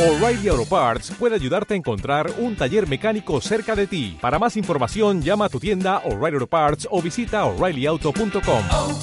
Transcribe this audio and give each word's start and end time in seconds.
O'Reilly 0.00 0.48
Auto 0.48 0.64
Parts 0.64 1.10
puede 1.10 1.34
ayudarte 1.34 1.74
a 1.74 1.76
encontrar 1.76 2.30
un 2.38 2.56
taller 2.56 2.88
mecánico 2.88 3.38
cerca 3.42 3.76
de 3.76 3.86
ti. 3.86 4.16
Para 4.18 4.38
más 4.38 4.56
información, 4.56 5.20
llama 5.20 5.44
a 5.44 5.48
tu 5.50 5.60
tienda 5.60 5.98
O'Reilly 6.06 6.36
Auto 6.36 6.46
Parts 6.46 6.88
o 6.90 7.02
visita 7.02 7.44
oreillyauto.com. 7.44 8.62
oh, 8.72 9.00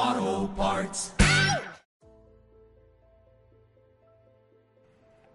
oh, 0.00 0.54
Parts. 0.56 1.12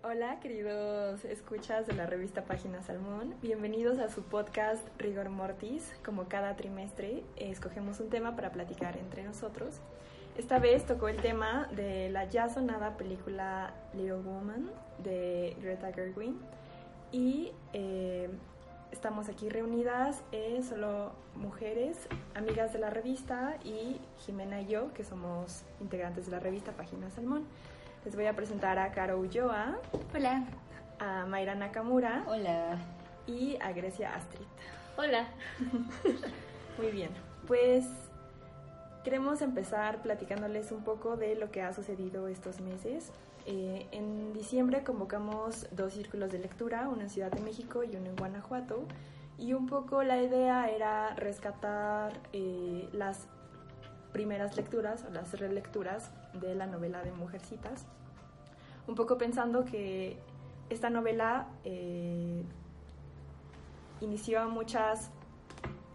Hola 0.03 0.39
queridos 0.39 1.25
escuchas 1.25 1.85
de 1.85 1.93
la 1.95 2.05
revista 2.05 2.45
Página 2.45 2.81
Salmón, 2.81 3.35
bienvenidos 3.41 3.99
a 3.99 4.07
su 4.07 4.23
podcast 4.23 4.87
Rigor 4.99 5.29
Mortis. 5.29 5.93
Como 6.05 6.29
cada 6.29 6.55
trimestre 6.55 7.25
escogemos 7.35 7.99
un 7.99 8.09
tema 8.09 8.37
para 8.37 8.53
platicar 8.53 8.95
entre 8.95 9.23
nosotros. 9.23 9.81
Esta 10.37 10.57
vez 10.57 10.85
tocó 10.85 11.09
el 11.09 11.17
tema 11.17 11.67
de 11.75 12.09
la 12.09 12.25
ya 12.25 12.49
sonada 12.49 12.97
película 12.97 13.73
Little 13.93 14.15
Woman 14.15 14.71
de 15.03 15.55
Greta 15.61 15.91
Gerwig 15.93 16.33
y 17.11 17.51
eh, 17.73 18.29
estamos 18.91 19.29
aquí 19.29 19.49
reunidas 19.49 20.23
eh, 20.31 20.61
solo 20.67 21.11
mujeres, 21.35 22.07
amigas 22.33 22.73
de 22.73 22.79
la 22.79 22.89
revista 22.89 23.57
y 23.63 23.99
Jimena 24.25 24.61
y 24.61 24.67
yo 24.67 24.91
que 24.93 25.03
somos 25.03 25.61
integrantes 25.79 26.25
de 26.25 26.31
la 26.31 26.39
revista 26.39 26.71
Página 26.71 27.11
Salmón. 27.11 27.45
Les 28.03 28.15
voy 28.15 28.25
a 28.25 28.35
presentar 28.35 28.79
a 28.79 28.91
Caro 28.91 29.19
Ulloa, 29.19 29.77
Hola. 30.15 30.45
a 30.99 31.25
Mayra 31.27 31.53
Nakamura 31.53 32.23
Hola. 32.27 32.79
y 33.27 33.55
a 33.61 33.71
Grecia 33.71 34.15
Astrid. 34.15 34.47
Hola. 34.97 35.27
Muy 36.79 36.91
bien, 36.91 37.11
pues 37.45 37.85
queremos 39.03 39.41
empezar 39.41 40.01
platicándoles 40.01 40.71
un 40.71 40.83
poco 40.83 41.17
de 41.17 41.35
lo 41.35 41.51
que 41.51 41.61
ha 41.61 41.73
sucedido 41.73 42.27
estos 42.27 42.61
meses. 42.61 43.11
Eh, 43.45 43.87
en 43.91 44.33
diciembre 44.33 44.83
convocamos 44.83 45.67
dos 45.71 45.93
círculos 45.93 46.31
de 46.31 46.39
lectura, 46.39 46.87
uno 46.87 47.01
en 47.01 47.09
Ciudad 47.09 47.31
de 47.31 47.41
México 47.41 47.83
y 47.83 47.95
uno 47.95 48.09
en 48.09 48.15
Guanajuato. 48.15 48.83
Y 49.37 49.53
un 49.53 49.67
poco 49.67 50.03
la 50.03 50.21
idea 50.21 50.69
era 50.69 51.15
rescatar 51.15 52.13
eh, 52.31 52.87
las 52.93 53.27
primeras 54.13 54.55
lecturas 54.55 55.03
o 55.07 55.11
las 55.11 55.37
relecturas 55.37 56.11
de 56.33 56.55
la 56.55 56.67
novela 56.67 57.03
de 57.03 57.11
Mujercitas. 57.11 57.85
Un 58.87 58.95
poco 58.95 59.17
pensando 59.17 59.65
que 59.65 60.17
esta 60.69 60.89
novela 60.89 61.47
eh, 61.65 62.43
inició 64.01 64.41
a 64.41 64.47
muchas 64.47 65.09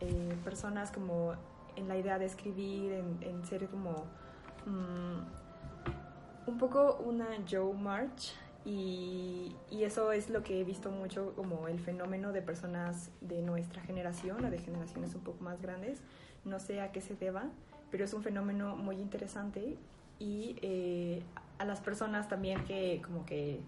eh, 0.00 0.36
personas 0.44 0.90
como 0.90 1.34
en 1.78 1.88
la 1.88 1.96
idea 1.96 2.18
de 2.18 2.26
escribir, 2.26 2.92
en, 2.92 3.18
en 3.22 3.44
ser 3.46 3.68
como 3.68 3.92
mm, 4.66 6.48
un 6.48 6.58
poco 6.58 6.96
una 7.04 7.26
Joe 7.48 7.74
March. 7.74 8.34
Y, 8.64 9.56
y 9.70 9.84
eso 9.84 10.12
es 10.12 10.28
lo 10.28 10.42
que 10.42 10.60
he 10.60 10.64
visto 10.64 10.90
mucho 10.90 11.32
como 11.36 11.68
el 11.68 11.78
fenómeno 11.78 12.32
de 12.32 12.42
personas 12.42 13.10
de 13.22 13.40
nuestra 13.40 13.80
generación 13.82 14.44
o 14.44 14.50
de 14.50 14.58
generaciones 14.58 15.14
un 15.14 15.22
poco 15.22 15.42
más 15.42 15.62
grandes. 15.62 16.00
No 16.44 16.60
sé 16.60 16.80
a 16.80 16.92
qué 16.92 17.00
se 17.00 17.14
deba, 17.14 17.44
pero 17.90 18.04
es 18.04 18.12
un 18.12 18.22
fenómeno 18.22 18.76
muy 18.76 18.96
interesante. 18.96 19.76
Y 20.18 20.56
eh, 20.60 21.22
a 21.58 21.64
las 21.64 21.80
personas 21.80 22.28
también 22.28 22.64
que 22.64 23.00
como 23.04 23.24
que 23.24 23.60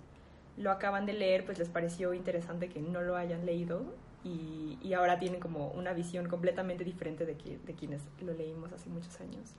lo 0.56 0.70
acaban 0.70 1.06
de 1.06 1.14
leer, 1.14 1.47
pues 1.47 1.58
les 1.58 1.69
pareció 1.69 2.12
interesante 2.12 2.69
que 2.69 2.83
no 2.83 3.00
lo 3.00 3.16
hayan 3.16 3.47
leído 3.47 3.84
y, 4.24 4.78
y 4.82 4.92
ahora 4.94 5.18
tienen 5.18 5.40
como 5.40 5.68
una 5.70 5.92
visión 5.92 6.28
completamente 6.28 6.84
diferente 6.84 7.26
de, 7.26 7.36
que, 7.36 7.58
de 7.58 7.74
quienes 7.74 8.02
lo 8.20 8.32
leímos 8.32 8.72
hace 8.72 8.88
muchos 8.90 9.20
años. 9.20 9.54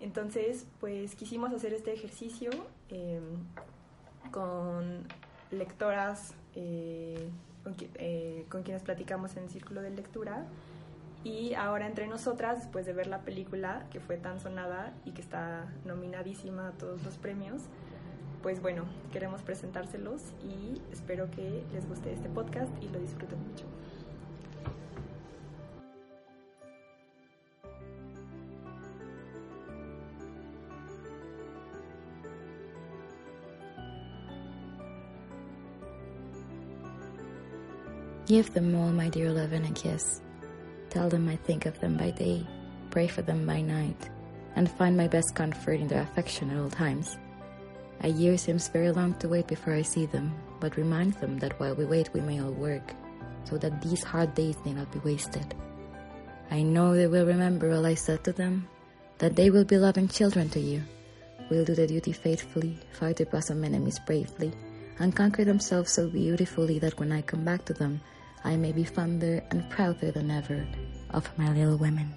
Entonces, 0.00 0.66
pues 0.80 1.14
quisimos 1.14 1.52
hacer 1.52 1.74
este 1.74 1.92
ejercicio 1.92 2.50
eh, 2.88 3.20
con 4.30 5.06
lectoras 5.50 6.34
eh, 6.54 7.28
con, 7.62 7.76
eh, 7.96 8.46
con 8.48 8.62
quienes 8.62 8.82
platicamos 8.82 9.36
en 9.36 9.44
el 9.44 9.50
círculo 9.50 9.82
de 9.82 9.90
lectura 9.90 10.46
y 11.22 11.52
ahora 11.54 11.86
entre 11.86 12.06
nosotras, 12.06 12.60
después 12.60 12.86
de 12.86 12.94
ver 12.94 13.06
la 13.06 13.20
película 13.20 13.86
que 13.90 14.00
fue 14.00 14.16
tan 14.16 14.40
sonada 14.40 14.94
y 15.04 15.10
que 15.12 15.20
está 15.20 15.66
nominadísima 15.84 16.68
a 16.68 16.72
todos 16.72 17.02
los 17.02 17.18
premios, 17.18 17.62
pues 18.42 18.62
bueno, 18.62 18.84
queremos 19.12 19.42
presentárselos 19.42 20.22
y 20.42 20.80
espero 20.90 21.30
que 21.30 21.62
les 21.74 21.86
guste 21.86 22.12
este 22.12 22.30
podcast 22.30 22.70
y 22.82 22.88
lo 22.88 22.98
disfruten 22.98 23.38
mucho. 23.46 23.66
Give 38.30 38.54
them 38.54 38.76
all, 38.76 38.92
my 38.92 39.08
dear 39.08 39.32
Levin, 39.32 39.64
a 39.64 39.72
kiss. 39.72 40.20
Tell 40.88 41.08
them 41.08 41.28
I 41.28 41.34
think 41.34 41.66
of 41.66 41.80
them 41.80 41.96
by 41.96 42.12
day, 42.12 42.46
pray 42.90 43.08
for 43.08 43.22
them 43.22 43.44
by 43.44 43.60
night, 43.60 44.08
and 44.54 44.70
find 44.70 44.96
my 44.96 45.08
best 45.08 45.34
comfort 45.34 45.80
in 45.80 45.88
their 45.88 46.02
affection 46.02 46.48
at 46.50 46.60
all 46.60 46.70
times. 46.70 47.18
A 48.02 48.08
year 48.08 48.38
seems 48.38 48.68
very 48.68 48.92
long 48.92 49.14
to 49.14 49.28
wait 49.28 49.48
before 49.48 49.74
I 49.74 49.82
see 49.82 50.06
them, 50.06 50.32
but 50.60 50.76
remind 50.76 51.14
them 51.14 51.40
that 51.40 51.58
while 51.58 51.74
we 51.74 51.84
wait, 51.84 52.14
we 52.14 52.20
may 52.20 52.40
all 52.40 52.52
work, 52.52 52.94
so 53.42 53.58
that 53.58 53.82
these 53.82 54.04
hard 54.04 54.32
days 54.36 54.54
may 54.64 54.74
not 54.74 54.92
be 54.92 55.00
wasted. 55.00 55.52
I 56.52 56.62
know 56.62 56.94
they 56.94 57.08
will 57.08 57.26
remember 57.26 57.74
all 57.74 57.84
I 57.84 57.94
said 57.94 58.22
to 58.22 58.32
them, 58.32 58.68
that 59.18 59.34
they 59.34 59.50
will 59.50 59.64
be 59.64 59.76
loving 59.76 60.06
children 60.06 60.48
to 60.50 60.60
you, 60.60 60.84
will 61.50 61.64
do 61.64 61.74
their 61.74 61.88
duty 61.88 62.12
faithfully, 62.12 62.78
fight 62.92 63.16
their 63.16 63.26
bosom 63.26 63.64
enemies 63.64 63.98
bravely, 63.98 64.52
and 65.00 65.16
conquer 65.16 65.44
themselves 65.44 65.90
so 65.90 66.08
beautifully 66.08 66.78
that 66.78 66.96
when 67.00 67.10
I 67.10 67.22
come 67.22 67.44
back 67.44 67.64
to 67.64 67.74
them, 67.74 68.00
I 68.44 68.56
may 68.56 68.72
be 68.72 68.84
fonder 68.84 69.42
and 69.50 69.68
prouder 69.68 70.10
than 70.10 70.30
ever 70.30 70.66
of 71.10 71.28
my 71.38 71.52
little 71.52 71.76
women. 71.76 72.12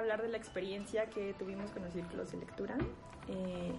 Hablar 0.00 0.22
de 0.22 0.28
la 0.28 0.36
experiencia 0.36 1.06
que 1.06 1.34
tuvimos 1.38 1.70
con 1.70 1.82
los 1.82 1.92
círculos 1.92 2.32
de 2.32 2.38
lectura. 2.38 2.76
Eh, 3.28 3.72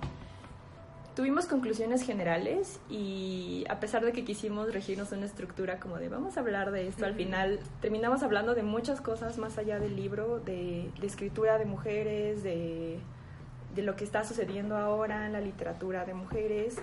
tuvimos 1.15 1.45
conclusiones 1.45 2.03
generales 2.03 2.79
y 2.89 3.65
a 3.69 3.79
pesar 3.79 4.05
de 4.05 4.13
que 4.13 4.23
quisimos 4.23 4.73
regirnos 4.73 5.11
una 5.11 5.25
estructura 5.25 5.79
como 5.79 5.97
de 5.97 6.09
vamos 6.09 6.37
a 6.37 6.39
hablar 6.39 6.71
de 6.71 6.87
esto, 6.87 7.05
al 7.05 7.15
final 7.15 7.59
terminamos 7.81 8.23
hablando 8.23 8.55
de 8.55 8.63
muchas 8.63 9.01
cosas 9.01 9.37
más 9.37 9.57
allá 9.57 9.79
del 9.79 9.95
libro, 9.95 10.39
de, 10.39 10.89
de 10.99 11.07
escritura 11.07 11.57
de 11.57 11.65
mujeres, 11.65 12.43
de, 12.43 12.99
de 13.75 13.81
lo 13.81 13.95
que 13.95 14.03
está 14.03 14.23
sucediendo 14.23 14.77
ahora 14.77 15.25
en 15.25 15.33
la 15.33 15.41
literatura 15.41 16.05
de 16.05 16.13
mujeres 16.13 16.77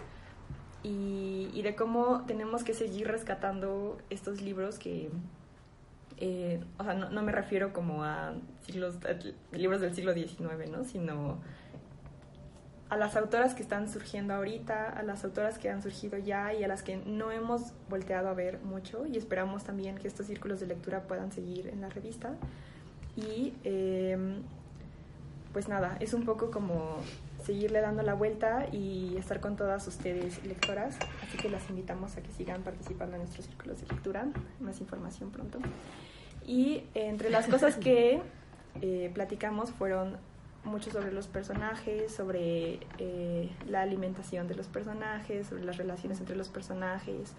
y, 0.83 1.51
y 1.55 1.63
de 1.63 1.75
cómo 1.75 2.25
tenemos 2.27 2.65
que 2.65 2.75
seguir 2.75 3.09
rescatando 3.09 3.99
estos 4.11 4.43
libros 4.43 4.79
que, 4.79 5.11
eh, 6.21 6.61
o 6.79 6.85
sea, 6.85 6.95
no, 6.95 7.23
me 7.23 7.33
refiero 7.33 7.73
como 7.73 8.05
a 8.05 8.35
libros 9.53 9.81
del 9.81 9.95
siglo 9.95 10.13
XIX, 10.13 10.71
¿no? 10.71 10.85
Sino 10.85 11.39
a 12.89 12.97
las 12.97 13.17
autoras 13.17 13.55
que 13.55 13.63
están 13.63 13.89
surgiendo 13.89 14.35
ahorita, 14.35 14.89
a 14.89 15.03
las 15.03 15.25
autoras 15.25 15.59
que 15.59 15.69
han 15.69 15.83
surgido 15.83 16.17
ya 16.19 16.55
y 16.55 16.65
a 16.65 16.69
las 16.69 16.83
que 16.83 16.97
no 16.97 17.31
hemos 17.31 17.73
volteado 17.91 18.29
a 18.29 18.35
ver 18.35 18.61
mucho 18.61 19.05
y 19.07 19.19
esperamos 19.19 19.65
también 19.65 19.97
que 19.97 20.09
estos 20.09 20.27
círculos 20.27 20.61
de 20.61 20.67
lectura 20.67 21.03
puedan 21.03 21.31
seguir 21.31 21.69
en 21.69 21.83
la 21.83 21.89
revista. 21.91 22.35
Y 23.17 23.53
eh, 23.65 24.41
pues 25.53 25.69
nada, 25.69 25.97
es 26.01 26.15
un 26.15 26.25
poco 26.25 26.51
como 26.51 26.97
seguirle 27.45 27.81
dando 27.81 28.03
la 28.03 28.15
vuelta 28.15 28.67
y 28.73 29.17
estar 29.17 29.41
con 29.41 29.57
todas 29.57 29.87
ustedes 29.87 30.45
lectoras, 30.45 30.97
así 31.27 31.39
que 31.39 31.49
las 31.49 31.69
invitamos 31.71 32.17
a 32.17 32.23
que 32.23 32.31
sigan 32.33 32.63
participando 32.63 33.17
en 33.17 33.23
nuestros 33.23 33.47
círculos 33.47 33.81
de 33.81 33.87
lectura, 33.87 34.27
más 34.61 34.81
información 34.81 35.31
pronto. 35.31 35.59
Y 36.49 36.83
entre 36.95 37.29
las 37.29 37.47
cosas 37.47 37.77
que 37.77 38.23
eh, 38.81 39.11
platicamos 39.13 39.71
fueron 39.71 40.17
mucho 40.65 40.91
sobre 40.91 41.13
los 41.13 41.27
personajes, 41.27 42.11
sobre 42.11 42.81
eh, 42.97 43.51
la 43.69 43.83
alimentación 43.83 44.49
de 44.49 44.55
los 44.55 44.67
personajes, 44.67 45.47
sobre 45.47 45.63
las 45.65 45.77
relaciones 45.77 46.21
entre 46.21 46.37
los 46.37 46.49
personajes. 46.49 47.35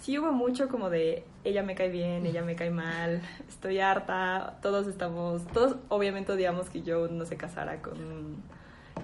Sí 0.00 0.18
hubo 0.18 0.32
mucho 0.32 0.68
como 0.68 0.88
de 0.88 1.24
ella 1.44 1.62
me 1.62 1.74
cae 1.74 1.90
bien, 1.90 2.24
ella 2.24 2.42
me 2.42 2.56
cae 2.56 2.70
mal, 2.70 3.20
estoy 3.48 3.80
harta, 3.80 4.58
todos 4.62 4.86
estamos, 4.86 5.46
todos 5.48 5.76
obviamente 5.90 6.32
odiamos 6.32 6.70
que 6.70 6.80
yo 6.80 7.08
no 7.08 7.26
se 7.26 7.36
casara 7.36 7.82
con, 7.82 7.96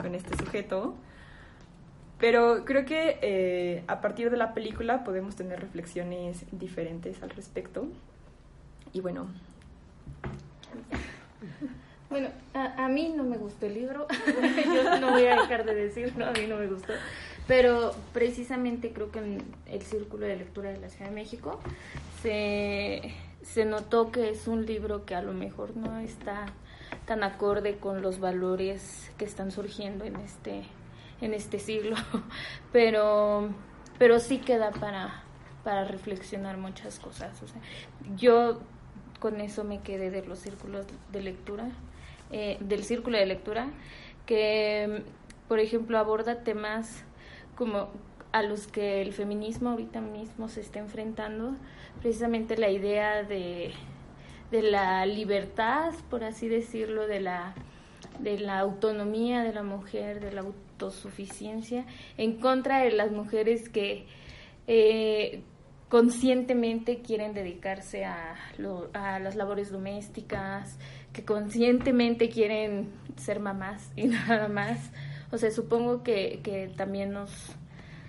con 0.00 0.14
este 0.14 0.38
sujeto. 0.38 0.94
Pero 2.18 2.64
creo 2.64 2.86
que 2.86 3.18
eh, 3.20 3.84
a 3.88 4.00
partir 4.00 4.30
de 4.30 4.38
la 4.38 4.54
película 4.54 5.04
podemos 5.04 5.36
tener 5.36 5.60
reflexiones 5.60 6.46
diferentes 6.50 7.22
al 7.22 7.28
respecto. 7.28 7.88
Y 8.92 9.00
bueno, 9.00 9.28
Bueno, 12.10 12.28
a, 12.54 12.88
mí 12.88 13.14
no 13.16 13.22
me 13.22 13.38
gustó 13.38 13.66
el 13.66 13.74
libro, 13.74 14.08
yo 14.66 14.98
no 14.98 15.12
voy 15.12 15.26
a 15.26 15.42
dejar 15.42 15.64
de 15.64 15.76
decirlo, 15.76 16.26
a 16.26 16.32
mí 16.32 16.48
no 16.48 16.56
me 16.56 16.66
gustó, 16.66 16.92
pero 17.46 17.94
precisamente 18.12 18.92
creo 18.92 19.12
que 19.12 19.20
en 19.20 19.44
el 19.66 19.82
Círculo 19.82 20.26
de 20.26 20.34
Lectura 20.34 20.70
de 20.70 20.78
la 20.78 20.88
Ciudad 20.88 21.08
de 21.08 21.14
México 21.14 21.60
se, 22.20 23.14
se 23.42 23.64
notó 23.64 24.10
que 24.10 24.28
es 24.28 24.48
un 24.48 24.66
libro 24.66 25.04
que 25.04 25.14
a 25.14 25.22
lo 25.22 25.32
mejor 25.32 25.76
no 25.76 26.00
está 26.00 26.46
tan 27.06 27.22
acorde 27.22 27.76
con 27.76 28.02
los 28.02 28.18
valores 28.18 29.12
que 29.16 29.24
están 29.24 29.52
surgiendo 29.52 30.04
en 30.04 30.16
este, 30.16 30.64
en 31.20 31.32
este 31.32 31.60
siglo, 31.60 31.94
pero, 32.72 33.50
pero 34.00 34.18
sí 34.18 34.38
queda 34.38 34.72
para, 34.72 35.22
para 35.62 35.84
reflexionar 35.84 36.56
muchas 36.56 36.98
cosas. 36.98 37.40
Yo 38.16 38.58
con 39.20 39.40
eso 39.40 39.62
me 39.62 39.80
quedé 39.80 40.10
de 40.10 40.24
los 40.24 40.40
círculos 40.40 40.86
de 41.12 41.22
lectura, 41.22 41.68
eh, 42.32 42.56
del 42.60 42.82
círculo 42.82 43.18
de 43.18 43.26
lectura, 43.26 43.68
que, 44.26 45.02
por 45.46 45.60
ejemplo, 45.60 45.98
aborda 45.98 46.42
temas 46.42 47.04
como 47.54 47.90
a 48.32 48.42
los 48.42 48.66
que 48.66 49.02
el 49.02 49.12
feminismo 49.12 49.70
ahorita 49.70 50.00
mismo 50.00 50.48
se 50.48 50.60
está 50.60 50.78
enfrentando, 50.78 51.54
precisamente 52.00 52.56
la 52.56 52.70
idea 52.70 53.22
de, 53.22 53.72
de 54.50 54.62
la 54.62 55.04
libertad, 55.06 55.92
por 56.08 56.24
así 56.24 56.48
decirlo, 56.48 57.06
de 57.06 57.20
la, 57.20 57.54
de 58.20 58.38
la 58.38 58.58
autonomía 58.60 59.42
de 59.42 59.52
la 59.52 59.62
mujer, 59.62 60.20
de 60.20 60.32
la 60.32 60.42
autosuficiencia, 60.42 61.84
en 62.16 62.40
contra 62.40 62.80
de 62.80 62.92
las 62.92 63.10
mujeres 63.10 63.68
que 63.68 64.06
eh, 64.66 65.42
conscientemente 65.90 67.02
quieren 67.02 67.34
dedicarse 67.34 68.04
a, 68.04 68.36
lo, 68.56 68.88
a 68.94 69.18
las 69.18 69.34
labores 69.34 69.70
domésticas, 69.72 70.78
que 71.12 71.24
conscientemente 71.24 72.30
quieren 72.30 72.90
ser 73.16 73.40
mamás 73.40 73.90
y 73.96 74.04
nada 74.06 74.48
más. 74.48 74.78
O 75.32 75.36
sea, 75.36 75.50
supongo 75.50 76.02
que, 76.02 76.40
que 76.42 76.68
también 76.68 77.12
nos, 77.12 77.56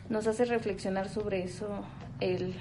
nos 0.10 0.28
hace 0.28 0.46
reflexionar 0.46 1.10
sobre 1.10 1.44
eso 1.44 1.84
el, 2.20 2.54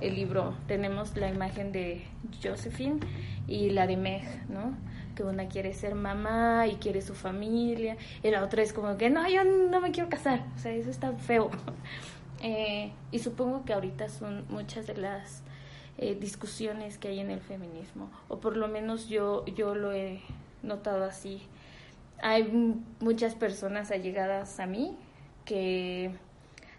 el 0.00 0.14
libro. 0.14 0.54
Tenemos 0.68 1.16
la 1.16 1.28
imagen 1.28 1.72
de 1.72 2.04
Josephine 2.42 3.00
y 3.48 3.70
la 3.70 3.88
de 3.88 3.96
Meg, 3.96 4.22
¿no? 4.48 4.76
Que 5.16 5.24
una 5.24 5.48
quiere 5.48 5.74
ser 5.74 5.96
mamá 5.96 6.68
y 6.68 6.76
quiere 6.76 7.02
su 7.02 7.14
familia, 7.14 7.96
y 8.22 8.30
la 8.30 8.44
otra 8.44 8.62
es 8.62 8.72
como 8.72 8.96
que 8.96 9.10
no, 9.10 9.28
yo 9.28 9.42
no 9.44 9.80
me 9.80 9.90
quiero 9.90 10.08
casar. 10.08 10.44
O 10.54 10.58
sea, 10.58 10.72
eso 10.72 10.90
está 10.90 11.12
feo. 11.14 11.50
Eh, 12.42 12.92
y 13.10 13.18
supongo 13.18 13.64
que 13.64 13.72
ahorita 13.74 14.08
son 14.08 14.46
muchas 14.48 14.86
de 14.86 14.96
las 14.96 15.42
eh, 15.98 16.16
discusiones 16.18 16.96
que 16.96 17.08
hay 17.08 17.20
en 17.20 17.30
el 17.30 17.40
feminismo, 17.40 18.10
o 18.28 18.40
por 18.40 18.56
lo 18.56 18.68
menos 18.68 19.08
yo, 19.08 19.44
yo 19.46 19.74
lo 19.74 19.92
he 19.92 20.20
notado 20.62 21.04
así. 21.04 21.42
Hay 22.22 22.44
muchas 23.00 23.34
personas 23.34 23.90
allegadas 23.90 24.60
a 24.60 24.66
mí 24.66 24.96
que, 25.44 26.12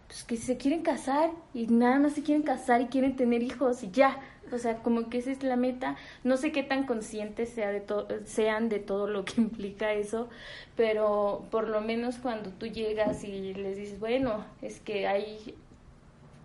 pues, 0.08 0.24
que 0.24 0.38
se 0.38 0.58
quieren 0.58 0.82
casar 0.82 1.32
y 1.54 1.68
nada 1.68 2.00
más 2.00 2.14
se 2.14 2.24
quieren 2.24 2.44
casar 2.44 2.82
y 2.82 2.88
quieren 2.88 3.16
tener 3.16 3.44
hijos 3.44 3.84
y 3.84 3.92
ya. 3.92 4.20
O 4.54 4.60
sea, 4.60 4.78
como 4.84 5.10
que 5.10 5.20
esa 5.20 5.32
es 5.32 5.44
la 5.44 5.56
meta. 5.56 5.96
No 6.24 6.38
sé 6.38 6.52
qué 6.52 6.64
tan 6.64 6.86
conscientes 6.86 7.50
sea 7.50 7.72
de 7.72 7.84
sean 8.26 8.70
de 8.70 8.80
todo 8.80 9.08
lo 9.08 9.26
que 9.26 9.34
implica 9.42 9.94
eso, 9.94 10.30
pero 10.76 11.46
por 11.52 11.68
lo 11.70 11.82
menos 11.82 12.18
cuando 12.18 12.52
tú 12.52 12.68
llegas 12.68 13.24
y 13.24 13.54
les 13.54 13.78
dices, 13.78 14.00
bueno, 14.00 14.46
es 14.62 14.80
que 14.80 15.08
hay 15.08 15.56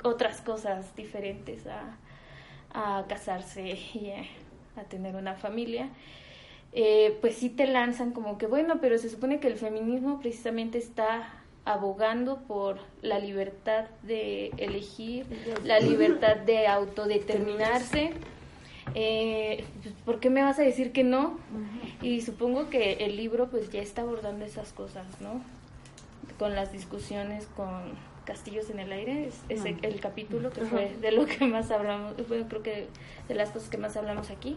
otras 0.05 0.41
cosas 0.41 0.95
diferentes 0.97 1.67
a, 1.67 1.97
a 2.75 3.07
casarse 3.09 3.79
y 3.95 4.11
a, 4.11 4.81
a 4.81 4.85
tener 4.85 5.17
una 5.17 5.35
familia, 5.35 5.89
eh, 6.73 7.19
pues 7.21 7.37
sí 7.37 7.51
te 7.51 7.67
lanzan 7.67 8.13
como 8.13 8.39
que, 8.39 8.47
bueno, 8.47 8.81
pero 8.81 8.99
se 8.99 9.09
supone 9.09 9.41
que 9.41 9.49
el 9.49 9.57
feminismo 9.57 10.21
precisamente 10.21 10.79
está 10.79 11.33
abogando 11.67 12.39
por 12.47 12.79
la 13.03 13.19
libertad 13.19 13.87
de 14.05 14.53
elegir, 14.57 15.27
la 15.65 15.81
libertad 15.81 16.37
de 16.37 16.69
autodeterminarse. 16.69 18.13
Eh, 18.95 19.65
pues, 19.83 19.95
¿Por 20.05 20.21
qué 20.21 20.31
me 20.31 20.43
vas 20.43 20.59
a 20.61 20.63
decir 20.63 20.93
que 20.93 21.03
no? 21.03 21.39
Y 22.01 22.23
supongo 22.23 22.71
que 22.71 22.93
el 23.05 23.17
libro 23.17 23.51
pues 23.51 23.71
ya 23.71 23.83
está 23.83 24.03
abordando 24.03 24.45
esas 24.45 24.73
cosas, 24.73 25.07
¿no? 25.21 25.43
Con 26.39 26.55
las 26.55 26.73
discusiones 26.73 27.49
con 27.57 27.95
Castillos 28.25 28.71
en 28.71 28.79
el 28.79 28.93
Aire, 28.93 29.27
es, 29.27 29.41
es 29.49 29.65
el, 29.65 29.79
el 29.83 30.01
capítulo 30.01 30.51
que 30.51 30.63
fue 30.63 30.95
de 31.01 31.11
lo 31.11 31.27
que 31.27 31.47
más 31.47 31.71
hablamos, 31.73 32.15
bueno, 32.29 32.47
creo 32.49 32.63
que 32.63 32.87
de 33.29 33.35
las 33.35 33.51
cosas 33.51 33.69
que 33.69 33.77
más 33.77 33.97
hablamos 33.97 34.31
aquí. 34.31 34.57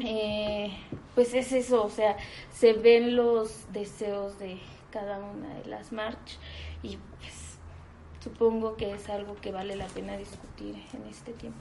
Eh, 0.00 0.70
pues 1.14 1.34
es 1.34 1.52
eso, 1.52 1.84
o 1.84 1.90
sea, 1.90 2.16
se 2.50 2.72
ven 2.72 3.14
los 3.14 3.70
deseos 3.74 4.38
de 4.38 4.56
cada 4.92 5.18
una 5.18 5.54
de 5.54 5.64
las 5.66 5.92
march 5.92 6.38
y 6.82 6.98
pues 7.18 7.58
supongo 8.20 8.76
que 8.76 8.92
es 8.92 9.08
algo 9.08 9.34
que 9.36 9.50
vale 9.50 9.74
la 9.74 9.86
pena 9.86 10.16
discutir 10.16 10.76
en 10.92 11.08
este 11.08 11.32
tiempo. 11.32 11.60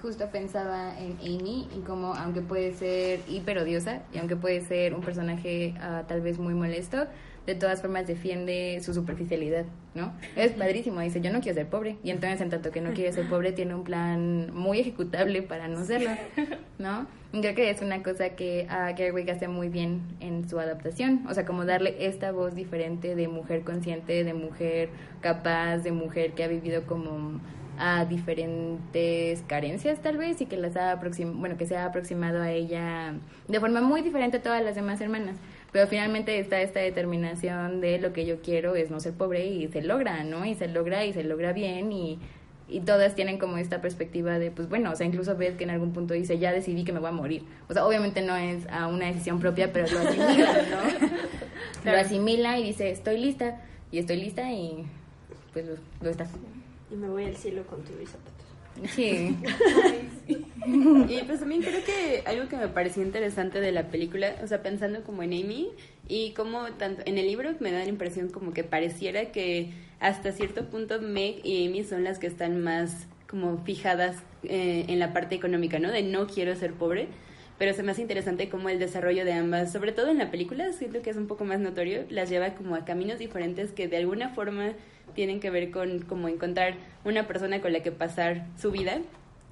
Justo 0.00 0.30
pensaba 0.30 0.98
en 0.98 1.12
Amy 1.20 1.68
y 1.74 1.80
como 1.80 2.14
aunque 2.14 2.42
puede 2.42 2.74
ser 2.74 3.20
hiperodiosa 3.28 4.02
y 4.12 4.18
aunque 4.18 4.36
puede 4.36 4.60
ser 4.60 4.94
un 4.94 5.00
personaje 5.00 5.74
ah, 5.80 6.04
tal 6.06 6.20
vez 6.20 6.38
muy 6.38 6.54
molesto, 6.54 7.06
de 7.46 7.54
todas 7.54 7.80
formas 7.80 8.06
defiende 8.06 8.80
su 8.82 8.92
superficialidad, 8.92 9.64
¿no? 9.94 10.12
Es 10.34 10.52
padrísimo, 10.52 11.00
dice, 11.00 11.20
yo 11.20 11.32
no 11.32 11.40
quiero 11.40 11.54
ser 11.54 11.68
pobre. 11.68 11.96
Y 12.02 12.10
entonces 12.10 12.40
en 12.40 12.50
tanto 12.50 12.70
que 12.72 12.80
no 12.80 12.92
quiere 12.92 13.12
ser 13.12 13.28
pobre, 13.28 13.52
tiene 13.52 13.74
un 13.74 13.84
plan 13.84 14.52
muy 14.52 14.80
ejecutable 14.80 15.42
para 15.42 15.68
no 15.68 15.84
serlo, 15.84 16.10
¿no? 16.78 17.06
Y 17.32 17.40
creo 17.40 17.54
que 17.54 17.70
es 17.70 17.82
una 17.82 18.02
cosa 18.02 18.30
que 18.30 18.66
a 18.68 18.94
Gerwig 18.96 19.30
hace 19.30 19.46
muy 19.46 19.68
bien 19.68 20.00
en 20.20 20.48
su 20.48 20.58
adaptación, 20.58 21.24
o 21.28 21.34
sea, 21.34 21.44
como 21.44 21.64
darle 21.64 22.06
esta 22.06 22.32
voz 22.32 22.54
diferente 22.54 23.14
de 23.14 23.28
mujer 23.28 23.62
consciente, 23.62 24.24
de 24.24 24.34
mujer 24.34 24.88
capaz, 25.20 25.78
de 25.78 25.92
mujer 25.92 26.32
que 26.32 26.44
ha 26.44 26.48
vivido 26.48 26.84
como 26.86 27.40
a 27.78 28.06
diferentes 28.06 29.42
carencias 29.46 30.00
tal 30.00 30.16
vez 30.16 30.40
y 30.40 30.46
que 30.46 30.56
las 30.56 30.76
ha 30.76 30.98
bueno 31.34 31.58
que 31.58 31.66
se 31.66 31.76
ha 31.76 31.84
aproximado 31.84 32.40
a 32.40 32.50
ella 32.50 33.14
de 33.48 33.60
forma 33.60 33.82
muy 33.82 34.00
diferente 34.00 34.38
a 34.38 34.42
todas 34.42 34.64
las 34.64 34.74
demás 34.74 35.00
hermanas 35.02 35.36
pero 35.76 35.88
finalmente 35.88 36.38
está 36.38 36.62
esta 36.62 36.80
determinación 36.80 37.82
de 37.82 37.98
lo 37.98 38.14
que 38.14 38.24
yo 38.24 38.40
quiero 38.40 38.76
es 38.76 38.90
no 38.90 38.98
ser 38.98 39.12
pobre 39.12 39.44
y 39.44 39.68
se 39.68 39.82
logra 39.82 40.24
no 40.24 40.46
y 40.46 40.54
se 40.54 40.68
logra 40.68 41.04
y 41.04 41.12
se 41.12 41.22
logra 41.22 41.52
bien 41.52 41.92
y 41.92 42.18
y 42.66 42.80
todas 42.80 43.14
tienen 43.14 43.36
como 43.36 43.58
esta 43.58 43.82
perspectiva 43.82 44.38
de 44.38 44.50
pues 44.50 44.70
bueno 44.70 44.92
o 44.92 44.96
sea 44.96 45.06
incluso 45.06 45.36
ves 45.36 45.54
que 45.56 45.64
en 45.64 45.70
algún 45.70 45.92
punto 45.92 46.14
dice 46.14 46.38
ya 46.38 46.50
decidí 46.50 46.82
que 46.84 46.94
me 46.94 46.98
voy 46.98 47.10
a 47.10 47.12
morir 47.12 47.42
o 47.68 47.74
sea 47.74 47.84
obviamente 47.84 48.22
no 48.22 48.34
es 48.36 48.66
a 48.70 48.86
una 48.86 49.08
decisión 49.08 49.38
propia 49.38 49.70
pero 49.70 49.86
lo 49.86 49.98
asimila 49.98 50.52
no 51.84 51.90
lo 51.92 51.98
asimila 51.98 52.58
y 52.58 52.62
dice 52.62 52.90
estoy 52.90 53.18
lista 53.18 53.62
y 53.92 53.98
estoy 53.98 54.16
lista 54.16 54.50
y 54.50 54.86
pues 55.52 55.66
lo, 55.66 55.74
lo 56.00 56.08
está 56.08 56.26
Y 56.90 56.96
me 56.96 57.06
voy 57.06 57.26
al 57.26 57.36
cielo 57.36 57.66
con 57.66 57.82
tu 57.82 57.92
zapatos. 58.06 58.35
Sí 58.94 59.36
Y 61.08 61.22
pues 61.26 61.40
también 61.40 61.62
creo 61.62 61.84
que 61.84 62.22
algo 62.26 62.48
que 62.48 62.56
me 62.56 62.68
pareció 62.68 63.02
interesante 63.02 63.60
de 63.60 63.72
la 63.72 63.88
película, 63.88 64.34
o 64.42 64.46
sea, 64.46 64.62
pensando 64.62 65.02
como 65.02 65.22
en 65.22 65.32
Amy 65.32 65.70
y 66.08 66.32
como 66.32 66.64
tanto 66.72 67.02
en 67.06 67.18
el 67.18 67.26
libro 67.26 67.50
me 67.60 67.72
da 67.72 67.80
la 67.80 67.88
impresión 67.88 68.28
como 68.28 68.52
que 68.52 68.64
pareciera 68.64 69.26
que 69.26 69.70
hasta 70.00 70.32
cierto 70.32 70.68
punto 70.68 71.00
Meg 71.00 71.40
y 71.44 71.66
Amy 71.66 71.84
son 71.84 72.04
las 72.04 72.18
que 72.18 72.26
están 72.26 72.62
más 72.62 73.06
como 73.28 73.58
fijadas 73.64 74.16
eh, 74.44 74.84
en 74.88 74.98
la 74.98 75.12
parte 75.12 75.34
económica, 75.34 75.78
¿no? 75.78 75.90
De 75.90 76.02
no 76.02 76.26
quiero 76.26 76.54
ser 76.54 76.72
pobre, 76.72 77.08
pero 77.58 77.72
se 77.72 77.82
me 77.82 77.92
hace 77.92 78.02
interesante 78.02 78.48
como 78.48 78.68
el 78.68 78.78
desarrollo 78.78 79.24
de 79.24 79.32
ambas, 79.32 79.72
sobre 79.72 79.92
todo 79.92 80.08
en 80.08 80.18
la 80.18 80.30
película, 80.30 80.72
siento 80.72 81.02
que 81.02 81.10
es 81.10 81.16
un 81.16 81.26
poco 81.26 81.44
más 81.44 81.60
notorio, 81.60 82.04
las 82.10 82.28
lleva 82.28 82.54
como 82.54 82.74
a 82.74 82.84
caminos 82.84 83.18
diferentes 83.18 83.72
que 83.72 83.88
de 83.88 83.96
alguna 83.96 84.30
forma 84.30 84.72
tienen 85.14 85.40
que 85.40 85.50
ver 85.50 85.70
con 85.70 86.00
como 86.00 86.28
encontrar 86.28 86.74
una 87.04 87.26
persona 87.26 87.60
con 87.60 87.72
la 87.72 87.80
que 87.80 87.92
pasar 87.92 88.46
su 88.58 88.70
vida 88.70 89.00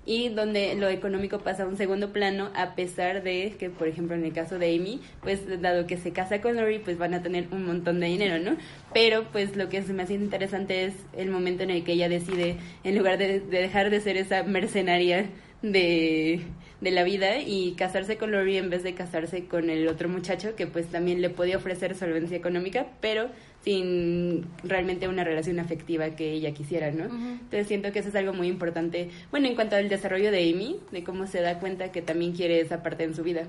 y 0.07 0.29
donde 0.29 0.75
lo 0.75 0.89
económico 0.89 1.39
pasa 1.39 1.63
a 1.63 1.67
un 1.67 1.77
segundo 1.77 2.13
plano 2.13 2.51
a 2.55 2.75
pesar 2.75 3.23
de 3.23 3.55
que, 3.59 3.71
por 3.71 3.89
ejemplo, 3.89 4.15
en 4.15 4.25
el 4.25 4.33
caso 4.33 4.59
de 4.59 4.75
Amy, 4.77 5.01
pues 5.23 5.41
dado 5.63 5.87
que 5.87 5.97
se 5.97 6.13
casa 6.13 6.41
con 6.41 6.57
Lori, 6.57 6.79
pues 6.79 6.99
van 6.99 7.15
a 7.15 7.23
tener 7.23 7.47
un 7.51 7.65
montón 7.65 8.01
de 8.01 8.07
dinero, 8.07 8.39
¿no? 8.39 8.57
Pero 8.93 9.25
pues 9.33 9.57
lo 9.57 9.69
que 9.69 9.83
se 9.83 9.93
me 9.93 10.03
hace 10.03 10.15
interesante 10.15 10.85
es 10.85 10.95
el 11.17 11.31
momento 11.31 11.63
en 11.63 11.71
el 11.71 11.85
que 11.85 11.93
ella 11.93 12.09
decide, 12.09 12.57
en 12.85 12.99
lugar 12.99 13.19
de, 13.19 13.41
de 13.41 13.61
dejar 13.61 13.91
de 13.91 14.01
ser 14.01 14.17
esa 14.17 14.43
mercenaria 14.43 15.27
de, 15.63 16.41
de 16.83 16.91
la 16.91 17.03
vida 17.03 17.39
y 17.39 17.73
casarse 17.73 18.19
con 18.19 18.31
Lori 18.31 18.59
en 18.59 18.69
vez 18.69 18.83
de 18.83 18.95
casarse 18.95 19.47
con 19.47 19.71
el 19.71 19.89
otro 19.89 20.11
muchacho 20.11 20.55
que 20.55 20.67
pues 20.67 20.87
también 20.89 21.23
le 21.23 21.31
podía 21.31 21.57
ofrecer 21.57 21.95
solvencia 21.95 22.37
económica, 22.37 22.89
pero 23.01 23.31
sin 23.65 24.45
realmente 24.63 25.09
una 25.09 25.25
relación 25.25 25.59
afectiva 25.59 26.11
que 26.11 26.33
ella 26.33 26.53
quisiera, 26.53 26.91
¿no? 26.91 27.05
Entonces 27.05 27.67
siento 27.67 27.91
que 27.93 28.01
eso 28.01 28.11
es 28.11 28.15
algo 28.15 28.33
muy 28.35 28.49
importante, 28.49 29.09
bueno, 29.31 29.49
en 29.49 29.55
cuanto 29.55 29.77
al 29.77 29.89
desarrollo 29.89 30.31
de 30.31 30.51
Amy, 30.53 30.77
de 30.93 31.03
cómo 31.03 31.27
se 31.27 31.41
da 31.41 31.59
cuenta 31.59 31.91
que 31.91 32.03
también 32.03 32.33
quiere 32.33 32.61
esa 32.61 32.83
parte 32.83 33.05
en 33.05 33.15
su 33.15 33.23
vida. 33.23 33.45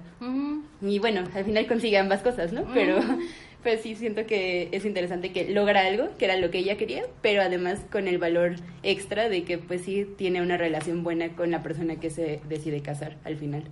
Y 0.81 0.99
bueno, 0.99 1.23
al 1.33 1.43
final 1.45 1.67
consigue 1.67 1.97
ambas 1.97 2.21
cosas, 2.21 2.53
¿no? 2.53 2.65
Pero 2.73 2.97
pues 3.63 3.81
sí 3.81 3.95
siento 3.95 4.25
que 4.25 4.69
es 4.71 4.85
interesante 4.85 5.31
que 5.33 5.49
logra 5.49 5.85
algo, 5.85 6.07
que 6.17 6.25
era 6.25 6.37
lo 6.37 6.49
que 6.49 6.59
ella 6.59 6.77
quería, 6.77 7.03
pero 7.21 7.41
además 7.41 7.81
con 7.91 8.07
el 8.07 8.17
valor 8.17 8.55
extra 8.83 9.27
de 9.27 9.43
que 9.43 9.57
pues 9.57 9.81
sí 9.81 10.07
tiene 10.17 10.41
una 10.41 10.55
relación 10.57 11.03
buena 11.03 11.29
con 11.35 11.51
la 11.51 11.61
persona 11.61 11.97
que 11.99 12.09
se 12.09 12.39
decide 12.47 12.81
casar 12.81 13.17
al 13.25 13.35
final. 13.37 13.63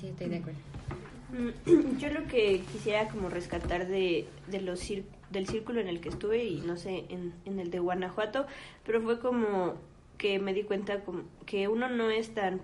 Sí, 0.00 0.06
estoy 0.08 0.28
de 0.28 0.36
acuerdo. 0.36 0.58
Mm, 1.66 1.98
Yo 2.00 2.08
lo 2.10 2.24
que 2.26 2.60
quisiera 2.72 3.08
como 3.08 3.28
rescatar 3.28 3.86
de, 3.88 4.26
de 4.50 4.60
los 4.60 4.80
cir- 4.88 5.04
del 5.30 5.46
círculo 5.46 5.80
en 5.80 5.88
el 5.88 6.00
que 6.00 6.08
estuve 6.08 6.44
y 6.44 6.60
no 6.60 6.76
sé, 6.76 7.04
en, 7.08 7.32
en 7.44 7.58
el 7.60 7.70
de 7.70 7.78
Guanajuato, 7.78 8.46
pero 8.84 9.00
fue 9.00 9.20
como 9.20 9.74
que 10.18 10.38
me 10.38 10.52
di 10.52 10.64
cuenta 10.64 11.00
como 11.04 11.22
que 11.46 11.68
uno 11.68 11.88
no 11.88 12.10
es 12.10 12.34
tan, 12.34 12.60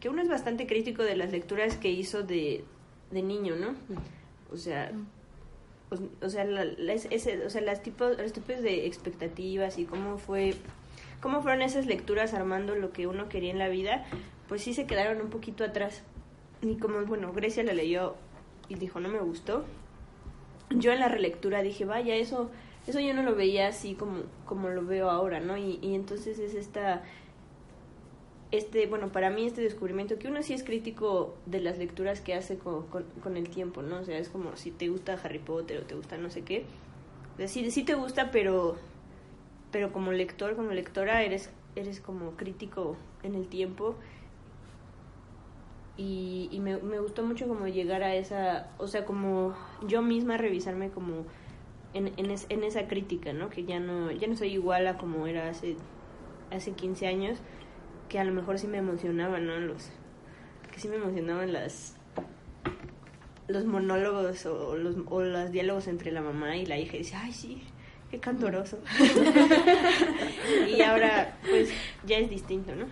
que 0.00 0.08
uno 0.08 0.22
es 0.22 0.28
bastante 0.28 0.66
crítico 0.66 1.02
de 1.02 1.16
las 1.16 1.30
lecturas 1.32 1.76
que 1.76 1.90
hizo 1.90 2.22
de, 2.22 2.64
de 3.10 3.22
niño, 3.22 3.54
¿no? 3.56 3.74
O 4.52 4.56
sea, 4.56 4.90
o, 5.90 6.24
o 6.24 6.28
sea, 6.30 6.44
la- 6.44 6.64
la- 6.64 6.92
ese, 6.94 7.44
o 7.46 7.50
sea, 7.50 7.60
las 7.60 7.82
tipos, 7.82 8.16
los 8.18 8.32
tipos 8.32 8.60
de 8.62 8.86
expectativas 8.86 9.78
y 9.78 9.84
cómo 9.84 10.18
fue, 10.18 10.54
cómo 11.20 11.42
fueron 11.42 11.62
esas 11.62 11.86
lecturas 11.86 12.34
armando 12.34 12.74
lo 12.74 12.92
que 12.92 13.06
uno 13.06 13.28
quería 13.28 13.50
en 13.52 13.58
la 13.58 13.68
vida, 13.68 14.04
pues 14.48 14.62
sí 14.62 14.74
se 14.74 14.86
quedaron 14.86 15.20
un 15.22 15.30
poquito 15.30 15.62
atrás. 15.64 16.02
Y 16.62 16.76
como, 16.76 17.02
bueno, 17.04 17.32
Grecia 17.32 17.62
la 17.62 17.74
leyó 17.74 18.14
y 18.68 18.74
dijo, 18.76 18.98
no 18.98 19.08
me 19.08 19.20
gustó. 19.20 19.64
Yo 20.70 20.92
en 20.92 21.00
la 21.00 21.08
relectura 21.08 21.62
dije, 21.62 21.84
vaya, 21.84 22.14
eso, 22.16 22.50
eso 22.86 23.00
yo 23.00 23.14
no 23.14 23.22
lo 23.22 23.34
veía 23.34 23.68
así 23.68 23.94
como, 23.94 24.22
como 24.44 24.68
lo 24.68 24.84
veo 24.84 25.10
ahora, 25.10 25.40
¿no? 25.40 25.56
Y, 25.56 25.78
y 25.82 25.94
entonces 25.94 26.38
es 26.38 26.54
esta, 26.54 27.02
este, 28.52 28.86
bueno, 28.86 29.10
para 29.10 29.30
mí 29.30 29.44
este 29.44 29.60
descubrimiento 29.60 30.18
que 30.18 30.28
uno 30.28 30.42
sí 30.42 30.54
es 30.54 30.62
crítico 30.62 31.34
de 31.46 31.60
las 31.60 31.78
lecturas 31.78 32.20
que 32.20 32.34
hace 32.34 32.58
con, 32.58 32.86
con, 32.86 33.36
el 33.36 33.48
tiempo, 33.48 33.82
¿no? 33.82 34.00
O 34.00 34.04
sea, 34.04 34.18
es 34.18 34.28
como 34.28 34.56
si 34.56 34.70
te 34.70 34.88
gusta 34.88 35.18
Harry 35.22 35.40
Potter 35.40 35.78
o 35.78 35.82
te 35.82 35.94
gusta 35.94 36.16
no 36.16 36.30
sé 36.30 36.42
qué. 36.42 36.64
O 37.34 37.36
sea, 37.38 37.48
sí, 37.48 37.70
sí 37.70 37.82
te 37.82 37.94
gusta, 37.94 38.30
pero, 38.30 38.76
pero 39.72 39.92
como 39.92 40.12
lector, 40.12 40.54
como 40.54 40.70
lectora, 40.70 41.22
eres, 41.22 41.50
eres 41.74 42.00
como 42.00 42.32
crítico 42.36 42.96
en 43.22 43.34
el 43.34 43.48
tiempo 43.48 43.96
y, 45.96 46.48
y 46.52 46.60
me, 46.60 46.76
me 46.78 46.98
gustó 47.00 47.22
mucho 47.24 47.48
como 47.48 47.66
llegar 47.68 48.02
a 48.02 48.14
esa, 48.14 48.68
o 48.78 48.86
sea, 48.86 49.04
como 49.04 49.54
yo 49.86 50.02
misma 50.02 50.36
revisarme 50.36 50.90
como 50.90 51.24
en, 51.94 52.12
en, 52.18 52.30
es- 52.30 52.46
en 52.50 52.64
esa 52.64 52.86
crítica, 52.88 53.32
¿no? 53.32 53.48
Que 53.48 53.64
ya 53.64 53.80
no, 53.80 54.10
ya 54.10 54.26
no 54.28 54.36
soy 54.36 54.52
igual 54.52 54.86
a 54.86 54.98
como 54.98 55.26
era 55.26 55.48
hace, 55.48 55.76
hace 56.50 56.72
15 56.72 57.06
años, 57.06 57.38
que 58.08 58.18
a 58.18 58.24
lo 58.24 58.32
mejor 58.32 58.58
sí 58.58 58.66
me 58.66 58.78
emocionaban, 58.78 59.46
¿no? 59.46 59.58
Los, 59.58 59.88
que 60.72 60.80
sí 60.80 60.88
me 60.88 60.96
emocionaban 60.96 61.52
las 61.52 61.94
los 63.48 63.64
monólogos 63.64 64.44
o 64.46 64.76
los, 64.76 64.96
o 65.08 65.22
los 65.22 65.52
diálogos 65.52 65.86
entre 65.86 66.10
la 66.10 66.20
mamá 66.20 66.56
y 66.56 66.66
la 66.66 66.78
hija 66.78 66.96
y 66.96 66.98
decía, 66.98 67.20
ay 67.22 67.32
sí, 67.32 67.62
qué 68.10 68.18
candoroso. 68.18 68.78
y 70.76 70.80
ahora 70.82 71.36
pues 71.48 71.70
ya 72.04 72.18
es 72.18 72.28
distinto, 72.28 72.74
¿no? 72.74 72.86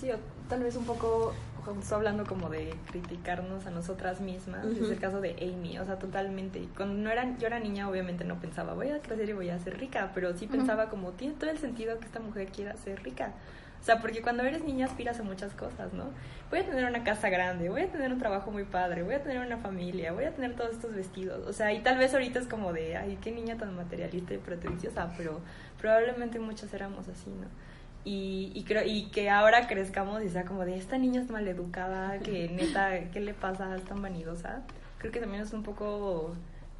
Sí, 0.00 0.10
o 0.12 0.16
tal 0.48 0.62
vez 0.62 0.76
un 0.76 0.84
poco 0.84 1.32
justo 1.72 1.94
hablando 1.94 2.26
como 2.26 2.50
de 2.50 2.74
criticarnos 2.90 3.66
a 3.66 3.70
nosotras 3.70 4.20
mismas, 4.20 4.66
es 4.66 4.90
el 4.90 4.98
caso 4.98 5.20
de 5.20 5.36
Amy, 5.40 5.78
o 5.78 5.84
sea, 5.84 5.98
totalmente. 5.98 6.68
Cuando 6.76 6.94
no 6.94 7.10
era, 7.10 7.36
yo 7.38 7.46
era 7.46 7.58
niña, 7.58 7.88
obviamente 7.88 8.24
no 8.24 8.38
pensaba, 8.38 8.74
voy 8.74 8.90
a 8.90 9.00
crecer 9.00 9.30
y 9.30 9.32
voy 9.32 9.48
a 9.48 9.58
ser 9.58 9.78
rica, 9.78 10.10
pero 10.14 10.36
sí 10.36 10.46
pensaba 10.46 10.90
como, 10.90 11.12
tiene 11.12 11.34
todo 11.34 11.50
el 11.50 11.58
sentido 11.58 11.98
que 11.98 12.06
esta 12.06 12.20
mujer 12.20 12.48
quiera 12.48 12.76
ser 12.76 13.02
rica. 13.02 13.32
O 13.80 13.86
sea, 13.86 14.00
porque 14.00 14.22
cuando 14.22 14.42
eres 14.44 14.64
niña 14.64 14.86
aspiras 14.86 15.20
a 15.20 15.22
muchas 15.22 15.52
cosas, 15.52 15.92
¿no? 15.92 16.04
Voy 16.48 16.60
a 16.60 16.64
tener 16.64 16.86
una 16.86 17.04
casa 17.04 17.28
grande, 17.28 17.68
voy 17.68 17.82
a 17.82 17.92
tener 17.92 18.10
un 18.12 18.18
trabajo 18.18 18.50
muy 18.50 18.64
padre, 18.64 19.02
voy 19.02 19.14
a 19.14 19.22
tener 19.22 19.44
una 19.44 19.58
familia, 19.58 20.12
voy 20.12 20.24
a 20.24 20.34
tener 20.34 20.56
todos 20.56 20.70
estos 20.70 20.94
vestidos. 20.94 21.46
O 21.46 21.52
sea, 21.52 21.70
y 21.74 21.82
tal 21.82 21.98
vez 21.98 22.14
ahorita 22.14 22.38
es 22.38 22.46
como 22.46 22.72
de, 22.72 22.96
ay, 22.96 23.18
qué 23.20 23.30
niña 23.30 23.58
tan 23.58 23.76
materialista 23.76 24.32
y 24.32 24.38
pretenciosa, 24.38 25.12
pero 25.18 25.40
probablemente 25.78 26.38
muchas 26.38 26.72
éramos 26.72 27.08
así, 27.08 27.28
¿no? 27.28 27.46
Y, 28.04 28.52
y, 28.54 28.64
creo, 28.64 28.84
y 28.84 29.06
que 29.06 29.30
ahora 29.30 29.66
crezcamos 29.66 30.22
y 30.22 30.28
sea 30.28 30.44
como 30.44 30.64
de 30.64 30.76
esta 30.76 30.98
niña 30.98 31.22
es 31.22 31.30
maleducada, 31.30 32.18
que 32.18 32.48
neta, 32.52 33.10
¿qué 33.10 33.20
le 33.20 33.34
pasa? 33.34 33.74
Es 33.74 33.84
tan 33.84 34.02
vanidosa. 34.02 34.62
Creo 34.98 35.12
que 35.12 35.20
también 35.20 35.42
es 35.42 35.52
un 35.52 35.62
poco 35.62 36.34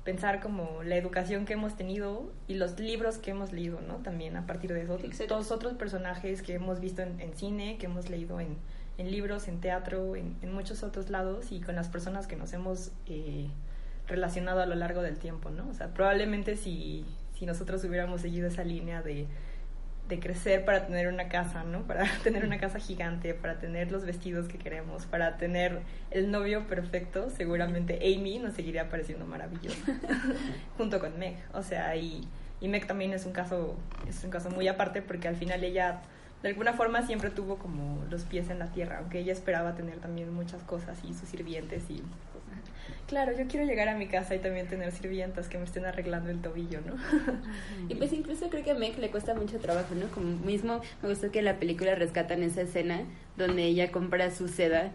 pensar 0.04 0.40
como 0.40 0.82
la 0.82 0.96
educación 0.96 1.46
que 1.46 1.54
hemos 1.54 1.76
tenido 1.76 2.30
y 2.46 2.54
los 2.54 2.78
libros 2.78 3.16
que 3.16 3.30
hemos 3.30 3.52
leído, 3.52 3.80
¿no? 3.80 3.96
También 3.96 4.36
a 4.36 4.46
partir 4.46 4.72
de 4.72 4.82
eso. 4.82 4.98
Exacto. 5.02 5.34
Todos 5.34 5.50
otros 5.50 5.74
personajes 5.74 6.42
que 6.42 6.54
hemos 6.54 6.80
visto 6.80 7.02
en, 7.02 7.18
en 7.20 7.34
cine, 7.34 7.78
que 7.78 7.86
hemos 7.86 8.10
leído 8.10 8.38
en, 8.38 8.58
en 8.98 9.10
libros, 9.10 9.48
en 9.48 9.60
teatro, 9.60 10.14
en, 10.16 10.36
en 10.42 10.52
muchos 10.52 10.82
otros 10.82 11.10
lados 11.10 11.50
y 11.50 11.60
con 11.60 11.74
las 11.74 11.88
personas 11.88 12.26
que 12.26 12.36
nos 12.36 12.52
hemos 12.52 12.92
eh, 13.06 13.48
relacionado 14.06 14.60
a 14.60 14.66
lo 14.66 14.74
largo 14.74 15.02
del 15.02 15.18
tiempo, 15.18 15.50
¿no? 15.50 15.68
O 15.68 15.74
sea, 15.74 15.88
probablemente 15.88 16.56
si, 16.56 17.04
si 17.38 17.46
nosotros 17.46 17.82
hubiéramos 17.84 18.20
seguido 18.20 18.48
esa 18.48 18.64
línea 18.64 19.02
de 19.02 19.26
de 20.08 20.20
crecer 20.20 20.64
para 20.64 20.86
tener 20.86 21.08
una 21.08 21.28
casa, 21.28 21.64
¿no? 21.64 21.82
Para 21.82 22.04
tener 22.22 22.44
una 22.44 22.58
casa 22.58 22.78
gigante, 22.78 23.34
para 23.34 23.58
tener 23.58 23.90
los 23.90 24.04
vestidos 24.04 24.48
que 24.48 24.58
queremos, 24.58 25.06
para 25.06 25.36
tener 25.36 25.80
el 26.10 26.30
novio 26.30 26.66
perfecto, 26.66 27.30
seguramente 27.30 27.98
Amy 28.02 28.38
nos 28.38 28.54
seguiría 28.54 28.88
pareciendo 28.88 29.26
maravillosa, 29.26 29.76
junto 30.76 31.00
con 31.00 31.18
Meg. 31.18 31.36
O 31.52 31.62
sea, 31.62 31.96
y, 31.96 32.28
y 32.60 32.68
Meg 32.68 32.86
también 32.86 33.12
es 33.12 33.24
un 33.24 33.32
caso, 33.32 33.76
es 34.08 34.22
un 34.24 34.30
caso 34.30 34.50
muy 34.50 34.68
aparte 34.68 35.00
porque 35.00 35.28
al 35.28 35.36
final 35.36 35.64
ella 35.64 36.02
de 36.42 36.50
alguna 36.50 36.74
forma 36.74 37.00
siempre 37.06 37.30
tuvo 37.30 37.56
como 37.56 38.04
los 38.10 38.24
pies 38.24 38.50
en 38.50 38.58
la 38.58 38.66
tierra, 38.66 38.98
aunque 38.98 39.20
ella 39.20 39.32
esperaba 39.32 39.74
tener 39.74 39.96
también 39.96 40.30
muchas 40.32 40.62
cosas 40.62 40.98
y 41.02 41.14
sus 41.14 41.30
sirvientes 41.30 41.88
y 41.88 42.02
claro, 43.06 43.32
yo 43.36 43.46
quiero 43.46 43.66
llegar 43.66 43.88
a 43.88 43.96
mi 43.96 44.06
casa 44.06 44.34
y 44.34 44.38
también 44.38 44.66
tener 44.66 44.92
sirvientas 44.92 45.48
que 45.48 45.58
me 45.58 45.64
estén 45.64 45.84
arreglando 45.84 46.30
el 46.30 46.40
tobillo, 46.40 46.80
¿no? 46.86 46.94
Y 47.88 47.94
pues 47.94 48.12
incluso 48.12 48.48
creo 48.48 48.64
que 48.64 48.72
a 48.72 48.74
Meg 48.74 48.98
le 48.98 49.10
cuesta 49.10 49.34
mucho 49.34 49.58
trabajo, 49.58 49.94
¿no? 49.94 50.08
Como 50.08 50.36
mismo 50.44 50.80
me 51.02 51.08
gustó 51.08 51.30
que 51.30 51.42
la 51.42 51.58
película 51.58 51.94
rescatan 51.94 52.42
esa 52.42 52.62
escena 52.62 53.02
donde 53.36 53.64
ella 53.64 53.90
compra 53.90 54.30
su 54.30 54.48
seda 54.48 54.92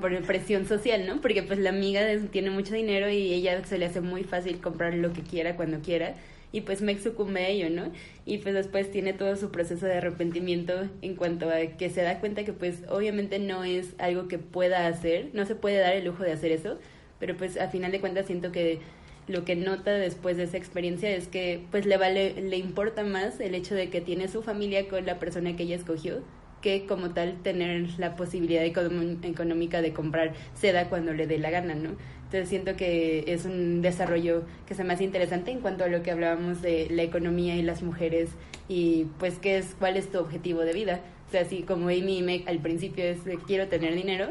por 0.00 0.16
presión 0.22 0.66
social, 0.66 1.06
¿no? 1.06 1.20
Porque 1.20 1.42
pues 1.42 1.58
la 1.58 1.70
amiga 1.70 2.02
tiene 2.30 2.50
mucho 2.50 2.74
dinero 2.74 3.10
y 3.10 3.32
ella 3.32 3.64
se 3.64 3.78
le 3.78 3.86
hace 3.86 4.00
muy 4.00 4.24
fácil 4.24 4.60
comprar 4.60 4.94
lo 4.94 5.12
que 5.12 5.22
quiera 5.22 5.56
cuando 5.56 5.80
quiera 5.80 6.14
y 6.52 6.62
pues 6.62 6.82
Meg 6.82 7.00
sucumbe 7.00 7.40
a 7.40 7.48
ello, 7.48 7.70
¿no? 7.70 7.92
Y 8.26 8.38
pues 8.38 8.54
después 8.54 8.90
tiene 8.90 9.12
todo 9.12 9.36
su 9.36 9.50
proceso 9.50 9.86
de 9.86 9.94
arrepentimiento 9.94 10.88
en 11.02 11.14
cuanto 11.14 11.48
a 11.48 11.58
que 11.76 11.90
se 11.90 12.02
da 12.02 12.18
cuenta 12.18 12.44
que 12.44 12.52
pues 12.52 12.82
obviamente 12.88 13.38
no 13.38 13.64
es 13.64 13.94
algo 13.98 14.28
que 14.28 14.38
pueda 14.38 14.86
hacer, 14.86 15.28
no 15.32 15.46
se 15.46 15.54
puede 15.54 15.78
dar 15.78 15.94
el 15.94 16.04
lujo 16.04 16.24
de 16.24 16.32
hacer 16.32 16.52
eso, 16.52 16.78
pero 17.20 17.36
pues 17.36 17.56
a 17.60 17.68
final 17.68 17.92
de 17.92 18.00
cuentas 18.00 18.26
siento 18.26 18.50
que 18.50 18.80
lo 19.28 19.44
que 19.44 19.54
nota 19.54 19.92
después 19.92 20.36
de 20.36 20.44
esa 20.44 20.56
experiencia 20.56 21.10
es 21.10 21.28
que 21.28 21.62
pues 21.70 21.86
le 21.86 21.96
vale 21.96 22.40
le 22.42 22.56
importa 22.56 23.04
más 23.04 23.38
el 23.38 23.54
hecho 23.54 23.76
de 23.76 23.90
que 23.90 24.00
tiene 24.00 24.26
su 24.26 24.42
familia 24.42 24.88
con 24.88 25.06
la 25.06 25.20
persona 25.20 25.54
que 25.54 25.62
ella 25.62 25.76
escogió 25.76 26.22
que 26.60 26.86
como 26.86 27.10
tal 27.10 27.42
tener 27.42 27.88
la 27.98 28.16
posibilidad 28.16 28.64
económica 28.64 29.82
de 29.82 29.92
comprar 29.92 30.34
seda 30.54 30.88
cuando 30.88 31.14
le 31.14 31.26
dé 31.26 31.38
la 31.38 31.50
gana, 31.50 31.74
¿no? 31.74 31.90
Entonces 32.24 32.48
siento 32.48 32.76
que 32.76 33.24
es 33.26 33.44
un 33.44 33.82
desarrollo 33.82 34.44
que 34.66 34.74
se 34.74 34.84
me 34.84 34.92
hace 34.92 35.04
interesante 35.04 35.50
en 35.50 35.60
cuanto 35.60 35.84
a 35.84 35.88
lo 35.88 36.02
que 36.02 36.10
hablábamos 36.10 36.62
de 36.62 36.88
la 36.90 37.02
economía 37.02 37.56
y 37.56 37.62
las 37.62 37.82
mujeres 37.82 38.30
y 38.68 39.06
pues 39.18 39.38
qué 39.38 39.58
es 39.58 39.74
cuál 39.78 39.96
es 39.96 40.12
tu 40.12 40.18
objetivo 40.18 40.60
de 40.60 40.72
vida. 40.72 41.00
O 41.26 41.30
sea, 41.30 41.42
así 41.42 41.62
como 41.62 41.88
Amy 41.88 42.44
al 42.46 42.58
principio 42.58 43.04
es 43.04 43.18
quiero 43.46 43.68
tener 43.68 43.94
dinero, 43.94 44.28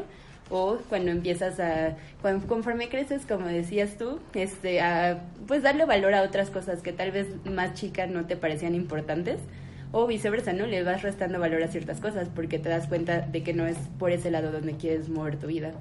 o 0.50 0.78
cuando 0.88 1.10
empiezas 1.10 1.58
a 1.60 1.96
conforme 2.48 2.88
creces 2.88 3.24
como 3.26 3.46
decías 3.46 3.96
tú 3.96 4.18
este 4.34 4.80
a 4.80 5.22
pues 5.46 5.62
darle 5.62 5.84
valor 5.84 6.14
a 6.14 6.22
otras 6.22 6.50
cosas 6.50 6.82
que 6.82 6.92
tal 6.92 7.12
vez 7.12 7.28
más 7.44 7.74
chicas 7.74 8.10
no 8.10 8.26
te 8.26 8.36
parecían 8.36 8.74
importantes 8.74 9.38
o 9.92 10.06
viceversa 10.06 10.52
no 10.52 10.66
le 10.66 10.82
vas 10.82 11.02
restando 11.02 11.40
valor 11.40 11.62
a 11.62 11.68
ciertas 11.68 12.00
cosas 12.00 12.28
porque 12.34 12.58
te 12.58 12.68
das 12.68 12.86
cuenta 12.86 13.20
de 13.20 13.42
que 13.42 13.52
no 13.54 13.66
es 13.66 13.76
por 13.98 14.10
ese 14.10 14.30
lado 14.30 14.52
donde 14.52 14.76
quieres 14.76 15.08
mover 15.08 15.38
tu 15.38 15.46
vida 15.46 15.72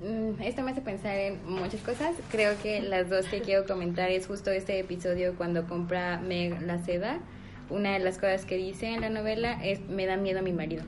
Mm, 0.00 0.42
Esto 0.42 0.62
me 0.62 0.72
hace 0.72 0.82
pensar 0.82 1.16
en 1.16 1.38
muchas 1.48 1.80
cosas. 1.80 2.14
Creo 2.30 2.54
que 2.62 2.82
las 2.82 3.08
dos 3.08 3.26
que 3.26 3.40
quiero 3.40 3.64
comentar 3.66 4.10
es 4.10 4.26
justo 4.26 4.50
este 4.50 4.78
episodio 4.78 5.34
cuando 5.36 5.66
compra 5.66 6.18
Meg 6.18 6.60
la 6.62 6.78
seda. 6.84 7.18
Una 7.70 7.94
de 7.94 8.00
las 8.00 8.16
cosas 8.16 8.44
que 8.44 8.56
dice 8.56 8.88
en 8.88 9.00
la 9.00 9.08
novela 9.10 9.58
es 9.64 9.80
me 9.88 10.06
da 10.06 10.16
miedo 10.16 10.40
a 10.40 10.42
mi 10.42 10.52
marido. 10.52 10.84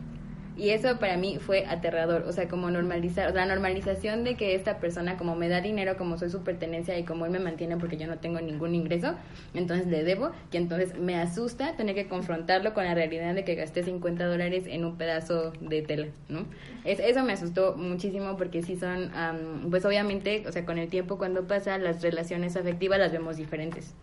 Y 0.59 0.71
eso 0.71 0.99
para 0.99 1.17
mí 1.17 1.39
fue 1.39 1.65
aterrador, 1.67 2.25
o 2.27 2.33
sea, 2.33 2.49
como 2.49 2.69
normalizar, 2.69 3.31
o 3.31 3.33
sea, 3.33 3.47
la 3.47 3.55
normalización 3.55 4.25
de 4.25 4.35
que 4.35 4.57
esta 4.57 4.81
persona 4.81 5.17
como 5.17 5.37
me 5.37 5.49
da 5.49 5.61
dinero, 5.61 5.97
como 5.97 6.19
soy 6.19 6.31
su 6.31 6.43
pertenencia 6.43 6.99
y 6.99 7.05
como 7.05 7.27
él 7.27 7.31
me 7.31 7.39
mantiene 7.39 7.77
porque 7.77 7.97
yo 7.97 8.09
no 8.09 8.19
tengo 8.19 8.41
ningún 8.41 8.75
ingreso, 8.75 9.15
entonces 9.55 9.87
le 9.87 10.03
debo, 10.03 10.33
y 10.51 10.57
entonces 10.57 10.99
me 10.99 11.15
asusta 11.15 11.77
tener 11.77 11.95
que 11.95 12.09
confrontarlo 12.09 12.75
con 12.75 12.85
la 12.85 12.95
realidad 12.95 13.37
de 13.37 13.45
que 13.45 13.55
gasté 13.55 13.85
50 13.85 14.27
dólares 14.27 14.65
en 14.67 14.85
un 14.85 14.97
pedazo 14.97 15.53
de 15.61 15.83
tela, 15.83 16.09
¿no? 16.29 16.45
Es, 16.85 16.99
eso 16.99 17.23
me 17.23 17.35
asustó 17.35 17.77
muchísimo 17.77 18.37
porque 18.37 18.63
sí 18.65 18.77
son, 18.77 19.15
am, 19.15 19.71
pues 19.71 19.85
obviamente, 19.85 20.43
o 20.49 20.51
sea, 20.51 20.65
con 20.65 20.79
el 20.79 20.89
tiempo 20.89 21.19
cuando 21.19 21.47
pasa, 21.47 21.79
las 21.79 22.03
relaciones 22.03 22.57
afectivas 22.57 22.99
las 22.99 23.13
vemos 23.13 23.37
diferentes, 23.37 23.95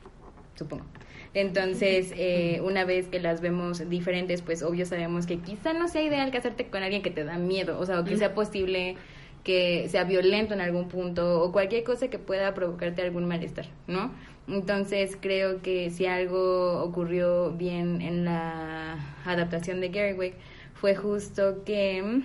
supongo. 0.56 0.86
Entonces, 1.36 2.14
eh, 2.16 2.62
una 2.64 2.86
vez 2.86 3.10
que 3.10 3.20
las 3.20 3.42
vemos 3.42 3.88
diferentes, 3.90 4.42
pues 4.42 4.64
obvio 4.64 4.86
sabemos 4.86 5.26
que 5.28 5.38
quizá 5.40 5.74
no 5.74 5.90
sea 5.90 6.02
ideal 6.02 6.32
casarte 6.32 6.68
con 6.68 6.82
alguien 6.82 7.02
que 7.02 7.12
te 7.12 7.26
da 7.26 7.38
miedo, 7.38 7.78
o 7.78 7.86
sea, 7.86 8.00
o 8.00 8.06
que 8.06 8.16
sea 8.16 8.34
posible 8.34 8.96
que 9.44 9.88
sea 9.90 10.06
violento 10.06 10.54
en 10.54 10.62
algún 10.62 10.88
punto 10.88 11.42
o 11.44 11.52
cualquier 11.52 11.84
cosa 11.84 12.08
que 12.08 12.20
pueda 12.20 12.54
provocarte 12.54 13.02
algún 13.02 13.28
malestar, 13.28 13.66
¿no? 13.86 14.12
Entonces 14.48 15.18
creo 15.20 15.62
que 15.62 15.90
si 15.92 16.06
algo 16.06 16.82
ocurrió 16.82 17.52
bien 17.52 18.02
en 18.02 18.24
la 18.24 18.98
adaptación 19.26 19.82
de 19.82 19.92
Gerwig 19.92 20.36
fue 20.74 20.96
justo 20.96 21.64
que 21.66 22.22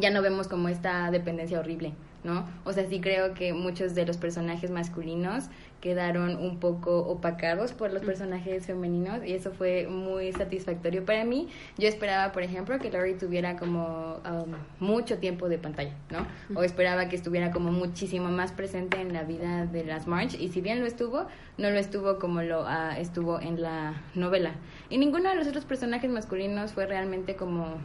ya 0.00 0.10
no 0.10 0.22
vemos 0.22 0.48
como 0.48 0.70
esta 0.70 1.10
dependencia 1.10 1.60
horrible, 1.60 1.92
¿no? 2.24 2.48
O 2.64 2.72
sea, 2.72 2.86
sí 2.86 3.00
creo 3.00 3.34
que 3.34 3.52
muchos 3.52 3.94
de 3.94 4.06
los 4.06 4.16
personajes 4.16 4.70
masculinos 4.70 5.48
quedaron 5.80 6.36
un 6.36 6.58
poco 6.58 6.98
opacados 6.98 7.72
por 7.72 7.92
los 7.92 8.02
personajes 8.02 8.66
femeninos 8.66 9.24
y 9.24 9.32
eso 9.32 9.50
fue 9.50 9.86
muy 9.86 10.32
satisfactorio 10.32 11.04
para 11.04 11.24
mí. 11.24 11.48
Yo 11.78 11.88
esperaba, 11.88 12.32
por 12.32 12.42
ejemplo, 12.42 12.78
que 12.78 12.90
Laurie 12.90 13.14
tuviera 13.14 13.56
como 13.56 14.20
um, 14.24 14.54
mucho 14.78 15.18
tiempo 15.18 15.48
de 15.48 15.58
pantalla, 15.58 15.94
¿no? 16.10 16.26
O 16.58 16.62
esperaba 16.62 17.08
que 17.08 17.16
estuviera 17.16 17.50
como 17.50 17.72
muchísimo 17.72 18.28
más 18.28 18.52
presente 18.52 19.00
en 19.00 19.12
la 19.12 19.22
vida 19.22 19.66
de 19.66 19.84
las 19.84 20.06
March 20.06 20.34
y 20.38 20.48
si 20.48 20.60
bien 20.60 20.80
lo 20.80 20.86
estuvo, 20.86 21.26
no 21.56 21.70
lo 21.70 21.78
estuvo 21.78 22.18
como 22.18 22.42
lo 22.42 22.64
ah, 22.66 22.98
estuvo 22.98 23.40
en 23.40 23.62
la 23.62 24.02
novela. 24.14 24.52
Y 24.90 24.98
ninguno 24.98 25.30
de 25.30 25.36
los 25.36 25.46
otros 25.46 25.64
personajes 25.64 26.10
masculinos 26.10 26.72
fue 26.72 26.86
realmente 26.86 27.36
como 27.36 27.78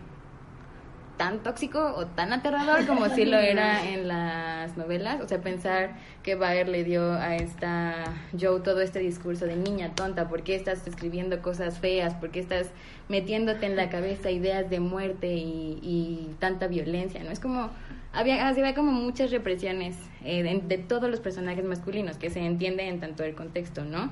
tan 1.18 1.44
tóxico 1.44 1.94
o 1.96 2.06
tan 2.06 2.34
aterrador 2.34 2.86
como 2.86 3.10
sí 3.10 3.26
lo 3.26 3.38
era 3.38 3.88
en 3.90 4.08
las 4.08 4.78
novelas. 4.78 5.22
O 5.22 5.28
sea, 5.28 5.42
pensar 5.42 5.96
que 6.24 6.36
Baer 6.36 6.68
le 6.68 6.84
dio 6.84 7.14
a 7.14 7.36
esta 7.36 8.04
Joe 8.40 8.62
todo 8.62 8.82
este 8.82 9.00
discurso 9.00 9.46
de 9.46 9.56
niña 9.56 9.94
tonta, 9.96 10.28
¿por 10.28 10.44
qué 10.44 10.56
estás 10.56 10.86
escribiendo 10.88 11.42
cosas 11.42 11.80
feas? 11.80 12.14
¿Por 12.16 12.32
qué 12.32 12.40
estás 12.40 12.70
metiéndote 13.10 13.66
en 13.66 13.76
la 13.76 13.90
cabeza 13.90 14.32
ideas 14.32 14.70
de 14.70 14.80
muerte 14.80 15.34
y, 15.34 15.80
y 15.82 16.36
tanta 16.40 16.68
violencia? 16.68 17.24
¿No? 17.24 17.32
Es 17.32 17.40
como, 17.40 17.70
había, 18.14 18.48
había 18.48 18.74
como 18.74 18.92
muchas 18.92 19.32
represiones 19.32 19.98
eh, 20.24 20.44
de, 20.44 20.62
de 20.62 20.78
todos 20.78 21.10
los 21.10 21.20
personajes 21.20 21.64
masculinos 21.64 22.18
que 22.18 22.30
se 22.30 22.40
entiende 22.40 22.88
en 22.88 23.00
tanto 23.00 23.24
el 23.24 23.36
contexto, 23.36 23.84
¿no? 23.84 24.12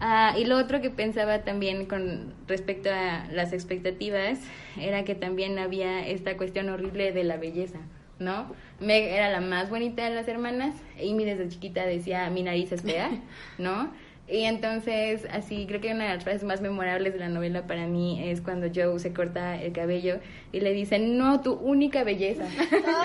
Ah, 0.00 0.34
y 0.38 0.44
lo 0.44 0.56
otro 0.56 0.80
que 0.80 0.90
pensaba 0.90 1.40
también 1.42 1.86
con 1.86 2.32
respecto 2.46 2.88
a 2.90 3.26
las 3.32 3.52
expectativas 3.52 4.38
era 4.78 5.04
que 5.04 5.16
también 5.16 5.58
había 5.58 6.06
esta 6.06 6.36
cuestión 6.36 6.68
horrible 6.68 7.10
de 7.12 7.24
la 7.24 7.36
belleza, 7.36 7.80
¿no? 8.20 8.46
Meg 8.78 9.04
era 9.04 9.28
la 9.28 9.40
más 9.40 9.70
bonita 9.70 10.04
de 10.04 10.14
las 10.14 10.28
hermanas, 10.28 10.76
Amy 10.98 11.24
desde 11.24 11.48
chiquita 11.48 11.84
decía 11.84 12.30
mi 12.30 12.44
nariz 12.44 12.70
es 12.70 12.82
fea, 12.82 13.10
¿no? 13.58 13.92
Y 14.30 14.44
entonces, 14.44 15.26
así, 15.32 15.64
creo 15.66 15.80
que 15.80 15.94
una 15.94 16.04
de 16.04 16.14
las 16.14 16.24
frases 16.24 16.44
más 16.44 16.60
memorables 16.60 17.14
de 17.14 17.18
la 17.18 17.30
novela 17.30 17.66
para 17.66 17.86
mí 17.86 18.28
es 18.28 18.42
cuando 18.42 18.66
Joe 18.74 18.98
se 18.98 19.14
corta 19.14 19.60
el 19.60 19.72
cabello 19.72 20.18
y 20.52 20.60
le 20.60 20.74
dicen, 20.74 21.16
no, 21.16 21.40
tu 21.40 21.54
única 21.54 22.04
belleza, 22.04 22.44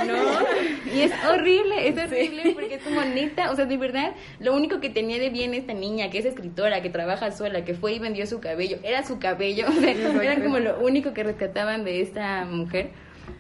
¿no? 0.06 0.94
Y 0.94 1.00
es 1.00 1.14
horrible, 1.26 1.88
es 1.88 1.98
horrible 1.98 2.52
porque 2.54 2.76
es 2.76 2.84
como 2.84 3.02
neta, 3.06 3.52
o 3.52 3.56
sea, 3.56 3.64
de 3.64 3.78
verdad, 3.78 4.14
lo 4.42 4.54
único 4.54 4.82
que 4.82 4.90
tenía 4.90 5.18
de 5.18 5.30
bien 5.30 5.54
esta 5.54 5.74
niña, 5.74 6.10
que 6.10 6.18
es 6.18 6.26
escritora, 6.26 6.82
que 6.82 6.90
trabaja 6.90 7.32
sola, 7.32 7.64
que 7.64 7.74
fue 7.74 7.94
y 7.94 8.00
vendió 8.00 8.28
su 8.28 8.42
cabello, 8.42 8.78
era 8.84 9.06
su 9.06 9.18
cabello, 9.18 9.68
o 9.70 9.72
sea, 9.72 9.92
era 9.92 10.44
como 10.44 10.60
lo 10.60 10.78
único 10.82 11.14
que 11.14 11.24
rescataban 11.24 11.86
de 11.86 12.02
esta 12.02 12.44
mujer. 12.44 12.92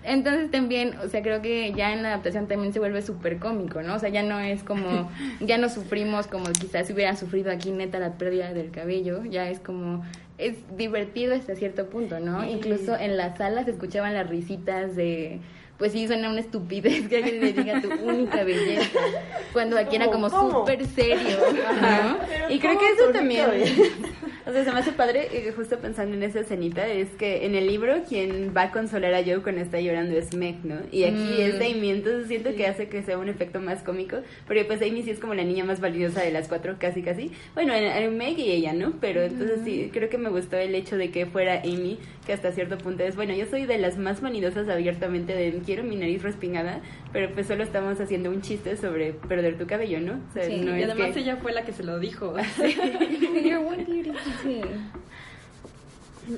Entonces 0.04 0.52
también, 0.52 0.98
o 1.04 1.08
sea, 1.08 1.22
creo 1.22 1.42
que 1.42 1.74
ya 1.74 1.94
en 1.94 2.04
la 2.04 2.10
adaptación 2.10 2.48
también 2.48 2.74
se 2.74 2.80
vuelve 2.80 3.02
súper 3.02 3.40
cómico, 3.40 3.82
¿no? 3.82 3.96
O 3.96 4.00
sea, 4.00 4.10
ya 4.10 4.24
no 4.24 4.40
es 4.40 4.63
como, 4.63 5.10
ya 5.40 5.58
no 5.58 5.70
sufrimos 5.70 6.28
como 6.28 6.46
quizás 6.52 6.90
hubiera 6.90 7.16
sufrido 7.16 7.52
aquí 7.52 7.72
neta 7.72 8.00
la 8.00 8.18
pérdida 8.18 8.54
del 8.54 8.72
cabello, 8.72 9.24
ya 9.24 9.50
es 9.50 9.60
como, 9.60 10.03
es 10.38 10.55
divertido 10.77 11.36
hasta 11.36 11.55
cierto 11.55 11.90
punto, 11.90 12.20
¿no? 12.20 12.44
Incluso 12.48 12.98
en 12.98 13.18
las 13.18 13.38
salas 13.38 13.66
se 13.66 13.72
escuchaban 13.72 14.14
las 14.14 14.29
risitas 14.29 14.96
de, 14.96 15.40
pues 15.77 15.92
sí, 15.92 16.07
suena 16.07 16.29
una 16.29 16.40
estupidez 16.40 17.07
que 17.07 17.18
alguien 17.18 17.42
le 17.42 17.53
diga 17.53 17.81
tu 17.81 17.90
única 18.05 18.44
belleza, 18.44 19.00
cuando 19.51 19.77
aquí 19.77 19.96
era 19.98 20.07
como 20.07 20.29
súper 20.29 20.86
serio, 20.86 21.38
¿no? 21.81 22.18
Y 22.53 22.59
creo 22.59 22.77
que 22.79 22.88
eso 22.90 23.12
también, 23.12 23.46
o 24.46 24.51
sea, 24.51 24.64
se 24.64 24.72
me 24.72 24.79
hace 24.79 24.92
padre, 24.92 25.27
justo 25.55 25.79
pensando 25.79 26.16
en 26.16 26.24
esa 26.24 26.42
escenita, 26.42 26.88
es 26.88 27.09
que 27.18 27.46
en 27.46 27.55
el 27.55 27.68
libro 27.68 28.03
quien 28.07 28.53
va 28.55 28.64
a 28.64 28.72
consolar 28.72 29.14
a 29.14 29.24
Joe 29.24 29.42
cuando 29.42 29.62
está 29.62 29.79
llorando 29.81 30.16
es 30.18 30.33
Meg, 30.36 30.64
¿no? 30.64 30.75
Y 30.92 31.03
aquí 31.05 31.14
Mm. 31.14 31.42
es 31.42 31.55
Amy, 31.55 31.90
entonces 31.90 32.27
siento 32.27 32.53
que 32.55 32.68
hace 32.68 32.88
que 32.88 33.01
sea 33.03 33.18
un 33.18 33.29
efecto 33.29 33.59
más 33.59 33.81
cómico, 33.83 34.18
porque 34.46 34.66
pues 34.66 34.81
Amy 34.81 35.01
sí 35.03 35.09
es 35.12 35.20
como 35.20 35.33
la 35.33 35.44
niña 35.44 35.64
más 35.66 35.79
valiosa 35.81 36.22
de 36.22 36.31
las 36.31 36.48
cuatro, 36.48 36.75
casi 36.79 37.01
casi. 37.01 37.31
Bueno, 37.55 37.74
en, 37.74 37.83
en 37.86 38.18
Meg 38.18 38.38
y 38.38 38.51
ella, 38.51 38.74
¿no? 38.74 38.94
Pero 39.01 39.24
entonces 39.24 39.59
sí, 39.66 39.90
creo 39.92 40.09
que 40.09 40.18
me 40.18 40.29
gustó 40.29 40.57
el 40.57 40.75
hecho 40.75 40.98
de 40.98 41.09
que 41.12 41.25
fuera 41.25 41.62
Amy, 41.64 41.98
que 42.25 42.33
hasta 42.33 42.51
cierto 42.51 42.77
punto 42.77 43.03
es, 43.03 43.16
bueno, 43.16 43.33
yo 43.33 43.46
soy 43.48 43.66
de 43.66 43.77
las 43.77 43.98
más 43.98 44.22
vanidosas 44.22 44.70
abiertamente 44.70 45.33
de 45.33 45.51
quiero 45.74 45.90
mi 45.90 45.96
nariz 45.96 46.22
respingada, 46.22 46.81
pero 47.12 47.33
pues 47.33 47.48
solo 47.48 47.64
estamos 47.64 48.00
haciendo 48.00 48.29
un 48.29 48.42
chiste 48.42 48.77
sobre 48.77 49.14
perder 49.14 49.57
tu 49.57 49.66
cabello, 49.66 50.00
¿no? 50.00 50.20
O 50.29 50.33
sea, 50.33 50.44
Sí, 50.44 50.62
no 50.62 50.77
y 50.77 50.83
es 50.83 50.90
además 50.92 51.14
que... 51.16 51.22
ella 51.22 51.38
fue 51.38 51.51
la 51.51 51.66
que 51.66 51.72
se 51.72 51.83
lo 51.83 52.00
dijo. 52.00 52.36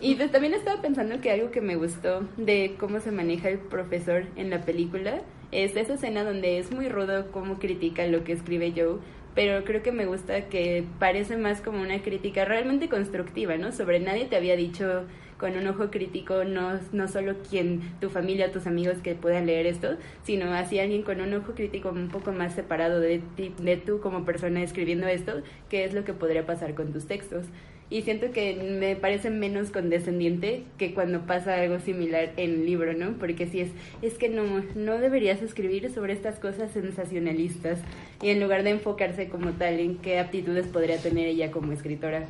Y 0.01 0.15
pues 0.15 0.31
también 0.31 0.55
estaba 0.55 0.81
pensando 0.81 1.21
que 1.21 1.29
algo 1.29 1.51
que 1.51 1.61
me 1.61 1.75
gustó 1.75 2.27
de 2.37 2.75
cómo 2.79 2.99
se 3.01 3.11
maneja 3.11 3.49
el 3.49 3.59
profesor 3.59 4.25
en 4.35 4.49
la 4.49 4.61
película 4.61 5.21
es 5.51 5.75
esa 5.75 5.93
escena 5.93 6.23
donde 6.23 6.57
es 6.57 6.71
muy 6.71 6.89
rudo 6.89 7.31
cómo 7.31 7.59
critica 7.59 8.07
lo 8.07 8.23
que 8.23 8.33
escribe 8.33 8.73
Joe, 8.75 8.97
pero 9.35 9.63
creo 9.63 9.83
que 9.83 9.91
me 9.91 10.07
gusta 10.07 10.49
que 10.49 10.85
parece 10.97 11.37
más 11.37 11.61
como 11.61 11.83
una 11.83 12.01
crítica 12.01 12.45
realmente 12.45 12.89
constructiva, 12.89 13.57
¿no? 13.57 13.71
Sobre 13.71 13.99
nadie 13.99 14.25
te 14.25 14.35
había 14.35 14.55
dicho 14.55 15.03
con 15.37 15.55
un 15.57 15.67
ojo 15.67 15.91
crítico, 15.91 16.43
no, 16.43 16.79
no 16.91 17.07
solo 17.07 17.35
quien, 17.49 17.81
tu 17.99 18.09
familia, 18.09 18.51
tus 18.51 18.67
amigos 18.67 18.97
que 18.99 19.15
puedan 19.15 19.45
leer 19.45 19.65
esto, 19.65 19.97
sino 20.23 20.53
así 20.53 20.79
alguien 20.79 21.03
con 21.03 21.21
un 21.21 21.33
ojo 21.33 21.53
crítico 21.53 21.89
un 21.89 22.09
poco 22.09 22.31
más 22.31 22.53
separado 22.53 22.99
de 22.99 23.21
ti, 23.35 23.53
de 23.59 23.77
tú 23.77 23.99
como 23.99 24.25
persona 24.25 24.63
escribiendo 24.63 25.07
esto, 25.07 25.41
qué 25.69 25.83
es 25.83 25.93
lo 25.93 26.05
que 26.05 26.13
podría 26.13 26.45
pasar 26.45 26.73
con 26.73 26.93
tus 26.93 27.05
textos. 27.05 27.45
Y 27.87 28.01
siento 28.01 28.31
que 28.31 28.55
me 28.55 28.95
parece 28.95 29.29
menos 29.29 29.69
condescendiente 29.69 30.63
que 30.79 30.95
cuando 30.95 31.27
pasa 31.27 31.61
algo 31.61 31.79
similar 31.79 32.31
en 32.35 32.51
el 32.51 32.65
libro, 32.65 32.93
¿no? 32.93 33.13
Porque 33.19 33.45
si 33.45 33.59
es, 33.59 33.69
es 34.01 34.15
que 34.15 34.27
no, 34.27 34.63
no 34.73 34.97
deberías 34.97 35.43
escribir 35.43 35.91
sobre 35.91 36.13
estas 36.13 36.39
cosas 36.39 36.71
sensacionalistas 36.71 37.79
y 38.23 38.29
en 38.29 38.41
lugar 38.41 38.63
de 38.63 38.71
enfocarse 38.71 39.29
como 39.29 39.51
tal 39.51 39.79
en 39.79 39.97
qué 39.97 40.17
aptitudes 40.17 40.65
podría 40.65 40.97
tener 40.97 41.27
ella 41.27 41.51
como 41.51 41.73
escritora. 41.73 42.25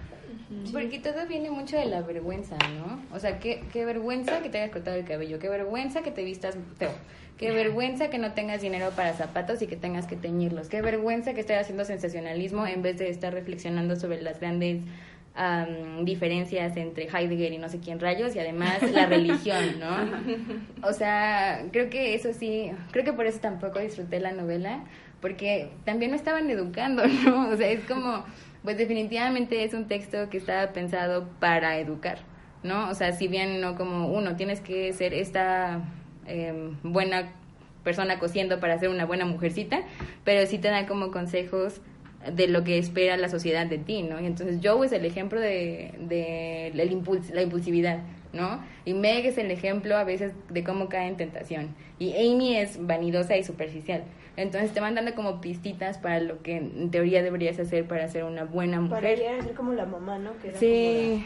Porque 0.71 0.99
todo 0.99 1.25
viene 1.27 1.49
mucho 1.49 1.75
de 1.75 1.85
la 1.85 2.01
vergüenza, 2.01 2.55
¿no? 2.57 3.01
O 3.15 3.19
sea, 3.19 3.39
qué, 3.39 3.63
qué 3.73 3.83
vergüenza 3.83 4.41
que 4.41 4.49
te 4.49 4.59
hayas 4.59 4.71
cortado 4.71 4.95
el 4.95 5.05
cabello, 5.05 5.39
qué 5.39 5.49
vergüenza 5.49 6.03
que 6.03 6.11
te 6.11 6.23
vistas 6.23 6.55
feo, 6.77 6.91
qué 7.37 7.51
vergüenza 7.51 8.09
que 8.09 8.19
no 8.19 8.33
tengas 8.33 8.61
dinero 8.61 8.91
para 8.95 9.13
zapatos 9.13 9.61
y 9.61 9.67
que 9.67 9.75
tengas 9.75 10.05
que 10.05 10.15
teñirlos, 10.15 10.69
qué 10.69 10.81
vergüenza 10.81 11.33
que 11.33 11.41
estés 11.41 11.59
haciendo 11.59 11.83
sensacionalismo 11.83 12.67
en 12.67 12.83
vez 12.83 12.97
de 12.97 13.09
estar 13.09 13.33
reflexionando 13.33 13.95
sobre 13.95 14.21
las 14.21 14.39
grandes 14.39 14.81
am, 15.33 16.05
diferencias 16.05 16.77
entre 16.77 17.07
Heidegger 17.07 17.51
y 17.51 17.57
no 17.57 17.67
sé 17.67 17.79
quién 17.79 17.99
rayos 17.99 18.35
y 18.35 18.39
además 18.39 18.83
la 18.91 19.05
religión, 19.07 19.79
¿no? 19.79 20.87
O 20.87 20.93
sea, 20.93 21.65
creo 21.71 21.89
que 21.89 22.13
eso 22.13 22.33
sí, 22.33 22.71
creo 22.91 23.03
que 23.03 23.13
por 23.13 23.25
eso 23.25 23.39
tampoco 23.39 23.79
disfruté 23.79 24.19
la 24.19 24.31
novela, 24.31 24.83
porque 25.21 25.71
también 25.85 26.11
me 26.11 26.17
estaban 26.17 26.47
educando, 26.51 27.03
¿no? 27.25 27.49
O 27.49 27.57
sea, 27.57 27.69
es 27.69 27.83
como, 27.85 28.23
pues 28.65 28.77
definitivamente 28.77 29.63
es 29.63 29.73
un 29.73 29.87
texto 29.87 30.29
que 30.29 30.37
estaba 30.37 30.73
pensado 30.73 31.29
para 31.39 31.79
educar, 31.79 32.17
¿no? 32.63 32.89
O 32.89 32.95
sea, 32.95 33.13
si 33.13 33.27
bien 33.27 33.61
no 33.61 33.75
como 33.75 34.07
uno, 34.07 34.35
tienes 34.35 34.59
que 34.59 34.91
ser 34.91 35.13
esta 35.13 35.81
em, 36.27 36.75
buena 36.83 37.31
persona 37.83 38.19
cosiendo 38.19 38.59
para 38.59 38.77
ser 38.79 38.89
una 38.89 39.05
buena 39.05 39.25
mujercita, 39.25 39.83
pero 40.25 40.45
sí 40.47 40.57
te 40.57 40.67
da 40.67 40.87
como 40.87 41.11
consejos 41.11 41.79
de 42.33 42.47
lo 42.47 42.63
que 42.63 42.77
espera 42.77 43.15
la 43.17 43.29
sociedad 43.29 43.67
de 43.67 43.77
ti, 43.77 44.01
¿no? 44.01 44.19
Y 44.19 44.25
entonces 44.25 44.59
Joe 44.63 44.85
es 44.85 44.91
el 44.91 45.05
ejemplo 45.05 45.39
de, 45.39 46.71
la 46.73 47.41
impulsividad, 47.41 47.99
¿no? 48.33 48.63
Y 48.83 48.95
Meg 48.95 49.25
es 49.27 49.37
el 49.37 49.51
ejemplo 49.51 49.95
a 49.95 50.03
veces 50.03 50.33
de 50.49 50.63
cómo 50.63 50.89
cae 50.89 51.07
en 51.07 51.17
tentación. 51.17 51.75
Y 51.99 52.13
Amy 52.13 52.57
es 52.57 52.83
vanidosa 52.85 53.37
y 53.37 53.43
superficial. 53.43 54.03
Entonces 54.37 54.73
te 54.73 54.79
van 54.81 54.95
dando 54.95 55.15
como 55.15 55.39
pistitas 55.41 55.97
para 55.97 56.19
lo 56.19 56.41
que 56.43 56.57
en 56.57 56.91
teoría 56.91 57.23
deberías 57.23 57.57
hacer 57.59 57.87
para 57.87 58.07
ser 58.09 58.23
una 58.25 58.43
buena 58.43 58.77
Para 58.89 59.01
mujer. 59.01 59.17
llegar 59.19 59.39
a 59.39 59.43
ser 59.43 59.53
como 59.53 59.73
la 59.73 59.85
mamá, 59.85 60.17
¿no? 60.17 60.37
Que 60.41 60.49
era 60.49 60.59
Sí. 60.59 61.25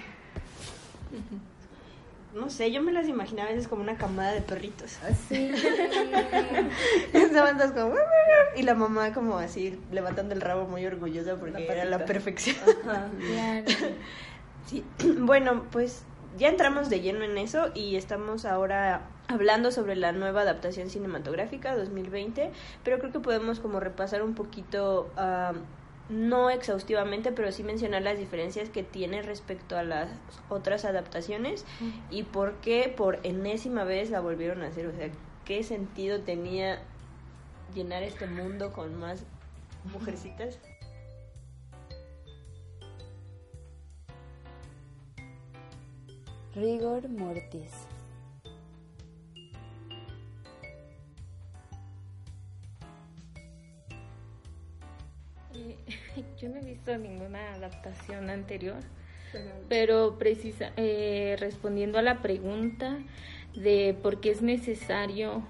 no 2.35 2.49
sé, 2.51 2.71
yo 2.71 2.81
me 2.83 2.91
las 2.91 3.07
imaginaba 3.07 3.49
a 3.49 3.51
veces 3.53 3.67
como 3.67 3.81
una 3.81 3.97
camada 3.97 4.31
de 4.31 4.41
perritos. 4.41 4.99
Así. 5.03 5.51
Estaban 7.13 7.57
todas 7.57 7.71
como... 7.71 7.95
Y 8.55 8.61
la 8.63 8.75
mamá 8.75 9.11
como 9.13 9.37
así 9.39 9.79
levantando 9.91 10.33
el 10.35 10.41
rabo 10.41 10.67
muy 10.67 10.85
orgullosa 10.85 11.35
porque 11.37 11.65
La 11.65 11.73
era 11.73 11.85
la 11.85 12.05
perfección. 12.05 12.55
Claro. 12.83 13.09
Sí, 14.67 14.83
bueno, 15.21 15.63
pues 15.71 16.03
ya 16.37 16.47
entramos 16.47 16.91
de 16.91 16.99
lleno 17.01 17.23
en 17.23 17.39
eso 17.39 17.71
y 17.73 17.95
estamos 17.95 18.45
ahora 18.45 19.01
hablando 19.29 19.71
sobre 19.71 19.95
la 19.95 20.11
nueva 20.11 20.41
adaptación 20.41 20.89
cinematográfica 20.89 21.75
2020, 21.75 22.51
pero 22.83 22.97
creo 22.97 23.11
que 23.11 23.19
podemos 23.19 23.59
como 23.59 23.79
repasar 23.79 24.23
un 24.23 24.33
poquito, 24.33 25.11
ah, 25.17 25.53
no 26.09 26.49
exhaustivamente, 26.49 27.31
pero 27.31 27.51
sí 27.51 27.63
mencionar 27.63 28.01
las 28.01 28.17
diferencias 28.17 28.69
que 28.69 28.81
tiene 28.81 29.21
respecto 29.21 29.77
a 29.77 29.83
las 29.83 30.09
otras 30.49 30.83
adaptaciones 30.83 31.63
y 32.09 32.23
por 32.23 32.55
qué 32.55 32.91
por 32.95 33.19
enésima 33.21 33.83
vez 33.83 34.09
la 34.09 34.19
volvieron 34.19 34.63
a 34.63 34.67
hacer, 34.67 34.87
o 34.87 34.93
sea, 34.93 35.09
qué 35.45 35.61
sentido 35.61 36.21
tenía 36.21 36.81
llenar 37.75 38.01
este 38.01 38.25
mundo 38.25 38.73
con 38.73 38.99
más 38.99 39.23
mujercitas. 39.93 40.57
Rigor 46.55 47.07
mortis. 47.09 47.88
Eh, 56.19 56.23
Yo 56.39 56.49
no 56.49 56.57
he 56.57 56.65
visto 56.65 56.95
ninguna 56.97 57.53
adaptación 57.53 58.29
anterior, 58.29 58.77
pero 59.67 60.17
precisa, 60.17 60.71
eh, 60.75 61.35
respondiendo 61.39 61.99
a 61.99 62.01
la 62.01 62.21
pregunta 62.21 62.97
de 63.55 63.95
por 64.01 64.19
qué 64.19 64.31
es 64.31 64.41
necesario, 64.41 65.43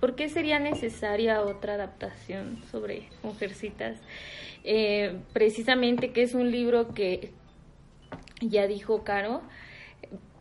por 0.00 0.14
qué 0.14 0.28
sería 0.28 0.58
necesaria 0.58 1.42
otra 1.42 1.74
adaptación 1.74 2.62
sobre 2.70 3.08
Mujercitas, 3.22 3.98
eh, 4.64 5.18
precisamente 5.32 6.12
que 6.12 6.22
es 6.22 6.34
un 6.34 6.50
libro 6.50 6.94
que 6.94 7.32
ya 8.40 8.66
dijo 8.66 9.02
Caro, 9.02 9.42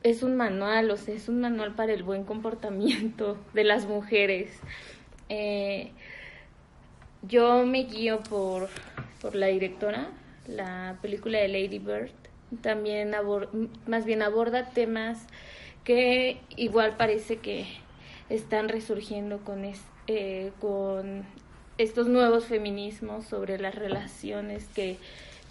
es 0.04 0.22
un 0.22 0.36
manual, 0.36 0.92
o 0.92 0.98
sea, 0.98 1.16
es 1.16 1.28
un 1.28 1.42
manual 1.42 1.76
para 1.76 1.94
el 1.94 2.04
buen 2.04 2.24
comportamiento 2.24 3.38
de 3.54 3.64
las 3.64 3.88
mujeres. 3.88 4.60
Eh, 5.30 5.92
yo 7.22 7.66
me 7.66 7.84
guío 7.84 8.22
por, 8.24 8.70
por 9.22 9.36
la 9.36 9.48
directora, 9.48 10.10
la 10.48 10.98
película 11.02 11.40
de 11.40 11.48
Lady 11.48 11.80
Bird. 11.80 12.12
También 12.62 13.14
abor- 13.14 13.50
más 13.88 14.06
bien 14.06 14.22
aborda 14.22 14.70
temas 14.70 15.26
que 15.84 16.40
igual 16.56 16.96
parece 16.98 17.38
que 17.38 17.66
están 18.30 18.70
resurgiendo 18.70 19.40
con, 19.40 19.66
es- 19.66 19.84
eh, 20.08 20.52
con 20.60 21.26
estos 21.78 22.08
nuevos 22.08 22.46
feminismos 22.46 23.26
sobre 23.26 23.60
las 23.60 23.76
relaciones 23.76 24.66
que, 24.74 24.98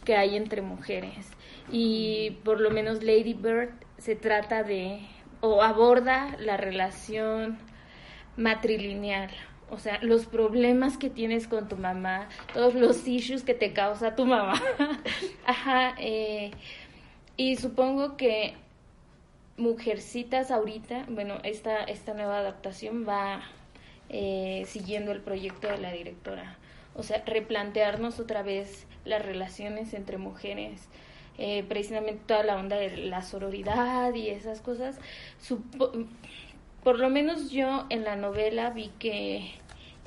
que 0.04 0.16
hay 0.16 0.36
entre 0.36 0.62
mujeres. 0.62 1.28
Y 1.70 2.38
por 2.44 2.60
lo 2.60 2.70
menos 2.70 3.02
Lady 3.02 3.34
Bird 3.34 3.70
se 3.98 4.14
trata 4.16 4.62
de, 4.62 5.00
o 5.40 5.62
aborda 5.62 6.36
la 6.38 6.56
relación 6.56 7.58
matrilineal. 8.36 9.30
O 9.70 9.78
sea, 9.78 9.98
los 10.02 10.26
problemas 10.26 10.96
que 10.96 11.10
tienes 11.10 11.48
con 11.48 11.68
tu 11.68 11.76
mamá, 11.76 12.28
todos 12.54 12.74
los 12.74 13.06
issues 13.08 13.42
que 13.42 13.54
te 13.54 13.72
causa 13.72 14.14
tu 14.14 14.24
mamá. 14.24 14.60
Ajá. 15.46 15.94
eh, 15.98 16.52
y 17.36 17.56
supongo 17.56 18.16
que 18.16 18.54
Mujercitas 19.58 20.50
ahorita, 20.50 21.06
bueno, 21.08 21.38
esta, 21.42 21.82
esta 21.84 22.12
nueva 22.12 22.40
adaptación 22.40 23.06
va 23.08 23.40
eh, 24.10 24.64
siguiendo 24.66 25.12
el 25.12 25.22
proyecto 25.22 25.66
de 25.66 25.78
la 25.78 25.92
directora. 25.92 26.58
O 26.94 27.02
sea, 27.02 27.22
replantearnos 27.24 28.20
otra 28.20 28.42
vez 28.42 28.86
las 29.06 29.24
relaciones 29.24 29.94
entre 29.94 30.18
mujeres, 30.18 30.88
eh, 31.38 31.64
precisamente 31.66 32.20
toda 32.26 32.42
la 32.42 32.56
onda 32.56 32.76
de 32.76 32.98
la 32.98 33.22
sororidad 33.22 34.12
y 34.12 34.28
esas 34.28 34.60
cosas. 34.60 34.98
Por 36.86 37.00
lo 37.00 37.10
menos 37.10 37.50
yo 37.50 37.84
en 37.90 38.04
la 38.04 38.14
novela 38.14 38.70
vi 38.70 38.92
que 39.00 39.50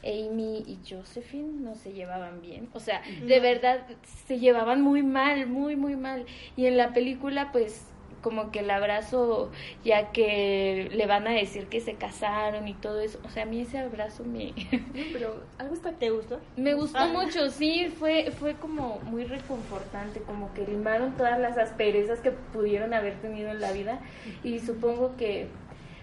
Amy 0.01 0.63
y 0.65 0.79
Josephine 0.89 1.59
no 1.61 1.75
se 1.75 1.91
llevaban 1.91 2.41
bien. 2.41 2.69
O 2.73 2.79
sea, 2.79 3.01
de 3.27 3.39
verdad 3.41 3.85
se 4.27 4.39
llevaban 4.39 4.81
muy 4.81 5.03
mal, 5.03 5.45
muy, 5.47 5.75
muy 5.75 5.97
mal. 5.97 6.25
Y 6.55 6.67
en 6.67 6.77
la 6.77 6.93
película, 6.93 7.51
pues, 7.51 7.85
como 8.21 8.49
que 8.51 8.59
el 8.59 8.71
abrazo, 8.71 9.51
ya 9.83 10.13
que 10.13 10.87
le 10.93 11.05
van 11.05 11.27
a 11.27 11.31
decir 11.31 11.65
que 11.67 11.81
se 11.81 11.95
casaron 11.95 12.69
y 12.69 12.75
todo 12.75 13.01
eso. 13.01 13.19
O 13.25 13.29
sea, 13.29 13.43
a 13.43 13.45
mí 13.45 13.59
ese 13.59 13.77
abrazo 13.79 14.23
me, 14.23 14.53
Pero 15.11 15.43
algo 15.57 15.73
está 15.73 15.91
¿Te 15.91 16.11
gustó? 16.11 16.39
me 16.55 16.75
gustó 16.75 16.97
Ah. 16.99 17.07
mucho, 17.07 17.49
sí, 17.49 17.87
fue, 17.99 18.31
fue 18.31 18.53
como 18.53 18.99
muy 19.03 19.25
reconfortante, 19.25 20.21
como 20.21 20.53
que 20.53 20.65
limaron 20.65 21.17
todas 21.17 21.37
las 21.41 21.57
asperezas 21.57 22.21
que 22.21 22.31
pudieron 22.31 22.93
haber 22.93 23.15
tenido 23.15 23.49
en 23.51 23.59
la 23.59 23.73
vida 23.73 23.99
y 24.45 24.59
supongo 24.59 25.17
que, 25.17 25.47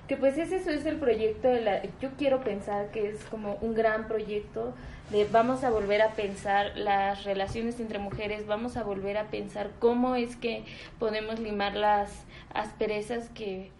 que 0.08 0.16
pues 0.16 0.38
eso 0.38 0.54
es 0.54 0.86
el 0.86 0.96
proyecto 0.96 1.48
de 1.48 1.60
la, 1.60 1.82
yo 2.00 2.10
quiero 2.16 2.42
pensar 2.42 2.90
que 2.90 3.08
es 3.08 3.24
como 3.24 3.54
un 3.60 3.74
gran 3.74 4.06
proyecto 4.06 4.74
de 5.10 5.24
vamos 5.24 5.64
a 5.64 5.70
volver 5.70 6.02
a 6.02 6.12
pensar 6.12 6.76
las 6.76 7.24
relaciones 7.24 7.80
entre 7.80 7.98
mujeres, 7.98 8.46
vamos 8.46 8.76
a 8.76 8.82
volver 8.82 9.18
a 9.18 9.24
pensar 9.24 9.70
cómo 9.78 10.16
es 10.16 10.36
que 10.36 10.64
podemos 10.98 11.38
limar 11.38 11.74
las 11.74 12.24
asperezas 12.52 13.28
que 13.30 13.70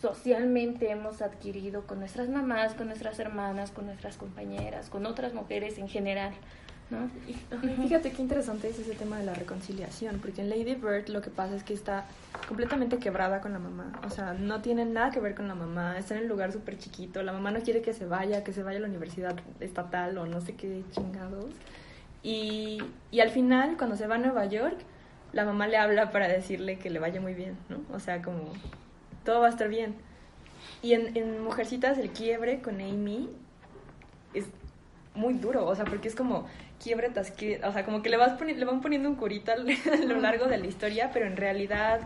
socialmente 0.00 0.90
hemos 0.90 1.22
adquirido 1.22 1.86
con 1.86 2.00
nuestras 2.00 2.28
mamás, 2.28 2.74
con 2.74 2.88
nuestras 2.88 3.18
hermanas, 3.18 3.70
con 3.70 3.86
nuestras 3.86 4.16
compañeras, 4.16 4.90
con 4.90 5.06
otras 5.06 5.34
mujeres 5.34 5.78
en 5.78 5.88
general, 5.88 6.32
¿no? 6.90 7.10
Y 7.26 7.34
Fíjate 7.82 8.12
qué 8.12 8.22
interesante 8.22 8.68
es 8.68 8.78
ese 8.78 8.94
tema 8.94 9.18
de 9.18 9.24
la 9.24 9.34
reconciliación, 9.34 10.18
porque 10.20 10.40
en 10.42 10.50
Lady 10.50 10.74
Bird 10.74 11.08
lo 11.08 11.20
que 11.20 11.30
pasa 11.30 11.56
es 11.56 11.64
que 11.64 11.74
está 11.74 12.06
completamente 12.46 12.98
quebrada 12.98 13.40
con 13.40 13.52
la 13.52 13.58
mamá, 13.58 13.92
o 14.06 14.10
sea, 14.10 14.34
no 14.34 14.60
tiene 14.60 14.84
nada 14.84 15.10
que 15.10 15.20
ver 15.20 15.34
con 15.34 15.48
la 15.48 15.54
mamá, 15.54 15.98
está 15.98 16.14
en 16.14 16.22
el 16.22 16.28
lugar 16.28 16.52
súper 16.52 16.78
chiquito, 16.78 17.22
la 17.22 17.32
mamá 17.32 17.50
no 17.50 17.60
quiere 17.60 17.82
que 17.82 17.92
se 17.92 18.06
vaya, 18.06 18.44
que 18.44 18.52
se 18.52 18.62
vaya 18.62 18.78
a 18.78 18.82
la 18.82 18.88
universidad 18.88 19.36
estatal 19.60 20.16
o 20.18 20.26
no 20.26 20.40
sé 20.40 20.54
qué 20.54 20.82
chingados, 20.92 21.52
y, 22.22 22.78
y 23.10 23.20
al 23.20 23.30
final, 23.30 23.76
cuando 23.76 23.96
se 23.96 24.06
va 24.06 24.16
a 24.16 24.18
Nueva 24.18 24.46
York, 24.46 24.76
la 25.32 25.44
mamá 25.44 25.66
le 25.68 25.76
habla 25.76 26.10
para 26.10 26.28
decirle 26.28 26.78
que 26.78 26.90
le 26.90 26.98
vaya 26.98 27.20
muy 27.20 27.34
bien, 27.34 27.56
¿no? 27.68 27.80
O 27.94 28.00
sea, 28.00 28.22
como 28.22 28.52
todo 29.24 29.40
va 29.40 29.46
a 29.46 29.50
estar 29.50 29.68
bien. 29.68 29.94
Y 30.82 30.94
en, 30.94 31.16
en 31.16 31.42
Mujercitas 31.42 31.98
el 31.98 32.10
quiebre 32.10 32.60
con 32.60 32.80
Amy 32.80 33.28
es 34.34 34.46
muy 35.14 35.34
duro, 35.34 35.66
o 35.66 35.74
sea, 35.74 35.84
porque 35.84 36.08
es 36.08 36.14
como 36.14 36.46
quiebre 36.82 37.08
tras 37.10 37.30
quiebre, 37.30 37.66
o 37.66 37.72
sea, 37.72 37.84
como 37.84 38.02
que 38.02 38.10
le, 38.10 38.16
vas 38.16 38.38
poni- 38.38 38.54
le 38.54 38.64
van 38.64 38.80
poniendo 38.80 39.08
un 39.08 39.16
curita 39.16 39.54
a 39.92 39.96
lo 40.04 40.20
largo 40.20 40.46
de 40.46 40.58
la 40.58 40.66
historia, 40.66 41.10
pero 41.12 41.26
en 41.26 41.36
realidad 41.36 42.00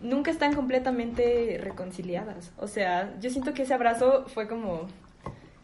nunca 0.00 0.30
están 0.30 0.54
completamente 0.54 1.58
reconciliadas. 1.62 2.52
O 2.58 2.66
sea, 2.68 3.12
yo 3.20 3.30
siento 3.30 3.54
que 3.54 3.62
ese 3.62 3.74
abrazo 3.74 4.26
fue 4.28 4.48
como, 4.48 4.86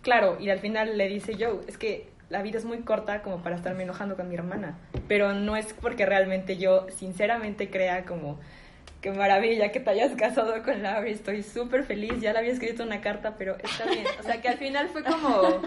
claro, 0.03 0.39
y 0.41 0.51
al 0.51 0.61
final 0.61 0.97
le 0.97 1.09
dice 1.09 1.35
Joe, 1.39 1.61
es 1.67 1.77
que 1.77 2.09
la 2.31 2.43
vida 2.43 2.59
es 2.59 2.65
muy 2.65 2.79
corta 2.79 3.23
como 3.23 3.43
para 3.43 3.57
estarme 3.57 3.83
enojando 3.83 4.17
con 4.17 4.29
mi 4.29 4.37
hermana, 4.37 4.79
pero 5.09 5.33
no 5.35 5.57
es 5.57 5.73
porque 5.75 6.07
realmente 6.07 6.57
yo 6.57 6.87
sinceramente 6.97 7.69
crea 7.71 8.05
como 8.05 8.39
qué 9.01 9.11
maravilla 9.13 9.73
que 9.73 9.81
te 9.81 9.91
hayas 9.91 10.15
casado 10.15 10.63
con 10.63 10.83
Laurie, 10.83 11.13
estoy 11.13 11.43
súper 11.43 11.85
feliz, 11.85 12.21
ya 12.21 12.33
le 12.33 12.41
había 12.41 12.53
escrito 12.53 12.83
una 12.83 13.01
carta, 13.01 13.37
pero 13.37 13.57
está 13.57 13.87
bien. 13.87 14.05
O 14.19 14.23
sea, 14.23 14.41
que 14.41 14.49
al 14.49 14.59
final 14.59 14.89
fue 14.89 15.03
como, 15.03 15.63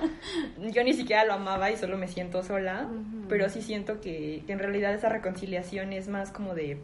yo 0.71 0.83
ni 0.83 0.93
siquiera 0.93 1.25
lo 1.25 1.33
amaba 1.33 1.71
y 1.71 1.77
solo 1.77 1.97
me 1.97 2.07
siento 2.07 2.43
sola, 2.43 2.87
pero 3.29 3.49
sí 3.49 3.61
siento 3.61 4.01
que, 4.01 4.43
que 4.45 4.53
en 4.53 4.59
realidad 4.59 4.93
esa 4.93 5.09
reconciliación 5.09 5.93
es 5.93 6.07
más 6.07 6.31
como 6.31 6.53
de, 6.53 6.77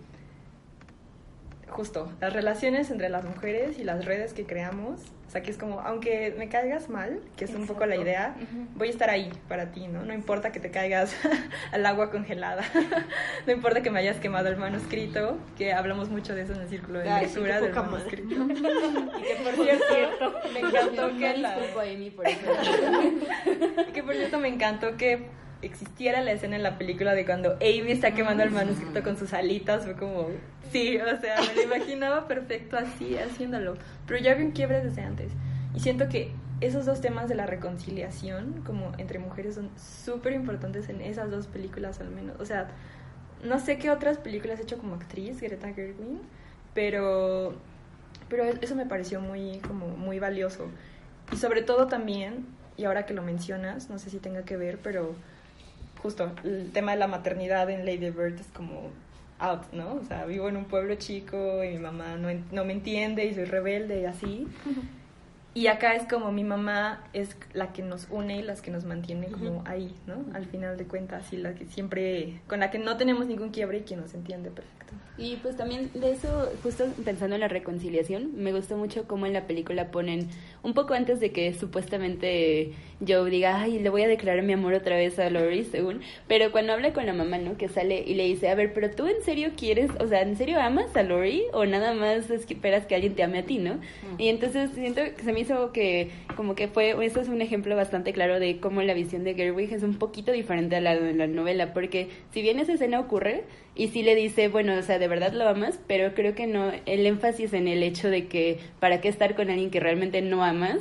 justo, 1.69 2.11
las 2.19 2.33
relaciones 2.33 2.91
entre 2.91 3.09
las 3.09 3.23
mujeres 3.23 3.79
y 3.79 3.83
las 3.83 4.05
redes 4.05 4.33
que 4.33 4.45
creamos, 4.45 5.01
o 5.27 5.31
sea, 5.31 5.41
que 5.41 5.51
es 5.51 5.57
como, 5.57 5.79
aunque 5.81 6.33
me 6.37 6.49
caigas 6.49 6.89
mal, 6.89 7.21
que 7.37 7.45
es 7.45 7.53
un 7.53 7.67
poco 7.67 7.85
la 7.85 7.95
idea, 7.95 8.35
voy 8.75 8.87
a 8.87 8.91
estar 8.91 9.09
ahí 9.09 9.31
para 9.47 9.71
ti, 9.71 9.87
¿no? 9.87 10.03
No 10.03 10.13
importa 10.13 10.51
que 10.51 10.59
te 10.59 10.71
caigas 10.71 11.15
al 11.71 11.85
agua 11.85 12.09
congelada, 12.11 12.63
no 13.45 13.53
importa 13.53 13.81
que 13.81 13.91
me 13.91 13.99
hayas 13.99 14.17
quemado 14.17 14.49
el 14.49 14.57
manuscrito, 14.57 15.37
que 15.57 15.73
hablamos 15.73 16.09
mucho 16.09 16.33
de 16.35 16.41
eso 16.41 16.53
en 16.53 16.61
el 16.61 16.69
círculo 16.69 16.99
de 16.99 17.09
Ay, 17.09 17.25
lectura 17.25 17.61
del 17.61 17.73
manuscrito. 17.73 18.35
y 18.49 19.23
que 19.23 19.35
por 19.43 19.65
cierto, 19.65 20.33
me 20.53 20.59
encantó 20.59 21.17
que 21.17 21.37
la... 21.37 21.55
por 22.15 22.27
eso. 22.27 22.51
Que 23.93 24.03
por 24.03 24.15
cierto 24.15 24.39
me 24.39 24.47
encantó 24.47 24.97
que 24.97 25.27
existiera 25.61 26.21
la 26.21 26.31
escena 26.31 26.55
en 26.55 26.63
la 26.63 26.77
película 26.77 27.13
de 27.13 27.25
cuando 27.25 27.53
Amy 27.55 27.91
está 27.91 28.13
quemando 28.13 28.43
el 28.43 28.51
manuscrito 28.51 29.03
con 29.03 29.17
sus 29.17 29.33
alitas, 29.33 29.85
fue 29.85 29.95
como, 29.95 30.27
sí, 30.71 30.97
o 30.97 31.19
sea, 31.19 31.41
me 31.41 31.55
lo 31.55 31.61
imaginaba 31.63 32.27
perfecto 32.27 32.77
así, 32.77 33.17
haciéndolo. 33.17 33.75
Pero 34.07 34.19
ya 34.19 34.31
había 34.31 34.45
un 34.45 34.51
quiebre 34.51 34.81
desde 34.81 35.01
antes. 35.01 35.31
Y 35.75 35.79
siento 35.79 36.09
que 36.09 36.31
esos 36.61 36.85
dos 36.85 37.01
temas 37.01 37.29
de 37.29 37.35
la 37.35 37.45
reconciliación, 37.45 38.63
como 38.65 38.91
entre 38.97 39.19
mujeres, 39.19 39.55
son 39.55 39.69
súper 39.77 40.33
importantes 40.33 40.89
en 40.89 41.01
esas 41.01 41.31
dos 41.31 41.47
películas 41.47 41.99
al 41.99 42.09
menos. 42.09 42.39
O 42.39 42.45
sea, 42.45 42.69
no 43.43 43.59
sé 43.59 43.77
qué 43.77 43.89
otras 43.91 44.17
películas 44.17 44.59
he 44.59 44.63
hecho 44.63 44.77
como 44.77 44.95
actriz, 44.95 45.39
Greta 45.41 45.73
Gerwig, 45.73 46.19
pero 46.73 47.55
pero 48.29 48.43
eso 48.43 48.75
me 48.75 48.85
pareció 48.85 49.19
muy, 49.19 49.59
como 49.59 49.87
muy 49.87 50.19
valioso. 50.19 50.67
Y 51.33 51.37
sobre 51.37 51.61
todo 51.63 51.87
también, 51.87 52.45
y 52.77 52.85
ahora 52.85 53.05
que 53.05 53.13
lo 53.13 53.23
mencionas, 53.23 53.89
no 53.89 53.99
sé 53.99 54.09
si 54.09 54.19
tenga 54.19 54.43
que 54.43 54.55
ver, 54.55 54.79
pero 54.81 55.15
justo 56.01 56.31
el 56.43 56.71
tema 56.71 56.91
de 56.91 56.97
la 56.97 57.07
maternidad 57.07 57.69
en 57.69 57.85
Lady 57.85 58.09
Bird 58.09 58.39
es 58.39 58.47
como 58.47 58.89
out, 59.39 59.71
¿no? 59.71 59.95
O 59.95 60.03
sea, 60.03 60.25
vivo 60.25 60.49
en 60.49 60.57
un 60.57 60.65
pueblo 60.65 60.95
chico 60.95 61.63
y 61.63 61.69
mi 61.69 61.79
mamá 61.79 62.17
no, 62.17 62.29
no 62.51 62.65
me 62.65 62.73
entiende 62.73 63.25
y 63.25 63.33
soy 63.33 63.45
rebelde 63.45 64.01
y 64.01 64.05
así. 64.05 64.47
Y 65.55 65.67
acá 65.67 65.95
es 65.95 66.03
como 66.03 66.31
mi 66.31 66.43
mamá 66.43 67.03
es 67.13 67.35
la 67.53 67.73
que 67.73 67.81
nos 67.81 68.07
une 68.11 68.37
y 68.37 68.43
las 68.43 68.61
que 68.61 68.69
nos 68.69 68.85
mantiene 68.85 69.27
como 69.27 69.63
ahí, 69.65 69.95
¿no? 70.05 70.23
Al 70.33 70.45
final 70.45 70.77
de 70.77 70.85
cuentas, 70.85 71.33
y 71.33 71.37
la 71.37 71.55
que 71.55 71.65
siempre, 71.65 72.39
con 72.47 72.59
la 72.59 72.69
que 72.69 72.77
no 72.77 72.97
tenemos 72.97 73.25
ningún 73.25 73.49
quiebre 73.49 73.79
y 73.79 73.81
que 73.81 73.95
nos 73.95 74.13
entiende 74.13 74.51
perfecto. 74.51 74.93
Y 75.17 75.35
pues 75.37 75.57
también 75.57 75.91
de 75.93 76.13
eso, 76.13 76.49
justo 76.63 76.85
pensando 77.03 77.35
en 77.35 77.41
la 77.41 77.49
reconciliación, 77.49 78.31
me 78.37 78.53
gustó 78.53 78.77
mucho 78.77 79.05
cómo 79.05 79.25
en 79.25 79.33
la 79.33 79.47
película 79.47 79.91
ponen, 79.91 80.29
un 80.63 80.73
poco 80.73 80.93
antes 80.93 81.19
de 81.19 81.33
que 81.33 81.53
supuestamente 81.53 82.71
Joe 83.05 83.29
diga, 83.29 83.59
ay, 83.59 83.79
le 83.79 83.89
voy 83.89 84.03
a 84.03 84.07
declarar 84.07 84.43
mi 84.43 84.53
amor 84.53 84.73
otra 84.73 84.95
vez 84.95 85.19
a 85.19 85.29
Lori, 85.29 85.65
según, 85.65 85.99
pero 86.29 86.53
cuando 86.53 86.71
habla 86.71 86.93
con 86.93 87.05
la 87.05 87.13
mamá, 87.13 87.37
¿no? 87.37 87.57
Que 87.57 87.67
sale 87.67 88.01
y 88.07 88.13
le 88.13 88.23
dice, 88.23 88.49
a 88.49 88.55
ver, 88.55 88.73
pero 88.73 88.91
tú 88.91 89.07
en 89.07 89.21
serio 89.21 89.51
quieres, 89.57 89.91
o 89.99 90.07
sea, 90.07 90.21
¿en 90.21 90.37
serio 90.37 90.61
amas 90.61 90.95
a 90.95 91.03
Lori 91.03 91.43
o 91.51 91.65
nada 91.65 91.93
más 91.93 92.29
esperas 92.29 92.85
que 92.85 92.95
alguien 92.95 93.15
te 93.15 93.23
ame 93.23 93.39
a 93.39 93.45
ti, 93.45 93.57
¿no? 93.57 93.79
Y 94.17 94.29
entonces 94.29 94.71
siento 94.73 95.01
que 95.03 95.21
se 95.21 95.33
me 95.39 95.43
hizo 95.43 95.71
que 95.71 96.09
como 96.35 96.53
que 96.53 96.67
fue, 96.67 96.95
eso 97.05 97.21
es 97.21 97.29
un 97.29 97.41
ejemplo 97.41 97.75
bastante 97.75 98.11
claro 98.11 98.39
de 98.39 98.59
cómo 98.59 98.81
la 98.81 98.93
visión 98.93 99.23
de 99.23 99.35
Gerwig 99.35 99.73
es 99.73 99.83
un 99.83 99.95
poquito 99.95 100.31
diferente 100.31 100.75
a 100.75 100.81
la 100.81 100.95
de 100.95 101.13
la 101.13 101.27
novela, 101.27 101.73
porque 101.73 102.09
si 102.31 102.41
bien 102.41 102.59
esa 102.59 102.73
escena 102.73 102.99
ocurre 102.99 103.43
y 103.75 103.87
sí 103.87 104.03
le 104.03 104.15
dice, 104.15 104.49
bueno, 104.49 104.75
o 104.75 104.81
sea, 104.81 104.99
de 104.99 105.07
verdad 105.07 105.31
lo 105.31 105.47
amas, 105.47 105.79
pero 105.87 106.13
creo 106.13 106.35
que 106.35 106.47
no, 106.47 106.71
el 106.85 107.05
énfasis 107.05 107.53
en 107.53 107.67
el 107.67 107.83
hecho 107.83 108.09
de 108.09 108.27
que 108.27 108.59
para 108.79 108.99
qué 108.99 109.07
estar 109.07 109.35
con 109.35 109.49
alguien 109.49 109.71
que 109.71 109.79
realmente 109.79 110.21
no 110.21 110.43
amas 110.43 110.79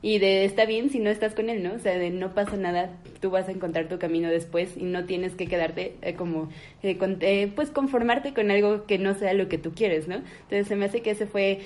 y 0.00 0.18
de 0.20 0.44
está 0.44 0.64
bien 0.64 0.90
si 0.90 1.00
no 1.00 1.10
estás 1.10 1.34
con 1.34 1.50
él, 1.50 1.62
¿no? 1.62 1.72
O 1.74 1.78
sea, 1.80 1.98
de 1.98 2.10
no 2.10 2.32
pasa 2.34 2.56
nada, 2.56 2.90
tú 3.20 3.30
vas 3.30 3.48
a 3.48 3.52
encontrar 3.52 3.88
tu 3.88 3.98
camino 3.98 4.28
después 4.28 4.76
y 4.76 4.84
no 4.84 5.04
tienes 5.06 5.34
que 5.34 5.46
quedarte 5.48 5.94
eh, 6.02 6.14
como, 6.14 6.48
eh, 6.84 6.96
con- 6.98 7.18
eh, 7.20 7.50
pues 7.54 7.70
conformarte 7.70 8.32
con 8.32 8.50
algo 8.52 8.86
que 8.86 8.98
no 8.98 9.14
sea 9.14 9.32
lo 9.34 9.48
que 9.48 9.58
tú 9.58 9.72
quieres, 9.74 10.06
¿no? 10.06 10.16
Entonces 10.16 10.68
se 10.68 10.76
me 10.76 10.84
hace 10.84 11.00
que 11.02 11.10
ese 11.10 11.26
fue, 11.26 11.60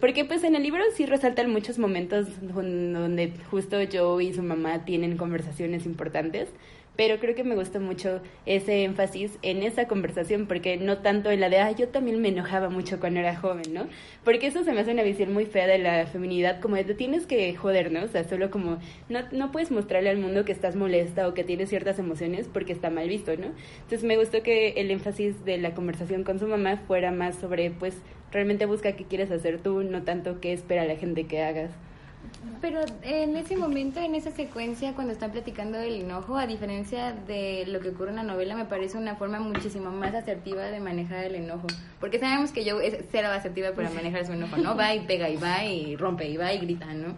porque 0.00 0.24
pues 0.24 0.44
en 0.44 0.54
el 0.54 0.62
libro 0.62 0.82
sí 0.94 1.06
resaltan 1.06 1.50
muchos 1.50 1.78
momentos 1.78 2.28
don- 2.40 2.92
donde 2.92 3.32
justo 3.50 3.78
Joe 3.92 4.22
y 4.24 4.32
su 4.32 4.42
mamá 4.42 4.84
tienen 4.84 5.16
conversaciones 5.16 5.86
importantes, 5.86 6.48
pero 6.96 7.18
creo 7.18 7.34
que 7.34 7.44
me 7.44 7.54
gustó 7.54 7.80
mucho 7.80 8.20
ese 8.46 8.84
énfasis 8.84 9.38
en 9.42 9.62
esa 9.62 9.86
conversación, 9.86 10.46
porque 10.46 10.76
no 10.76 10.98
tanto 10.98 11.30
en 11.30 11.40
la 11.40 11.48
de, 11.48 11.58
ah, 11.58 11.70
yo 11.72 11.88
también 11.88 12.20
me 12.20 12.28
enojaba 12.28 12.70
mucho 12.70 12.98
cuando 12.98 13.20
era 13.20 13.36
joven, 13.36 13.72
¿no? 13.72 13.86
Porque 14.24 14.46
eso 14.46 14.64
se 14.64 14.72
me 14.72 14.80
hace 14.80 14.92
una 14.92 15.02
visión 15.02 15.32
muy 15.32 15.44
fea 15.44 15.66
de 15.66 15.78
la 15.78 16.06
feminidad, 16.06 16.60
como 16.60 16.76
de 16.76 16.84
tienes 16.94 17.26
que 17.26 17.54
joder, 17.54 17.92
¿no? 17.92 18.04
O 18.04 18.08
sea, 18.08 18.24
solo 18.24 18.50
como, 18.50 18.78
no, 19.08 19.20
no 19.32 19.52
puedes 19.52 19.70
mostrarle 19.70 20.10
al 20.10 20.18
mundo 20.18 20.44
que 20.44 20.52
estás 20.52 20.76
molesta 20.76 21.28
o 21.28 21.34
que 21.34 21.44
tienes 21.44 21.68
ciertas 21.68 21.98
emociones 21.98 22.48
porque 22.52 22.72
está 22.72 22.90
mal 22.90 23.08
visto, 23.08 23.36
¿no? 23.36 23.48
Entonces 23.82 24.04
me 24.04 24.16
gustó 24.16 24.42
que 24.42 24.68
el 24.76 24.90
énfasis 24.90 25.44
de 25.44 25.58
la 25.58 25.74
conversación 25.74 26.24
con 26.24 26.38
su 26.38 26.46
mamá 26.46 26.78
fuera 26.86 27.10
más 27.10 27.36
sobre, 27.36 27.70
pues, 27.70 27.96
realmente 28.32 28.66
busca 28.66 28.92
qué 28.92 29.04
quieres 29.04 29.30
hacer 29.30 29.60
tú, 29.60 29.82
no 29.82 30.02
tanto 30.02 30.40
qué 30.40 30.52
espera 30.52 30.84
la 30.84 30.96
gente 30.96 31.26
que 31.26 31.42
hagas. 31.42 31.70
Pero 32.60 32.80
en 33.02 33.36
ese 33.36 33.56
momento, 33.56 34.00
en 34.00 34.14
esa 34.14 34.30
secuencia, 34.30 34.94
cuando 34.94 35.12
están 35.12 35.30
platicando 35.30 35.78
del 35.78 36.02
enojo, 36.02 36.36
a 36.36 36.46
diferencia 36.46 37.12
de 37.12 37.64
lo 37.66 37.80
que 37.80 37.90
ocurre 37.90 38.10
en 38.10 38.16
la 38.16 38.22
novela, 38.22 38.56
me 38.56 38.64
parece 38.64 38.98
una 38.98 39.16
forma 39.16 39.38
muchísimo 39.38 39.90
más 39.90 40.14
asertiva 40.14 40.64
de 40.64 40.80
manejar 40.80 41.24
el 41.24 41.36
enojo. 41.36 41.66
Porque 42.00 42.18
sabemos 42.18 42.52
que 42.52 42.64
yo 42.64 42.80
es 42.80 42.98
cero 43.10 43.28
asertiva 43.28 43.72
para 43.72 43.90
manejar 43.90 44.26
su 44.26 44.32
enojo, 44.32 44.56
¿no? 44.56 44.76
Va 44.76 44.94
y 44.94 45.00
pega 45.00 45.28
y 45.28 45.36
va 45.36 45.64
y 45.64 45.96
rompe 45.96 46.28
y 46.28 46.36
va 46.36 46.52
y 46.52 46.58
grita, 46.58 46.86
¿no? 46.94 47.14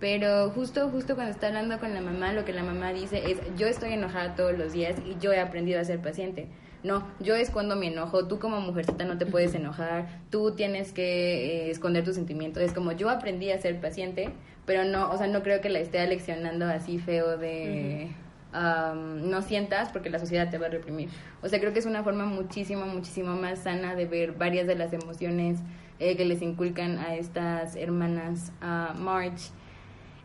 Pero 0.00 0.50
justo, 0.50 0.88
justo 0.90 1.14
cuando 1.16 1.32
está 1.32 1.48
hablando 1.48 1.78
con 1.80 1.92
la 1.92 2.00
mamá, 2.00 2.32
lo 2.32 2.44
que 2.44 2.52
la 2.52 2.62
mamá 2.62 2.92
dice 2.92 3.32
es, 3.32 3.38
yo 3.56 3.66
estoy 3.66 3.92
enojada 3.92 4.36
todos 4.36 4.56
los 4.56 4.72
días 4.72 4.96
y 5.04 5.18
yo 5.20 5.32
he 5.32 5.40
aprendido 5.40 5.80
a 5.80 5.84
ser 5.84 6.00
paciente. 6.00 6.48
No, 6.84 7.04
yo 7.18 7.34
escondo 7.34 7.74
mi 7.74 7.88
enojo, 7.88 8.28
tú 8.28 8.38
como 8.38 8.60
mujercita 8.60 9.04
no 9.04 9.18
te 9.18 9.26
puedes 9.26 9.52
enojar, 9.54 10.06
tú 10.30 10.52
tienes 10.52 10.92
que 10.92 11.66
eh, 11.66 11.70
esconder 11.70 12.04
tus 12.04 12.14
sentimientos. 12.14 12.62
Es 12.62 12.72
como 12.72 12.92
yo 12.92 13.10
aprendí 13.10 13.50
a 13.50 13.60
ser 13.60 13.80
paciente, 13.80 14.30
pero 14.64 14.84
no, 14.84 15.10
o 15.10 15.18
sea, 15.18 15.26
no 15.26 15.42
creo 15.42 15.60
que 15.60 15.70
la 15.70 15.80
esté 15.80 15.98
aleccionando 15.98 16.66
así 16.66 16.98
feo 16.98 17.36
de 17.36 18.10
am, 18.52 19.28
no 19.28 19.42
sientas 19.42 19.88
porque 19.90 20.08
la 20.08 20.20
sociedad 20.20 20.50
te 20.50 20.58
va 20.58 20.66
a 20.66 20.70
reprimir. 20.70 21.08
O 21.42 21.48
sea, 21.48 21.58
creo 21.58 21.72
que 21.72 21.80
es 21.80 21.86
una 21.86 22.04
forma 22.04 22.26
muchísimo, 22.26 22.86
muchísimo 22.86 23.34
más 23.34 23.60
sana 23.60 23.96
de 23.96 24.06
ver 24.06 24.32
varias 24.32 24.68
de 24.68 24.76
las 24.76 24.92
emociones 24.92 25.58
eh, 25.98 26.16
que 26.16 26.24
les 26.24 26.42
inculcan 26.42 26.98
a 26.98 27.16
estas 27.16 27.74
hermanas 27.74 28.52
a 28.60 28.94
March. 28.96 29.50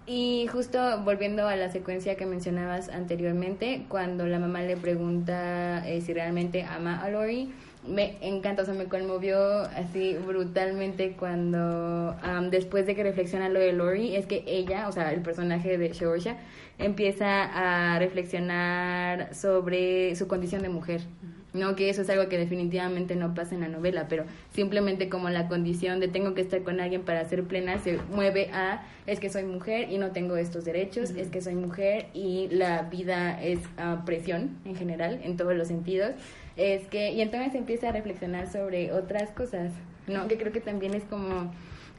Y 0.05 0.47
justo 0.47 0.79
volviendo 1.03 1.47
a 1.47 1.55
la 1.55 1.71
secuencia 1.71 2.15
que 2.15 2.25
mencionabas 2.25 2.89
anteriormente, 2.89 3.85
cuando 3.87 4.25
la 4.25 4.37
mamá 4.37 4.61
le 4.61 4.75
pregunta 4.75 5.87
eh, 5.87 6.01
si 6.01 6.13
realmente 6.13 6.63
ama 6.63 7.01
a 7.01 7.09
Lori, 7.09 7.53
me 7.87 8.17
encanta, 8.21 8.63
o 8.63 8.65
sea, 8.65 8.73
me 8.73 8.85
conmovió 8.85 9.61
así 9.61 10.15
brutalmente 10.25 11.13
cuando 11.13 12.15
am, 12.21 12.49
después 12.49 12.85
de 12.85 12.95
que 12.95 13.03
reflexiona 13.03 13.47
lo 13.47 13.59
de 13.59 13.71
Lori, 13.73 14.15
es 14.15 14.25
que 14.25 14.43
ella, 14.45 14.89
o 14.89 14.91
sea, 14.91 15.13
el 15.13 15.21
personaje 15.21 15.77
de 15.77 15.93
Georgia, 15.93 16.37
empieza 16.77 17.93
a 17.93 17.99
reflexionar 17.99 19.33
sobre 19.33 20.15
su 20.15 20.27
condición 20.27 20.63
de 20.63 20.69
mujer. 20.69 21.01
No, 21.53 21.75
que 21.75 21.89
eso 21.89 22.01
es 22.01 22.09
algo 22.09 22.29
que 22.29 22.37
definitivamente 22.39 23.15
no 23.15 23.35
pasa 23.35 23.53
en 23.53 23.61
la 23.61 23.67
novela, 23.67 24.07
pero 24.09 24.25
simplemente 24.53 25.07
como 25.07 25.29
la 25.29 25.47
condición 25.47 25.99
de 25.99 26.07
tengo 26.07 26.33
que 26.33 26.41
estar 26.41 26.63
con 26.63 26.79
alguien 26.79 27.03
para 27.03 27.23
ser 27.29 27.43
plena 27.43 27.77
se 27.77 27.99
mueve 28.11 28.49
a 28.51 28.83
es 29.05 29.19
que 29.19 29.29
soy 29.29 29.43
mujer 29.43 29.91
y 29.91 29.99
no 29.99 30.11
tengo 30.11 30.35
estos 30.35 30.65
derechos, 30.65 31.11
es 31.11 31.27
que 31.27 31.41
soy 31.41 31.53
mujer 31.53 32.07
y 32.13 32.47
la 32.49 32.83
vida 32.83 33.39
es 33.41 33.59
ah, 33.77 34.01
presión 34.03 34.57
en 34.65 34.75
general, 34.75 35.19
en 35.23 35.37
todos 35.37 35.55
los 35.55 35.67
sentidos. 35.67 36.11
Es 36.55 36.87
que, 36.87 37.11
y 37.11 37.21
entonces 37.21 37.53
empieza 37.53 37.89
a 37.89 37.91
reflexionar 37.91 38.51
sobre 38.51 38.91
otras 38.91 39.29
cosas, 39.31 39.71
¿no? 40.07 40.27
Que 40.27 40.37
creo 40.37 40.51
que 40.53 40.61
también 40.61 40.95
es 40.95 41.03
como, 41.03 41.51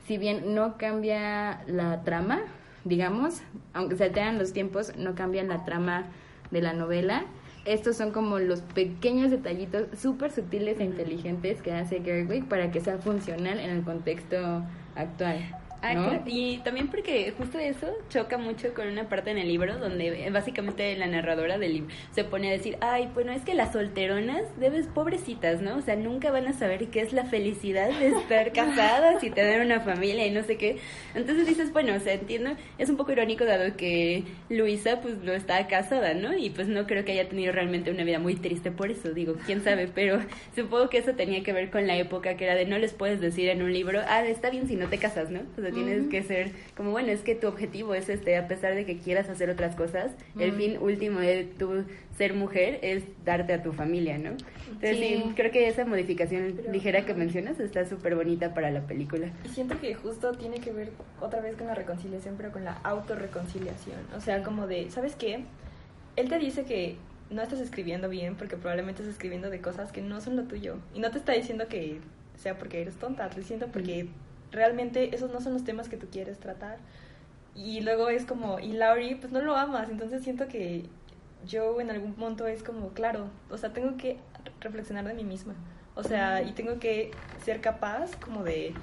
si 0.07 0.19
bien 0.19 0.55
no 0.55 0.79
cambia 0.79 1.63
la 1.67 2.03
trama, 2.03 2.41
digamos, 2.85 3.43
aunque 3.73 3.97
se 3.97 4.05
alteran 4.05 4.39
los 4.39 4.53
tiempos, 4.53 4.97
no 4.97 5.15
cambian 5.15 5.49
la 5.49 5.65
trama 5.65 6.07
de 6.51 6.63
la 6.63 6.73
novela. 6.73 7.25
Estos 7.65 7.97
son 7.97 8.11
como 8.11 8.39
los 8.39 8.61
pequeños 8.61 9.31
detallitos 9.31 9.87
súper 9.99 10.31
sutiles 10.31 10.79
e 10.81 10.85
inteligentes 10.85 11.63
que 11.63 11.73
hace 11.73 12.01
Gerwig 12.01 12.47
para 12.47 12.71
que 12.71 12.81
sea 12.81 12.99
funcional 12.99 13.59
en 13.59 13.71
el 13.71 13.83
contexto 13.83 14.63
actual. 14.95 15.64
Ah, 15.85 16.21
y 16.27 16.59
también 16.59 16.89
porque 16.89 17.33
justo 17.37 17.59
eso 17.59 17.89
choca 18.09 18.39
mucho 18.39 18.73
con 18.73 18.89
una 18.89 19.09
parte 19.09 19.31
en 19.31 19.39
el 19.39 19.49
libro 19.49 19.79
donde 19.79 20.27
eh, 20.27 20.31
básicamente 20.31 20.97
la 20.97 21.07
narradora 21.07 21.59
del 21.59 21.75
libro 21.75 21.95
se 22.13 22.25
pone 22.25 22.49
a 22.49 22.53
decir, 22.53 22.79
ay, 22.81 23.11
bueno, 23.13 23.33
es 23.33 23.43
que 23.43 23.55
las 23.55 23.73
solteronas 23.73 24.43
debes 24.59 24.87
pobrecitas, 24.87 25.61
¿no? 25.61 25.77
O 25.77 25.83
sea, 25.83 25.97
nunca 25.97 26.31
van 26.31 26.47
a 26.47 26.55
saber 26.55 26.89
qué 26.89 27.01
es 27.01 27.13
la 27.13 27.25
felicidad 27.25 27.91
de 27.99 28.09
estar 28.09 28.53
casadas 28.55 29.23
y 29.23 29.31
tener 29.31 29.61
una 29.61 29.81
familia 29.81 30.27
y 30.27 30.31
no 30.31 30.43
sé 30.43 30.57
qué. 30.57 30.79
Entonces 31.15 31.47
dices, 31.47 31.73
bueno, 31.73 31.95
o 31.95 32.01
sea, 32.01 32.15
entiendo, 32.15 32.57
es 32.79 32.89
un 32.89 32.97
poco 32.97 33.13
irónico 33.13 33.45
dado 33.45 33.77
que 33.77 34.25
Luisa 34.49 35.03
pues 35.03 35.19
no 35.19 35.33
está 35.33 35.67
casada, 35.67 36.15
¿no? 36.15 36.37
Y 36.37 36.49
pues 36.49 36.67
no 36.67 36.87
creo 36.87 37.05
que 37.05 37.13
haya 37.13 37.29
tenido 37.29 37.53
realmente 37.53 37.91
una 37.91 38.05
vida 38.05 38.19
muy 38.19 38.37
triste 38.37 38.71
por 38.71 38.91
eso, 38.91 39.13
digo, 39.13 39.35
quién 39.45 39.63
sabe, 39.63 39.89
pero 39.95 40.21
supongo 40.55 40.89
que 40.89 40.99
eso 40.99 41.13
tenía 41.13 41.43
que 41.43 41.53
ver 41.53 41.71
con 41.71 41.87
la 41.87 41.97
época 41.97 42.37
que 42.37 42.45
era 42.45 42.55
de 42.55 42.65
no 42.65 42.79
les 42.79 42.95
puedes 42.95 43.21
decir 43.21 43.49
en 43.51 43.63
un 43.63 43.73
libro, 43.73 44.01
ah, 44.07 44.25
está 44.25 44.49
bien 44.49 44.67
si 44.67 44.77
no 44.77 44.89
te 44.89 44.99
casas, 44.99 45.31
¿no? 45.31 45.41
O 45.59 45.61
sea, 45.61 45.74
tienes 45.75 46.07
que 46.09 46.23
ser 46.23 46.53
como, 46.77 46.91
bueno, 46.93 47.11
es 47.11 47.21
que 47.21 47.35
tu 47.35 47.47
objetivo 47.49 47.95
es 47.95 48.09
este, 48.09 48.37
a 48.37 48.49
pesar 48.49 48.75
de 48.75 48.85
que 48.87 48.99
quieras 48.99 49.29
hacer 49.29 49.51
otras 49.51 49.75
cosas, 49.77 50.13
el 50.39 50.53
fin 50.53 50.79
último 50.81 51.21
de 51.21 51.45
tu 51.45 51.85
ser 52.17 52.35
mujer 52.35 52.79
es 52.83 53.03
darte 53.25 53.53
a 53.53 53.63
tu 53.63 53.73
familia, 53.73 54.17
¿no? 54.19 54.31
Entonces 54.31 54.99
sí, 54.99 55.23
Sí. 55.25 55.33
creo 55.35 55.51
que 55.51 55.69
esa 55.69 55.85
modificación 55.85 56.61
ligera 56.71 57.05
que 57.05 57.15
mencionas 57.15 57.59
está 57.61 57.85
súper 57.87 58.15
bonita 58.15 58.55
para 58.55 58.71
la 58.71 58.83
película. 58.87 59.29
Y 59.45 59.49
siento 59.49 59.79
que 59.81 59.95
justo 59.95 60.33
tiene 60.33 60.59
que 60.61 60.73
ver 60.73 60.91
otra 61.21 61.41
vez 61.41 61.57
con 61.57 61.67
la 61.67 61.75
reconciliación, 61.75 62.35
pero 62.37 62.53
con 62.53 62.65
la 62.65 62.75
autorreconciliación. 62.85 63.99
O 64.17 64.21
sea, 64.21 64.43
como 64.43 64.67
de, 64.67 64.91
¿sabes 64.91 65.15
qué? 65.17 65.45
Él 66.17 66.29
te 66.29 66.39
dice 66.39 66.65
que 66.65 66.97
no 67.31 67.43
estás 67.43 67.61
escribiendo 67.61 68.09
bien 68.09 68.37
porque 68.37 68.57
probablemente 68.57 69.03
estás 69.03 69.15
escribiendo 69.15 69.51
de 69.51 69.61
cosas 69.61 69.91
que 69.93 70.03
no 70.03 70.21
son 70.21 70.37
lo 70.37 70.45
tuyo. 70.45 70.77
Y 70.95 71.01
no 71.01 71.11
te 71.11 71.19
está 71.19 71.33
diciendo 71.33 71.67
que 71.69 71.99
sea 72.37 72.59
porque 72.59 72.83
eres 72.83 72.95
tonta, 72.97 73.25
te 73.25 73.29
está 73.31 73.41
diciendo 73.41 73.69
porque 73.73 74.07
realmente 74.55 75.15
esos 75.15 75.31
no 75.31 75.41
son 75.41 75.53
los 75.53 75.65
temas 75.65 75.89
que 75.89 75.97
tú 75.97 76.07
quieres 76.11 76.39
tratar. 76.39 76.79
Y 77.55 77.81
luego 77.83 78.09
es 78.09 78.25
como, 78.25 78.59
y 78.59 78.73
Laurie, 78.73 79.17
pues 79.17 79.33
no 79.33 79.41
lo 79.41 79.57
amas. 79.57 79.89
Entonces 79.91 80.23
siento 80.23 80.49
que 80.49 80.87
yo 81.47 81.81
en 81.81 81.91
algún 81.91 82.15
punto 82.15 82.47
es 82.47 82.63
como, 82.63 82.91
claro, 82.91 83.29
o 83.51 83.59
sea, 83.59 83.73
tengo 83.73 83.97
que 83.97 84.19
reflexionar 84.61 85.05
de 85.05 85.15
mí 85.15 85.25
misma. 85.25 85.55
O 85.95 86.03
sea, 86.03 86.43
y 86.43 86.53
tengo 86.53 86.79
que 86.81 87.13
ser 87.45 87.61
capaz 87.61 88.17
como 88.17 88.43
de 88.43 88.75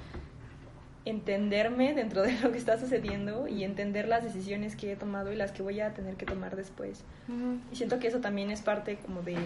entenderme 1.04 1.94
dentro 1.94 2.22
de 2.22 2.32
lo 2.42 2.52
que 2.52 2.58
está 2.58 2.78
sucediendo 2.78 3.48
y 3.48 3.64
entender 3.64 4.08
las 4.08 4.22
decisiones 4.22 4.76
que 4.76 4.92
he 4.92 4.96
tomado 4.96 5.32
y 5.32 5.36
las 5.36 5.52
que 5.52 5.62
voy 5.62 5.80
a 5.80 5.92
tener 5.92 6.16
que 6.16 6.24
tomar 6.24 6.56
después. 6.56 7.04
Y 7.70 7.76
siento 7.76 7.98
que 7.98 8.08
eso 8.08 8.20
también 8.20 8.50
es 8.50 8.62
parte 8.62 8.96
como 8.96 9.22
de, 9.22 9.36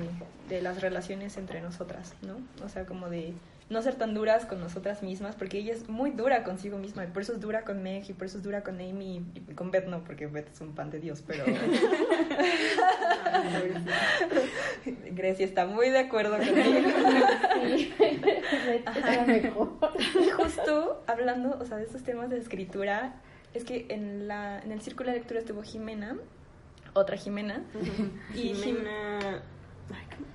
de 0.48 0.62
las 0.62 0.80
relaciones 0.80 1.36
entre 1.36 1.60
nosotras, 1.60 2.14
¿no? 2.22 2.36
O 2.64 2.68
sea, 2.68 2.84
como 2.84 3.08
de 3.08 3.34
no 3.68 3.82
ser 3.82 3.96
tan 3.96 4.14
duras 4.14 4.46
con 4.46 4.60
nosotras 4.60 5.02
mismas, 5.02 5.34
porque 5.34 5.58
ella 5.58 5.72
es 5.72 5.88
muy 5.88 6.10
dura 6.10 6.44
consigo 6.44 6.78
misma, 6.78 7.02
y 7.04 7.08
por 7.08 7.22
eso 7.22 7.32
es 7.32 7.40
dura 7.40 7.62
con 7.62 7.82
Meg, 7.82 8.04
y 8.08 8.12
por 8.12 8.26
eso 8.26 8.36
es 8.38 8.44
dura 8.44 8.62
con 8.62 8.76
Amy, 8.76 9.24
y 9.34 9.40
con 9.54 9.72
Beth 9.72 9.86
no, 9.86 10.04
porque 10.04 10.28
Beth 10.28 10.48
es 10.52 10.60
un 10.60 10.72
pan 10.74 10.90
de 10.90 11.00
Dios, 11.00 11.24
pero... 11.26 11.44
Grecia 15.12 15.44
está 15.44 15.66
muy 15.66 15.90
de 15.90 15.98
acuerdo 15.98 16.36
conmigo. 16.38 16.88
Ajá. 18.86 19.26
Y 20.20 20.30
justo 20.30 21.02
hablando, 21.06 21.58
o 21.60 21.64
sea, 21.64 21.76
de 21.78 21.84
estos 21.84 22.02
temas 22.02 22.30
de 22.30 22.38
escritura, 22.38 23.14
es 23.54 23.64
que 23.64 23.86
en, 23.88 24.28
la, 24.28 24.60
en 24.60 24.70
el 24.72 24.80
círculo 24.80 25.10
de 25.10 25.16
lectura 25.18 25.40
estuvo 25.40 25.62
Jimena, 25.62 26.16
otra 26.94 27.16
Jimena, 27.16 27.62
y 28.34 28.54
Jim- 28.54 28.56
Jimena... 28.62 29.42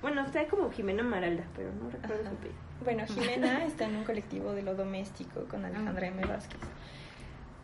Bueno, 0.00 0.24
está 0.24 0.46
como 0.46 0.70
Jimena 0.70 1.02
Maralda, 1.02 1.44
pero 1.56 1.70
no 1.72 1.90
recuerdo 1.90 2.22
Ajá. 2.22 2.30
su 2.30 2.36
apellido. 2.36 2.71
Bueno, 2.84 3.04
Jimena 3.08 3.64
está 3.64 3.84
en 3.86 3.96
un 3.96 4.04
colectivo 4.04 4.52
de 4.52 4.62
lo 4.62 4.74
doméstico 4.74 5.44
con 5.48 5.64
Alejandra 5.64 6.06
M. 6.06 6.24
Vázquez. 6.26 6.60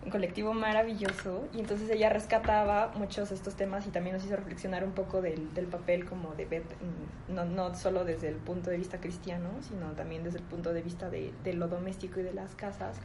Un 0.05 0.11
colectivo 0.11 0.55
maravilloso. 0.55 1.49
Y 1.53 1.61
entonces 1.61 1.91
ella 1.91 2.09
rescataba 2.09 2.93
muchos 2.97 3.31
de 3.31 3.35
estos 3.35 3.55
temas 3.55 3.87
y 3.87 3.91
también 3.91 4.15
nos 4.17 4.25
hizo 4.25 4.37
reflexionar 4.37 4.85
un 4.85 4.93
poco 4.93 5.21
del, 5.21 5.53
del 5.55 5.67
papel 5.67 6.05
como 6.05 6.35
de 6.35 6.45
Beth, 6.45 6.65
mm, 6.65 7.35
no, 7.35 7.45
no 7.45 7.75
solo 7.75 8.05
desde 8.05 8.29
el 8.29 8.37
punto 8.37 8.71
de 8.71 8.77
vista 8.77 9.01
cristiano, 9.01 9.51
sino 9.61 9.93
también 9.93 10.23
desde 10.23 10.39
el 10.39 10.45
punto 10.45 10.73
de 10.73 10.83
vista 10.83 11.11
de, 11.11 11.33
de 11.45 11.53
lo 11.53 11.69
doméstico 11.69 12.21
y 12.21 12.23
de 12.23 12.33
las 12.33 12.55
casas. 12.55 12.97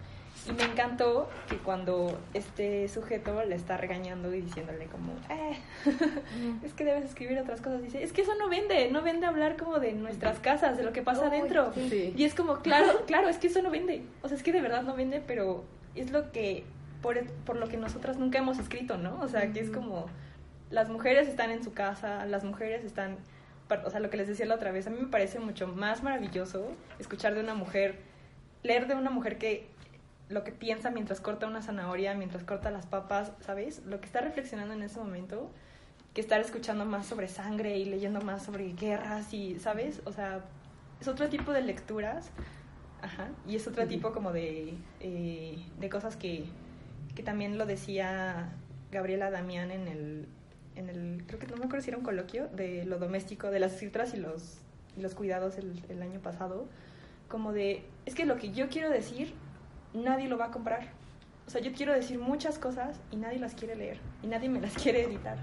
Y 0.47 0.51
me 0.51 0.63
encantó 0.63 1.29
que 1.47 1.57
cuando 1.57 2.19
este 2.33 2.89
sujeto 2.89 3.43
le 3.45 3.55
está 3.55 3.77
regañando 3.77 4.33
y 4.33 4.41
diciéndole 4.41 4.87
como, 4.87 5.13
eh, 5.29 5.57
es 6.63 6.73
que 6.73 6.83
debes 6.83 7.05
escribir 7.05 7.39
otras 7.39 7.61
cosas, 7.61 7.81
dice, 7.81 8.03
es 8.03 8.11
que 8.11 8.23
eso 8.23 8.35
no 8.35 8.49
vende, 8.49 8.91
no 8.91 9.01
vende 9.01 9.25
hablar 9.25 9.55
como 9.55 9.79
de 9.79 9.93
nuestras 9.93 10.39
casas, 10.39 10.75
de 10.77 10.83
lo 10.83 10.91
que 10.91 11.01
pasa 11.01 11.27
adentro. 11.27 11.71
Sí. 11.73 12.13
Y 12.17 12.25
es 12.25 12.35
como, 12.35 12.57
claro, 12.57 13.03
claro, 13.07 13.29
es 13.29 13.37
que 13.37 13.47
eso 13.47 13.61
no 13.61 13.69
vende. 13.69 14.03
O 14.21 14.27
sea, 14.27 14.35
es 14.35 14.43
que 14.43 14.51
de 14.51 14.61
verdad 14.61 14.83
no 14.83 14.95
vende, 14.95 15.21
pero 15.25 15.63
es 15.95 16.11
lo 16.11 16.31
que, 16.33 16.65
por, 17.01 17.23
por 17.45 17.55
lo 17.55 17.69
que 17.69 17.77
nosotras 17.77 18.17
nunca 18.17 18.39
hemos 18.39 18.59
escrito, 18.59 18.97
¿no? 18.97 19.19
O 19.21 19.29
sea, 19.29 19.51
que 19.53 19.61
es 19.61 19.69
como, 19.69 20.07
las 20.69 20.89
mujeres 20.89 21.29
están 21.29 21.51
en 21.51 21.63
su 21.63 21.73
casa, 21.73 22.25
las 22.25 22.43
mujeres 22.43 22.83
están, 22.83 23.17
o 23.85 23.89
sea, 23.89 24.01
lo 24.01 24.09
que 24.09 24.17
les 24.17 24.27
decía 24.27 24.45
la 24.45 24.55
otra 24.55 24.71
vez, 24.71 24.87
a 24.87 24.89
mí 24.89 24.97
me 24.99 25.07
parece 25.07 25.39
mucho 25.39 25.67
más 25.67 26.03
maravilloso 26.03 26.67
escuchar 26.99 27.33
de 27.33 27.39
una 27.39 27.53
mujer, 27.53 27.99
leer 28.63 28.87
de 28.87 28.95
una 28.95 29.09
mujer 29.09 29.37
que 29.37 29.67
lo 30.33 30.43
que 30.43 30.51
piensa 30.51 30.89
mientras 30.89 31.21
corta 31.21 31.47
una 31.47 31.61
zanahoria, 31.61 32.15
mientras 32.15 32.43
corta 32.43 32.71
las 32.71 32.85
papas, 32.85 33.31
¿sabes? 33.41 33.83
Lo 33.85 33.99
que 33.99 34.07
está 34.07 34.21
reflexionando 34.21 34.73
en 34.73 34.81
ese 34.81 34.99
momento, 34.99 35.51
que 36.13 36.21
estar 36.21 36.41
escuchando 36.41 36.85
más 36.85 37.05
sobre 37.05 37.27
sangre 37.27 37.77
y 37.77 37.85
leyendo 37.85 38.21
más 38.21 38.43
sobre 38.43 38.73
guerras 38.73 39.33
y, 39.33 39.59
¿sabes? 39.59 40.01
O 40.05 40.11
sea, 40.11 40.43
es 40.99 41.07
otro 41.07 41.29
tipo 41.29 41.51
de 41.51 41.61
lecturas, 41.61 42.31
ajá, 43.01 43.29
y 43.47 43.55
es 43.55 43.67
otro 43.67 43.87
tipo 43.87 44.11
como 44.11 44.31
de, 44.31 44.73
eh, 44.99 45.63
de 45.79 45.89
cosas 45.89 46.15
que, 46.15 46.45
que 47.15 47.23
también 47.23 47.57
lo 47.57 47.65
decía 47.65 48.49
Gabriela 48.91 49.29
Damián 49.29 49.69
en 49.71 49.87
el, 49.87 50.27
en 50.75 50.89
el, 50.89 51.23
creo 51.27 51.39
que 51.39 51.47
no 51.47 51.57
me 51.57 51.65
acuerdo 51.65 51.83
si 51.83 51.89
era 51.91 51.97
un 51.97 52.03
coloquio, 52.03 52.47
de 52.47 52.85
lo 52.85 52.97
doméstico, 52.97 53.51
de 53.51 53.59
las 53.59 53.73
escrituras 53.73 54.13
y 54.13 54.17
los, 54.17 54.57
y 54.97 55.01
los 55.01 55.13
cuidados 55.13 55.57
el, 55.57 55.83
el 55.89 56.01
año 56.01 56.19
pasado, 56.19 56.67
como 57.27 57.53
de, 57.53 57.83
es 58.05 58.15
que 58.15 58.25
lo 58.25 58.37
que 58.37 58.51
yo 58.51 58.69
quiero 58.69 58.89
decir, 58.89 59.33
nadie 59.93 60.27
lo 60.27 60.37
va 60.37 60.45
a 60.45 60.51
comprar. 60.51 60.87
O 61.47 61.49
sea, 61.49 61.61
yo 61.61 61.71
quiero 61.73 61.93
decir 61.93 62.19
muchas 62.19 62.57
cosas 62.57 62.99
y 63.11 63.17
nadie 63.17 63.39
las 63.39 63.53
quiere 63.53 63.75
leer 63.75 63.97
y 64.23 64.27
nadie 64.27 64.49
me 64.49 64.61
las 64.61 64.73
quiere 64.81 65.03
editar. 65.03 65.37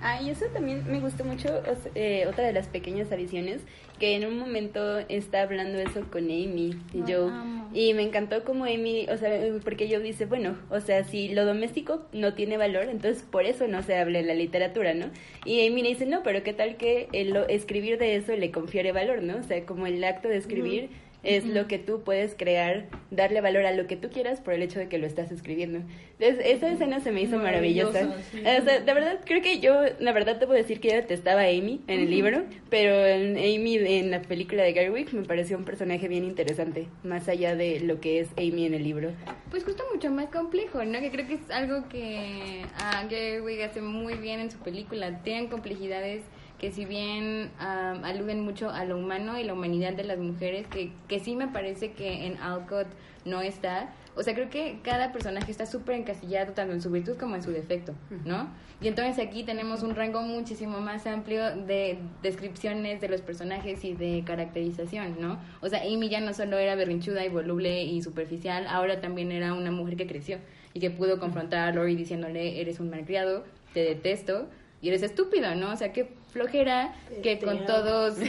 Ah, 0.00 0.20
y 0.20 0.28
eso 0.28 0.44
también 0.52 0.84
me 0.86 1.00
gustó 1.00 1.24
mucho, 1.24 1.48
eh, 1.94 2.26
otra 2.28 2.44
de 2.46 2.52
las 2.52 2.66
pequeñas 2.68 3.10
adiciones, 3.10 3.62
que 3.98 4.16
en 4.16 4.26
un 4.26 4.38
momento 4.38 4.98
está 4.98 5.42
hablando 5.42 5.78
eso 5.78 6.02
con 6.10 6.24
Amy 6.24 6.76
y 6.92 6.98
Ay, 6.98 7.04
Joe. 7.06 7.30
amo. 7.30 7.70
Y 7.72 7.94
me 7.94 8.02
encantó 8.02 8.44
como 8.44 8.64
Amy, 8.64 9.06
o 9.10 9.16
sea, 9.16 9.30
porque 9.64 9.88
Joe 9.88 10.00
dice, 10.00 10.26
bueno, 10.26 10.56
o 10.68 10.80
sea, 10.80 11.04
si 11.04 11.30
lo 11.30 11.46
doméstico 11.46 12.06
no 12.12 12.34
tiene 12.34 12.58
valor, 12.58 12.84
entonces 12.90 13.22
por 13.22 13.46
eso 13.46 13.66
no 13.66 13.82
se 13.82 13.96
habla 13.96 14.18
en 14.18 14.26
la 14.26 14.34
literatura, 14.34 14.92
¿no? 14.92 15.06
Y 15.46 15.66
Amy 15.66 15.82
le 15.82 15.88
dice, 15.90 16.04
no, 16.06 16.22
pero 16.22 16.42
qué 16.42 16.52
tal 16.52 16.76
que 16.76 17.08
el 17.12 17.34
escribir 17.48 17.98
de 17.98 18.16
eso 18.16 18.36
le 18.36 18.50
confiere 18.50 18.92
valor, 18.92 19.22
¿no? 19.22 19.38
O 19.38 19.42
sea, 19.42 19.64
como 19.64 19.86
el 19.86 20.04
acto 20.04 20.28
de 20.28 20.36
escribir 20.36 20.90
es 21.24 21.44
lo 21.44 21.66
que 21.66 21.78
tú 21.78 22.02
puedes 22.02 22.34
crear, 22.34 22.86
darle 23.10 23.40
valor 23.40 23.66
a 23.66 23.72
lo 23.72 23.86
que 23.86 23.96
tú 23.96 24.10
quieras 24.10 24.40
por 24.40 24.54
el 24.54 24.62
hecho 24.62 24.78
de 24.78 24.88
que 24.88 24.98
lo 24.98 25.06
estás 25.06 25.32
escribiendo. 25.32 25.80
Entonces, 26.18 26.46
esa 26.46 26.70
escena 26.70 27.00
se 27.00 27.10
me 27.10 27.22
hizo 27.22 27.38
maravillosa. 27.38 28.14
Sí. 28.30 28.40
O 28.40 28.64
sea, 28.64 28.80
de 28.80 28.94
verdad, 28.94 29.20
creo 29.24 29.42
que 29.42 29.58
yo, 29.60 29.74
la 29.98 30.12
verdad, 30.12 30.36
debo 30.36 30.52
decir 30.52 30.80
que 30.80 30.90
yo 30.90 30.94
detestaba 30.94 31.42
a 31.42 31.48
Amy 31.48 31.80
en 31.88 32.00
el 32.00 32.10
libro, 32.10 32.44
pero 32.70 33.04
en 33.06 33.36
Amy 33.36 33.76
en 33.76 34.10
la 34.10 34.22
película 34.22 34.62
de 34.62 34.72
Garwick 34.72 35.12
me 35.12 35.22
pareció 35.22 35.56
un 35.56 35.64
personaje 35.64 36.08
bien 36.08 36.24
interesante, 36.24 36.86
más 37.02 37.28
allá 37.28 37.56
de 37.56 37.80
lo 37.80 38.00
que 38.00 38.20
es 38.20 38.28
Amy 38.36 38.66
en 38.66 38.74
el 38.74 38.84
libro. 38.84 39.10
Pues 39.50 39.64
justo 39.64 39.82
mucho 39.92 40.10
más 40.10 40.26
complejo, 40.26 40.84
¿no? 40.84 41.00
Que 41.00 41.10
creo 41.10 41.26
que 41.26 41.34
es 41.34 41.50
algo 41.50 41.88
que 41.88 42.62
a 42.76 43.06
Gerwig 43.08 43.62
hace 43.62 43.80
muy 43.80 44.14
bien 44.14 44.40
en 44.40 44.50
su 44.50 44.58
película. 44.58 45.22
Tienen 45.22 45.48
complejidades 45.48 46.22
que 46.58 46.70
si 46.70 46.84
bien 46.84 47.50
am, 47.58 48.04
aluden 48.04 48.40
mucho 48.40 48.70
a 48.70 48.84
lo 48.84 48.96
humano 48.96 49.38
y 49.38 49.44
la 49.44 49.52
humanidad 49.52 49.92
de 49.92 50.04
las 50.04 50.18
mujeres, 50.18 50.66
que, 50.66 50.92
que 51.08 51.20
sí 51.20 51.36
me 51.36 51.48
parece 51.48 51.92
que 51.92 52.26
en 52.26 52.38
Alcott 52.38 52.86
no 53.24 53.40
está. 53.40 53.92
O 54.16 54.22
sea, 54.22 54.34
creo 54.34 54.48
que 54.48 54.78
cada 54.82 55.12
personaje 55.12 55.50
está 55.50 55.66
súper 55.66 55.96
encasillado 55.96 56.52
tanto 56.52 56.72
en 56.72 56.80
su 56.80 56.90
virtud 56.90 57.16
como 57.16 57.34
en 57.34 57.42
su 57.42 57.50
defecto, 57.50 57.94
¿no? 58.24 58.48
Y 58.80 58.86
entonces 58.86 59.24
aquí 59.24 59.42
tenemos 59.42 59.82
un 59.82 59.96
rango 59.96 60.22
muchísimo 60.22 60.80
más 60.80 61.06
amplio 61.06 61.56
de 61.56 61.98
descripciones 62.22 63.00
de 63.00 63.08
los 63.08 63.22
personajes 63.22 63.84
y 63.84 63.94
de 63.94 64.22
caracterización, 64.24 65.20
¿no? 65.20 65.38
O 65.62 65.68
sea, 65.68 65.80
Amy 65.80 66.08
ya 66.08 66.20
no 66.20 66.32
solo 66.32 66.58
era 66.58 66.76
berrinchuda 66.76 67.24
y 67.24 67.28
voluble 67.28 67.82
y 67.82 68.02
superficial, 68.02 68.66
ahora 68.68 69.00
también 69.00 69.32
era 69.32 69.52
una 69.52 69.72
mujer 69.72 69.96
que 69.96 70.06
creció 70.06 70.38
y 70.74 70.80
que 70.80 70.90
pudo 70.90 71.18
confrontar 71.18 71.68
a 71.68 71.72
Lori 71.72 71.96
diciéndole, 71.96 72.60
eres 72.60 72.78
un 72.78 72.90
malcriado, 72.90 73.44
te 73.72 73.80
detesto 73.80 74.48
y 74.80 74.88
eres 74.88 75.02
estúpido, 75.02 75.54
¿no? 75.54 75.72
O 75.72 75.76
sea, 75.76 75.92
qué 75.92 76.10
flojera 76.34 76.92
que 77.22 77.38
con 77.38 77.64
todos... 77.64 78.18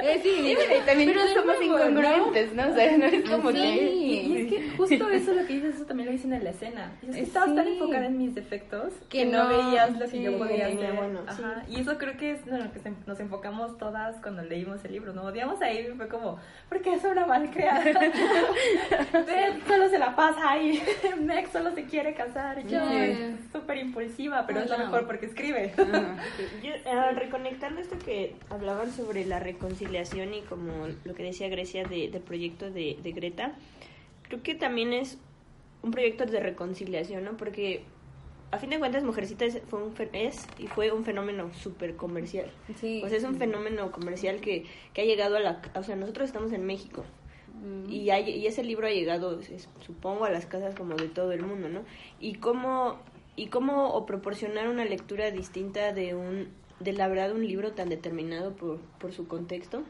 Eh, 0.00 0.20
sí, 0.22 0.54
Y 0.56 0.86
también 0.86 1.10
pero 1.12 1.26
somos 1.34 1.56
incongruentes, 1.60 2.52
¿no? 2.54 2.68
O 2.70 2.74
sea, 2.74 2.96
no 2.96 3.04
es 3.06 3.28
como 3.28 3.50
Sí. 3.50 3.56
que... 3.56 3.92
Y 3.92 4.36
es 4.36 4.48
que 4.52 4.70
justo 4.76 5.10
eso 5.10 5.32
lo 5.34 5.44
que 5.46 5.54
dices, 5.54 5.74
eso 5.74 5.86
también 5.86 6.06
lo 6.06 6.12
dicen 6.12 6.32
en 6.32 6.44
la 6.44 6.50
escena. 6.50 6.92
Es 7.06 7.16
que 7.16 7.22
estabas 7.22 7.54
tan 7.54 7.66
enfocada 7.66 8.06
en 8.06 8.16
mis 8.16 8.34
defectos 8.34 8.92
Que 9.08 9.18
que 9.18 9.24
no, 9.26 9.48
no, 9.48 9.48
veías 9.70 9.98
lo 9.98 10.08
que 10.08 10.22
yo 10.22 10.38
podía 10.38 10.70
Sí, 10.70 10.76
hacer. 10.76 10.92
bueno, 10.94 11.20
Ajá. 11.26 11.64
Y 11.68 11.80
eso 11.80 11.98
creo 11.98 12.16
que 12.16 12.30
es 12.32 12.46
no, 12.46 12.58
lo 12.58 12.72
que 12.72 12.78
se- 12.78 12.92
nos 13.06 13.18
enfocamos 13.18 13.76
todas 13.76 14.16
cuando 14.22 14.42
leímos 14.42 14.84
el 14.84 14.92
libro. 14.92 15.12
No 15.12 15.22
odiamos 15.24 15.60
a 15.62 15.66
Amy, 15.66 15.88
fue 15.96 16.06
como, 16.08 16.38
porque 16.68 16.94
es 16.94 17.02
una 17.04 17.26
malcriada. 17.26 17.82
Beth 19.12 19.66
solo 19.66 19.88
se 19.88 19.98
la 19.98 20.14
pasa 20.14 20.52
ahí. 20.52 20.80
Meg 21.20 21.50
solo 21.50 21.74
se 21.74 21.84
quiere 21.84 22.14
casar. 22.14 22.64
Yo 22.66 22.78
súper 23.52 23.78
impulsiva, 23.78 24.44
pero 24.46 24.60
es 24.60 24.68
lo 24.68 24.74
Ajá. 24.76 24.84
mejor 24.84 25.06
porque 25.06 25.26
escribe. 25.26 25.72
Yo, 26.62 26.70
eh, 26.72 27.12
reconectando 27.14 27.80
esto 27.80 27.98
que 27.98 28.34
hablaban 28.50 28.92
sobre 28.92 29.24
la 29.26 29.38
reconciliación 29.38 30.34
y 30.34 30.40
como 30.42 30.86
lo 31.04 31.14
que 31.14 31.22
decía 31.22 31.48
Grecia 31.48 31.84
de- 31.84 32.08
del 32.08 32.22
proyecto 32.22 32.70
de, 32.70 32.98
de 33.02 33.12
Greta, 33.12 33.52
creo 34.22 34.42
que 34.42 34.54
también 34.54 34.92
es 34.92 35.18
un 35.82 35.90
proyecto 35.90 36.26
de 36.26 36.40
reconciliación, 36.40 37.24
¿no? 37.24 37.36
Porque 37.36 37.82
a 38.50 38.58
fin 38.58 38.70
de 38.70 38.78
cuentas 38.78 39.04
Mujercita 39.04 39.44
es, 39.44 39.60
fue 39.68 39.82
un, 39.82 39.94
es 40.12 40.46
y 40.58 40.66
fue 40.68 40.90
un 40.90 41.04
fenómeno 41.04 41.52
súper 41.54 41.96
comercial. 41.96 42.50
Sí. 42.80 43.02
O 43.04 43.08
sea, 43.08 43.18
es 43.18 43.24
un 43.24 43.36
fenómeno 43.36 43.92
comercial 43.92 44.40
que, 44.40 44.64
que 44.94 45.02
ha 45.02 45.04
llegado 45.04 45.36
a 45.36 45.40
la... 45.40 45.60
O 45.74 45.82
sea, 45.82 45.96
nosotros 45.96 46.28
estamos 46.28 46.52
en 46.52 46.64
México. 46.64 47.04
Y, 47.88 48.10
hay- 48.10 48.30
y 48.30 48.46
ese 48.46 48.62
libro 48.62 48.86
ha 48.86 48.90
llegado, 48.90 49.40
supongo, 49.84 50.24
a 50.24 50.30
las 50.30 50.46
casas 50.46 50.74
como 50.76 50.94
de 50.94 51.08
todo 51.08 51.32
el 51.32 51.42
mundo, 51.42 51.68
¿no? 51.68 51.82
Y 52.20 52.34
cómo, 52.36 52.98
y 53.38 53.46
cómo 53.48 53.90
o 53.94 54.04
proporcionar 54.04 54.68
una 54.68 54.84
lectura 54.84 55.30
distinta 55.30 55.92
de 55.92 56.14
un 56.14 56.48
de 56.80 56.92
la 56.92 57.08
verdad 57.08 57.32
un 57.32 57.46
libro 57.46 57.72
tan 57.72 57.88
determinado 57.88 58.52
por, 58.52 58.78
por 59.00 59.12
su 59.12 59.26
contexto, 59.26 59.82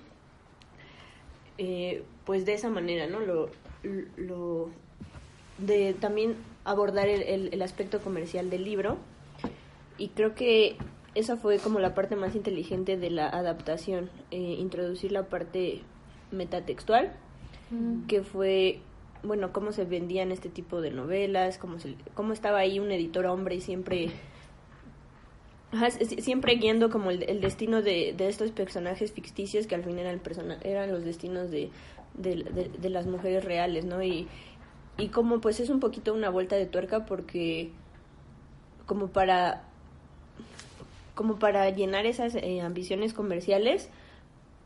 eh, 1.58 2.02
pues 2.24 2.46
de 2.46 2.54
esa 2.54 2.70
manera, 2.70 3.06
¿no? 3.06 3.20
Lo, 3.20 3.50
lo 4.16 4.70
de 5.58 5.94
también 5.94 6.36
abordar 6.64 7.08
el, 7.08 7.22
el- 7.22 7.48
el 7.52 7.62
aspecto 7.62 8.00
comercial 8.00 8.48
del 8.50 8.64
libro. 8.64 8.96
Y 9.98 10.08
creo 10.08 10.34
que 10.34 10.76
esa 11.14 11.36
fue 11.36 11.58
como 11.58 11.80
la 11.80 11.94
parte 11.94 12.14
más 12.16 12.34
inteligente 12.36 12.96
de 12.96 13.10
la 13.10 13.28
adaptación, 13.28 14.08
eh, 14.30 14.38
introducir 14.58 15.10
la 15.12 15.24
parte 15.24 15.82
metatextual, 16.30 17.12
que 18.06 18.22
fue, 18.22 18.80
bueno, 19.22 19.52
cómo 19.52 19.72
se 19.72 19.84
vendían 19.84 20.32
este 20.32 20.48
tipo 20.48 20.80
de 20.80 20.90
novelas, 20.90 21.58
cómo, 21.58 21.78
se, 21.78 21.96
cómo 22.14 22.32
estaba 22.32 22.58
ahí 22.58 22.78
un 22.78 22.90
editor 22.92 23.26
hombre 23.26 23.56
y 23.56 23.60
siempre, 23.60 24.10
siempre 26.20 26.54
guiando 26.56 26.90
como 26.90 27.10
el, 27.10 27.40
destino 27.40 27.82
de, 27.82 28.14
estos 28.18 28.50
personajes 28.50 29.12
ficticios 29.12 29.66
que 29.66 29.74
al 29.74 29.84
fin 29.84 29.98
eran, 29.98 30.20
eran 30.62 30.90
los 30.90 31.04
destinos 31.04 31.50
de, 31.50 31.70
de, 32.14 32.36
de- 32.36 32.70
de 32.78 32.90
las 32.90 33.06
mujeres 33.06 33.44
reales, 33.44 33.84
¿no? 33.84 34.02
Y, 34.02 34.28
y 34.96 35.08
como 35.08 35.40
pues 35.40 35.60
es 35.60 35.70
un 35.70 35.80
poquito 35.80 36.12
una 36.14 36.30
vuelta 36.30 36.56
de 36.56 36.66
tuerca 36.66 37.06
porque 37.06 37.70
como 38.86 39.08
para 39.08 39.62
como 41.14 41.38
para 41.38 41.68
llenar 41.70 42.06
esas 42.06 42.34
eh, 42.36 42.60
ambiciones 42.60 43.12
comerciales, 43.12 43.90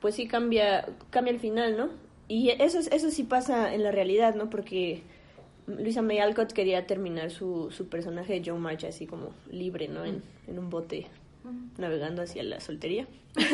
pues 0.00 0.14
sí 0.14 0.26
cambia 0.28 0.86
cambia 1.10 1.32
el 1.32 1.40
final, 1.40 1.76
¿no? 1.76 1.88
Y 2.28 2.50
eso 2.50 2.78
es- 2.78 2.88
eso 2.92 3.10
sí 3.10 3.22
pasa 3.24 3.74
en 3.74 3.82
la 3.82 3.90
realidad, 3.92 4.34
¿no? 4.34 4.48
Porque 4.50 5.02
Luisa 5.66 6.02
May 6.02 6.18
Alcott 6.18 6.52
quería 6.52 6.86
terminar 6.86 7.30
su, 7.30 7.70
su 7.70 7.88
personaje 7.88 8.40
de 8.40 8.50
Joe 8.50 8.58
March 8.58 8.84
así 8.84 9.06
como 9.06 9.30
libre, 9.50 9.88
¿no? 9.88 10.04
En, 10.04 10.22
en 10.48 10.58
un 10.58 10.70
bote 10.70 11.06
navegando 11.78 12.22
hacia 12.22 12.42
la 12.42 12.60
soltería. 12.60 13.06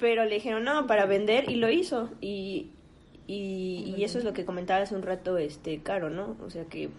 Pero 0.00 0.24
le 0.24 0.34
dijeron, 0.36 0.64
no, 0.64 0.86
para 0.86 1.06
vender, 1.06 1.50
y 1.50 1.56
lo 1.56 1.70
hizo. 1.70 2.10
Y, 2.20 2.70
y, 3.26 3.94
y 3.96 4.04
eso 4.04 4.18
es 4.18 4.24
lo 4.24 4.32
que 4.32 4.44
comentaba 4.44 4.82
hace 4.82 4.94
un 4.94 5.02
rato, 5.02 5.38
este, 5.38 5.78
Caro, 5.80 6.10
¿no? 6.10 6.36
O 6.44 6.50
sea, 6.50 6.64
que 6.64 6.90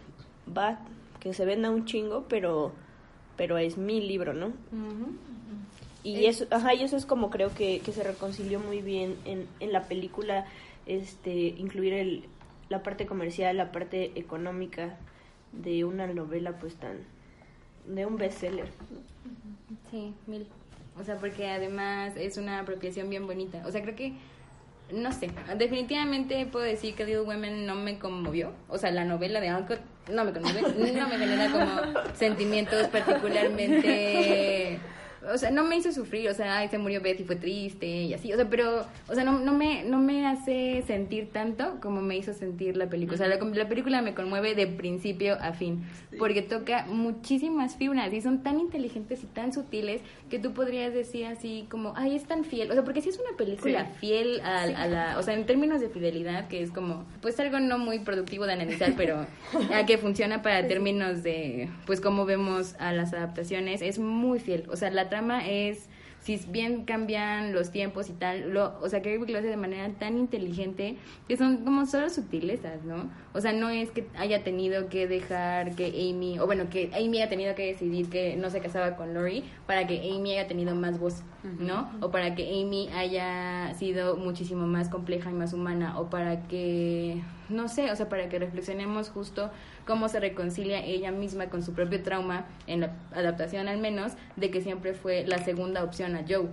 va, 0.55 0.80
que 1.20 1.34
se 1.34 1.45
venda 1.45 1.70
un 1.70 1.86
chingo, 1.86 2.26
pero, 2.30 2.72
pero 3.38 3.57
es 3.57 3.78
mi 3.78 4.01
libro, 4.01 4.34
¿no? 4.34 4.53
Y 6.04 6.26
eso, 6.26 6.45
ajá, 6.50 6.74
y 6.74 6.84
eso 6.84 6.95
es 6.95 7.06
como 7.06 7.30
creo 7.30 7.54
que, 7.54 7.80
que 7.80 7.91
se 7.91 8.04
reconcilió 8.04 8.60
muy 8.60 8.82
bien 8.82 9.16
en, 9.26 9.47
en 9.60 9.74
la 9.74 9.84
película, 9.84 10.45
este, 10.86 11.32
incluir 11.32 11.93
el, 11.93 12.24
la 12.70 12.84
parte 12.84 13.06
comercial, 13.06 13.58
la 13.58 13.72
parte 13.72 14.12
económica 14.16 14.97
de 15.52 15.84
una 15.84 16.08
novela 16.08 16.54
pues 16.54 16.76
tan, 16.76 17.00
de 17.86 18.06
un 18.06 18.18
bestseller. 18.18 18.70
Sí, 19.91 20.14
mil. 20.28 20.47
O 21.00 21.04
sea, 21.04 21.18
porque 21.18 21.50
además 21.50 22.14
es 22.16 22.38
una 22.38 22.60
apropiación 22.60 23.10
bien 23.10 23.26
bonita. 23.26 23.64
O 23.66 23.72
sea, 23.72 23.82
creo 23.82 23.95
que, 23.95 24.14
no 24.91 25.12
sé, 25.12 25.32
definitivamente 25.58 26.45
puedo 26.45 26.66
decir 26.66 26.93
que 26.95 27.06
Little 27.06 27.22
Women 27.22 27.66
no 27.66 27.76
me 27.76 27.97
conmovió. 28.00 28.52
O 28.68 28.78
sea, 28.78 28.91
la 28.91 29.06
novela 29.06 29.39
de 29.39 29.50
Alcott 29.50 29.80
no 30.12 30.26
me 30.26 30.34
conmueve, 30.34 30.62
no 30.62 31.08
me 31.08 31.18
genera 31.18 31.52
como 31.52 31.66
sentimientos 32.16 32.88
particularmente... 32.88 34.80
O 35.34 35.38
sea, 35.38 35.51
no 35.51 35.63
me 35.63 35.78
hizo 35.78 35.91
sufrir, 35.91 36.30
o 36.30 36.34
sea, 36.34 36.57
ay, 36.57 36.70
se 36.70 36.78
murió 36.78 37.01
Betty, 37.01 37.24
fue 37.24 37.36
triste 37.36 37.88
y 37.88 38.13
así, 38.13 38.32
o 38.32 38.36
sea, 38.36 38.49
pero, 38.49 38.86
o 39.07 39.13
sea, 39.13 39.24
no, 39.24 39.39
no, 39.39 39.53
me, 39.53 39.84
no 39.84 39.99
me 39.99 40.26
hace 40.26 40.84
sentir 40.88 41.30
tanto 41.32 41.80
como 41.82 42.01
me 42.01 42.17
hizo 42.17 42.34
sentir 42.34 42.78
la 42.78 42.89
película. 42.89 43.15
O 43.15 43.17
sea, 43.17 43.28
la, 43.28 43.38
la 43.38 43.67
película 43.67 44.01
me 44.01 44.13
conmueve 44.13 44.55
de 44.55 44.67
principio 44.67 45.38
a 45.41 45.53
fin, 45.53 45.84
porque 46.17 46.41
toca 46.41 46.86
muchísimas 46.86 47.76
fibras 47.76 48.13
y 48.13 48.22
son 48.22 48.43
tan 48.43 48.59
inteligentes 48.59 49.24
y 49.24 49.28
tan 49.28 49.51
sutiles 49.53 50.01
que 50.30 50.39
tú 50.39 50.53
podrías 50.53 50.93
decir 50.93 51.26
así 51.26 51.67
como, 51.70 51.93
ay, 51.95 52.15
es 52.15 52.26
tan 52.26 52.45
fiel. 52.45 52.72
O 52.72 52.74
sea, 52.74 52.84
porque 52.84 53.01
si 53.01 53.09
es 53.09 53.20
una 53.20 53.36
película 53.38 53.86
fiel 53.99 54.39
a, 54.41 54.61
a 54.61 54.88
la, 54.88 55.20
o 55.20 55.24
sea, 55.24 55.34
en 55.34 55.45
términos 55.45 55.82
de 55.82 55.89
fidelidad, 55.89 56.47
que 56.47 56.61
es 56.61 56.72
como, 56.72 57.05
pues 57.22 57.39
algo 57.39 57.59
no 57.59 57.78
muy 57.78 57.99
productivo 57.99 58.45
de 58.45 58.53
analizar, 58.53 58.93
pero 58.95 59.26
a 59.74 59.86
que 59.86 59.97
funciona 59.97 60.41
para 60.41 60.67
términos 60.67 61.24
de, 61.24 61.70
pues 61.86 61.99
cómo 61.99 62.26
vemos 62.26 62.76
a 62.80 62.93
las 62.93 63.13
adaptaciones, 63.13 63.82
es 63.82 63.99
muy 63.99 64.39
fiel. 64.39 64.63
O 64.70 64.76
sea, 64.76 64.89
la 64.91 65.09
trama 65.10 65.47
es 65.47 65.89
si 66.22 66.38
bien 66.49 66.84
cambian 66.86 67.53
los 67.53 67.72
tiempos 67.72 68.10
y 68.10 68.14
tal, 68.14 68.51
lo, 68.51 68.78
o 68.82 68.89
sea, 68.89 69.01
que 69.01 69.18
lo 69.18 69.38
hace 69.38 69.47
de 69.47 69.57
manera 69.57 69.89
tan 69.93 70.18
inteligente 70.18 70.97
que 71.28 71.38
son 71.38 71.64
como 71.64 71.86
solo 71.86 72.10
sutilezas, 72.10 72.84
¿no? 72.84 73.10
O 73.34 73.41
sea, 73.41 73.53
no 73.53 73.70
es 73.70 73.91
que 73.91 74.07
haya 74.18 74.43
tenido 74.43 74.89
que 74.89 75.07
dejar 75.07 75.76
que 75.76 75.88
Amy, 75.88 76.39
o 76.39 76.45
bueno, 76.45 76.70
que 76.70 76.91
Amy 76.93 77.22
haya 77.22 77.30
tenido 77.30 77.55
que 77.55 77.68
decidir 77.68 78.10
que 78.10 78.36
no 78.36 78.49
se 78.49 78.60
casaba 78.60 78.95
con 78.95 79.14
Lori 79.14 79.43
para 79.66 79.88
que 79.88 80.12
Amy 80.12 80.34
haya 80.34 80.47
tenido 80.47 80.76
más 80.76 80.99
voz, 80.99 81.24
¿no? 81.43 81.89
O 82.01 82.12
para 82.12 82.36
que 82.36 82.62
Amy 82.62 82.89
haya 82.89 83.74
sido 83.76 84.18
muchísimo 84.18 84.68
más 84.68 84.89
compleja 84.89 85.30
y 85.30 85.34
más 85.34 85.53
humana, 85.53 85.99
o 85.99 86.10
para 86.10 86.47
que, 86.47 87.22
no 87.47 87.70
sé, 87.70 87.91
o 87.91 87.95
sea, 87.95 88.10
para 88.10 88.28
que 88.28 88.39
reflexionemos 88.39 89.10
justo 89.10 89.51
cómo 89.90 90.08
se 90.08 90.20
reconcilia 90.20 90.86
ella 90.86 91.12
misma 91.12 91.48
con 91.48 91.64
su 91.64 91.74
propio 91.74 92.04
trauma, 92.04 92.46
en 92.68 92.82
la 92.82 92.94
adaptación 93.12 93.68
al 93.68 93.80
menos, 93.80 94.12
de 94.36 94.52
que 94.52 94.62
siempre 94.62 94.94
fue 94.94 95.26
la 95.26 95.40
segunda 95.40 95.84
opción 95.84 96.16
a 96.16 96.24
Joe. 96.30 96.46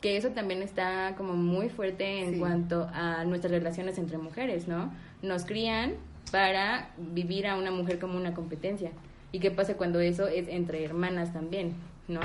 Que 0.00 0.16
eso 0.16 0.30
también 0.30 0.62
está 0.62 1.14
como 1.18 1.34
muy 1.34 1.68
fuerte 1.68 2.22
en 2.22 2.32
Sí. 2.32 2.38
cuanto 2.38 2.88
a 2.94 3.24
nuestras 3.26 3.52
relaciones 3.52 3.98
entre 3.98 4.16
mujeres, 4.16 4.68
¿no? 4.68 4.90
Nos 5.20 5.44
crían 5.44 5.96
para 6.32 6.88
vivir 6.96 7.46
a 7.46 7.56
una 7.56 7.70
mujer 7.70 7.98
como 7.98 8.16
una 8.16 8.32
competencia. 8.32 8.90
¿Y 9.32 9.40
qué 9.40 9.50
pasa 9.50 9.74
cuando 9.76 10.00
eso 10.00 10.26
es 10.26 10.48
entre 10.48 10.82
hermanas 10.82 11.34
también, 11.34 11.74
¿no? 12.08 12.20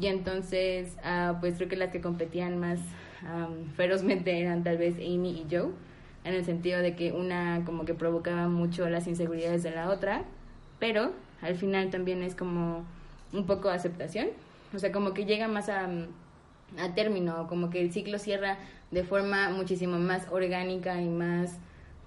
Y 0.00 0.06
entonces, 0.06 0.96
ah, 1.02 1.38
pues 1.40 1.56
creo 1.56 1.68
que 1.68 1.74
las 1.76 1.90
que 1.90 2.00
competían 2.00 2.56
más 2.60 2.78
am, 3.26 3.64
ferozmente 3.74 4.40
eran 4.40 4.62
tal 4.62 4.78
vez 4.78 4.94
Amy 4.98 5.30
y 5.30 5.46
Joe, 5.50 5.70
en 6.28 6.34
el 6.34 6.44
sentido 6.44 6.80
de 6.80 6.94
que 6.94 7.12
una 7.12 7.62
como 7.64 7.84
que 7.84 7.94
provocaba 7.94 8.48
mucho 8.48 8.88
las 8.88 9.06
inseguridades 9.06 9.62
de 9.62 9.70
la 9.70 9.90
otra, 9.90 10.24
pero 10.78 11.12
al 11.40 11.56
final 11.56 11.90
también 11.90 12.22
es 12.22 12.34
como 12.34 12.84
un 13.32 13.46
poco 13.46 13.68
aceptación, 13.70 14.28
o 14.74 14.78
sea, 14.78 14.92
como 14.92 15.14
que 15.14 15.24
llega 15.24 15.48
más 15.48 15.68
a, 15.68 15.88
a 16.78 16.94
término, 16.94 17.46
como 17.48 17.70
que 17.70 17.80
el 17.80 17.92
ciclo 17.92 18.18
cierra 18.18 18.58
de 18.90 19.04
forma 19.04 19.50
muchísimo 19.50 19.98
más 19.98 20.26
orgánica 20.30 21.00
y 21.00 21.08
más 21.08 21.58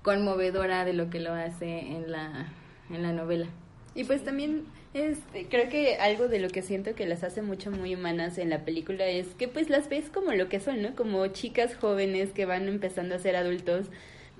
conmovedora 0.02 0.86
de 0.86 0.94
lo 0.94 1.10
que 1.10 1.20
lo 1.20 1.34
hace 1.34 1.80
en 1.80 2.12
la, 2.12 2.48
en 2.90 3.04
la 3.04 3.14
novela. 3.14 3.48
Y 3.94 4.04
pues 4.04 4.24
también 4.24 4.66
este, 4.94 5.46
creo 5.46 5.70
que 5.70 5.96
algo 5.96 6.28
de 6.28 6.40
lo 6.40 6.50
que 6.50 6.62
siento 6.62 6.96
que 6.96 7.06
las 7.06 7.24
hace 7.24 7.42
mucho 7.42 7.72
muy 7.72 7.96
humanas 7.96 8.38
en 8.38 8.50
la 8.50 8.66
película 8.66 9.06
es 9.06 9.28
que 9.38 9.48
pues 9.48 9.70
las 9.70 9.88
ves 9.88 10.10
como 10.10 10.34
lo 10.34 10.50
que 10.50 10.60
son, 10.60 10.82
¿no? 10.82 10.96
Como 10.96 11.26
chicas 11.28 11.76
jóvenes 11.76 12.32
que 12.32 12.46
van 12.46 12.68
empezando 12.68 13.16
a 13.16 13.20
ser 13.20 13.38
adultos, 13.38 13.88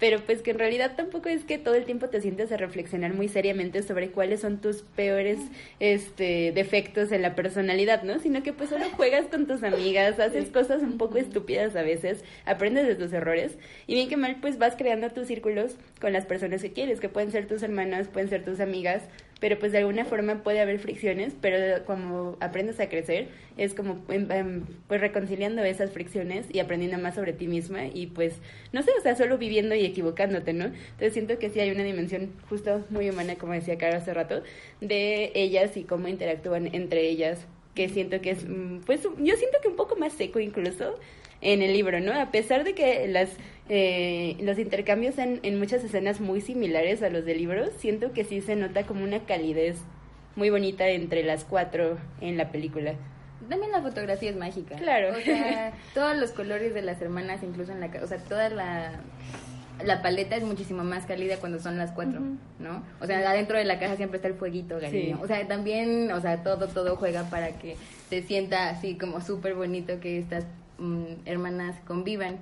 pero 0.02 0.20
pues 0.26 0.42
que 0.42 0.52
en 0.52 0.60
realidad 0.60 0.96
tampoco 0.98 1.30
es 1.30 1.46
que 1.46 1.60
todo 1.60 1.76
el 1.76 1.86
tiempo 1.86 2.10
te 2.10 2.20
sientes 2.22 2.52
a 2.52 2.58
reflexionar 2.58 3.14
muy 3.14 3.30
seriamente 3.30 3.84
sobre 3.84 4.10
cuáles 4.10 4.42
son 4.42 4.60
tus 4.60 4.82
peores 4.82 5.38
este 5.80 6.52
defectos 6.54 7.12
en 7.12 7.22
la 7.22 7.36
personalidad, 7.36 8.02
¿no? 8.04 8.20
Sino 8.20 8.44
que 8.44 8.52
pues 8.52 8.72
solo 8.72 8.90
juegas 8.90 9.28
con 9.28 9.46
tus 9.46 9.64
amigas, 9.64 10.20
haces 10.20 10.50
cosas 10.50 10.82
un 10.82 10.98
poco 10.98 11.18
estúpidas 11.18 11.76
a 11.76 11.84
veces, 11.84 12.26
aprendes 12.46 12.88
de 12.88 12.96
tus 12.96 13.14
errores 13.14 13.58
y 13.88 13.94
bien 13.94 14.10
que 14.10 14.18
mal 14.18 14.38
pues 14.42 14.58
vas 14.58 14.76
creando 14.76 15.12
tus 15.12 15.28
círculos 15.28 15.76
con 16.02 16.12
las 16.12 16.26
personas 16.26 16.64
que 16.64 16.74
quieres, 16.74 17.00
que 17.00 17.08
pueden 17.08 17.32
ser 17.32 17.48
tus 17.48 17.62
hermanas, 17.62 18.08
pueden 18.08 18.28
ser 18.28 18.44
tus 18.44 18.60
amigas, 18.60 19.04
pero 19.42 19.58
pues 19.58 19.72
de 19.72 19.80
alguna 19.80 20.06
forma 20.06 20.44
puede 20.44 20.62
haber 20.62 20.78
fricciones, 20.78 21.34
pero 21.42 21.84
como 21.84 22.38
aprendes 22.40 22.80
a 22.80 22.88
crecer, 22.90 23.28
es 23.58 23.74
como 23.74 24.00
em, 24.08 24.32
em, 24.32 24.64
pues 24.88 25.02
reconciliando 25.02 25.64
esas 25.64 25.92
fricciones 25.92 26.46
y 26.54 26.60
aprendiendo 26.60 27.00
más 27.00 27.16
sobre 27.16 27.34
ti 27.34 27.48
misma 27.48 27.88
y 27.88 28.06
pues, 28.06 28.36
no 28.72 28.84
sé, 28.84 28.92
o 28.98 29.02
sea, 29.02 29.16
solo 29.16 29.40
viviendo 29.40 29.74
y 29.74 29.84
equivocándote, 29.84 30.54
¿no? 30.54 30.66
Entonces 30.66 31.14
siento 31.14 31.40
que 31.40 31.50
sí 31.50 31.60
hay 31.60 31.72
una 31.72 31.84
dimensión 31.84 32.32
justo 32.50 32.86
muy 32.92 33.10
humana, 33.10 33.36
como 33.36 33.54
decía 33.54 33.80
Caro 33.80 33.98
hace 33.98 34.14
rato, 34.14 34.44
de 34.80 35.32
ellas 35.34 35.76
y 35.76 35.86
cómo 35.86 36.08
interactúan 36.08 36.68
entre 36.76 37.10
ellas, 37.10 37.48
que 37.74 37.90
siento 37.90 38.22
que 38.22 38.32
es, 38.32 38.48
mm, 38.48 38.82
pues 38.86 39.02
yo 39.02 39.36
siento 39.38 39.58
que 39.64 39.70
un 39.70 39.76
poco 39.76 39.96
más 39.96 40.14
seco 40.14 40.40
incluso 40.40 41.00
en 41.42 41.62
el 41.62 41.74
libro, 41.74 42.00
¿no? 42.00 42.14
A 42.14 42.32
pesar 42.32 42.64
de 42.64 42.74
que 42.74 43.08
las 43.08 43.30
eh, 43.70 44.36
los 44.42 44.60
intercambios 44.60 45.18
en, 45.18 45.40
en 45.44 45.58
muchas 45.58 45.84
escenas 45.84 46.20
muy 46.20 46.42
similares 46.42 47.02
a 47.04 47.10
los 47.10 47.26
del 47.26 47.38
libro, 47.38 47.68
siento 47.78 48.12
que 48.12 48.24
sí 48.24 48.42
se 48.42 48.56
nota 48.56 48.84
como 48.84 49.04
una 49.04 49.26
calidez 49.26 49.78
muy 50.36 50.50
bonita 50.50 50.88
entre 50.90 51.24
las 51.24 51.46
cuatro 51.46 51.98
en 52.20 52.38
la 52.38 52.52
película. 52.52 52.96
También 53.50 53.72
la 53.72 53.82
fotografía 53.82 54.30
es 54.30 54.36
mágica. 54.36 54.76
Claro. 54.76 55.14
O 55.18 55.22
sea, 55.22 55.74
todos 55.94 56.18
los 56.18 56.32
colores 56.32 56.74
de 56.74 56.82
las 56.82 57.02
hermanas, 57.02 57.44
incluso 57.44 57.72
en 57.72 57.80
la... 57.80 57.90
O 58.02 58.08
sea, 58.08 58.18
toda 58.18 58.50
la... 58.50 59.00
La 59.86 60.04
paleta 60.04 60.36
es 60.36 60.44
muchísimo 60.44 60.84
más 60.84 61.08
cálida 61.08 61.38
cuando 61.38 61.58
son 61.58 61.78
las 61.78 61.92
cuatro, 61.92 62.20
¿no? 62.60 62.84
O 63.00 63.08
sea, 63.08 63.18
adentro 63.28 63.58
de 63.58 63.64
la 63.66 63.80
caja 63.80 63.96
siempre 63.96 64.18
está 64.18 64.28
el 64.28 64.36
fueguito, 64.36 64.80
cariño. 64.80 65.18
Sí. 65.18 65.24
O 65.24 65.28
sea, 65.28 65.48
también, 65.48 66.12
o 66.12 66.22
sea, 66.22 66.44
todo, 66.44 66.68
todo 66.68 66.98
juega 66.98 67.24
para 67.32 67.54
que 67.58 67.78
se 68.08 68.22
sienta 68.22 68.70
así 68.70 68.96
como 68.96 69.22
súper 69.22 69.56
bonito 69.56 70.00
que 70.00 70.20
estas 70.20 70.46
mm, 70.82 71.06
hermanas 71.26 71.76
convivan. 71.88 72.38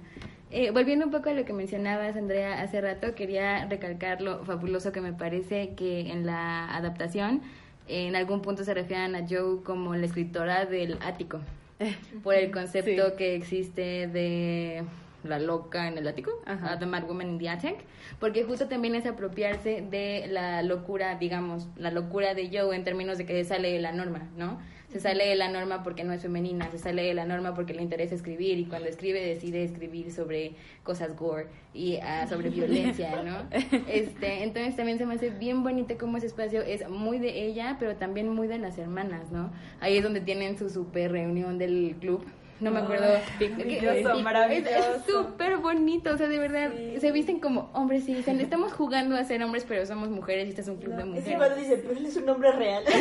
Eh, 0.52 0.72
volviendo 0.72 1.06
un 1.06 1.12
poco 1.12 1.30
a 1.30 1.34
lo 1.34 1.46
que 1.46 1.54
mencionabas, 1.54 2.16
Andrea, 2.16 2.62
hace 2.62 2.82
rato, 2.82 3.14
quería 3.14 3.66
recalcar 3.68 4.22
lo 4.22 4.44
fabuloso 4.46 4.92
que 4.92 5.00
me 5.02 5.14
parece 5.14 5.76
que 5.76 6.10
en 6.12 6.26
la 6.26 6.76
adaptación 6.76 7.42
en 7.88 8.16
algún 8.16 8.42
punto 8.42 8.64
se 8.64 8.74
refieren 8.74 9.16
a 9.16 9.26
Joe 9.30 9.62
como 9.64 9.96
la 9.96 10.06
escritora 10.06 10.66
del 10.66 10.98
ático, 11.04 11.40
por 12.24 12.34
el 12.36 12.52
concepto 12.52 13.10
Sí. 13.10 13.16
que 13.18 13.36
existe 13.36 14.08
de 14.08 14.84
la 15.24 15.38
loca 15.38 15.88
en 15.88 15.98
el 15.98 16.08
ático, 16.08 16.32
Ajá. 16.46 16.80
The 16.80 16.86
Mad 16.86 17.04
Woman 17.06 17.30
in 17.32 17.40
the 17.40 17.50
Attic, 17.50 17.76
porque 18.20 18.44
justo 18.44 18.68
también 18.68 18.96
es 18.96 19.06
apropiarse 19.06 19.84
de 19.90 20.28
la 20.30 20.62
locura, 20.64 21.16
digamos, 21.16 21.68
la 21.78 21.92
locura 21.92 22.34
de 22.36 22.50
Joe 22.52 22.76
en 22.76 22.84
términos 22.84 23.18
de 23.18 23.26
que 23.26 23.44
sale 23.44 23.72
de 23.72 23.80
la 23.80 23.92
norma, 23.92 24.30
¿no? 24.38 24.60
Se 24.92 25.00
sale 25.00 25.28
de 25.28 25.36
la 25.36 25.50
norma 25.50 25.84
porque 25.84 26.04
no 26.04 26.14
es 26.14 26.22
femenina, 26.22 26.70
se 26.72 26.80
sale 26.80 27.04
de 27.04 27.14
la 27.14 27.26
norma 27.26 27.54
porque 27.54 27.74
le 27.74 27.84
interesa 27.84 28.16
escribir 28.16 28.58
y 28.58 28.66
cuando 28.66 28.90
escribe 28.90 29.24
decide 29.24 29.64
escribir 29.64 30.12
sobre 30.12 30.54
cosas 30.84 31.16
gore 31.16 31.48
y 31.74 31.98
ah, 31.98 32.28
sobre 32.28 32.50
violencia, 32.60 33.22
¿no? 33.22 33.48
Este, 33.88 34.44
entonces 34.44 34.76
también 34.76 34.98
se 34.98 35.06
me 35.06 35.16
hace 35.16 35.30
bien 35.30 35.64
bonito 35.64 35.96
cómo 36.00 36.18
ese 36.18 36.28
espacio 36.28 36.62
es 36.62 36.90
muy 36.90 37.20
de 37.20 37.46
ella, 37.46 37.78
pero 37.80 37.96
también 37.96 38.30
muy 38.30 38.48
de 38.48 38.58
las 38.58 38.78
hermanas, 38.78 39.32
¿no? 39.32 39.52
Ahí 39.80 39.98
es 39.98 40.04
donde 40.04 40.22
tienen 40.22 40.58
su 40.58 40.70
super 40.70 41.12
reunión 41.12 41.58
del 41.60 41.96
club 42.00 42.26
no 42.62 42.72
me 42.72 42.80
acuerdo. 42.80 43.06
Maravilloso, 43.40 44.14
Es- 44.18 44.24
maravilloso. 44.24 44.70
Es 44.96 45.06
súper 45.06 45.58
bonito, 45.58 46.12
o 46.14 46.18
sea, 46.18 46.28
de 46.28 46.40
verdad, 46.40 46.72
Sí. 46.76 47.00
se 47.00 47.12
visten 47.12 47.40
como 47.40 47.70
hombres 47.74 48.08
y 48.10 48.14
dicen, 48.16 48.40
estamos 48.42 48.74
jugando 48.74 49.16
a 49.16 49.24
ser 49.24 49.42
hombres, 49.44 49.66
pero 49.68 49.86
somos 49.86 50.10
mujeres 50.10 50.48
y 50.48 50.50
este 50.50 50.62
es 50.62 50.68
un 50.68 50.78
club 50.78 50.94
de 50.96 51.02
Es 51.02 51.06
mujeres. 51.08 51.32
igual 51.32 51.54
dice, 51.58 51.78
pero 51.78 51.98
él 52.00 52.06
es 52.06 52.16
un 52.18 52.30
hombre 52.30 52.52
real. 52.52 52.84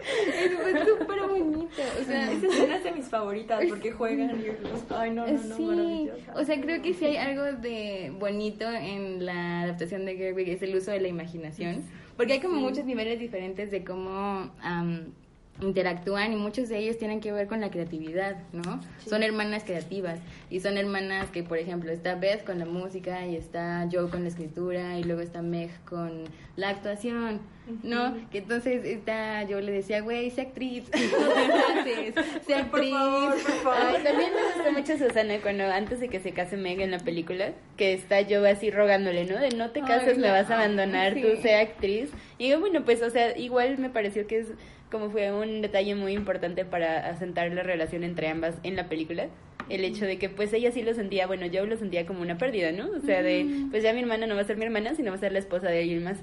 Es 0.00 0.88
súper 0.88 1.20
bonito, 1.28 1.82
o 2.00 2.04
sea, 2.04 2.32
Esa 2.32 2.46
escena 2.46 2.76
es 2.76 2.84
de 2.84 2.92
mis 2.92 3.06
favoritas 3.06 3.60
porque 3.68 3.92
juegan 3.92 4.30
y 4.40 4.46
los- 4.46 4.90
Ay, 4.90 5.10
no, 5.10 5.26
no, 5.26 5.32
no, 5.32 5.56
sí, 5.56 6.10
o 6.34 6.44
sea, 6.44 6.60
creo 6.60 6.80
que 6.82 6.94
si 6.94 7.04
hay 7.06 7.16
algo 7.16 7.42
de 7.44 8.12
bonito 8.18 8.70
en 8.70 9.24
la 9.26 9.62
adaptación 9.62 10.04
de 10.06 10.16
Gerwig 10.16 10.48
es 10.48 10.62
el 10.62 10.74
uso 10.74 10.90
de 10.90 11.00
la 11.00 11.08
imaginación, 11.08 11.84
porque 12.16 12.34
hay 12.34 12.40
como 12.40 12.60
muchos 12.60 12.84
niveles 12.84 13.18
diferentes 13.18 13.70
de 13.70 13.84
cómo 13.84 14.50
am, 14.62 15.12
interactúan 15.60 16.32
y 16.32 16.36
muchos 16.36 16.68
de 16.68 16.78
ellos 16.78 16.96
tienen 16.98 17.20
que 17.20 17.32
ver 17.32 17.46
con 17.46 17.60
la 17.60 17.70
creatividad, 17.70 18.36
¿no? 18.52 18.80
Son 19.06 19.22
hermanas 19.22 19.64
creativas 19.64 20.18
y 20.48 20.60
son 20.60 20.78
hermanas 20.78 21.28
que, 21.30 21.42
por 21.42 21.58
ejemplo, 21.58 21.90
está 21.92 22.14
Beth 22.14 22.44
con 22.44 22.58
la 22.58 22.64
música 22.64 23.26
y 23.26 23.36
está 23.36 23.86
Joe 23.92 24.08
con 24.08 24.22
la 24.22 24.28
escritura 24.28 24.98
y 24.98 25.04
luego 25.04 25.20
está 25.20 25.42
Meg 25.42 25.70
con 25.84 26.24
la 26.56 26.70
actuación, 26.70 27.40
¿no? 27.82 28.16
Que 28.30 28.38
entonces 28.38 28.84
está, 28.84 29.42
yo 29.44 29.60
le 29.60 29.72
decía, 29.72 30.00
güey, 30.00 30.30
sé 30.30 30.42
actriz, 30.42 30.84
Haces, 30.92 32.14
sé 32.46 32.54
actriz. 32.54 32.90
favor, 32.90 33.32
por 33.32 33.52
favor. 33.52 33.78
Ay, 33.78 34.02
también 34.02 34.30
me 34.34 34.54
gustó 34.54 34.72
mucho 34.72 34.96
Susana 35.06 35.40
cuando 35.42 35.64
antes 35.64 36.00
de 36.00 36.08
que 36.08 36.20
se 36.20 36.32
case 36.32 36.56
Meg 36.56 36.80
en 36.80 36.90
la 36.90 36.98
película, 37.00 37.52
que 37.76 37.92
está 37.92 38.22
yo 38.22 38.46
así 38.46 38.70
rogándole, 38.70 39.24
¿no? 39.26 39.38
De 39.38 39.50
no 39.50 39.70
te 39.70 39.80
cases, 39.80 40.14
Ay, 40.16 40.20
me 40.22 40.30
vas 40.30 40.50
a 40.50 40.54
abandonar, 40.54 41.14
sí. 41.14 41.22
tú 41.22 41.28
sé 41.42 41.56
actriz. 41.56 42.10
Y 42.38 42.48
yo, 42.48 42.60
bueno, 42.60 42.84
pues, 42.84 43.02
o 43.02 43.10
sea, 43.10 43.36
igual 43.36 43.76
me 43.78 43.90
pareció 43.90 44.26
que 44.26 44.38
es 44.38 44.46
como 44.90 45.10
fue 45.10 45.32
un 45.32 45.62
detalle 45.62 45.94
muy 45.94 46.12
importante 46.12 46.64
para 46.64 47.08
asentar 47.08 47.50
la 47.52 47.62
relación 47.62 48.04
entre 48.04 48.28
ambas 48.28 48.56
en 48.62 48.76
la 48.76 48.88
película. 48.88 49.28
El 49.68 49.84
hecho 49.84 50.04
de 50.04 50.18
que 50.18 50.28
pues 50.28 50.52
ella 50.52 50.72
sí 50.72 50.82
lo 50.82 50.94
sentía, 50.94 51.26
bueno, 51.26 51.46
yo 51.46 51.64
lo 51.64 51.76
sentía 51.76 52.04
como 52.06 52.22
una 52.22 52.38
pérdida, 52.38 52.72
¿no? 52.72 52.90
O 52.96 53.00
sea, 53.00 53.22
de 53.22 53.66
pues 53.70 53.82
ya 53.82 53.92
mi 53.92 54.00
hermana 54.00 54.26
no 54.26 54.34
va 54.34 54.40
a 54.40 54.44
ser 54.44 54.56
mi 54.56 54.64
hermana, 54.64 54.94
sino 54.94 55.10
va 55.10 55.16
a 55.16 55.20
ser 55.20 55.32
la 55.32 55.38
esposa 55.38 55.68
de 55.68 55.80
alguien 55.80 56.02
más. 56.02 56.18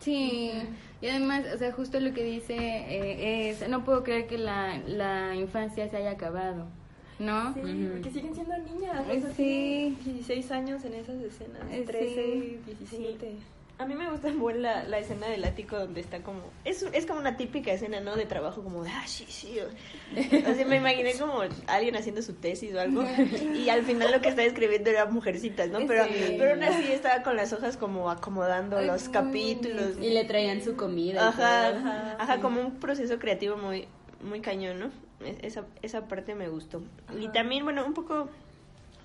Sí, 0.00 0.50
y 1.00 1.06
además, 1.06 1.44
o 1.54 1.58
sea, 1.58 1.72
justo 1.72 2.00
lo 2.00 2.12
que 2.12 2.24
dice 2.24 2.54
eh, 2.56 3.50
es, 3.50 3.68
no 3.68 3.84
puedo 3.84 4.02
creer 4.02 4.26
que 4.26 4.36
la, 4.36 4.78
la 4.86 5.34
infancia 5.36 5.88
se 5.88 5.96
haya 5.96 6.10
acabado, 6.10 6.66
¿no? 7.18 7.54
Sí, 7.54 7.60
porque 7.92 8.10
siguen 8.10 8.34
siendo 8.34 8.58
niñas. 8.58 9.00
O 9.08 9.20
sea, 9.20 9.30
sí. 9.30 9.96
tienen 9.96 10.04
16 10.04 10.50
años 10.50 10.84
en 10.84 10.94
esas 10.94 11.22
escenas. 11.22 11.62
Eh, 11.70 11.84
13, 11.86 12.14
sí. 12.14 12.58
17. 12.66 13.32
A 13.82 13.86
mí 13.86 13.94
me 13.94 14.10
gusta 14.10 14.28
muy 14.32 14.54
la, 14.54 14.84
la 14.84 14.98
escena 14.98 15.26
del 15.28 15.44
ático 15.44 15.78
donde 15.78 16.00
está 16.00 16.22
como... 16.22 16.40
Es, 16.64 16.82
es 16.92 17.06
como 17.06 17.20
una 17.20 17.36
típica 17.36 17.72
escena, 17.72 18.00
¿no? 18.00 18.16
De 18.16 18.24
trabajo 18.26 18.62
como 18.62 18.82
de, 18.84 18.90
ah, 18.90 19.02
sí, 19.06 19.24
sí. 19.28 19.56
O, 19.60 19.66
o 20.50 20.54
sea, 20.54 20.66
me 20.66 20.76
imaginé 20.76 21.14
como 21.18 21.42
alguien 21.66 21.96
haciendo 21.96 22.22
su 22.22 22.34
tesis 22.34 22.74
o 22.74 22.80
algo. 22.80 23.04
Y 23.54 23.68
al 23.68 23.82
final 23.84 24.10
lo 24.12 24.20
que 24.20 24.28
estaba 24.28 24.46
escribiendo 24.46 24.90
eran 24.90 25.12
mujercitas, 25.12 25.68
¿no? 25.68 25.80
Pero, 25.86 26.04
Sí. 26.04 26.36
pero 26.38 26.52
aún 26.52 26.62
así 26.62 26.90
estaba 26.92 27.22
con 27.22 27.36
las 27.36 27.52
hojas 27.52 27.76
como 27.76 28.10
acomodando 28.10 28.78
Ay, 28.78 28.86
los 28.86 29.08
capítulos. 29.08 29.96
Y 30.00 30.10
le 30.10 30.24
traían 30.24 30.62
su 30.62 30.76
comida. 30.76 31.14
y 31.14 31.18
Ajá, 31.28 31.70
todo. 31.70 31.78
ajá, 31.80 32.16
ajá, 32.18 32.40
como 32.40 32.60
un 32.60 32.80
proceso 32.80 33.18
creativo 33.18 33.56
muy, 33.56 33.86
muy 34.22 34.40
cañón, 34.40 34.78
¿no? 34.80 34.86
Es- 35.26 35.38
Esa, 35.42 35.64
esa 35.82 36.08
parte 36.08 36.34
me 36.34 36.48
gustó. 36.48 36.82
Y 37.20 37.28
también, 37.28 37.64
bueno, 37.64 37.84
un 37.86 37.94
poco, 37.94 38.28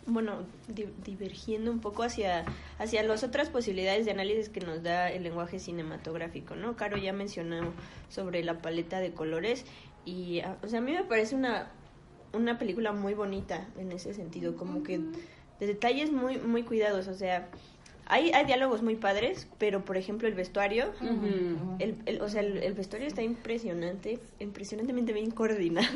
bueno, 0.07 0.45
di- 0.67 0.89
divergiendo 1.05 1.71
un 1.71 1.79
poco 1.79 2.01
hacia, 2.03 2.45
hacia 2.79 3.03
las 3.03 3.23
otras 3.23 3.49
posibilidades 3.49 4.05
de 4.05 4.11
análisis 4.11 4.49
que 4.49 4.61
nos 4.61 4.81
da 4.81 5.11
el 5.11 5.23
lenguaje 5.23 5.59
cinematográfico, 5.59 6.55
¿no? 6.55 6.75
Caro 6.75 6.97
ya 6.97 7.13
mencionó 7.13 7.73
sobre 8.09 8.43
la 8.43 8.61
paleta 8.61 8.99
de 8.99 9.11
colores 9.13 9.65
y, 10.05 10.39
ah, 10.39 10.57
o 10.63 10.67
sea, 10.67 10.79
a 10.79 10.81
mí 10.81 10.93
me 10.93 11.03
parece 11.03 11.35
una, 11.35 11.71
una 12.33 12.57
película 12.57 12.93
muy 12.93 13.13
bonita 13.13 13.67
en 13.77 13.91
ese 13.91 14.13
sentido, 14.13 14.55
como 14.55 14.81
que 14.81 14.97
de 15.59 15.67
detalles 15.67 16.11
muy, 16.11 16.37
muy 16.37 16.63
cuidados, 16.63 17.07
o 17.07 17.13
sea... 17.13 17.49
Hay, 18.09 18.31
hay 18.31 18.45
diálogos 18.45 18.81
muy 18.83 18.95
padres, 18.95 19.47
pero 19.57 19.83
por 19.83 19.97
ejemplo 19.97 20.27
el 20.27 20.33
vestuario, 20.33 20.91
Ujú. 21.01 21.75
el, 21.79 21.95
el- 22.05 22.21
o 22.21 22.29
sea, 22.29 22.41
el, 22.41 22.57
el 22.63 22.73
vestuario 22.73 23.07
está 23.07 23.21
impresionante, 23.21 24.19
impresionantemente 24.39 25.11
bien 25.13 25.31
coordinado. 25.31 25.87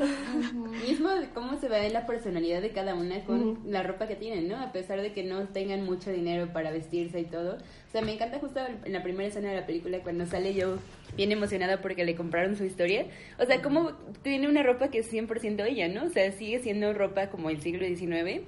Mismo 0.87 1.09
de 1.09 1.29
cómo 1.29 1.57
se 1.59 1.69
ve 1.69 1.89
la 1.89 2.05
personalidad 2.05 2.61
de 2.61 2.71
cada 2.71 2.95
una 2.95 3.23
con 3.23 3.59
la 3.65 3.83
ropa 3.83 4.07
que 4.07 4.15
tienen, 4.15 4.47
¿no? 4.49 4.57
A 4.57 4.71
pesar 4.71 5.01
de 5.01 5.13
que 5.13 5.23
no 5.23 5.47
tengan 5.49 5.83
mucho 5.85 6.11
dinero 6.11 6.51
para 6.53 6.71
vestirse 6.71 7.19
y 7.19 7.25
todo. 7.25 7.55
O 7.55 7.91
sea, 7.91 8.01
me 8.01 8.13
encanta 8.13 8.39
justo 8.39 8.59
en 8.85 8.93
la 8.93 9.03
primera 9.03 9.27
escena 9.27 9.49
de 9.49 9.55
la 9.61 9.65
película 9.65 9.99
cuando 9.99 10.25
sale 10.25 10.53
yo 10.53 10.77
bien 11.15 11.31
emocionada 11.31 11.81
porque 11.81 12.05
le 12.05 12.15
compraron 12.15 12.55
su 12.55 12.63
historia. 12.63 13.05
O 13.39 13.45
sea, 13.45 13.61
cómo 13.61 13.91
tiene 14.23 14.47
una 14.47 14.63
ropa 14.63 14.89
que 14.89 14.99
es 14.99 15.11
100% 15.13 15.65
ella, 15.65 15.87
¿no? 15.87 16.05
O 16.05 16.09
sea, 16.09 16.31
sigue 16.31 16.59
siendo 16.59 16.93
ropa 16.93 17.29
como 17.29 17.49
el 17.49 17.61
siglo 17.61 17.85
XIX. 17.85 18.41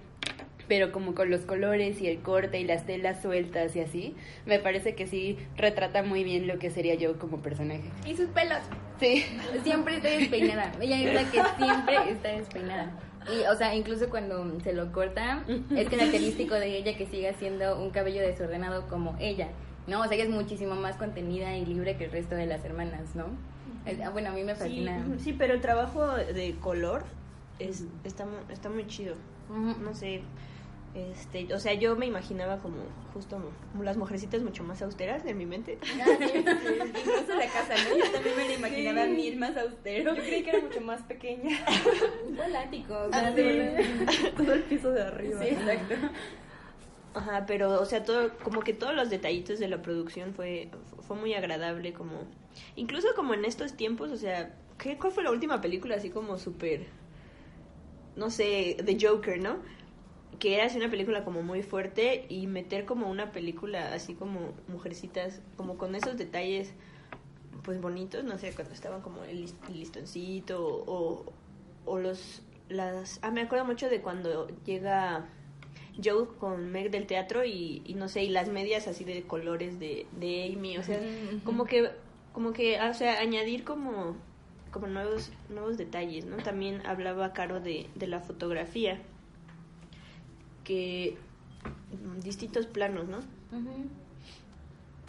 Pero 0.68 0.92
como 0.92 1.14
con 1.14 1.30
los 1.30 1.42
colores 1.42 2.02
y 2.02 2.08
el 2.08 2.20
corte 2.20 2.60
y 2.60 2.64
las 2.64 2.86
telas 2.86 3.22
sueltas 3.22 3.76
y 3.76 3.82
así, 3.82 4.16
me 4.46 4.60
parece 4.60 4.96
que 4.96 5.08
sí 5.08 5.38
retrata 5.58 6.04
muy 6.04 6.24
bien 6.24 6.48
lo 6.48 6.58
que 6.60 6.72
sería 6.72 6.96
yo 6.96 7.18
como 7.20 7.38
personaje. 7.42 7.84
Y 8.06 8.16
sus 8.16 8.28
pelos. 8.28 8.60
Sí. 9.00 9.26
Siempre 9.64 9.98
está 9.98 10.10
despeinada. 10.10 10.72
Ella 10.80 11.00
es 11.00 11.14
la 11.14 11.32
que 11.32 11.42
siempre 11.58 11.96
está 12.12 12.30
despeinada. 12.30 12.92
Y, 13.28 13.46
o 13.48 13.56
sea, 13.56 13.74
incluso 13.76 14.10
cuando 14.10 14.60
se 14.62 14.74
lo 14.74 14.92
corta, 14.92 15.44
es 15.76 15.90
característico 15.90 16.56
de 16.56 16.78
ella 16.78 16.98
que 16.98 17.06
siga 17.08 17.34
siendo 17.34 17.82
un 17.82 17.90
cabello 17.90 18.22
desordenado 18.22 18.88
como 18.88 19.16
ella, 19.20 19.48
¿no? 19.88 20.02
O 20.02 20.04
sea, 20.04 20.14
ella 20.16 20.26
es 20.26 20.30
muchísimo 20.30 20.76
más 20.76 20.98
contenida 20.98 21.56
y 21.58 21.66
libre 21.66 21.96
que 21.96 22.06
el 22.06 22.12
resto 22.12 22.36
de 22.36 22.46
las 22.46 22.64
hermanas, 22.66 23.16
¿no? 23.16 23.26
Ah, 24.04 24.10
bueno, 24.12 24.30
a 24.30 24.34
mí 24.34 24.44
me 24.44 24.54
Sí, 24.56 24.60
fascina. 24.62 25.06
ujú, 25.08 25.20
sí, 25.20 25.34
pero 25.34 25.54
el 25.54 25.62
trabajo 25.62 26.06
de 26.16 26.56
color 26.62 27.04
es, 27.60 27.86
está, 28.04 28.26
está 28.50 28.70
muy 28.70 28.88
chido. 28.88 29.16
No 29.82 29.94
sé, 29.94 30.22
este, 30.96 31.52
o 31.54 31.60
sea, 31.60 31.74
yo 31.74 31.96
me 31.96 32.06
imaginaba 32.06 32.60
como 32.60 32.78
justo 33.14 33.42
como 33.72 33.84
las 33.84 33.98
mujercitas 33.98 34.42
mucho 34.44 34.64
más 34.64 34.82
austeras 34.82 35.26
en 35.26 35.38
mi 35.38 35.46
mente. 35.46 35.80
Incluso 35.84 37.36
la 37.36 37.48
casa, 37.48 37.74
¿no? 37.90 37.98
Yo 37.98 38.12
también 38.12 38.36
me 38.38 38.48
la 38.48 38.54
imaginaba 38.54 39.06
Sí. 39.06 39.12
mil 39.12 39.38
más 39.38 39.58
austero. 39.58 40.16
Yo 40.16 40.22
creí 40.22 40.44
que 40.44 40.50
era 40.52 40.60
mucho 40.62 40.82
más 40.82 41.02
pequeña. 41.04 41.58
Un 42.28 42.36
volático, 42.38 42.94
o 42.94 43.10
Ah. 43.12 43.34
Todo 44.38 44.54
el 44.54 44.64
piso 44.64 44.92
de 44.92 45.02
arriba. 45.02 45.42
Sí, 45.42 45.48
exacto. 45.50 45.96
Ajá, 47.16 47.46
pero, 47.46 47.80
o 47.80 47.86
sea, 47.86 48.04
todo, 48.04 48.32
como 48.44 48.62
que 48.62 48.74
todos 48.74 48.96
los 48.96 49.10
detallitos 49.12 49.60
de 49.60 49.68
la 49.68 49.84
producción 49.84 50.34
fue, 50.34 50.70
fue 51.08 51.16
muy 51.16 51.36
agradable, 51.36 51.94
como, 51.94 52.24
incluso 52.76 53.08
como 53.16 53.36
en 53.36 53.46
estos 53.46 53.74
tiempos, 53.74 54.10
o 54.10 54.18
sea, 54.18 54.56
¿qué, 54.80 54.98
¿cuál 54.98 55.14
fue 55.14 55.24
la 55.24 55.30
última 55.30 55.62
película 55.62 55.94
así 55.96 56.10
como 56.10 56.40
súper, 56.40 56.88
no 58.16 58.32
sé, 58.32 58.78
The 58.84 58.98
Joker, 59.00 59.40
¿no? 59.40 59.58
Que 60.44 60.56
era 60.56 60.66
así 60.66 60.78
una 60.78 60.90
película 60.90 61.24
como 61.24 61.42
muy 61.42 61.64
fuerte 61.64 62.26
y 62.28 62.48
meter 62.48 62.84
como 62.84 63.10
una 63.10 63.32
película 63.32 63.94
así 63.94 64.14
como 64.14 64.52
mujercitas, 64.68 65.42
como 65.56 65.78
con 65.78 65.96
esos 65.96 66.18
detalles, 66.18 66.74
pues 67.64 67.80
bonitos, 67.80 68.26
no 68.26 68.38
sé, 68.38 68.52
cuando 68.54 68.74
estaban 68.74 69.02
como 69.02 69.24
el, 69.24 69.46
lis- 69.46 69.56
el 69.70 69.80
listoncito 69.80 70.62
o, 70.62 71.32
o 71.86 71.98
los, 71.98 72.42
las, 72.68 73.20
ah, 73.22 73.32
me 73.32 73.40
acuerdo 73.42 73.64
mucho 73.64 73.90
de 73.90 74.02
cuando 74.02 74.48
llega... 74.66 75.26
Joe 76.04 76.26
con 76.40 76.72
Meg 76.72 76.90
del 76.90 77.06
teatro 77.06 77.46
y, 77.46 77.84
y 77.86 77.94
no 77.94 78.08
sé, 78.10 78.24
y 78.24 78.30
las 78.30 78.50
medias 78.50 78.88
así 78.88 79.04
de 79.04 79.22
colores 79.24 79.80
de, 79.80 80.08
de 80.20 80.52
Amy, 80.52 80.78
o 80.80 80.84
sea, 80.84 81.00
como 81.46 81.66
que, 81.66 81.92
como 82.34 82.52
que, 82.52 82.80
ah, 82.80 82.90
o 82.90 82.94
sea, 82.96 83.20
añadir 83.20 83.64
como, 83.64 84.16
como 84.72 84.88
nuevos, 84.88 85.32
nuevos 85.50 85.78
detalles, 85.78 86.26
¿no? 86.26 86.38
También 86.38 86.84
hablaba 86.88 87.32
Caro 87.34 87.60
de, 87.60 87.86
de 87.94 88.08
la 88.08 88.20
fotografía, 88.22 89.00
que 90.64 91.18
distintos 92.24 92.66
planos, 92.66 93.08
¿no? 93.08 93.20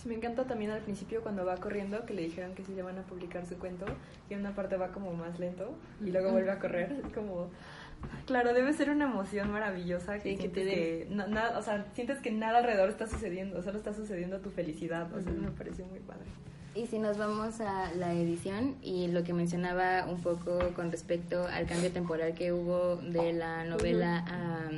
Sí, 0.03 0.09
me 0.09 0.15
encanta 0.17 0.45
también 0.45 0.71
al 0.71 0.81
principio 0.83 1.23
cuando 1.23 1.47
va 1.47 1.57
corriendo 1.57 2.05
que 2.05 2.13
le 2.13 2.23
dijeron 2.23 2.55
que 2.55 2.63
sí 2.65 2.75
le 2.75 2.83
van 2.83 2.99
a 2.99 3.03
publicar 3.03 3.47
su 3.47 3.57
cuento 3.57 3.87
y 4.29 4.35
en 4.35 4.41
una 4.41 4.55
parte 4.55 4.77
va 4.77 4.89
como 4.89 5.13
más 5.15 5.39
lento 5.39 5.75
y 6.05 6.11
luego 6.11 6.31
vuelve 6.33 6.51
a 6.51 6.59
correr 6.59 7.01
como 7.15 7.49
claro 8.27 8.53
debe 8.53 8.75
ser 8.75 8.91
una 8.91 9.07
emoción 9.07 9.51
maravillosa 9.51 10.19
que, 10.19 10.37
Sí, 10.37 10.43
que 10.43 10.49
te 10.51 10.65
sientes 10.65 11.09
que 11.09 11.15
na- 11.33 11.57
o 11.59 11.63
sea 11.63 11.87
sientes 11.95 12.19
que 12.19 12.31
nada 12.33 12.59
alrededor 12.59 12.91
está 12.91 13.07
sucediendo 13.07 13.63
solo 13.63 13.79
está 13.79 13.95
sucediendo 13.95 14.41
tu 14.41 14.51
felicidad 14.51 15.11
o 15.15 15.23
sea 15.23 15.33
me 15.33 15.51
pareció 15.51 15.87
muy 15.87 16.01
padre. 16.01 16.27
Y 16.75 16.87
si 16.87 16.99
nos 16.99 17.17
vamos 17.17 17.61
a 17.61 17.95
la 17.95 18.13
edición 18.13 18.75
y 18.83 19.07
lo 19.07 19.23
que 19.25 19.33
mencionaba 19.33 20.05
un 20.07 20.21
poco 20.21 20.59
con 20.75 20.91
respecto 20.91 21.47
al 21.47 21.67
cambio 21.67 21.91
temporal 21.93 22.35
que 22.35 22.53
hubo 22.53 22.97
de 22.97 23.33
la 23.33 23.65
novela 23.65 24.19
a, 24.29 24.69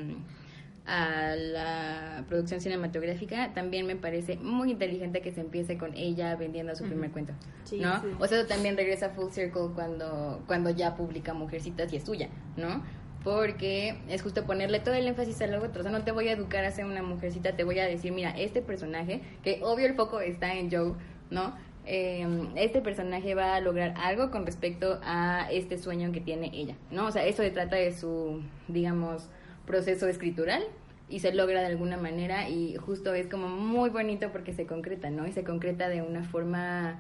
a 0.87 1.35
la 1.35 2.25
producción 2.29 2.61
cinematográfica, 2.61 3.53
también 3.55 3.87
me 3.87 3.97
parece 3.97 4.37
muy 4.37 4.71
inteligente 4.71 5.21
que 5.21 5.33
se 5.33 5.41
empiece 5.41 5.77
con 5.79 5.95
ella 5.95 6.37
vendiendo 6.37 6.75
su 6.77 6.85
primer 6.85 7.11
cuento. 7.11 7.33
Sí, 7.65 7.81
¿no? 7.81 8.01
sí. 8.01 8.09
O 8.21 8.27
sea, 8.27 8.39
eso 8.39 8.47
también 8.47 8.77
regresa 8.77 9.11
full 9.11 9.31
circle 9.31 9.69
cuando, 9.75 10.43
cuando 10.47 10.71
ya 10.71 10.97
publica 10.97 11.35
Mujercitas 11.35 11.93
y 11.93 11.97
es 11.97 12.05
suya, 12.05 12.29
¿no? 12.57 12.85
Porque 13.25 13.99
es 14.09 14.23
justo 14.23 14.45
ponerle 14.45 14.79
todo 14.79 14.95
el 14.95 15.07
énfasis 15.07 15.43
al 15.43 15.55
otro. 15.57 15.81
O 15.81 15.83
sea, 15.83 15.91
no 15.91 16.05
te 16.05 16.13
voy 16.13 16.29
a 16.29 16.33
educar 16.33 16.65
a 16.65 16.71
ser 16.71 16.85
una 16.85 17.03
mujercita, 17.03 17.57
te 17.57 17.65
voy 17.65 17.81
a 17.81 17.87
decir, 17.87 18.13
mira, 18.13 18.31
este 18.31 18.63
personaje, 18.63 19.21
que 19.43 19.61
obvio 19.65 19.87
el 19.87 19.95
foco 19.95 20.21
está 20.21 20.55
en 20.55 20.71
Joe, 20.71 20.93
¿no? 21.31 21.55
eh, 21.87 22.27
este 22.57 22.81
personaje 22.81 23.35
va 23.35 23.55
a 23.55 23.61
lograr 23.61 23.95
algo 23.97 24.31
con 24.31 24.45
respecto 24.45 24.99
a 25.05 25.49
este 25.51 25.79
sueño 25.79 26.13
que 26.13 26.21
tiene 26.21 26.51
ella, 26.53 26.75
¿no? 26.91 27.07
O 27.07 27.13
sea, 27.13 27.25
eso 27.25 27.43
se 27.43 27.51
trata 27.51 27.77
de 27.77 27.93
su, 27.97 28.43
digamos, 28.69 29.29
proceso 29.67 30.09
escritural 30.09 30.63
y 31.09 31.21
se 31.21 31.33
logra 31.33 31.61
de 31.61 31.67
alguna 31.67 31.97
manera 31.97 32.49
y 32.49 32.77
justo 32.77 33.15
es 33.15 33.27
como 33.29 33.49
muy 33.49 33.91
bonito 33.91 34.31
porque 34.33 34.53
se 34.53 34.67
concreta, 34.67 35.11
¿no? 35.11 35.27
Y 35.27 35.33
se 35.33 35.45
concreta 35.45 35.89
de 35.89 36.03
una 36.03 36.25
forma 36.25 36.99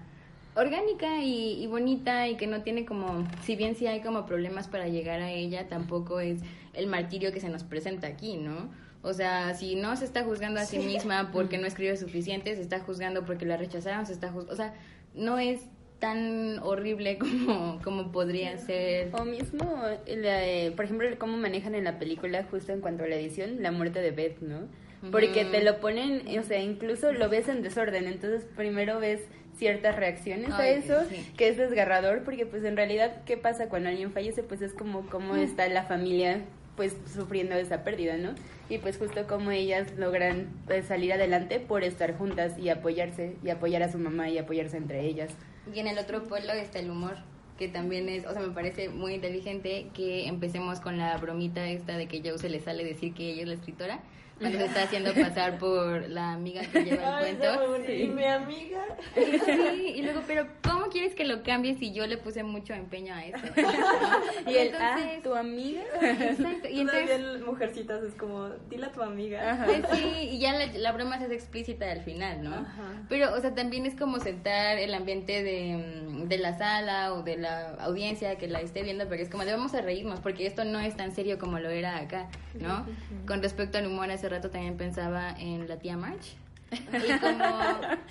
orgánica 0.54 1.22
y, 1.22 1.62
y 1.62 1.66
bonita 1.66 2.28
y 2.28 2.36
que 2.36 2.46
no 2.46 2.62
tiene 2.62 2.84
como, 2.86 3.26
si 3.42 3.56
bien 3.56 3.74
sí 3.74 3.86
hay 3.86 4.00
como 4.00 4.24
problemas 4.26 4.68
para 4.68 4.88
llegar 4.88 5.20
a 5.20 5.30
ella, 5.30 5.68
tampoco 5.68 6.20
es 6.20 6.40
el 6.72 6.86
martirio 6.86 7.32
que 7.32 7.40
se 7.40 7.48
nos 7.48 7.62
presenta 7.64 8.06
aquí, 8.06 8.36
¿no? 8.36 8.70
O 9.02 9.12
sea, 9.12 9.54
si 9.54 9.76
no 9.76 9.94
se 9.96 10.04
está 10.04 10.24
juzgando 10.24 10.58
a 10.60 10.64
sí 10.64 10.78
misma 10.78 11.30
porque 11.32 11.58
no 11.58 11.66
escribe 11.66 11.96
suficiente, 11.96 12.54
se 12.56 12.62
está 12.62 12.80
juzgando 12.80 13.24
porque 13.24 13.44
la 13.44 13.56
rechazaron, 13.56 14.06
se 14.06 14.12
está 14.12 14.32
juz- 14.32 14.48
o 14.50 14.56
sea, 14.56 14.74
no 15.14 15.38
es 15.38 15.60
tan 16.07 16.61
horrible 16.61 17.18
como, 17.18 17.80
como 17.82 18.12
podría 18.12 18.57
ser. 18.59 19.09
O 19.12 19.24
mismo, 19.24 19.82
la, 20.07 20.46
eh, 20.46 20.72
por 20.76 20.84
ejemplo, 20.84 21.09
cómo 21.18 21.36
manejan 21.36 21.74
en 21.74 21.82
la 21.82 21.98
película, 21.98 22.46
justo 22.48 22.72
en 22.72 22.80
cuanto 22.80 23.02
a 23.02 23.09
la 23.09 23.16
edición, 23.16 23.61
la 23.61 23.72
muerte 23.72 24.00
de 24.00 24.12
Beth, 24.12 24.40
¿no? 24.40 24.68
Porque 25.11 25.44
te 25.44 25.62
lo 25.62 25.78
ponen, 25.78 26.22
o 26.38 26.42
sea, 26.42 26.61
incluso 26.61 27.12
lo 27.12 27.28
ves 27.28 27.48
en 27.48 27.62
desorden, 27.62 28.07
entonces 28.07 28.44
primero 28.57 28.98
ves 28.98 29.20
ciertas 29.57 29.94
reacciones 29.94 30.50
a 30.52 30.68
eso, 30.68 31.04
sí. 31.09 31.24
que 31.36 31.48
es 31.48 31.57
desgarrador, 31.57 32.22
porque 32.24 32.44
pues 32.44 32.64
en 32.64 32.76
realidad, 32.76 33.22
¿qué 33.24 33.36
pasa 33.36 33.68
cuando 33.68 33.88
alguien 33.88 34.11
fallece? 34.12 34.42
Pues 34.42 34.62
es 34.62 34.72
como 34.72 35.07
cómo 35.09 35.36
está 35.36 35.68
la 35.68 35.84
familia 35.84 36.40
pues 36.76 36.96
sufriendo 37.12 37.54
esa 37.54 37.84
pérdida, 37.84 38.16
¿no? 38.16 38.34
Y 38.68 38.78
pues 38.78 38.98
justo 38.98 39.26
como 39.26 39.50
ellas 39.50 39.92
logran 39.96 40.48
pues, 40.66 40.86
salir 40.86 41.12
adelante 41.12 41.61
por 41.61 41.84
estar 41.84 42.16
juntas 42.16 42.59
y 42.59 42.68
apoyarse, 42.68 43.36
y 43.44 43.50
apoyar 43.50 43.82
a 43.82 43.92
su 43.92 43.98
mamá 43.98 44.28
y 44.28 44.38
apoyarse 44.38 44.76
entre 44.76 45.04
ellas. 45.04 45.30
Y 45.74 45.78
en 45.80 45.88
el 45.88 45.98
otro 45.98 46.24
polo 46.24 46.52
está 46.52 46.78
el 46.78 46.90
humor, 46.90 47.16
que 47.58 47.68
también 47.68 48.08
es, 48.08 48.26
o 48.26 48.32
sea, 48.32 48.40
me 48.40 48.52
parece 48.52 48.88
muy 48.88 49.14
inteligente 49.14 49.88
que 49.94 50.26
empecemos 50.26 50.80
con 50.80 50.98
la 50.98 51.16
bromita 51.16 51.66
esta 51.68 51.96
de 51.96 52.06
que 52.06 52.20
Joe 52.20 52.38
se 52.38 52.48
le 52.48 52.60
sale 52.60 52.84
decir 52.84 53.14
que 53.14 53.30
ella 53.30 53.42
es 53.42 53.48
la 53.48 53.54
escritora, 53.54 54.00
cuando 54.39 54.59
se 54.59 54.64
está 54.66 54.82
haciendo 54.82 55.14
pasar 55.14 55.59
por 55.59 56.09
la 56.09 56.32
amiga 56.32 56.62
que 56.62 56.84
lleva 56.84 57.20
el 57.26 57.37
cuento. 57.39 57.93
Y 57.93 58.07
mi 58.09 58.24
amiga. 58.24 58.84
Sí, 59.14 59.93
y 59.97 60.03
luego, 60.03 60.20
pero 60.26 60.47
¿cómo 60.62 60.87
quieres 60.89 61.14
que 61.14 61.24
lo 61.24 61.43
cambie 61.43 61.74
si 61.78 61.93
yo 61.93 62.07
le 62.07 62.18
puse 62.18 62.43
mucho 62.43 62.74
empeño 62.74 63.14
a 63.14 63.24
eso? 63.24 63.39
Y 64.47 64.55
el, 64.57 64.74
ah, 64.76 64.97
Entonces- 64.99 65.22
tu 65.22 65.34
amiga. 65.34 65.82
Exacto, 66.03 66.68
y 66.68 66.80
entonces... 66.80 67.11
en 67.11 67.45
Mujercitas 67.45 68.03
es 68.03 68.14
como, 68.14 68.51
dile 68.70 68.87
a 68.87 68.93
tu 68.93 69.03
amiga. 69.03 69.53
Ajá. 69.53 69.64
Pues 69.64 69.82
sí, 69.99 70.28
y 70.32 70.39
ya 70.39 70.53
la, 70.53 70.66
la 70.66 70.93
broma 70.93 71.18
se 71.18 71.24
hace 71.24 71.34
explícita 71.34 71.91
al 71.91 72.03
final, 72.03 72.43
¿no? 72.45 72.66
Pero, 73.09 73.34
o 73.34 73.41
sea, 73.41 73.55
también 73.55 73.87
es 73.87 73.95
como 73.97 74.18
sentar 74.20 74.78
el 74.78 74.93
ambiente 74.95 75.43
de, 75.43 75.76
mm, 76.09 76.28
de 76.28 76.39
la 76.39 76.57
sala 76.59 77.14
o 77.14 77.22
de 77.22 77.37
la 77.37 77.70
audiencia 77.80 78.37
que 78.37 78.47
la 78.49 78.61
esté 78.61 78.82
viendo, 78.82 79.07
porque 79.07 79.22
es 79.22 79.30
como 79.30 79.45
de 79.45 79.53
vamos 79.53 79.74
a 79.74 79.80
reírnos, 79.80 80.20
porque 80.20 80.47
esto 80.47 80.64
no 80.64 80.80
es 80.80 80.97
tan 80.97 81.12
serio 81.14 81.39
como 81.39 81.59
lo 81.59 81.70
era 81.70 81.97
acá, 81.99 82.28
¿no? 82.61 82.87
Con 83.26 83.43
respecto 83.43 83.78
al 83.78 83.87
humor, 83.87 84.11
hace 84.11 84.26
rato 84.29 84.51
también 84.51 84.77
pensaba 84.77 85.35
en 85.39 85.68
la 85.68 85.77
tía 85.79 85.97
March. 85.97 86.37
Y 86.72 87.18
como, 87.20 87.45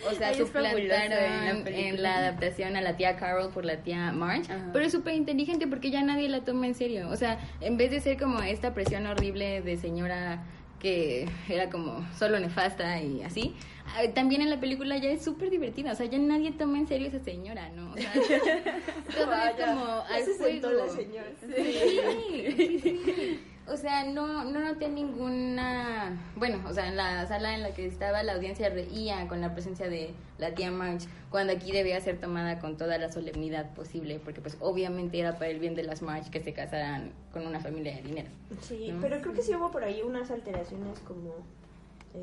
o 0.09 0.11
sea, 0.17 0.31
la 0.31 0.37
suplantaron 0.37 1.63
película. 1.63 1.87
en 1.89 2.01
la 2.01 2.17
adaptación 2.19 2.77
a 2.77 2.81
la 2.81 2.95
tía 2.95 3.17
Carol 3.17 3.51
por 3.51 3.65
la 3.65 3.77
tía 3.83 4.13
March, 4.13 4.49
Ajá. 4.49 4.69
pero 4.71 4.85
es 4.85 4.93
súper 4.93 5.13
inteligente 5.15 5.67
porque 5.67 5.91
ya 5.91 6.01
nadie 6.03 6.29
la 6.29 6.41
toma 6.45 6.65
en 6.67 6.73
serio. 6.73 7.09
O 7.09 7.15
sea, 7.17 7.37
en 7.59 7.75
vez 7.75 7.91
de 7.91 7.99
ser 7.99 8.17
como 8.17 8.39
esta 8.41 8.73
presión 8.73 9.05
horrible 9.07 9.61
de 9.61 9.75
señora 9.75 10.43
que 10.79 11.27
era 11.49 11.69
como 11.69 12.05
solo 12.17 12.39
nefasta 12.39 13.01
y 13.01 13.23
así, 13.23 13.55
ah, 13.87 14.01
también 14.13 14.41
en 14.41 14.49
la 14.49 14.59
película 14.59 14.97
ya 14.97 15.09
es 15.09 15.21
súper 15.23 15.49
divertida. 15.49 15.91
O 15.91 15.95
sea, 15.95 16.05
ya 16.05 16.17
nadie 16.17 16.51
toma 16.53 16.77
en 16.77 16.87
serio 16.87 17.07
a 17.07 17.09
esa 17.09 17.23
señora, 17.25 17.69
¿no? 17.69 17.91
O 17.91 17.97
sea, 17.97 18.13
todo 19.17 19.33
es 19.33 19.65
como 19.65 19.85
al 20.01 20.23
se 20.23 20.37
juego. 20.37 20.69
la 20.71 20.87
señora. 20.93 21.27
Sí, 21.41 22.53
sí, 22.55 22.81
sí. 23.05 23.39
O 23.67 23.77
sea, 23.77 24.03
no, 24.03 24.43
no 24.43 24.59
noté 24.59 24.89
ninguna... 24.89 26.15
Bueno, 26.35 26.61
o 26.67 26.73
sea, 26.73 26.87
en 26.87 26.95
la 26.95 27.25
sala 27.25 27.55
en 27.55 27.63
la 27.63 27.73
que 27.73 27.87
estaba 27.87 28.21
la 28.21 28.33
audiencia 28.33 28.69
reía 28.69 29.27
con 29.27 29.41
la 29.41 29.53
presencia 29.53 29.89
de 29.89 30.11
la 30.37 30.53
tía 30.53 30.69
March, 30.69 31.07
cuando 31.31 31.53
aquí 31.53 31.71
debía 31.71 31.99
ser 31.99 32.19
tomada 32.19 32.59
con 32.59 32.77
toda 32.77 32.99
la 32.99 33.11
solemnidad 33.11 33.73
posible, 33.73 34.19
porque 34.23 34.39
pues 34.39 34.57
obviamente 34.59 35.19
era 35.19 35.33
para 35.33 35.47
el 35.47 35.59
bien 35.59 35.73
de 35.73 35.81
las 35.81 36.03
March 36.03 36.29
que 36.29 36.41
se 36.41 36.53
casaran 36.53 37.11
con 37.33 37.47
una 37.47 37.59
familia 37.59 37.95
de 37.95 38.03
dinero. 38.03 38.29
Sí, 38.61 38.91
¿no? 38.91 39.01
pero 39.01 39.19
creo 39.21 39.33
que 39.33 39.41
sí 39.41 39.55
hubo 39.55 39.71
por 39.71 39.83
ahí 39.83 40.01
unas 40.03 40.29
alteraciones 40.29 40.99
como 40.99 41.33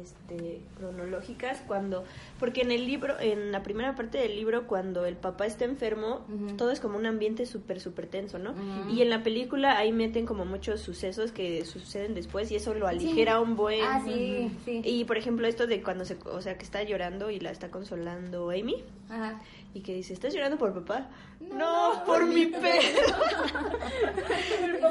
este 0.03 0.61
cronológicas 0.79 1.63
cuando 1.67 2.05
porque 2.39 2.63
en 2.63 2.71
el 2.73 2.87
libro 2.87 3.19
en 3.21 3.53
la 3.53 3.63
primera 3.63 3.95
parte 3.95 4.19
del 4.19 4.37
libro 4.37 4.67
cuando 4.67 5.05
el 5.05 5.17
papá 5.17 5.47
está 5.47 5.65
enfermo 5.65 6.27
todo 6.57 6.71
es 6.71 6.81
como 6.81 6.97
un 6.99 7.07
ambiente 7.07 7.47
súper 7.47 7.81
súper 7.81 8.07
tenso 8.07 8.39
no 8.39 8.55
y 8.91 9.03
en 9.03 9.11
la 9.11 9.23
película 9.23 9.77
ahí 9.79 9.93
meten 9.93 10.27
como 10.27 10.45
muchos 10.45 10.81
sucesos 10.81 11.33
que 11.33 11.65
suceden 11.65 12.15
después 12.15 12.51
y 12.51 12.57
eso 12.57 12.75
lo 12.75 12.87
aligera 12.87 13.41
un 13.41 13.57
buen 13.57 13.83
Ah, 13.85 14.03
sí, 14.05 14.51
sí. 14.65 14.81
y 14.85 15.05
por 15.05 15.17
ejemplo 15.19 15.47
esto 15.47 15.67
de 15.67 15.83
cuando 15.83 16.05
se 16.05 16.17
o 16.25 16.41
sea 16.41 16.57
que 16.57 16.65
está 16.65 16.83
llorando 16.83 17.31
y 17.31 17.41
la 17.41 17.51
está 17.51 17.71
consolando 17.71 18.51
Amy. 18.51 18.85
Ajá. 19.09 19.41
y 19.75 19.81
que 19.81 19.95
dice 19.95 20.13
estás 20.15 20.33
llorando 20.35 20.57
por 20.59 20.73
papá 20.75 21.09
no, 21.51 22.03
por 22.07 22.27
mi 22.27 22.47
perro 22.47 22.63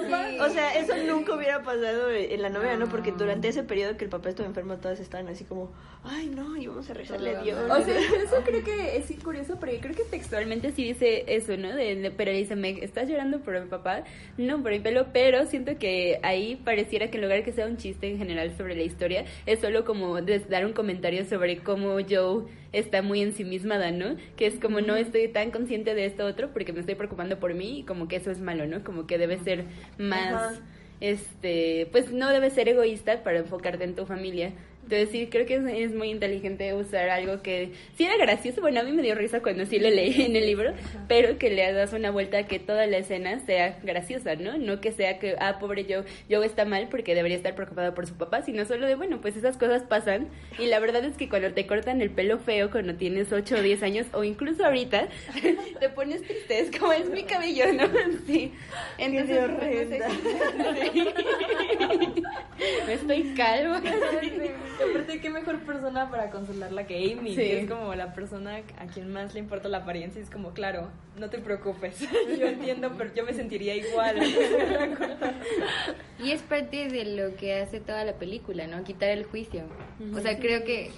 Sí. 0.02 0.38
o 0.40 0.50
sea, 0.50 0.76
eso 0.78 0.94
nunca 1.08 1.36
hubiera 1.36 1.62
pasado 1.64 2.12
en 2.12 2.42
la 2.42 2.50
novela, 2.50 2.76
¿no? 2.78 2.88
Porque 2.90 3.12
durante 3.12 3.48
ese 3.50 3.64
periodo 3.64 3.98
que 3.98 4.06
el 4.06 4.10
papá 4.10 4.30
estuvo 4.30 4.48
enfermo, 4.48 4.78
todas 4.78 5.00
estaban 5.00 5.28
así 5.28 5.44
como, 5.44 5.72
ay, 6.04 6.28
no, 6.34 6.58
y 6.58 6.68
vamos 6.68 6.90
a 6.90 6.94
rezarle 6.94 7.36
a 7.36 7.42
Dios. 7.42 7.60
O 7.70 7.84
sea, 7.84 7.98
eso 8.00 8.38
creo 8.44 8.64
que 8.64 8.98
es 8.98 9.06
curioso 9.24 9.58
porque 9.60 9.80
creo 9.80 9.96
que 9.96 10.04
textualmente 10.04 10.72
sí 10.72 10.84
dice 10.86 11.24
eso, 11.28 11.56
¿no? 11.58 11.74
De, 11.76 11.96
de- 11.96 12.12
pero 12.12 12.32
dice, 12.32 12.56
Meg, 12.56 12.84
¿estás 12.84 13.08
llorando 13.10 13.40
por 13.42 13.60
mi 13.60 13.68
papá? 13.70 14.04
No, 14.38 14.62
por 14.62 14.72
mi 14.72 14.80
pelo, 14.80 15.08
pero 15.14 15.46
siento 15.46 15.78
que 15.78 16.20
ahí 16.24 16.56
pareciera 16.56 17.10
que 17.10 17.18
en 17.18 17.24
lugar 17.24 17.38
de 17.40 17.44
que 17.44 17.52
sea 17.52 17.68
un 17.68 17.78
chiste 17.78 18.10
en 18.10 18.18
general 18.18 18.56
sobre 18.58 18.76
la 18.76 18.84
historia, 18.84 19.26
es 19.46 19.60
solo 19.60 19.86
como 19.86 20.20
dar 20.22 20.66
un 20.66 20.74
comentario 20.74 21.26
sobre 21.26 21.60
cómo 21.60 21.98
Joe 22.10 22.46
está 22.74 23.02
muy 23.02 23.22
ensimismada, 23.22 23.92
¿no? 23.92 24.16
Que 24.38 24.48
es 24.48 24.56
como 24.60 24.80
no 24.82 24.96
estoy 24.96 25.28
tan 25.28 25.52
consciente 25.52 25.94
de 25.94 26.06
esto 26.06 26.26
otro 26.26 26.41
porque 26.50 26.74
me 26.74 26.80
estoy 26.82 26.96
preocupando 26.96 27.40
por 27.40 27.54
mí 27.54 27.80
y 27.80 27.84
como 27.86 28.08
que 28.08 28.16
eso 28.18 28.32
es 28.32 28.40
malo, 28.42 28.66
¿no? 28.68 28.84
Como 28.84 29.08
que 29.08 29.18
debe 29.18 29.38
ser 29.38 29.66
más 29.98 30.34
Ajá. 30.34 30.66
este, 31.00 31.88
pues 31.92 32.12
no 32.12 32.30
debes 32.30 32.54
ser 32.54 32.68
egoísta 32.70 33.24
para 33.24 33.40
enfocarte 33.40 33.84
en 33.84 33.96
tu 33.96 34.06
familia. 34.06 34.54
Entonces 34.92 35.10
sí, 35.10 35.28
creo 35.32 35.46
que 35.46 35.56
es, 35.56 35.64
es 35.64 35.96
muy 35.96 36.10
inteligente 36.10 36.74
usar 36.74 37.10
algo 37.10 37.42
que 37.42 37.72
sí 37.96 38.04
era 38.04 38.18
gracioso, 38.18 38.60
bueno, 38.60 38.82
a 38.82 38.84
mí 38.84 38.92
me 38.92 39.02
dio 39.02 39.16
risa 39.16 39.42
cuando 39.42 39.66
sí 39.66 39.80
lo 39.80 39.90
leí 39.90 40.22
en 40.22 40.36
el 40.36 40.46
libro, 40.46 40.74
pero 41.08 41.38
que 41.38 41.50
le 41.50 41.72
das 41.72 41.94
una 41.94 42.12
vuelta 42.12 42.40
a 42.40 42.44
que 42.46 42.60
toda 42.60 42.86
la 42.88 42.98
escena 42.98 43.40
sea 43.40 43.80
graciosa, 43.84 44.36
¿no? 44.36 44.58
No 44.58 44.82
que 44.82 44.92
sea 44.92 45.18
que, 45.18 45.38
ah, 45.40 45.60
pobre 45.60 45.86
Joe, 45.88 46.04
Joe 46.30 46.46
está 46.46 46.66
mal 46.66 46.90
porque 46.90 47.16
debería 47.16 47.38
estar 47.38 47.56
preocupado 47.56 47.94
por 47.94 48.06
su 48.06 48.16
papá, 48.16 48.42
sino 48.42 48.66
solo 48.66 48.86
de, 48.86 48.96
bueno, 48.96 49.22
pues 49.22 49.38
esas 49.38 49.56
cosas 49.56 49.84
pasan 49.84 50.28
y 50.60 50.66
la 50.66 50.80
verdad 50.80 51.06
es 51.06 51.16
que 51.16 51.30
cuando 51.30 51.54
te 51.54 51.66
cortan 51.66 52.02
el 52.02 52.10
pelo 52.10 52.40
feo 52.40 52.70
cuando 52.70 52.96
tienes 52.96 53.32
8 53.32 53.56
o 53.56 53.62
10 53.62 53.84
años 53.84 54.08
o 54.12 54.26
incluso 54.26 54.66
ahorita, 54.66 55.08
te 55.80 55.88
pones 55.88 56.22
triste, 56.24 56.60
es 56.60 56.78
como 56.78 56.92
es 56.92 57.10
mi 57.10 57.24
cabello, 57.24 57.72
¿no? 57.72 57.88
Sí. 58.28 58.52
Entonces, 58.98 59.40
pues, 59.58 59.90
no 59.90 59.96
sé. 59.98 60.04
horrenda. 60.04 60.08
Sí. 62.02 62.24
No 62.86 62.92
estoy 62.92 63.34
calva. 63.36 63.82
Aparte, 64.90 65.20
qué 65.22 65.30
mejor 65.30 65.60
persona 65.60 66.10
para 66.10 66.30
consolarla 66.32 66.86
que 66.88 67.14
Amy, 67.14 67.30
Sí. 67.32 67.36
que 67.36 67.60
es 67.62 67.70
como 67.70 67.94
la 67.96 68.14
persona 68.14 68.58
a 68.78 68.86
quien 68.88 69.12
más 69.12 69.34
le 69.34 69.40
importa 69.40 69.70
la 69.70 69.80
apariencia. 69.80 70.20
y 70.20 70.24
Es 70.24 70.30
como, 70.30 70.52
claro, 70.52 70.90
no 71.20 71.30
te 71.30 71.40
preocupes. 71.40 72.00
Yo 72.40 72.48
entiendo, 72.48 72.92
pero 72.98 73.14
yo 73.14 73.26
me 73.26 73.34
sentiría 73.34 73.76
igual. 73.76 74.18
Y 76.24 76.32
es 76.32 76.42
parte 76.42 76.88
de 76.88 77.06
lo 77.16 77.36
que 77.36 77.60
hace 77.62 77.80
toda 77.80 78.04
la 78.06 78.14
película, 78.14 78.68
¿no? 78.68 78.84
Quitar 78.84 79.10
el 79.10 79.24
juicio. 79.26 79.64
O 80.16 80.20
sea, 80.20 80.38
creo 80.40 80.64
que, 80.64 80.92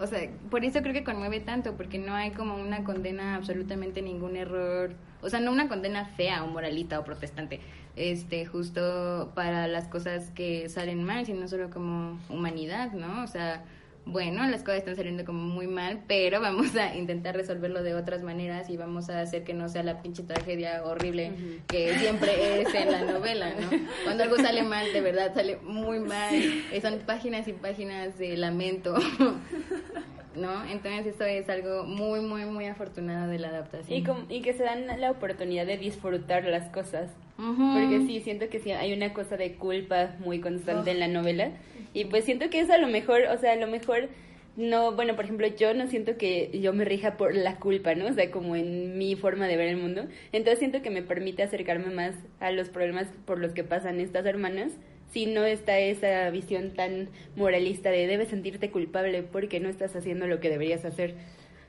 o 0.00 0.06
sea, 0.06 0.28
por 0.50 0.64
eso 0.64 0.80
creo 0.82 0.92
que 0.94 1.04
conmueve 1.04 1.40
tanto, 1.40 1.74
porque 1.76 1.98
no 1.98 2.14
hay 2.14 2.30
como 2.30 2.54
una 2.56 2.84
condena 2.84 3.34
a 3.34 3.36
absolutamente 3.36 4.02
ningún 4.02 4.36
error, 4.36 4.90
o 5.22 5.28
sea, 5.28 5.40
no 5.40 5.52
una 5.52 5.68
condena 5.68 6.04
fea 6.04 6.44
o 6.44 6.46
moralita 6.46 6.98
o 6.98 7.04
protestante, 7.04 7.60
este, 7.96 8.46
justo 8.46 9.32
para 9.34 9.66
las 9.66 9.88
cosas 9.88 10.30
que 10.30 10.68
salen 10.68 11.02
mal, 11.04 11.26
sino 11.26 11.48
solo 11.48 11.70
como 11.70 12.18
humanidad, 12.28 12.92
¿no? 12.92 13.24
O 13.24 13.26
sea, 13.26 13.64
bueno, 14.10 14.46
las 14.46 14.62
cosas 14.62 14.78
están 14.78 14.96
saliendo 14.96 15.24
como 15.26 15.40
muy 15.40 15.66
mal, 15.66 16.00
pero 16.06 16.40
vamos 16.40 16.74
a 16.76 16.96
intentar 16.96 17.36
resolverlo 17.36 17.82
de 17.82 17.94
otras 17.94 18.22
maneras 18.22 18.70
y 18.70 18.76
vamos 18.76 19.10
a 19.10 19.20
hacer 19.20 19.44
que 19.44 19.54
no 19.54 19.68
sea 19.68 19.82
la 19.82 20.00
pinche 20.00 20.22
tragedia 20.22 20.84
horrible 20.84 21.32
que 21.66 21.94
siempre 21.98 22.62
es 22.62 22.74
en 22.74 22.90
la 22.90 23.02
novela, 23.02 23.50
¿no? 23.50 23.68
Cuando 24.04 24.22
algo 24.22 24.36
sale 24.36 24.62
mal, 24.62 24.90
de 24.92 25.00
verdad 25.00 25.34
sale 25.34 25.58
muy 25.62 26.00
mal, 26.00 26.34
son 26.80 26.98
páginas 27.00 27.48
y 27.48 27.52
páginas 27.52 28.18
de 28.18 28.36
lamento, 28.36 28.94
¿no? 30.38 30.64
Entonces 30.64 31.06
esto 31.06 31.24
es 31.24 31.48
algo 31.48 31.84
muy, 31.84 32.20
muy, 32.20 32.44
muy 32.46 32.66
afortunado 32.66 33.30
de 33.30 33.38
la 33.38 33.48
adaptación. 33.48 33.98
Y, 33.98 34.02
com- 34.04 34.24
y 34.28 34.40
que 34.42 34.52
se 34.54 34.62
dan 34.64 34.86
la 35.00 35.10
oportunidad 35.10 35.66
de 35.66 35.76
disfrutar 35.76 36.44
las 36.44 36.68
cosas. 36.70 37.10
Porque 37.36 38.04
sí, 38.06 38.20
siento 38.20 38.48
que 38.48 38.58
sí 38.58 38.72
hay 38.72 38.92
una 38.92 39.12
cosa 39.12 39.36
de 39.36 39.52
culpa 39.54 40.16
muy 40.18 40.40
constante 40.40 40.90
en 40.90 41.00
la 41.00 41.08
novela. 41.08 41.50
Y 41.94 42.06
pues 42.06 42.24
siento 42.24 42.50
que 42.50 42.60
eso 42.60 42.72
a 42.72 42.78
lo 42.78 42.88
mejor, 42.88 43.22
o 43.32 43.38
sea, 43.38 43.52
a 43.52 43.56
lo 43.56 43.66
mejor 43.68 44.08
no, 44.56 44.90
bueno, 44.92 45.14
por 45.14 45.24
ejemplo, 45.26 45.46
yo 45.46 45.72
no 45.72 45.86
siento 45.86 46.16
que 46.16 46.50
yo 46.60 46.72
me 46.72 46.84
rija 46.84 47.16
por 47.16 47.32
la 47.36 47.56
culpa, 47.56 47.94
¿no? 47.94 48.06
O 48.06 48.12
sea, 48.12 48.28
como 48.32 48.56
en 48.56 48.98
mi 48.98 49.14
forma 49.14 49.46
de 49.46 49.56
ver 49.56 49.68
el 49.68 49.76
mundo. 49.76 50.06
Entonces 50.32 50.58
siento 50.58 50.82
que 50.82 50.90
me 50.90 51.02
permite 51.02 51.44
acercarme 51.44 51.90
más 51.94 52.16
a 52.40 52.50
los 52.50 52.68
problemas 52.68 53.06
por 53.24 53.38
los 53.38 53.52
que 53.52 53.62
pasan 53.62 54.00
estas 54.00 54.26
hermanas 54.26 54.72
si 55.12 55.26
no 55.26 55.44
está 55.44 55.78
esa 55.78 56.28
visión 56.30 56.70
tan 56.72 57.08
moralista 57.36 57.90
de 57.90 58.06
debes 58.06 58.28
sentirte 58.28 58.70
culpable 58.70 59.22
porque 59.22 59.60
no 59.60 59.68
estás 59.68 59.96
haciendo 59.96 60.26
lo 60.26 60.40
que 60.40 60.50
deberías 60.50 60.84
hacer. 60.84 61.14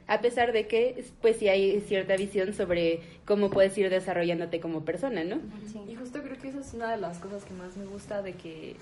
A 0.07 0.21
pesar 0.21 0.53
de 0.53 0.65
que, 0.65 1.05
pues 1.21 1.37
sí 1.37 1.49
hay 1.49 1.81
cierta 1.81 2.15
visión 2.15 2.55
sobre 2.55 3.01
cómo 3.25 3.51
puedes 3.51 3.77
ir 3.77 3.91
desarrollándote 3.91 4.59
como 4.59 4.83
persona, 4.83 5.23
¿no? 5.23 5.39
Y 5.87 5.93
justo 5.93 6.23
creo 6.23 6.35
que 6.35 6.47
esa 6.47 6.61
es 6.61 6.73
una 6.73 6.89
de 6.91 6.97
las 6.97 7.19
cosas 7.19 7.45
que 7.45 7.53
más 7.53 7.77
me 7.77 7.85
gusta 7.85 8.23
de 8.23 8.33
que 8.33 8.75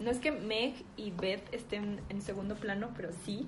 no 0.00 0.10
es 0.10 0.18
que 0.18 0.32
Meg 0.32 0.72
y 0.96 1.10
Beth 1.10 1.42
estén 1.52 2.00
en 2.08 2.22
segundo 2.22 2.54
plano, 2.54 2.90
pero 2.96 3.10
sí. 3.26 3.46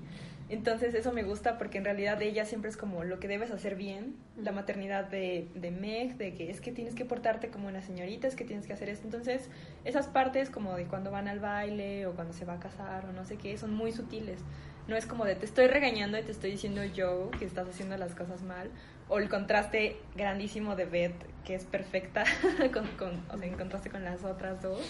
Entonces 0.49 0.93
eso 0.93 1.13
me 1.13 1.23
gusta 1.23 1.57
porque 1.57 1.77
en 1.77 1.85
realidad 1.85 2.21
ella 2.21 2.45
siempre 2.45 2.69
es 2.69 2.77
como 2.77 3.03
lo 3.03 3.19
que 3.19 3.27
debes 3.27 3.49
hacer 3.51 3.75
bien, 3.75 4.15
la 4.37 4.51
maternidad 4.51 5.05
de, 5.05 5.47
de 5.55 5.71
Meg, 5.71 6.17
de 6.17 6.33
que 6.33 6.51
es 6.51 6.59
que 6.59 6.71
tienes 6.71 6.95
que 6.95 7.05
portarte 7.05 7.49
como 7.49 7.69
una 7.69 7.81
señorita, 7.81 8.27
es 8.27 8.35
que 8.35 8.43
tienes 8.43 8.67
que 8.67 8.73
hacer 8.73 8.89
esto. 8.89 9.05
Entonces 9.05 9.49
esas 9.85 10.07
partes 10.07 10.49
como 10.49 10.75
de 10.75 10.85
cuando 10.85 11.11
van 11.11 11.27
al 11.27 11.39
baile 11.39 12.05
o 12.07 12.13
cuando 12.13 12.33
se 12.33 12.45
va 12.45 12.53
a 12.53 12.59
casar 12.59 13.05
o 13.05 13.13
no 13.13 13.25
sé 13.25 13.37
qué, 13.37 13.57
son 13.57 13.73
muy 13.73 13.91
sutiles. 13.93 14.41
No 14.87 14.97
es 14.97 15.05
como 15.05 15.23
de 15.23 15.35
te 15.35 15.45
estoy 15.45 15.67
regañando 15.67 16.17
y 16.19 16.23
te 16.23 16.31
estoy 16.31 16.51
diciendo 16.51 16.83
yo 16.83 17.31
que 17.39 17.45
estás 17.45 17.69
haciendo 17.69 17.95
las 17.97 18.13
cosas 18.13 18.41
mal. 18.43 18.69
O 19.07 19.19
el 19.19 19.29
contraste 19.29 19.97
grandísimo 20.15 20.75
de 20.75 20.85
Beth, 20.85 21.15
que 21.45 21.55
es 21.55 21.63
perfecta, 21.63 22.25
con, 22.73 22.87
con, 22.97 23.23
o 23.29 23.37
sea, 23.37 23.47
en 23.47 23.55
contraste 23.55 23.89
con 23.89 24.03
las 24.03 24.23
otras 24.23 24.61
dos. 24.61 24.81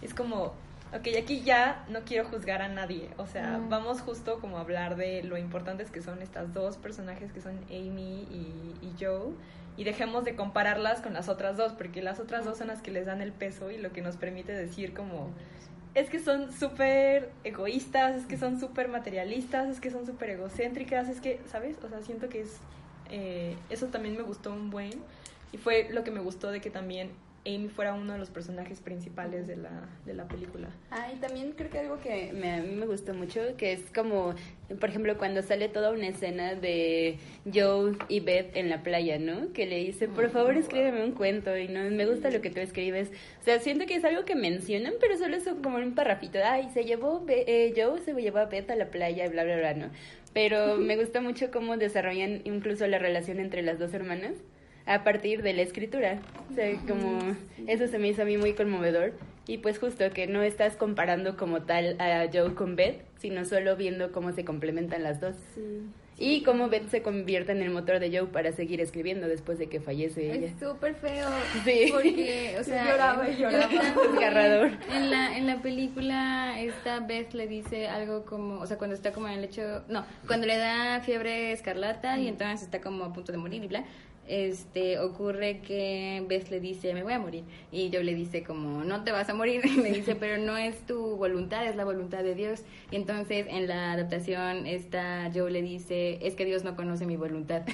Es 0.00 0.14
como, 0.14 0.54
ok, 0.94 1.08
aquí 1.18 1.42
ya 1.42 1.84
no 1.88 2.00
quiero 2.04 2.28
juzgar 2.28 2.62
a 2.62 2.68
nadie. 2.68 3.10
O 3.16 3.26
sea, 3.26 3.60
vamos 3.68 4.00
justo 4.00 4.40
como 4.40 4.58
a 4.58 4.60
hablar 4.60 4.96
de 4.96 5.22
lo 5.22 5.38
importantes 5.38 5.90
que 5.90 6.02
son 6.02 6.22
estas 6.22 6.52
dos 6.52 6.76
personajes 6.76 7.32
que 7.32 7.40
son 7.40 7.58
Amy 7.70 8.26
y, 8.30 8.74
y 8.82 8.94
Joe. 9.00 9.32
Y 9.76 9.84
dejemos 9.84 10.24
de 10.24 10.36
compararlas 10.36 11.00
con 11.00 11.14
las 11.14 11.28
otras 11.30 11.56
dos, 11.56 11.72
porque 11.72 12.02
las 12.02 12.20
otras 12.20 12.44
dos 12.44 12.58
son 12.58 12.68
las 12.68 12.82
que 12.82 12.90
les 12.90 13.06
dan 13.06 13.22
el 13.22 13.32
peso 13.32 13.70
y 13.70 13.78
lo 13.78 13.90
que 13.92 14.02
nos 14.02 14.16
permite 14.16 14.52
decir 14.52 14.92
como, 14.92 15.30
es 15.94 16.10
que 16.10 16.18
son 16.18 16.52
súper 16.52 17.30
egoístas, 17.42 18.16
es 18.16 18.26
que 18.26 18.36
son 18.36 18.60
súper 18.60 18.88
materialistas, 18.88 19.68
es 19.68 19.80
que 19.80 19.90
son 19.90 20.04
súper 20.04 20.30
egocéntricas, 20.30 21.08
es 21.08 21.20
que, 21.20 21.40
¿sabes? 21.50 21.76
O 21.82 21.88
sea, 21.88 22.02
siento 22.02 22.28
que 22.28 22.42
es... 22.42 22.58
eh, 23.10 23.56
eso 23.70 23.86
también 23.86 24.16
me 24.16 24.22
gustó 24.22 24.52
un 24.52 24.70
buen. 24.70 24.92
Y 25.52 25.58
fue 25.58 25.88
lo 25.90 26.04
que 26.04 26.10
me 26.10 26.20
gustó 26.20 26.50
de 26.50 26.60
que 26.60 26.70
también 26.70 27.10
Amy 27.44 27.68
fuera 27.68 27.92
uno 27.94 28.12
de 28.12 28.20
los 28.20 28.30
personajes 28.30 28.80
principales 28.80 29.48
de 29.48 29.56
la, 29.56 29.88
de 30.06 30.14
la 30.14 30.28
película. 30.28 30.68
Ah, 30.92 31.08
y 31.12 31.16
también 31.18 31.52
creo 31.52 31.70
que 31.70 31.78
algo 31.80 31.98
que 32.00 32.32
me, 32.32 32.52
a 32.52 32.62
mí 32.62 32.72
me 32.76 32.86
gustó 32.86 33.14
mucho, 33.14 33.40
que 33.56 33.72
es 33.72 33.80
como, 33.92 34.34
por 34.78 34.88
ejemplo, 34.90 35.18
cuando 35.18 35.42
sale 35.42 35.68
toda 35.68 35.90
una 35.90 36.06
escena 36.06 36.54
de 36.54 37.16
Joe 37.52 37.96
y 38.08 38.20
Beth 38.20 38.54
en 38.56 38.68
la 38.70 38.84
playa, 38.84 39.18
¿no? 39.18 39.52
Que 39.52 39.66
le 39.66 39.78
dice, 39.78 40.06
por 40.06 40.30
favor, 40.30 40.56
escríbeme 40.56 41.02
un 41.04 41.12
cuento 41.12 41.56
y 41.58 41.66
no 41.66 41.82
me 41.90 42.06
gusta 42.06 42.30
lo 42.30 42.40
que 42.40 42.50
tú 42.50 42.60
escribes. 42.60 43.10
O 43.40 43.44
sea, 43.44 43.58
siento 43.58 43.86
que 43.86 43.96
es 43.96 44.04
algo 44.04 44.24
que 44.24 44.36
mencionan, 44.36 44.94
pero 45.00 45.16
solo 45.18 45.36
es 45.36 45.44
como 45.64 45.78
un 45.78 45.96
parrafito. 45.96 46.38
Ay, 46.44 46.68
se 46.72 46.84
llevó, 46.84 47.24
Be- 47.24 47.44
eh, 47.48 47.74
Joe 47.76 47.98
se 48.00 48.12
llevó 48.14 48.38
a 48.38 48.44
Beth 48.46 48.70
a 48.70 48.76
la 48.76 48.86
playa 48.86 49.28
bla, 49.28 49.42
bla, 49.42 49.56
bla, 49.56 49.74
¿no? 49.74 49.90
Pero 50.32 50.76
me 50.78 50.96
gusta 50.96 51.20
mucho 51.20 51.50
cómo 51.50 51.76
desarrollan 51.76 52.42
incluso 52.44 52.86
la 52.86 53.00
relación 53.00 53.40
entre 53.40 53.62
las 53.62 53.80
dos 53.80 53.92
hermanas 53.94 54.34
a 54.86 55.04
partir 55.04 55.42
de 55.42 55.52
la 55.52 55.62
escritura. 55.62 56.20
O 56.50 56.54
sea, 56.54 56.72
como 56.88 57.18
eso 57.66 57.86
se 57.86 57.98
me 57.98 58.08
hizo 58.08 58.22
a 58.22 58.24
mí 58.24 58.36
muy 58.36 58.54
conmovedor. 58.54 59.12
Y 59.46 59.58
pues 59.58 59.78
justo 59.78 60.08
que 60.10 60.26
no 60.26 60.42
estás 60.42 60.76
comparando 60.76 61.36
como 61.36 61.62
tal 61.62 62.00
a 62.00 62.28
Joe 62.32 62.54
con 62.54 62.76
Beth, 62.76 63.02
sino 63.18 63.44
solo 63.44 63.76
viendo 63.76 64.12
cómo 64.12 64.32
se 64.32 64.44
complementan 64.44 65.02
las 65.02 65.20
dos. 65.20 65.34
Y 66.18 66.42
cómo 66.44 66.68
Beth 66.68 66.88
se 66.88 67.02
convierte 67.02 67.50
en 67.50 67.62
el 67.62 67.70
motor 67.70 67.98
de 67.98 68.16
Joe 68.16 68.28
para 68.28 68.52
seguir 68.52 68.80
escribiendo 68.80 69.26
después 69.26 69.58
de 69.58 69.68
que 69.68 69.80
fallece 69.80 70.32
ella. 70.32 70.46
Es 70.46 70.60
súper 70.60 70.94
feo. 70.94 71.28
Sí. 71.64 71.88
Porque, 71.90 72.56
o 72.60 72.62
sea, 72.62 72.84
lloraba 72.84 73.28
y 73.28 73.36
lloraba. 73.36 73.68
Desgarrador. 73.68 74.70
En 74.94 75.10
la, 75.10 75.36
en 75.36 75.46
la 75.48 75.60
película, 75.62 76.60
esta 76.60 77.00
Beth 77.00 77.32
le 77.34 77.48
dice 77.48 77.88
algo 77.88 78.24
como, 78.24 78.60
o 78.60 78.66
sea, 78.66 78.78
cuando 78.78 78.94
está 78.94 79.12
como 79.12 79.26
en 79.26 79.34
el 79.34 79.40
lecho, 79.40 79.82
no, 79.88 80.04
cuando 80.28 80.46
le 80.46 80.58
da 80.58 81.00
fiebre 81.00 81.50
escarlata 81.50 82.16
y 82.18 82.28
entonces 82.28 82.62
está 82.62 82.80
como 82.80 83.04
a 83.04 83.12
punto 83.12 83.32
de 83.32 83.38
morir 83.38 83.64
y 83.64 83.66
bla, 83.66 83.84
este, 84.28 84.98
ocurre 85.00 85.60
que 85.60 86.24
Beth 86.28 86.48
le 86.50 86.60
dice, 86.60 86.94
me 86.94 87.02
voy 87.02 87.12
a 87.12 87.18
morir. 87.18 87.44
Y 87.70 87.90
yo 87.90 88.02
le 88.02 88.14
dice 88.14 88.42
como, 88.42 88.84
no 88.84 89.04
te 89.04 89.12
vas 89.12 89.28
a 89.28 89.34
morir. 89.34 89.62
Y 89.72 89.78
me 89.78 89.90
dice, 89.90 90.14
pero 90.14 90.38
no 90.38 90.56
es 90.56 90.86
tu 90.86 91.16
voluntad, 91.16 91.66
es 91.66 91.76
la 91.76 91.84
voluntad 91.84 92.22
de 92.22 92.34
Dios. 92.34 92.62
Y 92.90 92.96
entonces 92.96 93.46
en 93.48 93.66
la 93.66 93.92
adaptación, 93.92 94.66
esta 94.66 95.30
Joe 95.34 95.50
le 95.50 95.62
dice, 95.62 96.18
es 96.22 96.34
que 96.34 96.44
Dios 96.44 96.62
no 96.62 96.76
conoce 96.76 97.06
mi 97.06 97.16
voluntad. 97.16 97.62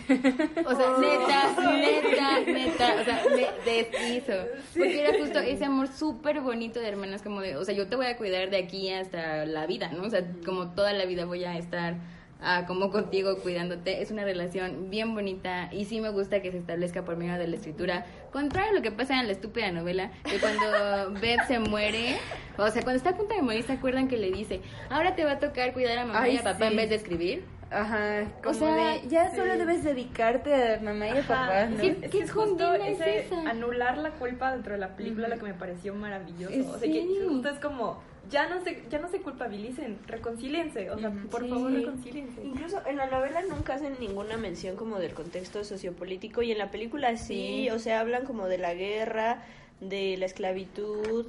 O 0.69 0.75
sea, 0.75 0.97
neta, 0.99 1.71
neta, 1.79 2.41
neta, 2.41 3.01
o 3.01 3.05
sea, 3.05 3.23
me 3.35 3.71
deshizo. 3.71 4.35
Porque 4.77 5.01
era 5.01 5.19
justo 5.19 5.39
ese 5.39 5.65
amor 5.65 5.89
súper 5.89 6.41
bonito 6.41 6.81
de 6.81 6.89
hermanas, 6.89 7.23
como 7.23 7.41
de, 7.41 7.57
o 7.57 7.65
sea, 7.65 7.75
yo 7.75 7.87
te 7.87 7.97
voy 7.97 8.07
a 8.07 8.17
cuidar 8.17 8.51
de 8.51 8.59
aquí 8.59 8.91
hasta 8.91 9.47
la 9.47 9.67
vida, 9.67 9.91
¿no? 9.93 10.05
O 10.05 10.11
sea, 10.11 10.27
como 10.45 10.75
toda 10.75 10.93
la 10.93 11.07
vida 11.07 11.25
voy 11.25 11.45
a 11.45 11.57
estar 11.57 11.97
ah, 12.41 12.65
como 12.67 12.91
contigo 12.91 13.39
cuidándote. 13.39 14.03
Es 14.03 14.11
una 14.11 14.25
relación 14.25 14.91
bien 14.91 15.15
bonita 15.15 15.69
y 15.73 15.85
sí 15.85 16.01
me 16.01 16.11
gusta 16.11 16.41
que 16.43 16.51
se 16.53 16.59
establezca 16.59 17.05
por 17.05 17.17
medio 17.17 17.35
de 17.39 17.47
la 17.49 17.57
escritura. 17.57 18.07
Contrario 18.33 18.71
a 18.71 18.75
lo 18.75 18.83
que 18.83 18.91
pasa 18.93 19.19
en 19.21 19.27
la 19.27 19.33
estúpida 19.33 19.71
novela, 19.73 20.11
que 20.25 20.39
cuando 20.39 21.19
Beth 21.21 21.47
se 21.47 21.59
muere, 21.59 22.17
o 22.57 22.69
sea, 22.69 22.83
cuando 22.83 22.97
está 22.99 23.11
a 23.11 23.17
punto 23.17 23.35
de 23.35 23.43
morir, 23.43 23.63
¿se 23.65 23.73
acuerdan 23.73 24.09
que 24.09 24.17
le 24.17 24.31
dice, 24.31 24.61
ahora 24.91 25.15
te 25.15 25.25
va 25.25 25.33
a 25.33 25.39
tocar 25.39 25.73
cuidar 25.73 25.99
a 25.99 26.05
mamá 26.07 26.23
Ay, 26.23 26.35
y 26.35 26.39
a 26.39 26.43
papá 26.43 26.59
sí. 26.67 26.71
en 26.73 26.77
vez 26.77 26.89
de 26.91 26.97
escribir? 26.97 27.45
Ajá, 27.71 28.25
como 28.43 28.55
sea, 28.55 28.75
de, 28.95 29.09
ya 29.09 29.31
solo 29.37 29.59
debes 29.59 29.85
dedicarte 29.85 30.55
a 30.55 30.81
mamá 30.81 31.09
y 31.09 31.19
a 31.19 31.21
papá, 31.21 31.67
¿no? 31.67 31.77
¿Qué- 31.79 31.89
Es 31.89 31.97
qué 32.01 32.09
que 32.09 32.21
es 32.21 32.33
justo 32.33 32.73
es 32.73 32.99
ese 32.99 33.19
esa? 33.27 33.43
anular 33.51 33.99
la 33.99 34.13
culpa 34.13 34.53
dentro 34.53 34.73
de 34.73 34.79
la 34.79 34.97
película 34.97 35.29
lo 35.29 35.37
que 35.37 35.43
me 35.43 35.53
pareció 35.53 35.95
maravilloso. 35.95 36.55
O 36.71 36.79
sea, 36.79 36.91
que 36.91 37.03
Sí. 37.03 37.19
justo 37.29 37.47
es 37.51 37.59
como, 37.59 38.03
ya 38.31 38.49
no 38.49 38.61
se, 38.63 38.83
ya 38.91 38.99
no 38.99 39.09
se 39.09 39.21
culpabilicen, 39.21 39.99
reconcílense. 40.07 40.91
O 40.91 40.99
sea, 40.99 41.11
por 41.31 41.43
Sí. 41.45 41.49
favor, 41.51 41.73
reconcílense. 41.73 42.45
Incluso 42.45 42.81
en 42.87 42.97
la 42.97 43.07
novela 43.07 43.43
nunca 43.49 43.75
hacen 43.75 43.95
ninguna 44.01 44.37
mención 44.37 44.77
como 44.77 44.99
del 44.99 45.15
contexto 45.15 45.65
sociopolítico 45.65 46.43
y 46.43 46.53
en 46.53 46.59
la 46.59 46.71
película 46.71 47.17
sí, 47.17 47.65
Sí. 47.65 47.71
o 47.71 47.79
sea, 47.79 48.01
hablan 48.01 48.25
como 48.25 48.47
de 48.47 48.59
la 48.59 48.75
guerra, 48.75 49.43
de 49.81 50.17
la 50.17 50.27
esclavitud 50.27 51.27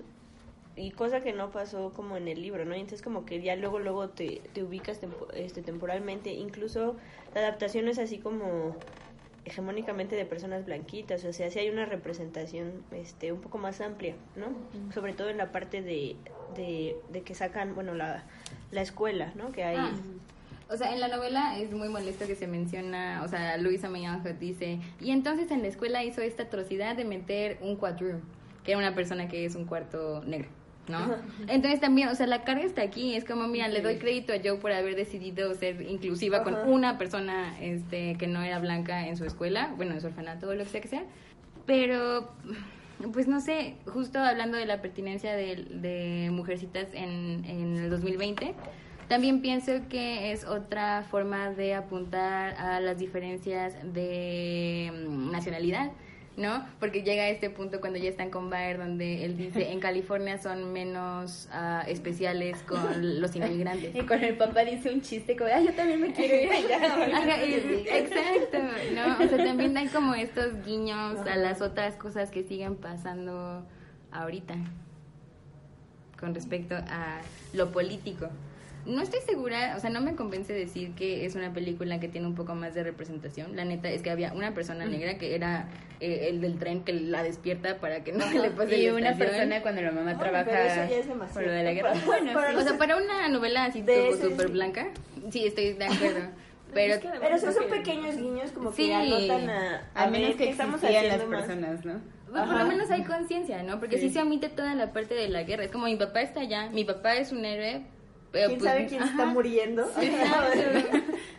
y 0.76 0.91
cosa 0.91 1.22
que 1.22 1.34
no 1.34 1.52
pasó 1.52 1.91
como 1.93 2.16
en 2.18 2.28
el 2.28 2.41
libro, 2.41 2.64
¿no? 2.66 2.74
Y 2.76 2.80
entonces 2.80 3.02
como 3.02 3.26
que 3.26 3.41
ya 3.41 3.56
luego 3.56 3.80
luego 3.80 4.10
te, 4.10 4.41
te 4.54 4.64
ubicas 4.64 5.00
tempo- 5.02 5.28
este, 5.34 5.62
temporalmente, 5.62 6.32
incluso 6.32 6.95
la 7.36 7.41
adaptación 7.41 7.88
es 7.89 8.00
así 8.00 8.18
como 8.18 8.76
hegemónicamente 9.50 10.16
de 10.16 10.26
personas 10.26 10.66
blanquitas, 10.66 11.24
o 11.26 11.34
sea, 11.34 11.50
sí 11.50 11.60
hay 11.60 11.70
una 11.70 11.86
representación 11.86 12.84
este 12.91 13.32
un 13.32 13.41
poco 13.41 13.58
más 13.58 13.82
amplia, 13.82 14.16
¿no? 14.36 14.47
Sobre 14.93 15.14
todo 15.14 15.30
en 15.30 15.38
la 15.38 15.52
parte 15.52 15.82
de, 15.82 16.16
de, 16.56 16.95
de 17.12 17.22
que 17.22 17.36
sacan, 17.36 17.76
bueno, 17.76 17.93
la, 17.93 18.24
la 18.72 18.82
escuela, 18.82 19.34
¿no? 19.36 19.52
Que 19.52 19.64
hay... 19.64 19.78
Ah. 19.78 19.91
O 20.72 20.78
sea, 20.78 20.93
en 20.93 21.00
la 21.00 21.08
novela 21.08 21.58
es 21.58 21.72
muy 21.72 21.89
molesto 21.89 22.28
que 22.28 22.36
se 22.36 22.45
menciona, 22.45 23.24
o 23.26 23.28
sea, 23.28 23.58
Luisa 23.58 23.89
May 23.89 24.06
dice, 24.39 24.80
y 25.02 25.10
entonces 25.10 25.50
en 25.50 25.64
la 25.64 25.68
escuela 25.68 26.04
hizo 26.04 26.22
esta 26.22 26.43
atrocidad 26.43 26.95
de 26.95 27.06
meter 27.06 27.58
un 27.62 27.76
quadroon, 27.76 28.22
que 28.64 28.74
era 28.74 28.78
una 28.78 28.93
persona 28.93 29.28
que 29.28 29.45
es 29.45 29.56
un 29.56 29.66
cuarto 29.66 30.24
negro, 30.26 30.47
¿no? 30.90 31.16
Entonces 31.48 31.80
también, 31.80 32.10
o 32.10 32.16
sea, 32.16 32.28
la 32.28 32.44
carga 32.44 32.64
está 32.64 32.82
aquí, 32.82 33.16
es 33.16 33.24
como, 33.24 33.48
mira, 33.48 33.68
le 33.68 33.82
doy 33.82 33.98
crédito 33.98 34.34
a 34.34 34.38
Joe 34.44 34.58
por 34.58 34.72
haber 34.72 34.96
decidido 34.96 35.54
ser 35.54 35.82
inclusiva 35.82 36.44
con 36.44 36.56
una 36.68 36.98
persona 36.98 37.56
este, 37.62 38.16
que 38.16 38.28
no 38.28 38.42
era 38.42 38.60
blanca 38.60 39.08
en 39.08 39.16
su 39.16 39.26
escuela, 39.26 39.74
bueno, 39.78 39.94
en 39.94 40.02
su 40.02 40.08
orfanato 40.08 40.50
o 40.50 40.54
lo 40.54 40.64
que 40.64 40.70
sea 40.70 40.82
que 40.82 40.88
sea, 40.88 41.04
pero 41.66 42.32
pues 43.14 43.28
no 43.28 43.40
sé, 43.40 43.76
justo 43.86 44.20
hablando 44.20 44.58
de 44.58 44.66
la 44.66 44.82
pertinencia 44.82 45.34
de, 45.34 45.68
de 45.70 46.30
Mujercitas 46.32 46.94
en, 46.94 47.46
en 47.46 47.78
el 47.78 47.90
2020, 47.90 48.56
también 49.10 49.42
pienso 49.42 49.72
que 49.90 50.32
es 50.32 50.46
otra 50.46 51.04
forma 51.10 51.50
de 51.50 51.74
apuntar 51.74 52.56
a 52.60 52.80
las 52.80 53.00
diferencias 53.00 53.74
de 53.94 54.92
mm, 55.08 55.32
nacionalidad, 55.32 55.92
¿no? 56.40 56.66
Porque 56.80 57.04
llega 57.04 57.24
a 57.24 57.30
este 57.30 57.50
punto 57.50 57.82
cuando 57.82 58.00
ya 58.00 58.10
están 58.10 58.32
con 58.32 58.50
Baer, 58.50 58.78
donde 58.78 59.26
él 59.26 59.38
dice, 59.38 59.72
en 59.72 59.80
California 59.80 60.38
son 60.38 60.72
menos 60.72 61.50
ah, 61.52 61.84
especiales 61.88 62.58
con 62.64 63.20
los 63.20 63.36
inmigrantes. 63.36 63.94
Y 63.94 64.02
con 64.02 64.24
el 64.24 64.38
papá 64.38 64.62
dice 64.62 64.92
un 64.92 65.02
chiste 65.02 65.36
como, 65.36 65.50
ay, 65.54 65.66
yo 65.66 65.74
también 65.74 66.02
me 66.02 66.14
quiero 66.14 66.36
ir 66.36 66.50
allá. 66.52 66.78
Ajá, 67.18 67.46
y- 67.46 67.86
exacto, 67.90 68.58
¿no? 68.96 69.26
O 69.26 69.28
sea, 69.28 69.38
también 69.46 69.78
hay 69.78 69.88
como 69.88 70.16
estos 70.16 70.66
guiños 70.66 71.20
a 71.28 71.36
las 71.36 71.62
otras 71.62 71.96
cosas 71.96 72.32
que 72.32 72.44
siguen 72.44 72.76
pasando 72.76 73.66
ahorita 74.12 74.56
con 76.20 76.34
respecto 76.34 76.76
a 76.76 77.20
lo 77.54 77.72
político. 77.72 78.30
No 78.86 79.02
estoy 79.02 79.20
segura, 79.22 79.74
o 79.76 79.80
sea, 79.80 79.90
no 79.90 80.02
me 80.02 80.16
convence 80.16 80.54
decir 80.54 80.94
que 80.96 81.26
es 81.26 81.36
una 81.36 81.54
película 81.54 82.00
que 82.00 82.08
tiene 82.08 82.26
un 82.28 82.36
poco 82.36 82.56
más 82.56 82.74
de 82.74 82.84
representación. 82.84 83.56
La 83.56 83.66
neta 83.66 83.90
es 83.90 84.02
que 84.02 84.10
había 84.10 84.34
una 84.34 84.54
persona 84.54 84.86
negra 84.86 85.18
que 85.18 85.36
era 85.36 85.68
eh, 86.00 86.28
el 86.30 86.42
del 86.42 86.58
tren 86.58 86.84
que 86.84 86.94
la 86.94 87.22
despierta 87.22 87.78
para 87.80 88.04
que 88.04 88.14
no 88.14 88.26
se 88.30 88.40
le 88.42 88.50
pase 88.52 88.78
Y 88.78 88.88
la 88.88 88.94
una 88.96 89.10
estación. 89.12 89.30
persona 89.36 89.62
cuando 89.62 89.82
la 89.82 89.92
mamá 89.92 90.12
Ay, 90.12 90.18
trabaja 90.18 90.46
pero 90.46 90.58
eso 90.64 90.76
ya 90.90 90.98
es 90.98 91.08
demasiado. 91.08 91.34
por 91.34 91.44
lo 91.48 91.52
de 91.52 91.64
la 91.64 91.74
guerra. 91.74 91.94
Para- 91.94 92.06
Bueno, 92.06 92.34
para 92.34 92.50
sí. 92.52 92.56
O 92.58 92.62
sea, 92.62 92.78
para 92.78 92.98
una 92.98 93.28
novela 93.28 93.66
así 93.66 93.80
súper 94.22 94.48
sí. 94.48 94.54
blanca, 94.54 94.88
sí, 95.30 95.46
estoy 95.46 95.74
de 95.74 95.86
acuerdo. 95.86 96.20
Pero 96.74 96.94
Es 96.96 97.00
que 97.02 97.10
Pero 97.20 97.36
esos 97.36 97.54
son 97.54 97.64
que- 97.66 97.70
pequeños 97.78 98.16
guiños 98.16 98.52
como 98.52 98.72
Sí. 98.72 98.88
que 98.88 98.94
anotan 98.96 99.50
a, 99.50 99.90
a 99.94 100.04
a 100.04 100.08
menos 100.10 100.32
que 100.32 100.38
qué 100.46 100.50
estamos 100.52 100.76
existían 100.76 101.04
las 101.08 101.16
haciendo 101.16 101.36
más. 101.38 101.46
personas, 101.46 101.86
¿no? 101.86 102.02
Pues 102.32 102.44
por 102.44 102.58
lo 102.60 102.66
menos 102.66 102.92
hay 102.92 103.04
conciencia, 103.04 103.62
¿no? 103.64 103.80
Porque 103.80 103.98
sí. 103.98 104.08
Sí. 104.08 104.14
se 104.14 104.22
omite 104.22 104.50
toda 104.50 104.74
la 104.76 104.94
parte 104.94 105.16
de 105.16 105.30
la 105.30 105.44
guerra. 105.44 105.64
Es 105.66 105.72
como 105.72 105.86
mi 105.86 105.96
papá 105.96 106.22
está 106.22 106.42
allá, 106.42 106.70
mi 106.70 106.86
papá 106.86 107.16
es 107.16 107.32
un 107.32 107.44
héroe. 107.44 107.84
Pero 108.32 108.48
¿Quién 108.48 108.60
pues, 108.60 108.72
sabe 108.72 108.86
quién 108.88 109.04
está 109.04 109.26
muriendo? 109.26 109.90
exacto. 110.02 110.98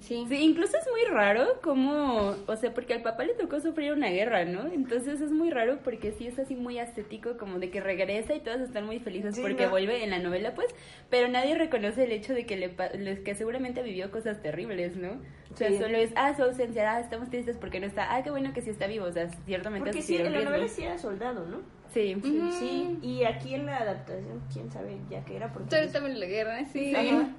Sí. 0.00 0.26
Sí, 0.28 0.34
incluso 0.42 0.76
es 0.76 0.88
muy 0.90 1.04
raro 1.14 1.60
como, 1.62 2.34
o 2.48 2.56
sea, 2.56 2.74
porque 2.74 2.92
al 2.94 3.02
papá 3.02 3.22
le 3.24 3.34
tocó 3.34 3.60
sufrir 3.60 3.92
una 3.92 4.08
guerra, 4.08 4.44
¿no? 4.44 4.66
Entonces 4.66 5.20
es 5.20 5.30
muy 5.30 5.50
raro 5.50 5.78
porque 5.84 6.10
sí 6.10 6.26
es 6.26 6.36
así 6.40 6.56
muy 6.56 6.80
ascético, 6.80 7.36
como 7.38 7.60
de 7.60 7.70
que 7.70 7.80
regresa 7.80 8.34
y 8.34 8.40
todos 8.40 8.60
están 8.60 8.84
muy 8.84 8.98
felices 8.98 9.36
Sí, 9.36 9.42
porque 9.42 9.66
¿no? 9.66 9.70
vuelve 9.70 10.02
en 10.02 10.10
la 10.10 10.18
novela, 10.18 10.56
pues, 10.56 10.66
pero 11.08 11.28
nadie 11.28 11.54
reconoce 11.54 12.02
el 12.02 12.10
hecho 12.10 12.34
de 12.34 12.46
que 12.46 12.56
le 12.56 13.22
que 13.22 13.34
seguramente 13.36 13.84
vivió 13.84 14.10
cosas 14.10 14.42
terribles, 14.42 14.96
¿no? 14.96 15.20
O 15.52 15.56
sea, 15.56 15.70
Sí. 15.70 15.78
solo 15.78 15.96
es, 15.98 16.10
ah, 16.16 16.34
su 16.34 16.42
ausencia, 16.42 16.94
ah, 16.96 16.98
estamos 17.00 17.30
tristes 17.30 17.56
porque 17.56 17.78
no 17.78 17.86
está, 17.86 18.12
ah, 18.12 18.24
qué 18.24 18.30
bueno 18.32 18.52
que 18.52 18.62
sí 18.62 18.70
está 18.70 18.88
vivo, 18.88 19.06
o 19.06 19.12
sea, 19.12 19.28
ciertamente 19.44 19.84
Porque 19.84 20.02
sí, 20.02 20.16
en 20.16 20.32
la 20.32 20.42
novela 20.42 20.66
sí 20.66 20.82
era 20.82 20.98
soldado, 20.98 21.46
¿no? 21.46 21.58
Sí. 21.96 22.14
Sí, 22.22 22.50
sí, 22.58 22.98
y 23.00 23.24
aquí 23.24 23.54
en 23.54 23.64
la 23.64 23.78
adaptación, 23.78 24.42
quién 24.52 24.70
sabe 24.70 24.98
ya 25.10 25.24
que 25.24 25.36
era, 25.36 25.50
porque 25.50 25.70
Todo 25.70 25.80
estaba 25.80 26.08
en 26.10 26.20
la 26.20 26.26
guerra, 26.26 26.64
sí. 26.70 26.94
Ajá. 26.94 27.30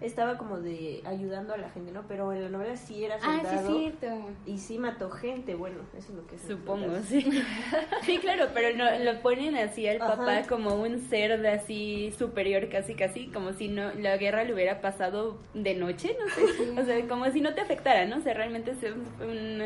estaba 0.00 0.38
como 0.38 0.58
de 0.58 1.02
ayudando 1.04 1.52
a 1.52 1.58
la 1.58 1.68
gente, 1.68 1.92
¿no? 1.92 2.02
Pero 2.08 2.32
en 2.32 2.42
la 2.44 2.48
novela 2.48 2.76
sí 2.76 3.04
era 3.04 3.16
Ah, 3.16 3.40
soldado. 3.42 3.66
sí, 3.66 3.84
es 3.86 3.94
cierto. 4.00 4.26
Y 4.46 4.56
sí 4.58 4.78
mató 4.78 5.10
gente, 5.10 5.54
bueno, 5.54 5.76
eso 5.98 6.12
es 6.12 6.16
lo 6.16 6.26
que 6.26 6.38
se 6.38 6.48
Supongo, 6.48 6.98
sí. 7.06 7.26
Sí, 8.04 8.16
claro, 8.18 8.46
pero 8.54 8.74
no, 8.74 8.98
lo 9.04 9.20
ponen 9.20 9.54
así 9.56 9.86
al 9.86 10.00
Ajá. 10.00 10.16
papá 10.16 10.42
como 10.48 10.74
un 10.76 10.98
ser 11.00 11.38
de 11.42 11.48
así 11.50 12.10
superior 12.18 12.70
casi 12.70 12.94
casi, 12.94 13.26
como 13.26 13.52
si 13.52 13.68
no 13.68 13.92
la 13.94 14.16
guerra 14.16 14.44
le 14.44 14.54
hubiera 14.54 14.80
pasado 14.80 15.36
de 15.52 15.74
noche, 15.74 16.16
no 16.18 16.26
sé. 16.34 16.80
O 16.80 16.84
sea, 16.86 17.06
como 17.06 17.30
si 17.30 17.42
no 17.42 17.52
te 17.54 17.60
afectara, 17.60 18.06
¿no? 18.06 18.16
O 18.16 18.20
sea, 18.22 18.32
realmente 18.32 18.70
es 18.70 18.78
un 19.20 19.62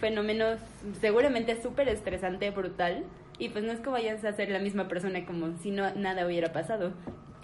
fenómeno 0.00 0.44
seguramente 1.00 1.60
súper 1.60 1.88
estresante, 1.88 2.50
brutal. 2.50 3.04
Y 3.38 3.50
pues 3.50 3.64
no 3.64 3.72
es 3.72 3.80
que 3.80 3.90
vayas 3.90 4.24
a 4.24 4.32
ser 4.32 4.50
la 4.50 4.58
misma 4.58 4.88
persona 4.88 5.24
como 5.24 5.56
si 5.58 5.70
no 5.70 5.94
nada 5.94 6.26
hubiera 6.26 6.52
pasado. 6.52 6.92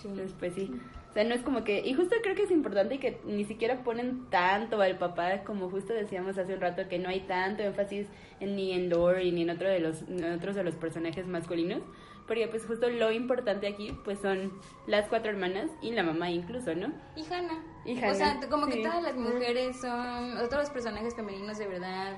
Entonces, 0.05 0.34
pues 0.38 0.55
sí. 0.55 0.70
O 1.11 1.12
sea, 1.14 1.22
no 1.22 1.34
es 1.34 1.42
como 1.42 1.62
que... 1.62 1.80
Y 1.86 1.95
justo 1.95 2.16
creo 2.22 2.34
que 2.34 2.42
es 2.42 2.51
importante 2.51 2.99
que 2.99 3.20
ni 3.24 3.45
siquiera 3.45 3.84
ponen 3.84 4.26
tanto 4.30 4.80
al 4.80 4.99
papá, 4.99 5.45
como 5.45 5.70
justo 5.70 5.92
decíamos 5.92 6.36
hace 6.36 6.55
un 6.55 6.61
rato, 6.61 6.88
que 6.88 6.99
no 6.99 7.09
hay 7.09 7.20
tanto 7.20 7.62
énfasis 7.62 8.09
en, 8.40 8.57
ni 8.57 8.72
en 8.72 8.88
Dory 8.88 9.30
ni 9.30 9.42
en, 9.42 9.51
otro 9.51 9.68
de 9.68 9.78
los, 9.78 10.03
en 10.03 10.24
otros 10.32 10.57
de 10.57 10.64
los 10.64 10.74
personajes 10.74 11.28
masculinos. 11.28 11.82
Porque 12.26 12.49
pues 12.49 12.66
justo 12.66 12.88
lo 12.88 13.12
importante 13.12 13.68
aquí 13.68 13.97
pues 14.05 14.18
son 14.18 14.55
las 14.88 15.07
cuatro 15.09 15.30
hermanas 15.30 15.70
y 15.82 15.92
la 15.92 16.03
mamá 16.03 16.30
incluso, 16.30 16.74
¿no? 16.74 16.92
Y 17.14 17.24
Hannah. 17.32 17.62
Y 17.84 17.97
O 17.97 17.99
Hannah, 17.99 18.14
sea, 18.14 18.40
como 18.51 18.66
que 18.66 18.72
sí. 18.72 18.82
todas 18.82 19.03
las 19.03 19.14
mujeres 19.14 19.80
son, 19.80 20.38
o 20.38 20.49
todos 20.49 20.64
los 20.64 20.70
personajes 20.70 21.14
femeninos 21.14 21.59
de 21.59 21.68
verdad 21.68 22.16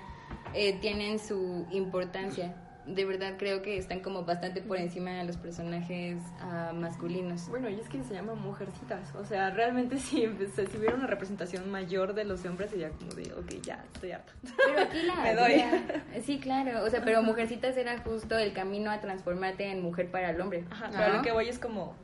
eh, 0.55 0.79
tienen 0.81 1.18
su 1.18 1.66
importancia. 1.70 2.55
De 2.87 3.05
verdad 3.05 3.34
creo 3.37 3.62
que 3.62 3.78
están 3.78 4.01
como 4.01 4.24
bastante 4.24 4.62
por 4.62 4.78
encima 4.78 5.11
de 5.11 5.24
los 5.24 5.37
personajes 5.37 6.18
ah, 6.41 6.72
masculinos. 6.74 7.49
Bueno, 7.49 7.68
y 7.68 7.80
es 7.80 7.89
que 7.89 8.03
se 8.05 8.14
llama 8.14 8.34
Mujercitas. 8.34 9.14
O 9.16 9.24
sea, 9.24 9.51
realmente 9.51 9.99
si, 9.99 10.26
si 10.26 10.76
hubiera 10.78 10.95
una 10.95 11.07
representación 11.07 11.70
mayor 11.70 12.14
de 12.14 12.24
los 12.24 12.45
hombres 12.45 12.70
sería 12.70 12.91
como 12.91 13.12
de, 13.12 13.32
ok, 13.34 13.61
ya, 13.62 13.84
estoy 13.93 14.12
harta. 14.12 14.32
Pero 14.57 14.80
aquí 14.80 15.03
la... 15.03 15.14
Me 15.22 15.34
doy. 15.34 15.57
la- 16.14 16.20
sí, 16.22 16.39
claro. 16.39 16.84
O 16.84 16.91
sea, 16.91 17.03
pero 17.05 17.22
Mujercitas 17.22 17.76
era 17.76 17.99
justo 17.99 18.39
el 18.39 18.53
camino 18.53 18.91
a 18.91 19.01
transformarte 19.01 19.70
en 19.70 19.82
mujer 19.82 20.11
para 20.11 20.30
el 20.30 20.41
hombre. 20.41 20.64
Ajá, 20.70 20.89
¿no? 20.89 20.97
pero 20.97 21.12
lo 21.14 21.22
que 21.22 21.32
voy 21.32 21.49
es 21.49 21.59
como, 21.59 21.95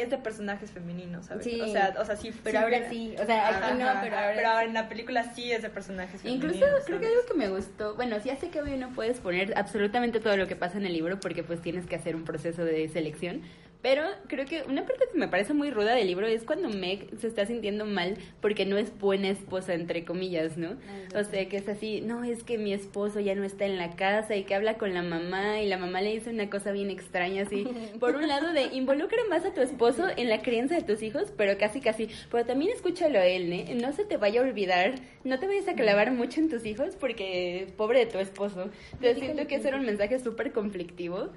es 0.00 0.10
de 0.10 0.18
personajes 0.18 0.70
femeninos, 0.70 1.26
¿sabes? 1.26 1.44
Sí. 1.44 1.60
O 1.60 1.68
sea, 1.68 1.94
o 1.98 2.04
sea, 2.04 2.16
sí. 2.16 2.32
Pero 2.42 2.60
ahora 2.60 2.88
sí. 2.88 3.14
O 3.20 3.24
sea, 3.24 3.48
aquí 3.48 3.78
no, 3.78 3.88
pero 4.02 4.16
ahora 4.16 4.34
pero 4.34 4.60
en 4.60 4.74
la 4.74 4.88
película 4.88 5.34
sí 5.34 5.52
es 5.52 5.62
de 5.62 5.70
personajes 5.70 6.22
femeninos. 6.22 6.54
Incluso 6.54 6.72
creo 6.86 7.00
que 7.00 7.06
algo 7.06 7.20
que 7.26 7.34
me 7.34 7.48
gustó, 7.48 7.94
bueno, 7.94 8.16
sí 8.20 8.30
sé 8.40 8.50
que 8.50 8.60
obvio 8.60 8.76
no 8.76 8.90
puedes 8.90 9.20
poner 9.20 9.56
absolutamente 9.56 10.20
todo 10.20 10.36
lo 10.36 10.46
que 10.46 10.56
pasa 10.56 10.78
en 10.78 10.86
el 10.86 10.92
libro 10.92 11.20
porque 11.20 11.42
pues 11.42 11.60
tienes 11.60 11.86
que 11.86 11.96
hacer 11.96 12.16
un 12.16 12.24
proceso 12.24 12.64
de 12.64 12.88
selección, 12.88 13.42
pero 13.84 14.02
creo 14.28 14.46
que 14.46 14.62
una 14.62 14.86
parte 14.86 15.04
que 15.12 15.18
me 15.18 15.28
parece 15.28 15.52
muy 15.52 15.70
ruda 15.70 15.94
del 15.94 16.06
libro 16.06 16.26
es 16.26 16.44
cuando 16.44 16.70
Meg 16.70 17.06
se 17.20 17.26
está 17.26 17.44
sintiendo 17.44 17.84
mal 17.84 18.16
porque 18.40 18.64
no 18.64 18.78
es 18.78 18.98
buena 18.98 19.28
esposa, 19.28 19.74
entre 19.74 20.06
comillas, 20.06 20.56
¿no? 20.56 20.78
O 21.14 21.22
sea, 21.22 21.46
que 21.50 21.58
es 21.58 21.68
así, 21.68 22.00
no, 22.00 22.24
es 22.24 22.44
que 22.44 22.56
mi 22.56 22.72
esposo 22.72 23.20
ya 23.20 23.34
no 23.34 23.44
está 23.44 23.66
en 23.66 23.76
la 23.76 23.94
casa 23.94 24.36
y 24.36 24.44
que 24.44 24.54
habla 24.54 24.78
con 24.78 24.94
la 24.94 25.02
mamá 25.02 25.60
y 25.60 25.68
la 25.68 25.76
mamá 25.76 26.00
le 26.00 26.14
dice 26.14 26.30
una 26.30 26.48
cosa 26.48 26.72
bien 26.72 26.88
extraña, 26.88 27.42
así. 27.42 27.66
Por 28.00 28.16
un 28.16 28.26
lado, 28.26 28.54
de 28.54 28.74
involucra 28.74 29.18
más 29.28 29.44
a 29.44 29.52
tu 29.52 29.60
esposo 29.60 30.06
en 30.16 30.30
la 30.30 30.40
crianza 30.40 30.76
de 30.76 30.82
tus 30.82 31.02
hijos, 31.02 31.30
pero 31.36 31.58
casi, 31.58 31.82
casi, 31.82 32.08
pero 32.30 32.46
también 32.46 32.72
escúchalo 32.72 33.18
a 33.18 33.26
él, 33.26 33.52
¿eh? 33.52 33.76
No 33.78 33.92
se 33.92 34.06
te 34.06 34.16
vaya 34.16 34.40
a 34.40 34.44
olvidar, 34.44 34.94
no 35.24 35.38
te 35.38 35.46
vayas 35.46 35.68
a 35.68 35.74
clavar 35.74 36.10
mucho 36.10 36.40
en 36.40 36.48
tus 36.48 36.64
hijos 36.64 36.96
porque 36.96 37.66
pobre 37.76 37.98
de 37.98 38.06
tu 38.06 38.16
esposo. 38.16 38.70
Entonces 38.94 39.18
siento 39.18 39.46
que 39.46 39.56
ese 39.56 39.68
era 39.68 39.76
un 39.76 39.84
mensaje 39.84 40.18
súper 40.20 40.52
conflictivo 40.52 41.28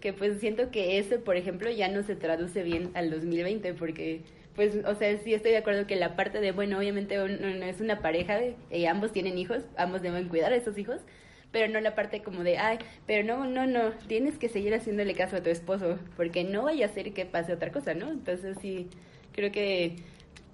que 0.00 0.12
pues 0.12 0.38
siento 0.40 0.70
que 0.70 0.98
ese, 0.98 1.18
por 1.18 1.36
ejemplo, 1.36 1.70
ya 1.70 1.88
no 1.88 2.02
se 2.02 2.16
traduce 2.16 2.62
bien 2.62 2.90
al 2.94 3.10
2020 3.10 3.74
porque 3.74 4.20
pues, 4.54 4.74
o 4.86 4.94
sea, 4.94 5.16
sí 5.18 5.34
estoy 5.34 5.50
de 5.52 5.58
acuerdo 5.58 5.86
que 5.86 5.96
la 5.96 6.16
parte 6.16 6.40
de, 6.40 6.52
bueno, 6.52 6.78
obviamente 6.78 7.22
un- 7.22 7.44
un- 7.44 7.62
es 7.62 7.80
una 7.80 8.00
pareja, 8.00 8.38
eh, 8.70 8.88
ambos 8.88 9.12
tienen 9.12 9.36
hijos, 9.38 9.62
ambos 9.76 10.00
deben 10.02 10.28
cuidar 10.28 10.52
a 10.52 10.56
esos 10.56 10.78
hijos, 10.78 11.00
pero 11.52 11.70
no 11.72 11.80
la 11.80 11.94
parte 11.94 12.22
como 12.22 12.42
de, 12.42 12.56
ay, 12.58 12.78
pero 13.06 13.22
no, 13.24 13.46
no, 13.46 13.66
no, 13.66 13.92
tienes 14.08 14.38
que 14.38 14.48
seguir 14.48 14.74
haciéndole 14.74 15.14
caso 15.14 15.36
a 15.36 15.42
tu 15.42 15.50
esposo, 15.50 15.98
porque 16.16 16.42
no 16.44 16.62
vaya 16.64 16.86
a 16.86 16.88
ser 16.88 17.12
que 17.12 17.26
pase 17.26 17.52
otra 17.52 17.70
cosa, 17.70 17.94
¿no? 17.94 18.10
Entonces 18.10 18.56
sí, 18.60 18.88
creo 19.32 19.52
que, 19.52 19.96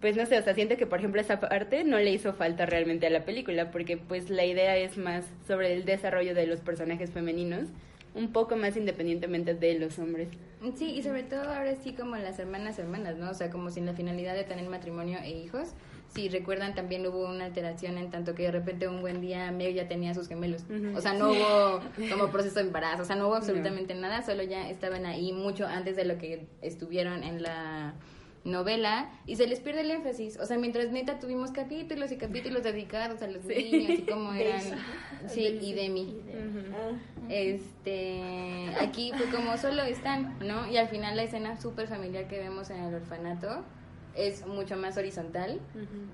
pues 0.01 0.16
no 0.16 0.26
sé, 0.26 0.38
o 0.38 0.43
sea, 0.43 0.55
siento 0.55 0.76
que 0.76 0.86
por 0.86 0.99
ejemplo 0.99 1.20
esa 1.20 1.38
parte 1.40 1.84
no 1.84 1.99
le 1.99 2.11
hizo 2.11 2.32
falta 2.34 2.66
realmente 2.66 3.07
a 3.07 3.11
la 3.11 3.24
película, 3.24 3.70
porque 3.70 3.97
pues 3.97 4.30
la 4.30 4.45
idea 4.45 4.76
es 4.76 4.97
más 4.99 5.24
sobre 5.47 5.72
el 5.74 5.84
desarrollo 5.84 6.34
de 6.34 6.47
los 6.47 6.61
personajes 6.61 7.11
femeninos, 7.12 7.68
un 8.15 8.33
poco 8.33 8.57
más 8.57 8.77
independientemente 8.77 9.55
de 9.55 9.79
los 9.79 9.99
hombres. 9.99 10.29
Sí, 10.77 10.91
y 10.91 11.03
sobre 11.03 11.25
todo 11.25 11.43
ahora 11.43 11.75
sí 11.75 11.93
como 11.93 12.17
las 12.17 12.39
hermanas 12.39 12.79
hermanas, 12.79 13.17
¿no? 13.17 13.31
O 13.31 13.35
sea, 13.35 13.51
como 13.51 13.71
sin 13.71 13.87
la 13.87 13.95
finalidad 13.95 14.35
de 14.35 14.45
tener 14.45 14.69
matrimonio 14.69 15.19
e 15.23 15.31
hijos. 15.31 15.71
Si 16.15 16.29
recuerdan, 16.29 16.75
también 16.75 17.07
hubo 17.07 17.27
una 17.27 17.47
alteración 17.47 17.97
en 17.97 18.11
tanto 18.11 18.35
que 18.35 18.43
de 18.43 18.51
repente 18.51 18.87
un 18.87 19.01
buen 19.01 19.23
día 19.23 19.51
Meg 19.51 19.75
ya 19.75 19.89
tenía 19.89 20.13
sus 20.13 20.29
gemelos. 20.29 20.63
O 20.95 21.01
sea, 21.01 21.15
no 21.15 21.31
hubo 21.31 21.81
como 22.11 22.31
proceso 22.31 22.57
de 22.57 22.67
embarazo, 22.67 23.03
o 23.03 23.05
sea, 23.07 23.17
no 23.17 23.29
hubo 23.29 23.35
absolutamente 23.35 23.95
nada, 23.95 24.21
solo 24.23 24.43
ya 24.43 24.69
estaban 24.69 25.07
ahí 25.07 25.33
mucho 25.33 25.67
antes 25.67 25.97
de 25.97 26.05
lo 26.05 26.19
que 26.19 26.47
estuvieron 26.61 27.23
en 27.25 27.43
la 27.43 27.95
novela 28.45 29.11
y 29.26 29.36
se 29.36 29.47
les 29.47 29.61
pierde 29.61 29.82
el 29.82 29.90
énfasis. 29.90 30.38
O 30.38 30.47
sea, 30.47 30.59
mientras 30.59 30.90
neta 30.90 31.18
tuvimos 31.18 31.53
capítulos 31.53 32.11
y 32.12 32.16
capítulos 32.16 32.62
dedicados 32.62 33.22
a 33.22 33.26
los 33.28 33.45
niños 33.45 33.99
y 33.99 34.03
cómo 34.03 34.32
eran. 34.32 34.61
Sí, 35.28 35.59
y 35.61 35.72
Demi. 35.74 36.20
Ah, 36.74 36.90
Este, 37.28 38.70
aquí 38.80 39.12
fue 39.16 39.26
como 39.30 39.57
solo 39.57 39.82
están, 39.82 40.38
¿no? 40.40 40.68
Y 40.70 40.76
al 40.76 40.88
final 40.88 41.16
la 41.16 41.22
escena 41.22 41.61
súper 41.61 41.88
familiar 41.88 42.28
que 42.28 42.38
vemos 42.38 42.70
en 42.70 42.82
el 42.82 42.95
orfanato 42.95 43.64
es 44.15 44.47
mucho 44.47 44.77
más 44.77 44.97
horizontal 44.97 45.61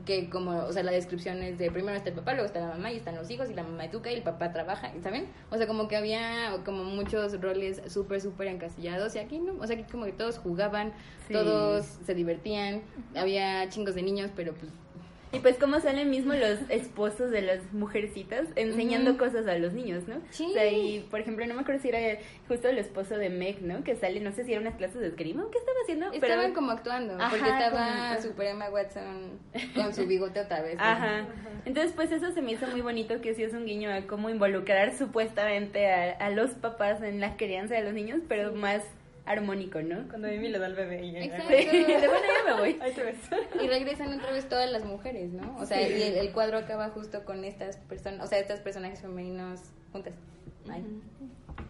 que 0.06 0.30
como, 0.30 0.52
o 0.64 0.72
sea, 0.72 0.82
la 0.82 0.92
descripción 0.92 1.42
es 1.42 1.58
de 1.58 1.70
primero 1.70 1.96
está 1.96 2.10
el 2.10 2.14
papá, 2.16 2.32
luego 2.32 2.46
está 2.46 2.60
la 2.60 2.68
mamá 2.68 2.92
y 2.92 2.96
están 2.96 3.16
los 3.16 3.28
hijos 3.30 3.50
y 3.50 3.54
la 3.54 3.62
mamá 3.62 3.84
educa 3.86 4.10
y 4.10 4.14
el 4.14 4.22
papá 4.22 4.52
trabaja, 4.52 4.92
¿saben? 5.02 5.26
O 5.50 5.56
sea, 5.56 5.66
como 5.66 5.88
que 5.88 5.96
había 5.96 6.56
como 6.64 6.84
muchos 6.84 7.40
roles 7.40 7.82
súper, 7.88 8.20
súper 8.20 8.48
encasillados 8.48 9.14
y 9.16 9.18
aquí 9.18 9.38
no, 9.38 9.54
o 9.60 9.66
sea, 9.66 9.76
aquí 9.76 9.84
como 9.90 10.04
que 10.04 10.12
todos 10.12 10.38
jugaban, 10.38 10.92
Sí. 11.26 11.34
todos 11.34 11.84
se 12.06 12.14
divertían, 12.14 12.82
había 13.14 13.68
chingos 13.68 13.94
de 13.94 14.02
niños, 14.02 14.30
pero 14.34 14.54
pues 14.54 14.72
Y 15.30 15.40
pues 15.40 15.56
cómo 15.58 15.78
salen 15.80 16.08
mismo 16.08 16.32
los 16.32 16.58
esposos 16.70 17.30
de 17.30 17.42
las 17.42 17.72
mujercitas 17.72 18.46
enseñando 18.56 19.18
cosas 19.18 19.46
a 19.46 19.58
los 19.58 19.74
niños, 19.74 20.08
¿no? 20.08 20.16
Sí. 20.30 20.46
O 20.48 20.52
sea, 20.52 20.70
y 20.72 21.00
por 21.10 21.20
ejemplo, 21.20 21.46
no 21.46 21.54
me 21.54 21.60
acuerdo 21.60 21.82
si 21.82 21.88
era 21.90 22.18
justo 22.48 22.68
el 22.68 22.78
esposo 22.78 23.16
de 23.18 23.28
Meg, 23.28 23.60
¿no? 23.62 23.84
Que 23.84 23.94
sale, 23.94 24.20
no 24.20 24.32
sé 24.32 24.44
si 24.44 24.52
era 24.52 24.60
unas 24.62 24.76
clases 24.76 25.00
de 25.00 25.08
esgrima 25.08 25.44
o 25.44 25.50
qué 25.50 25.58
estaba 25.58 25.76
haciendo. 25.82 26.12
estaban 26.12 26.38
pero... 26.44 26.54
como 26.54 26.70
actuando, 26.72 27.14
Ajá, 27.14 27.30
porque 27.30 27.48
estaba 27.50 28.10
como- 28.14 28.22
Super 28.22 28.46
Emma 28.46 28.70
Watson 28.70 29.38
con 29.74 29.94
su 29.94 30.06
bigote 30.06 30.40
otra 30.40 30.62
vez. 30.62 30.76
¿no? 30.76 30.82
Ajá. 30.82 31.26
Entonces, 31.66 31.92
pues 31.94 32.10
eso 32.10 32.30
se 32.32 32.40
me 32.40 32.52
hizo 32.52 32.66
muy 32.68 32.80
bonito, 32.80 33.20
que 33.20 33.34
sí 33.34 33.42
es 33.42 33.52
un 33.52 33.66
guiño 33.66 33.92
a 33.92 34.06
cómo 34.06 34.30
involucrar 34.30 34.96
supuestamente 34.96 35.92
a, 35.92 36.12
a 36.12 36.30
los 36.30 36.50
papás 36.52 37.02
en 37.02 37.20
la 37.20 37.36
crianza 37.36 37.74
de 37.74 37.82
los 37.84 37.92
niños, 37.92 38.20
pero 38.28 38.52
más 38.54 38.82
armónico, 39.28 39.80
¿no? 39.82 40.08
Cuando 40.08 40.28
Amy 40.28 40.48
le 40.48 40.58
da 40.58 40.66
el 40.66 40.74
bebé 40.74 41.04
y. 41.04 41.16
Exacto. 41.16 41.48
Sí, 41.48 41.84
de 41.84 42.08
bueno, 42.08 42.26
ya 42.26 42.54
me 42.54 42.60
voy. 42.60 42.78
Ahí 42.80 42.92
te 42.92 43.04
ves. 43.04 43.16
Y 43.62 43.68
regresan 43.68 44.12
otra 44.12 44.32
vez 44.32 44.48
todas 44.48 44.70
las 44.70 44.84
mujeres, 44.84 45.32
¿no? 45.32 45.56
O 45.58 45.66
sea, 45.66 45.80
y 45.80 46.02
el, 46.02 46.14
el 46.16 46.32
cuadro 46.32 46.58
acaba 46.58 46.88
justo 46.90 47.24
con 47.24 47.44
estas 47.44 47.76
personas, 47.76 48.24
o 48.24 48.26
sea, 48.26 48.38
estos 48.38 48.60
personajes 48.60 49.00
femeninos 49.00 49.60
juntas. 49.92 50.14
Ay. 50.70 50.84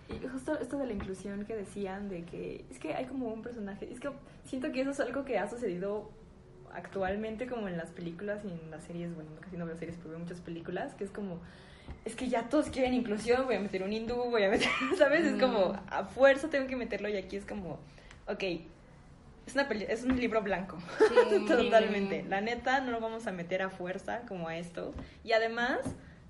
Y 0.09 0.13
justo 0.13 0.29
justo 0.31 0.59
esto 0.59 0.79
de 0.79 0.87
la 0.87 0.93
inclusión 0.93 1.45
que 1.45 1.55
decían, 1.55 2.09
de 2.09 2.25
que 2.25 2.65
es 2.71 2.79
que 2.79 2.95
hay 2.95 3.05
como 3.05 3.29
un 3.29 3.43
personaje, 3.43 3.91
es 3.93 4.01
que 4.01 4.11
siento 4.45 4.73
que 4.73 4.81
eso 4.81 4.91
es 4.91 5.01
algo 5.01 5.25
que 5.25 5.39
ha 5.39 5.49
sucedido 5.49 6.11
actualmente 6.73 7.47
como 7.47 7.69
en 7.69 7.77
las 7.77 7.91
películas 7.91 8.45
y 8.45 8.49
en 8.49 8.71
las 8.71 8.85
series, 8.85 9.15
bueno, 9.15 9.31
casi 9.41 9.57
no 9.57 9.67
veo 9.67 9.77
series, 9.77 9.97
pero 9.97 10.11
veo 10.11 10.19
muchas 10.19 10.41
películas, 10.41 10.95
que 10.95 11.05
es 11.05 11.11
como, 11.11 11.41
es 12.05 12.15
que 12.17 12.29
ya 12.29 12.49
todos 12.49 12.67
quieren 12.71 12.95
inclusión, 12.95 13.45
voy 13.47 13.57
a 13.57 13.61
meter 13.61 13.83
un 13.83 13.93
hindú, 13.93 14.17
voy 14.31 14.43
a 14.45 14.49
meter, 14.51 14.69
¿sabes? 14.99 15.25
Es 15.25 15.41
como, 15.41 15.79
a 15.91 16.05
fuerza 16.05 16.49
tengo 16.49 16.67
que 16.67 16.77
meterlo 16.77 17.09
y 17.09 17.17
aquí 17.17 17.37
es 17.37 17.45
como, 17.45 17.79
ok, 18.27 18.43
es, 19.47 19.55
una 19.55 19.69
peli- 19.69 19.87
es 19.89 20.05
un 20.05 20.19
libro 20.19 20.43
blanco, 20.43 20.79
totalmente. 21.49 22.25
La 22.29 22.41
neta, 22.41 22.81
no 22.81 22.91
lo 22.91 23.01
vamos 23.01 23.27
a 23.27 23.33
meter 23.33 23.63
a 23.63 23.71
fuerza 23.71 24.21
como 24.29 24.49
a 24.49 24.57
esto. 24.59 24.93
Y 25.25 25.33
además, 25.33 25.79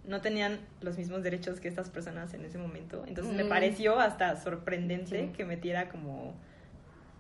no 0.05 0.21
tenían 0.21 0.59
los 0.81 0.97
mismos 0.99 1.23
derechos 1.23 1.61
que 1.61 1.69
estas 1.69 1.91
personas 1.91 2.33
en 2.35 2.45
ese 2.45 2.59
momento. 2.59 3.05
Entonces 3.07 3.35
me 3.35 3.45
Mm. 3.45 3.49
pareció 3.49 3.99
hasta 4.01 4.37
sorprendente 4.41 5.27
Sí. 5.27 5.33
que 5.37 5.45
metiera 5.45 5.89
como 5.89 6.35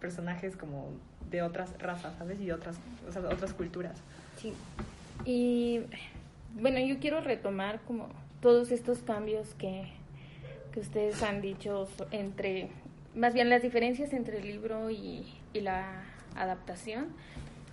personajes 0.00 0.56
como 0.56 0.88
de 1.30 1.42
otras 1.42 1.76
razas, 1.78 2.14
¿sabes? 2.16 2.40
Y 2.40 2.46
de 2.46 2.52
otras, 2.54 2.76
o 3.08 3.12
sea, 3.12 3.20
de 3.20 3.28
otras 3.28 3.52
culturas. 3.52 3.96
Sí. 4.40 4.54
Y 5.24 5.80
bueno, 6.54 6.78
yo 6.78 6.98
quiero 7.00 7.20
retomar 7.20 7.80
como 7.86 8.08
todos 8.40 8.70
estos 8.72 8.98
cambios 9.00 9.54
que, 9.54 9.84
que 10.72 10.80
ustedes 10.80 11.22
han 11.22 11.40
dicho 11.40 11.88
entre, 12.12 12.68
más 13.14 13.34
bien 13.34 13.50
las 13.50 13.62
diferencias 13.62 14.12
entre 14.12 14.38
el 14.38 14.46
libro 14.46 14.90
y, 14.90 15.26
y 15.52 15.60
la 15.60 16.04
adaptación. 16.36 17.08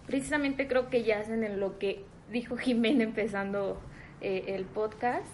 Precisamente 0.08 0.68
creo 0.68 0.90
que 0.90 1.04
ya 1.04 1.20
hacen 1.20 1.44
en 1.44 1.60
lo 1.60 1.78
que 1.80 2.04
dijo 2.32 2.58
Jimena 2.58 3.04
empezando 3.04 3.80
eh, 4.22 4.46
el 4.48 4.66
podcast. 4.66 5.26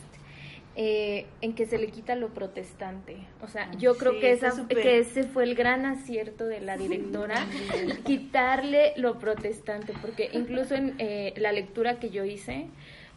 eh, 0.77 1.25
en 1.41 1.53
que 1.53 1.65
se 1.65 1.77
le 1.77 1.87
quita 1.87 2.15
lo 2.15 2.29
protestante. 2.33 3.17
O 3.41 3.47
sea, 3.49 3.69
yo 3.77 3.97
creo 3.97 4.13
Sí, 4.13 4.19
que, 4.21 4.31
esa, 4.31 4.67
que 4.69 4.99
ese 4.99 5.23
fue 5.23 5.43
el 5.43 5.53
gran 5.53 5.85
acierto 5.85 6.45
de 6.45 6.61
la 6.61 6.77
directora, 6.77 7.45
quitarle 8.05 8.93
lo 8.95 9.19
protestante, 9.19 9.93
porque 10.01 10.29
incluso 10.31 10.75
en 10.75 10.95
eh, 10.97 11.33
la 11.35 11.51
lectura 11.51 11.99
que 11.99 12.09
yo 12.09 12.23
hice, 12.23 12.67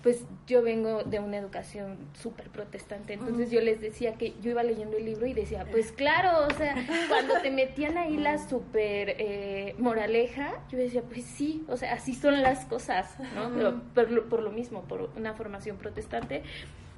pues 0.05 0.27
yo 0.47 0.61
vengo 0.61 1.03
de 1.03 1.19
una 1.19 1.39
educación 1.39 1.97
súper 2.13 2.51
protestante, 2.51 3.15
entonces 3.15 3.51
yo 3.51 3.63
les 3.63 3.81
decía 3.81 4.17
que 4.17 4.35
yo 4.43 4.51
iba 4.51 4.63
leyendo 4.63 4.99
el 4.99 5.07
libro 5.07 5.27
y 5.27 5.33
decía, 5.33 5.65
pues 5.71 5.93
claro, 5.93 6.47
o 6.47 6.51
sea, 6.59 6.75
cuando 7.09 7.41
te 7.41 7.51
metían 7.51 7.97
ahí 7.97 8.19
la 8.19 8.37
súper 8.37 9.17
eh, 9.19 9.75
moraleja, 9.79 10.63
yo 10.71 10.77
decía, 10.77 11.01
pues 11.01 11.25
sí, 11.25 11.65
o 11.69 11.79
sea, 11.79 11.95
así 11.95 12.13
son 12.13 12.43
las 12.43 12.67
cosas, 12.67 13.17
¿no? 13.35 13.51
Pero 13.55 13.81
por, 13.95 14.11
lo, 14.11 14.29
por 14.29 14.43
lo 14.43 14.51
mismo, 14.51 14.83
por 14.83 15.09
una 15.17 15.33
formación 15.33 15.79
protestante, 15.79 16.43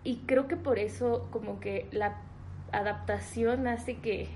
y 0.03 0.17
creo 0.27 0.49
que 0.49 0.57
por 0.57 0.81
eso 0.81 1.29
como 1.31 1.61
que 1.61 1.87
la 1.93 2.17
adaptación 2.73 3.69
hace 3.69 3.99
que, 3.99 4.27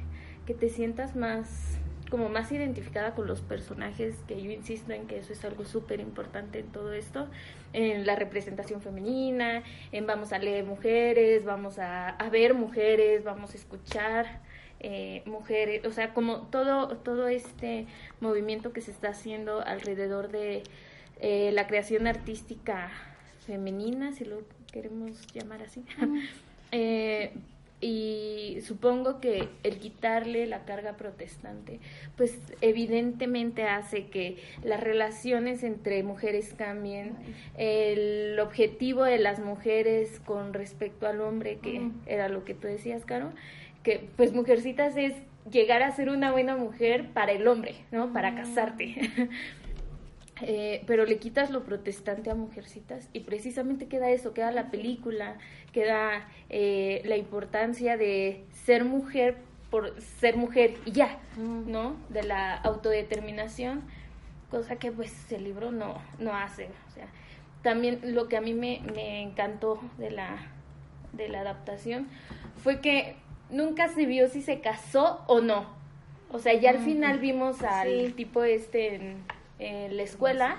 que 0.47 0.55
te 0.55 0.69
sientas 0.69 1.17
más 1.17 1.80
como 2.11 2.29
más 2.29 2.51
identificada 2.53 3.15
con 3.15 3.27
los 3.27 3.41
personajes, 3.41 4.17
que 4.27 4.43
yo 4.43 4.51
insisto 4.51 4.93
en 4.93 5.07
que 5.07 5.19
eso 5.19 5.33
es 5.33 5.45
algo 5.45 5.65
súper 5.65 6.01
importante 6.01 6.59
en 6.59 6.67
todo 6.67 6.93
esto, 6.93 7.29
en 7.73 8.05
la 8.05 8.17
representación 8.17 8.83
femenina, 8.83 9.63
en 9.93 10.07
vamos 10.07 10.33
a 10.33 10.39
leer 10.39 10.65
mujeres, 10.65 11.45
vamos 11.45 11.79
a, 11.79 12.11
a 12.11 12.31
ver 12.31 12.55
mujeres, 12.55 13.25
vamos 13.25 13.53
a 13.53 13.57
escuchar 13.57 14.41
eh, 14.83 15.23
mujeres, 15.27 15.85
o 15.85 15.93
sea, 15.93 16.15
como 16.15 16.49
todo, 16.49 16.97
todo 16.97 17.29
este 17.29 17.87
movimiento 18.21 18.73
que 18.73 18.81
se 18.81 18.91
está 18.91 19.11
haciendo 19.11 19.61
alrededor 19.61 20.31
de 20.31 20.63
eh, 21.21 21.51
la 21.53 21.67
creación 21.67 22.07
artística 22.07 22.91
femenina, 23.47 24.13
si 24.13 24.25
lo 24.25 24.39
queremos 24.73 25.27
llamar 25.33 25.63
así. 25.63 25.85
Eh, 26.73 27.33
y 27.81 28.59
supongo 28.63 29.21
que 29.21 29.49
el 29.63 29.79
quitarle 29.79 30.47
la 30.47 30.65
carga 30.65 30.97
protestante, 30.97 31.81
pues 32.17 32.39
evidentemente 32.61 33.65
hace 33.65 34.07
que 34.07 34.37
las 34.63 34.81
relaciones 34.81 35.63
entre 35.63 36.03
mujeres 36.03 36.55
cambien, 36.57 37.15
el 37.57 38.39
objetivo 38.39 39.05
de 39.05 39.19
las 39.19 39.39
mujeres 39.39 40.21
con 40.27 40.53
respecto 40.53 41.07
al 41.07 41.23
hombre, 41.23 41.59
que 41.63 41.91
era 42.07 42.29
lo 42.29 42.45
que 42.45 42.55
tú 42.55 42.67
decías, 42.67 43.05
Caro, 43.07 43.33
que 43.83 44.09
pues 44.17 44.35
mujercitas 44.35 44.97
es 44.97 45.15
llegar 45.51 45.83
a 45.83 45.91
ser 45.91 46.11
una 46.11 46.33
buena 46.33 46.57
mujer 46.57 47.09
para 47.15 47.33
el 47.33 47.47
hombre, 47.49 47.77
¿no? 47.91 48.13
Para 48.13 48.35
casarte. 48.35 48.95
Eh, 50.43 50.83
pero 50.87 51.05
le 51.05 51.19
quitas 51.19 51.51
lo 51.51 51.65
protestante 51.65 52.31
a 52.31 52.35
Mujercitas 52.35 53.09
y 53.13 53.21
precisamente 53.21 53.87
queda 53.87 54.11
eso, 54.11 54.33
queda 54.33 54.51
la 54.53 54.71
película, 54.71 55.37
queda 55.73 56.29
eh, 56.49 57.03
la 57.05 57.17
importancia 57.17 57.97
de 57.97 58.45
ser 58.65 58.85
mujer 58.85 59.37
por 59.71 60.01
ser 60.01 60.37
mujer 60.37 60.75
y 60.85 60.93
ya, 60.93 61.19
¿no? 61.37 61.97
De 62.09 62.23
la 62.23 62.57
autodeterminación, 62.57 63.83
cosa 64.51 64.77
que 64.77 64.91
pues 64.91 65.31
el 65.33 65.45
libro 65.45 65.71
no, 65.71 66.01
no 66.19 66.35
hace. 66.35 66.69
O 66.89 66.91
sea, 66.95 67.07
también 67.63 68.01
lo 68.03 68.29
que 68.29 68.37
a 68.37 68.41
mí 68.41 68.53
me, 68.53 68.81
me 68.95 69.23
encantó 69.23 69.81
de 69.99 70.11
la, 70.11 70.39
de 71.13 71.29
la 71.29 71.41
adaptación 71.41 72.09
fue 72.63 72.81
que 72.81 73.15
nunca 73.51 73.89
se 73.89 74.07
vio 74.07 74.29
si 74.29 74.43
se 74.43 74.61
casó 74.61 75.23
o 75.27 75.41
no. 75.41 75.67
O 76.33 76.39
sea, 76.39 76.55
ya 76.55 76.71
al 76.71 76.79
final 76.79 77.19
vimos 77.19 77.63
al 77.63 78.15
tipo 78.15 78.45
este 78.45 78.95
en, 78.95 79.25
en 79.61 79.97
la 79.97 80.03
escuela, 80.03 80.57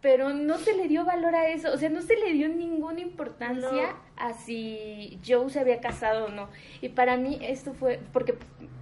pero 0.00 0.32
no 0.32 0.58
se 0.58 0.74
le 0.74 0.88
dio 0.88 1.04
valor 1.04 1.34
a 1.34 1.48
eso, 1.48 1.72
o 1.72 1.76
sea, 1.76 1.88
no 1.88 2.02
se 2.02 2.16
le 2.16 2.32
dio 2.32 2.48
ninguna 2.48 3.00
importancia 3.00 3.96
a 4.16 4.32
si 4.34 5.18
Joe 5.26 5.50
se 5.50 5.60
había 5.60 5.80
casado 5.80 6.26
o 6.26 6.28
no. 6.28 6.48
Y 6.80 6.90
para 6.90 7.16
mí 7.16 7.38
esto 7.42 7.74
fue, 7.74 8.00
porque, 8.12 8.34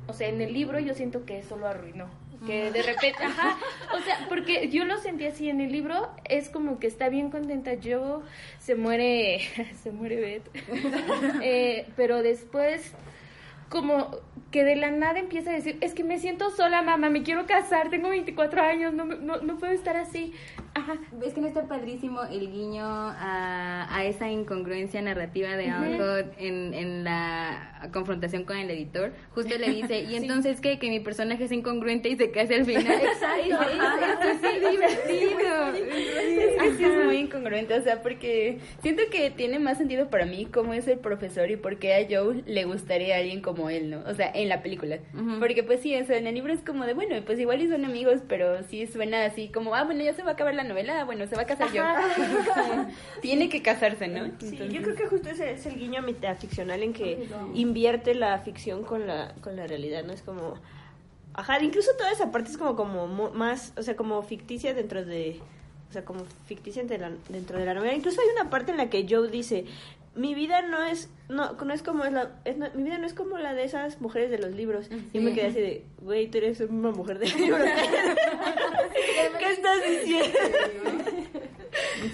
o 0.07 0.13
sea, 0.13 0.29
en 0.29 0.41
el 0.41 0.53
libro 0.53 0.79
yo 0.81 0.95
siento 0.95 1.25
que 1.25 1.39
eso 1.39 1.57
lo 1.57 1.67
arruinó. 1.67 2.09
Que 2.47 2.71
de 2.71 2.83
repente, 2.83 3.25
ajá, 3.25 3.57
o 3.95 4.01
sea, 4.01 4.27
porque 4.29 4.69
yo 4.69 4.85
lo 4.85 4.99
sentí 4.99 5.25
así 5.25 5.49
en 5.49 5.63
el 5.63 5.73
libro, 5.73 6.11
es 6.25 6.51
como 6.51 6.79
que 6.79 6.87
está 6.87 7.09
bien 7.09 7.31
contenta 7.31 7.71
Joe, 7.83 8.21
se 8.59 8.75
muere, 8.75 9.41
se 9.83 9.93
muere 9.93 10.21
Beth, 10.21 10.51
Eh, 11.43 11.87
pero 11.97 12.23
después 12.23 12.93
como 13.75 14.09
que 14.53 14.63
de 14.63 14.77
la 14.77 14.93
nada 14.93 15.19
empieza 15.19 15.51
a 15.51 15.55
decir, 15.55 15.79
es 15.81 15.95
que 15.95 16.05
me 16.05 16.21
siento 16.21 16.49
sola, 16.51 16.81
mamá, 16.81 17.11
me 17.11 17.25
quiero 17.25 17.45
casar, 17.45 17.91
tengo 17.91 18.09
24 18.09 18.63
años, 18.63 18.95
no, 18.95 19.05
no, 19.05 19.39
no 19.39 19.59
puedo 19.59 19.73
estar 19.73 19.97
así. 19.97 20.33
Ajá. 20.75 20.97
Es 21.25 21.35
que 21.35 21.41
no 21.41 21.47
está 21.47 21.67
padrísimo 21.69 22.23
el 22.25 22.51
guiño 22.51 22.85
a, 22.85 23.87
a 23.91 24.05
esa 24.05 24.29
incongruencia 24.29 25.01
narrativa 25.03 25.57
de 25.57 25.71
Alcott 25.71 26.35
en, 26.39 26.75
en 26.75 27.05
la 27.05 27.89
confrontación 27.93 28.45
con 28.45 28.57
el 28.57 28.71
editor. 28.71 29.13
Justo 29.35 29.57
le 29.57 29.71
dice, 29.71 30.01
¿y 30.03 30.17
entonces 30.17 30.61
qué? 30.61 30.79
Que 30.79 30.91
mi 30.91 31.01
personaje 31.01 31.45
es 31.45 31.53
incongruente 31.53 32.09
y 32.09 32.17
se 32.17 32.31
case 32.31 32.57
al 32.57 32.65
final. 32.65 32.87
Exacto, 33.03 33.41
es, 34.31 34.45
es, 34.45 34.65
es 34.65 34.71
divertido. 34.71 35.67
Es 35.75 36.63
que 36.63 36.77
sí 36.77 36.85
es 36.85 37.05
muy 37.05 37.17
incongruente, 37.19 37.75
o 37.75 37.83
sea, 37.83 38.03
porque 38.03 38.59
siento 38.83 39.03
que 39.11 39.31
tiene 39.31 39.59
más 39.59 39.79
sentido 39.79 40.11
para 40.11 40.27
mí 40.27 40.47
cómo 40.47 40.75
es 40.75 40.89
el 40.89 40.99
profesor 40.99 41.51
y 41.51 41.57
por 41.57 41.79
qué 41.79 41.95
a 41.95 42.07
Joe 42.09 42.43
le 42.47 42.65
gustaría 42.65 43.17
a 43.17 43.19
alguien 43.19 43.43
como 43.43 43.64
él, 43.71 43.91
¿no? 43.91 44.03
O 44.07 44.15
sea, 44.15 44.31
en 44.35 44.49
la 44.49 44.63
película. 44.63 44.99
Porque 45.39 45.63
pues 45.63 45.81
sí, 45.81 45.95
eso 45.95 46.13
en 46.13 46.27
el 46.27 46.35
libro 46.35 46.53
es 46.53 46.61
como 46.61 46.85
de, 46.87 46.95
bueno, 46.95 47.17
pues 47.25 47.39
igual 47.39 47.61
y 47.63 47.69
son 47.69 47.85
amigos, 47.85 48.21
pero 48.29 48.63
sí 48.65 48.87
suena 48.87 49.25
así 49.25 49.49
como, 49.49 49.75
ah, 49.75 49.85
bueno, 49.85 50.03
ya 50.03 50.15
se 50.15 50.23
va 50.23 50.31
a 50.31 50.33
acabar 50.35 50.55
la 50.55 50.65
novela, 50.65 51.01
ah, 51.01 51.05
bueno, 51.05 51.27
se 51.27 51.37
va 51.37 51.43
a 51.43 51.47
casar 51.47 51.73
yo. 51.73 51.83
Tiene 53.21 53.49
que 53.49 53.63
casarse, 53.63 54.09
¿no? 54.09 54.25
Sí, 54.25 54.31
Entonces- 54.57 54.73
yo 54.73 54.83
creo 54.83 54.95
que 54.97 55.07
justo 55.07 55.29
ese 55.31 55.53
es 55.53 55.67
el 55.67 55.77
guiño 55.77 56.03
metaficcional 56.03 56.83
en 56.83 56.93
que 56.93 57.27
invierte 57.55 58.15
la 58.15 58.39
ficción 58.39 58.83
con 58.85 59.07
la, 59.07 59.35
con 59.41 59.57
la 59.57 59.67
realidad, 59.67 60.05
¿no? 60.05 60.13
Es 60.13 60.23
como... 60.23 60.55
Ajá, 61.37 61.61
incluso 61.63 61.91
toda 61.99 62.13
esa 62.13 62.31
parte 62.31 62.51
es 62.51 62.57
como, 62.57 62.77
como 62.77 63.09
mo- 63.09 63.31
más, 63.31 63.73
o 63.77 63.83
sea, 63.83 63.97
como 63.97 64.23
ficticia 64.23 64.73
dentro 64.75 65.05
de... 65.05 65.41
O 65.91 65.93
sea, 65.93 66.05
como 66.05 66.25
ficticia 66.47 66.83
la- 66.85 67.13
dentro 67.29 67.59
de 67.59 67.65
la 67.65 67.75
novela. 67.75 67.95
Incluso 67.95 68.21
hay 68.21 68.27
una 68.41 68.51
parte 68.51 68.71
en 68.73 68.79
la 68.79 68.91
que 68.91 69.07
Joe 69.09 69.29
dice, 69.29 69.65
mi 70.17 70.35
vida 70.35 70.63
no 70.63 70.83
es, 70.85 71.11
no, 71.29 71.53
no 71.53 71.73
es 71.75 71.83
como 71.83 72.05
es 72.05 72.13
la, 72.13 72.31
es 72.45 72.57
no- 72.57 72.71
mi 72.75 72.85
vida 72.85 72.99
no 72.99 73.07
es 73.07 73.15
como 73.15 73.39
la 73.39 73.53
de 73.55 73.65
esas 73.65 74.01
mujeres 74.01 74.31
de 74.31 74.39
los 74.39 74.53
libros. 74.53 74.89
Y 75.13 75.19
me 75.21 75.33
quedé 75.33 75.47
así 75.49 75.61
de, 75.61 75.85
güey, 76.03 76.29
tú 76.29 76.39
eres 76.39 76.61
una 76.61 76.91
mujer 76.91 77.19
de 77.19 77.27
libros. 77.27 77.61
¿Qué 79.39 79.51
estás 79.51 79.79
diciendo? 79.89 80.39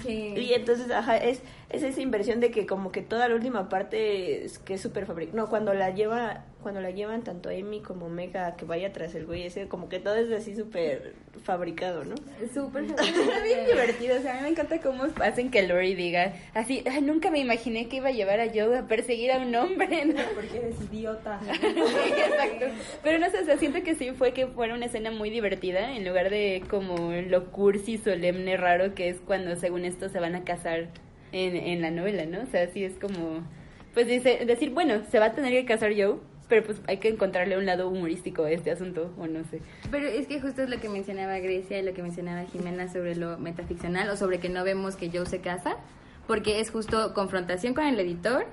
Sí. 0.03 0.33
Y 0.37 0.53
entonces, 0.53 0.89
ajá, 0.91 1.17
es, 1.17 1.41
es 1.69 1.83
esa 1.83 2.01
inversión 2.01 2.39
de 2.39 2.51
que 2.51 2.65
como 2.65 2.91
que 2.91 3.01
toda 3.01 3.27
la 3.29 3.35
última 3.35 3.69
parte 3.69 4.45
es 4.45 4.57
que 4.59 4.75
es 4.75 4.81
súper 4.81 5.05
fabricada. 5.05 5.37
No, 5.37 5.49
cuando 5.49 5.73
la 5.73 5.91
lleva, 5.91 6.45
cuando 6.61 6.81
la 6.81 6.91
llevan 6.91 7.23
tanto 7.23 7.49
Amy 7.49 7.81
como 7.81 8.09
Mega 8.09 8.55
que 8.55 8.65
vaya 8.65 8.93
tras 8.93 9.13
el 9.15 9.25
güey 9.25 9.43
ese, 9.43 9.67
como 9.67 9.89
que 9.89 9.99
todo 9.99 10.15
es 10.15 10.31
así 10.31 10.55
súper 10.55 11.13
fabricado, 11.43 12.03
¿no? 12.03 12.15
Súper 12.53 12.83
Está 12.89 13.43
bien 13.43 13.65
divertido, 13.65 14.17
o 14.17 14.21
sea, 14.21 14.33
a 14.33 14.35
mí 14.37 14.41
me 14.43 14.49
encanta 14.49 14.79
cómo 14.79 15.05
hacen 15.21 15.51
que 15.51 15.63
Lori 15.63 15.95
diga 15.95 16.33
así, 16.53 16.83
"Ay, 16.89 17.01
nunca 17.01 17.31
me 17.31 17.39
imaginé 17.39 17.87
que 17.87 17.97
iba 17.97 18.09
a 18.09 18.11
llevar 18.11 18.39
a 18.39 18.47
Joe 18.53 18.77
a 18.77 18.87
perseguir 18.87 19.31
a 19.31 19.39
un 19.39 19.53
hombre, 19.55 20.05
¿no? 20.05 20.21
Porque 20.35 20.57
eres 20.57 20.75
idiota. 20.91 21.39
Exacto. 21.51 22.65
Pero 23.03 23.19
no 23.19 23.29
sé, 23.29 23.39
o 23.39 23.45
sea, 23.45 23.57
siento 23.57 23.83
que 23.83 23.95
sí 23.95 24.11
fue 24.11 24.33
que 24.33 24.47
fuera 24.47 24.73
una 24.75 24.85
escena 24.85 25.11
muy 25.11 25.29
divertida 25.29 25.95
en 25.95 26.05
lugar 26.05 26.29
de 26.29 26.63
como 26.69 27.11
lo 27.13 27.51
cursi, 27.51 27.97
solemne, 27.97 28.57
raro 28.57 28.93
que 28.95 29.09
es 29.09 29.17
cuando 29.19 29.55
según 29.55 29.85
esto 29.85 30.09
se 30.09 30.19
van 30.19 30.35
a 30.35 30.43
casar 30.43 30.89
en, 31.31 31.55
en 31.55 31.81
la 31.81 31.91
novela, 31.91 32.25
¿no? 32.25 32.41
O 32.41 32.45
sea, 32.45 32.67
sí 32.67 32.83
es 32.83 32.93
como, 32.99 33.41
pues 33.93 34.07
dice, 34.07 34.45
decir, 34.45 34.71
bueno, 34.71 35.01
se 35.09 35.19
va 35.19 35.27
a 35.27 35.31
tener 35.33 35.51
que 35.53 35.65
casar 35.65 35.91
Joe, 35.95 36.17
pero 36.51 36.65
pues 36.65 36.81
hay 36.85 36.97
que 36.97 37.07
encontrarle 37.07 37.57
un 37.57 37.65
lado 37.65 37.87
humorístico 37.87 38.43
a 38.43 38.51
este 38.51 38.71
asunto, 38.71 39.13
o 39.17 39.25
no 39.25 39.41
sé. 39.45 39.61
Pero 39.89 40.05
es 40.05 40.27
que 40.27 40.41
justo 40.41 40.63
es 40.63 40.69
lo 40.69 40.81
que 40.81 40.89
mencionaba 40.89 41.39
Grecia 41.39 41.79
y 41.79 41.81
lo 41.81 41.93
que 41.93 42.03
mencionaba 42.03 42.43
Jimena 42.43 42.91
sobre 42.91 43.15
lo 43.15 43.37
metaficcional 43.37 44.09
o 44.09 44.17
sobre 44.17 44.39
que 44.39 44.49
no 44.49 44.65
vemos 44.65 44.97
que 44.97 45.09
Joe 45.09 45.25
se 45.25 45.39
casa, 45.39 45.77
porque 46.27 46.59
es 46.59 46.69
justo 46.69 47.13
confrontación 47.13 47.73
con 47.73 47.85
el 47.85 47.97
editor 48.01 48.47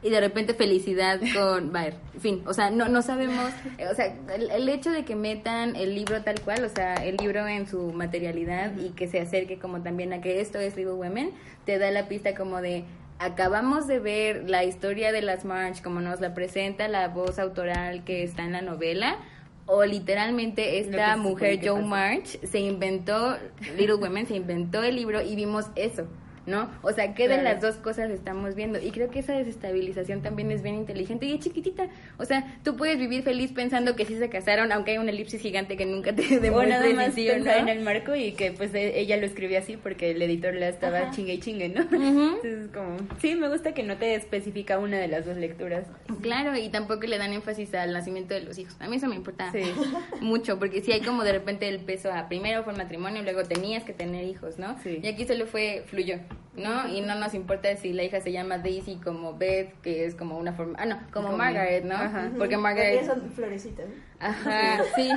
y 0.00 0.10
de 0.10 0.20
repente 0.20 0.54
felicidad 0.54 1.18
con 1.34 1.72
Baer. 1.72 1.96
En 2.14 2.20
fin, 2.20 2.42
o 2.46 2.54
sea, 2.54 2.70
no, 2.70 2.88
no 2.88 3.02
sabemos, 3.02 3.52
o 3.90 3.94
sea, 3.96 4.14
el, 4.32 4.48
el 4.52 4.68
hecho 4.68 4.92
de 4.92 5.04
que 5.04 5.16
metan 5.16 5.74
el 5.74 5.96
libro 5.96 6.22
tal 6.22 6.40
cual, 6.42 6.64
o 6.64 6.68
sea, 6.68 6.94
el 6.94 7.16
libro 7.16 7.48
en 7.48 7.66
su 7.66 7.92
materialidad 7.92 8.76
y 8.76 8.90
que 8.90 9.08
se 9.08 9.18
acerque 9.18 9.58
como 9.58 9.82
también 9.82 10.12
a 10.12 10.20
que 10.20 10.40
esto 10.40 10.60
es 10.60 10.76
Little 10.76 10.92
Women, 10.92 11.32
te 11.64 11.80
da 11.80 11.90
la 11.90 12.06
pista 12.06 12.36
como 12.36 12.60
de 12.60 12.84
acabamos 13.20 13.86
de 13.86 13.98
ver 14.00 14.48
la 14.48 14.64
historia 14.64 15.12
de 15.12 15.20
las 15.20 15.44
March 15.44 15.82
como 15.82 16.00
nos 16.00 16.20
la 16.20 16.34
presenta 16.34 16.88
la 16.88 17.08
voz 17.08 17.38
autoral 17.38 18.02
que 18.02 18.24
está 18.24 18.44
en 18.44 18.52
la 18.52 18.62
novela 18.62 19.18
o 19.66 19.84
literalmente 19.84 20.80
esta 20.80 21.16
mujer 21.18 21.60
Joe. 21.62 21.82
March 21.82 22.40
se 22.42 22.60
inventó 22.60 23.36
Little 23.76 23.96
Women 23.96 24.26
se 24.26 24.36
inventó 24.36 24.82
el 24.82 24.96
libro 24.96 25.20
y 25.20 25.36
vimos 25.36 25.66
eso 25.76 26.08
¿no? 26.50 26.68
O 26.82 26.92
sea, 26.92 27.14
¿qué 27.14 27.22
de 27.28 27.38
Claro. 27.38 27.42
las 27.44 27.60
dos 27.62 27.76
cosas 27.76 28.10
estamos 28.10 28.54
viendo? 28.54 28.78
Y 28.78 28.90
creo 28.90 29.08
que 29.10 29.20
esa 29.20 29.32
desestabilización 29.32 30.20
también 30.20 30.50
es 30.50 30.62
bien 30.62 30.74
inteligente 30.74 31.26
y 31.26 31.32
es 31.32 31.40
chiquitita. 31.40 31.88
O 32.18 32.24
sea, 32.24 32.58
tú 32.64 32.76
puedes 32.76 32.98
vivir 32.98 33.22
feliz 33.22 33.52
pensando 33.52 33.96
que 33.96 34.04
sí 34.04 34.16
se 34.18 34.28
casaron, 34.28 34.72
aunque 34.72 34.90
hay 34.92 34.98
una 34.98 35.10
elipsis 35.10 35.40
gigante 35.40 35.76
que 35.76 35.86
nunca 35.86 36.14
te 36.14 36.22
O 36.36 36.40
demuestra 36.40 36.80
nada 36.80 36.92
más 36.94 37.14
si 37.14 37.28
sí 37.28 37.38
no. 37.40 37.50
en 37.50 37.68
el 37.68 37.80
marco 37.80 38.14
y 38.14 38.32
que 38.32 38.52
pues 38.52 38.74
e- 38.74 38.98
ella 39.00 39.16
lo 39.16 39.26
escribió 39.26 39.58
así 39.58 39.76
porque 39.76 40.10
el 40.10 40.20
editor 40.22 40.52
la 40.54 40.68
estaba 40.68 40.98
Ajá. 40.98 41.10
chingue 41.12 41.34
y 41.34 41.38
chingue, 41.38 41.68
¿no? 41.68 41.82
Entonces 41.82 42.68
como, 42.74 42.96
sí, 43.20 43.34
me 43.36 43.48
gusta 43.48 43.72
que 43.72 43.82
no 43.82 43.96
te 43.96 44.14
especifica 44.14 44.78
una 44.78 44.98
de 44.98 45.08
las 45.08 45.24
dos 45.24 45.36
lecturas. 45.36 45.86
Claro, 46.22 46.56
y 46.56 46.68
tampoco 46.68 47.06
le 47.06 47.18
dan 47.18 47.32
énfasis 47.32 47.72
al 47.74 47.92
nacimiento 47.92 48.34
de 48.34 48.40
los 48.42 48.58
hijos. 48.58 48.74
A 48.80 48.88
mí 48.88 48.96
eso 48.96 49.06
me 49.06 49.14
importa 49.14 49.52
Sí. 49.52 49.62
mucho, 50.20 50.58
porque 50.58 50.80
sí 50.82 50.92
hay 50.92 51.00
como 51.00 51.22
de 51.24 51.32
repente 51.32 51.68
el 51.68 51.78
peso 51.80 52.12
a 52.12 52.28
primero 52.28 52.64
fue 52.64 52.72
el 52.72 52.78
matrimonio, 52.78 53.22
luego 53.22 53.44
tenías 53.44 53.84
que 53.84 53.92
tener 53.92 54.24
hijos, 54.24 54.58
¿no? 54.58 54.76
Sí. 54.82 55.00
Y 55.02 55.06
aquí 55.06 55.24
solo 55.26 55.46
fue, 55.46 55.84
fluyó, 55.86 56.16
¿no? 56.56 56.88
Y 56.88 57.00
no 57.00 57.14
nos 57.14 57.34
importa 57.34 57.74
si 57.76 57.92
la 57.92 58.02
hija 58.02 58.20
se 58.20 58.32
llama 58.32 58.58
Daisy 58.58 58.96
como 58.96 59.36
Beth, 59.36 59.72
que 59.82 60.04
es 60.04 60.14
como 60.14 60.38
una 60.38 60.52
forma, 60.52 60.78
ah, 60.80 60.86
no, 60.86 61.00
como, 61.12 61.26
Como- 61.28 61.38
Margaret, 61.38 61.84
¿no? 61.84 61.94
Ajá. 61.94 62.30
Porque 62.38 62.56
Margaret... 62.56 63.04
son 63.06 63.30
florecitas. 63.32 63.86
Ajá, 64.18 64.82
sí. 64.96 65.08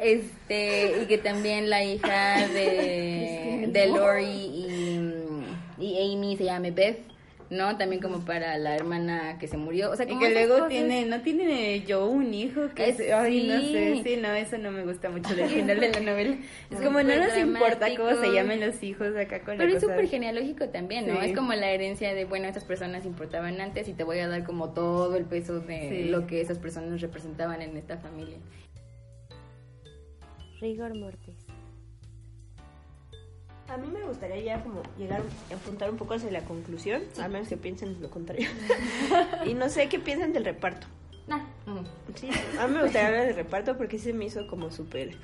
Este, 0.00 1.02
y 1.02 1.06
que 1.06 1.18
también 1.18 1.68
la 1.68 1.84
hija 1.84 2.46
de, 2.48 3.66
de 3.72 3.86
Lori 3.88 4.24
y, 4.24 5.44
y 5.78 6.14
Amy 6.16 6.36
se 6.36 6.44
llame 6.44 6.70
Beth, 6.70 7.00
¿no? 7.50 7.76
También 7.76 8.00
como 8.00 8.20
para 8.24 8.56
la 8.58 8.76
hermana 8.76 9.36
que 9.38 9.48
se 9.48 9.56
murió. 9.56 9.90
O 9.90 9.96
sea, 9.96 10.06
Y 10.06 10.10
como 10.10 10.20
que 10.20 10.26
esas 10.28 10.38
luego 10.38 10.54
cosas. 10.54 10.68
tiene, 10.68 11.04
no 11.06 11.20
tiene 11.20 11.80
yo 11.82 12.06
un 12.06 12.32
hijo 12.32 12.68
que 12.74 13.12
ay, 13.12 13.48
no 13.48 13.60
sé, 13.60 14.00
sí, 14.04 14.16
no, 14.22 14.32
eso 14.34 14.56
no 14.58 14.70
me 14.70 14.84
gusta 14.84 15.10
mucho 15.10 15.34
del 15.34 15.48
final 15.50 15.80
de 15.80 15.90
la 15.90 16.00
novela. 16.00 16.36
Es 16.70 16.80
como 16.80 17.02
no 17.02 17.16
nos 17.16 17.36
importa 17.36 17.88
cómo 17.96 18.14
se 18.20 18.32
llamen 18.32 18.60
los 18.60 18.80
hijos 18.84 19.16
acá 19.16 19.40
con 19.40 19.58
la 19.58 19.64
Pero 19.64 19.76
es 19.76 19.82
súper 19.82 20.06
genealógico 20.08 20.68
también, 20.68 21.08
¿no? 21.08 21.20
Sí. 21.20 21.26
Es 21.30 21.36
como 21.36 21.52
la 21.54 21.70
herencia 21.70 22.14
de, 22.14 22.24
bueno, 22.24 22.46
estas 22.46 22.64
personas 22.64 23.04
importaban 23.04 23.60
antes 23.60 23.88
y 23.88 23.94
te 23.94 24.04
voy 24.04 24.20
a 24.20 24.28
dar 24.28 24.44
como 24.44 24.70
todo 24.70 25.16
el 25.16 25.24
peso 25.24 25.58
de 25.60 25.88
Sí. 25.88 26.04
lo 26.08 26.26
que 26.28 26.40
esas 26.40 26.58
personas 26.58 27.00
representaban 27.00 27.62
en 27.62 27.76
esta 27.76 27.98
familia. 27.98 28.36
Rigor 30.60 30.94
mortis. 30.94 31.39
A 33.70 33.76
mí 33.76 33.86
me 33.86 34.02
gustaría 34.02 34.40
ya 34.40 34.62
como 34.64 34.82
llegar 34.98 35.22
a 35.50 35.54
apuntar 35.54 35.90
un 35.90 35.96
poco 35.96 36.14
hacia 36.14 36.30
la 36.32 36.42
conclusión, 36.42 37.02
a 37.22 37.28
menos 37.28 37.46
que 37.46 37.56
piensen 37.56 38.02
lo 38.02 38.10
contrario. 38.10 38.48
y 39.46 39.54
no 39.54 39.68
sé 39.68 39.88
qué 39.88 40.00
piensan 40.00 40.32
del 40.32 40.44
reparto. 40.44 40.88
Nah. 41.28 41.44
Sí, 42.16 42.28
a 42.58 42.66
mí 42.66 42.74
me 42.74 42.82
gustaría 42.82 43.08
hablar 43.08 43.26
del 43.26 43.36
reparto 43.36 43.76
porque 43.76 43.98
se 43.98 44.12
me 44.12 44.24
hizo 44.24 44.48
como 44.48 44.72
súper... 44.72 45.16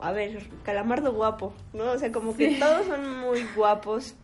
A 0.00 0.10
ver, 0.10 0.48
calamardo 0.64 1.12
guapo, 1.12 1.54
¿no? 1.72 1.92
O 1.92 1.98
sea, 1.98 2.10
como 2.10 2.36
que 2.36 2.56
todos 2.58 2.86
son 2.86 3.20
muy 3.20 3.46
guapos. 3.54 4.16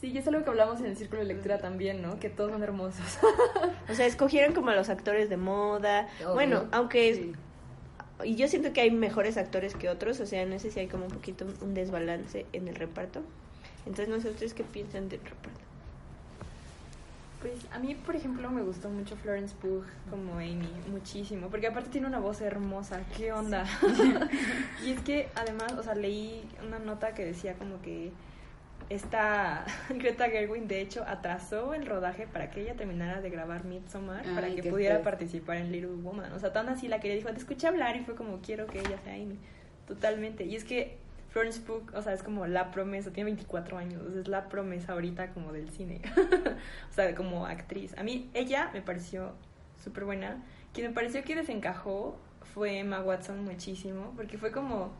Sí, 0.00 0.12
y 0.12 0.18
es 0.18 0.28
algo 0.28 0.44
que 0.44 0.50
hablamos 0.50 0.78
en 0.78 0.86
el 0.86 0.96
círculo 0.96 1.22
de 1.22 1.26
lectura 1.26 1.58
también, 1.58 2.00
¿no? 2.00 2.20
Que 2.20 2.30
todos 2.30 2.52
son 2.52 2.62
hermosos. 2.62 3.18
O 3.90 3.94
sea, 3.94 4.06
escogieron 4.06 4.54
como 4.54 4.70
a 4.70 4.76
los 4.76 4.88
actores 4.88 5.28
de 5.28 5.36
moda. 5.36 6.08
Obvio. 6.20 6.34
Bueno, 6.34 6.68
aunque... 6.70 7.34
Y 8.24 8.36
yo 8.36 8.48
siento 8.48 8.72
que 8.72 8.80
hay 8.80 8.90
mejores 8.90 9.36
actores 9.36 9.74
que 9.74 9.88
otros, 9.88 10.20
o 10.20 10.26
sea, 10.26 10.44
no 10.46 10.58
sé 10.58 10.70
si 10.70 10.80
hay 10.80 10.86
como 10.86 11.06
un 11.06 11.10
poquito 11.10 11.46
un 11.60 11.74
desbalance 11.74 12.46
en 12.52 12.68
el 12.68 12.74
reparto. 12.74 13.22
Entonces, 13.86 14.08
no 14.08 14.20
sé 14.20 14.30
ustedes 14.30 14.54
qué 14.54 14.64
piensan 14.64 15.08
del 15.08 15.20
reparto. 15.20 15.60
Pues 17.40 17.54
a 17.72 17.78
mí, 17.78 17.94
por 17.94 18.14
ejemplo, 18.16 18.50
me 18.50 18.60
gustó 18.60 18.90
mucho 18.90 19.16
Florence 19.16 19.54
Pugh 19.62 19.84
como 20.10 20.34
Amy, 20.34 20.68
muchísimo, 20.90 21.48
porque 21.48 21.68
aparte 21.68 21.88
tiene 21.88 22.06
una 22.06 22.20
voz 22.20 22.42
hermosa, 22.42 23.00
¿qué 23.16 23.32
onda? 23.32 23.64
y 24.84 24.90
es 24.90 25.00
que 25.00 25.30
además, 25.34 25.72
o 25.72 25.82
sea, 25.82 25.94
leí 25.94 26.46
una 26.66 26.78
nota 26.78 27.14
que 27.14 27.24
decía 27.24 27.54
como 27.54 27.80
que 27.80 28.12
esta 28.90 29.64
Greta 29.88 30.28
Gerwig 30.28 30.64
de 30.64 30.80
hecho 30.82 31.04
atrasó 31.06 31.72
el 31.72 31.86
rodaje 31.86 32.26
para 32.26 32.50
que 32.50 32.60
ella 32.62 32.74
terminara 32.74 33.20
de 33.20 33.30
grabar 33.30 33.64
Midsommar 33.64 34.24
para 34.34 34.54
que 34.54 34.64
pudiera 34.64 34.96
feo. 34.96 35.04
participar 35.04 35.56
en 35.56 35.72
Little 35.72 35.94
Woman. 36.02 36.32
O 36.32 36.38
sea, 36.38 36.52
tan 36.52 36.68
así 36.68 36.88
la 36.88 37.00
quería, 37.00 37.16
dijo, 37.16 37.30
te 37.30 37.38
escuché 37.38 37.68
hablar 37.68 37.96
y 37.96 38.00
fue 38.00 38.16
como, 38.16 38.40
quiero 38.40 38.66
que 38.66 38.80
ella 38.80 38.98
sea 39.04 39.14
Amy. 39.14 39.38
Totalmente. 39.86 40.44
Y 40.44 40.56
es 40.56 40.64
que 40.64 40.98
Florence 41.30 41.60
Pugh, 41.60 41.84
o 41.94 42.02
sea, 42.02 42.12
es 42.12 42.22
como 42.24 42.46
la 42.46 42.72
promesa, 42.72 43.12
tiene 43.12 43.30
24 43.30 43.78
años, 43.78 44.02
es 44.16 44.26
la 44.26 44.48
promesa 44.48 44.92
ahorita 44.92 45.30
como 45.30 45.52
del 45.52 45.70
cine. 45.70 46.02
o 46.90 46.92
sea, 46.92 47.14
como 47.14 47.46
actriz. 47.46 47.96
A 47.96 48.02
mí, 48.02 48.28
ella 48.34 48.70
me 48.74 48.82
pareció 48.82 49.32
súper 49.82 50.04
buena. 50.04 50.42
Quien 50.74 50.88
me 50.88 50.92
pareció 50.92 51.22
que 51.22 51.36
desencajó 51.36 52.18
fue 52.54 52.80
Emma 52.80 53.00
Watson 53.00 53.44
muchísimo, 53.44 54.12
porque 54.16 54.36
fue 54.36 54.50
como... 54.50 54.92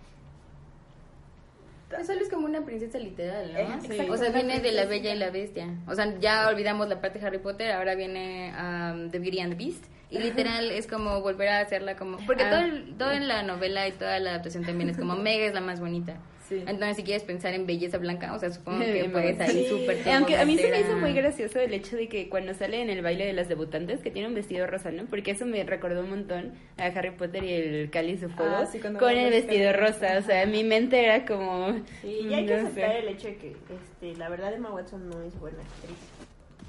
Pues 1.91 2.07
solo 2.07 2.21
es 2.21 2.29
como 2.31 2.47
una 2.47 2.65
princesa 2.65 2.99
literal, 2.99 3.51
Eh, 3.57 3.67
¿no? 4.07 4.13
o 4.15 4.17
sea, 4.17 4.31
viene 4.31 4.61
de 4.61 4.73
la. 4.73 4.85
Bella 4.87 5.13
y 5.15 5.19
la 5.19 5.31
Bestia. 5.31 5.67
O 5.89 5.95
sea, 5.95 6.17
ya 6.21 6.49
olvidamos 6.49 6.89
la 6.89 7.01
parte 7.01 7.19
de 7.19 7.27
Harry 7.27 7.39
Potter, 7.39 7.73
ahora 7.73 7.95
viene 7.97 8.53
um, 8.57 9.11
The 9.11 9.19
Beauty 9.19 9.41
and 9.41 9.57
the 9.57 9.65
Beast. 9.65 9.85
Y 10.09 10.19
literal 10.19 10.71
es 10.73 10.87
como 10.89 11.21
volver 11.21 11.49
a 11.49 11.61
hacerla 11.61 11.95
como... 11.97 12.19
Porque 12.27 12.43
Ah. 12.43 12.51
todo, 12.51 12.61
el- 12.63 12.97
todo 12.99 13.13
en 13.13 13.29
la 13.29 13.45
novela 13.45 13.87
y 13.87 13.93
toda 13.93 14.19
la 14.19 14.31
adaptación 14.31 14.65
también 14.65 14.91
es 14.91 14.97
como 14.99 15.15
Meg 15.15 15.41
es 15.41 15.55
la 15.55 15.61
más 15.61 15.79
bonita. 15.81 16.17
Sí. 16.51 16.57
Entonces, 16.67 16.97
si 16.97 17.05
quieres 17.05 17.23
pensar 17.23 17.55
en 17.55 17.65
belleza 17.65 17.97
blanca, 17.97 18.35
o 18.35 18.39
sea, 18.39 18.51
supongo 18.51 18.81
que 18.85 19.01
Emma 19.05 19.13
puedes 19.23 19.51
Sí. 19.51 19.67
súper... 19.69 19.97
Eh, 20.07 20.13
Aunque 20.13 20.37
a 20.37 20.45
mí 20.45 20.59
se 20.59 20.69
me 20.69 20.81
hizo 20.81 20.97
muy 20.99 21.13
gracioso 21.15 21.61
el 21.61 21.73
hecho 21.73 21.97
de 21.97 22.09
que 22.09 22.29
cuando 22.29 22.53
sale 22.55 22.83
en 22.83 22.91
el 22.91 23.01
baile 23.03 23.25
de 23.25 23.33
las 23.33 23.49
debutantes, 23.49 24.01
que 24.01 24.11
tiene 24.11 24.29
un 24.29 24.35
vestido 24.35 24.67
rosa, 24.67 24.91
¿no? 24.91 25.05
Porque 25.07 25.31
eso 25.31 25.47
me 25.47 25.63
recordó 25.65 26.01
un 26.01 26.11
montón 26.11 26.53
a 26.77 26.87
Harry 26.87 27.13
Potter 27.13 27.43
y 27.45 27.53
el 27.53 27.91
cáliz 27.91 28.21
de 28.21 28.29
fuego 28.29 28.57
Ah, 28.59 28.67
sí, 28.67 28.81
cuando 28.81 28.99
con 28.99 29.13
el 29.17 29.31
vestido 29.31 29.73
rosa. 29.73 30.19
O 30.19 30.23
sea, 30.23 30.45
mi 30.45 30.65
mente 30.65 31.03
era 31.05 31.25
como... 31.25 31.73
Sí, 32.03 32.27
y 32.29 32.35
hay 32.35 32.45
que 32.47 32.57
no 32.57 32.63
aceptar 32.69 32.91
sé. 32.93 32.99
el 32.99 33.09
hecho 33.09 33.29
de 33.29 33.37
que, 33.37 33.49
este, 33.51 34.19
la 34.19 34.29
verdad, 34.29 34.53
Emma 34.53 34.75
Watson 34.75 35.09
no 35.09 35.23
es 35.23 35.39
buena 35.39 35.59
actriz. 35.63 35.97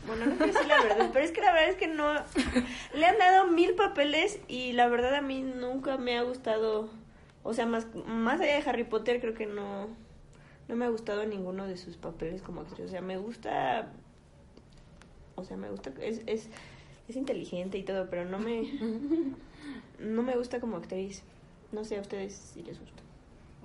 Bueno, 0.08 0.26
no 0.26 0.36
quiero 0.36 0.54
decir 0.54 0.68
la 0.68 0.82
verdad, 0.82 1.10
pero 1.14 1.26
es 1.26 1.32
que 1.32 1.42
la 1.42 1.54
verdad 1.54 1.70
es 1.70 1.76
que 1.76 1.88
no... 1.88 2.14
Le 2.96 3.06
han 3.06 3.18
dado 3.18 3.48
mil 3.48 3.74
papeles 3.76 4.40
y 4.48 4.74
la 4.74 4.88
verdad 4.88 5.16
a 5.16 5.22
mí 5.22 5.42
nunca 5.42 5.98
me 5.98 6.18
ha 6.18 6.22
gustado... 6.24 6.90
O 7.44 7.54
sea, 7.54 7.66
más, 7.66 7.88
más 8.06 8.40
allá 8.40 8.56
de 8.56 8.70
Harry 8.70 8.84
Potter, 8.84 9.20
creo 9.20 9.34
que 9.34 9.46
no... 9.46 9.88
No 10.68 10.76
me 10.76 10.86
ha 10.86 10.90
gustado 10.90 11.26
ninguno 11.26 11.68
de 11.68 11.76
sus 11.76 11.98
papeles 11.98 12.42
como 12.42 12.62
actriz. 12.62 12.86
O 12.86 12.90
sea, 12.90 13.02
me 13.02 13.18
gusta... 13.18 13.92
O 15.36 15.44
sea, 15.44 15.58
me 15.58 15.70
gusta... 15.70 15.92
Es, 16.02 16.22
es, 16.28 16.50
es 17.08 17.16
inteligente 17.16 17.78
y 17.78 17.84
todo, 17.84 18.10
pero 18.10 18.26
no 18.26 18.40
me... 18.40 18.72
No 20.00 20.24
me 20.24 20.36
gusta 20.36 20.60
como 20.60 20.78
actriz. 20.78 21.22
No 21.72 21.84
sé 21.84 21.98
a 21.98 22.02
ustedes 22.02 22.34
si 22.34 22.64
les 22.64 22.80
gusta. 22.80 23.02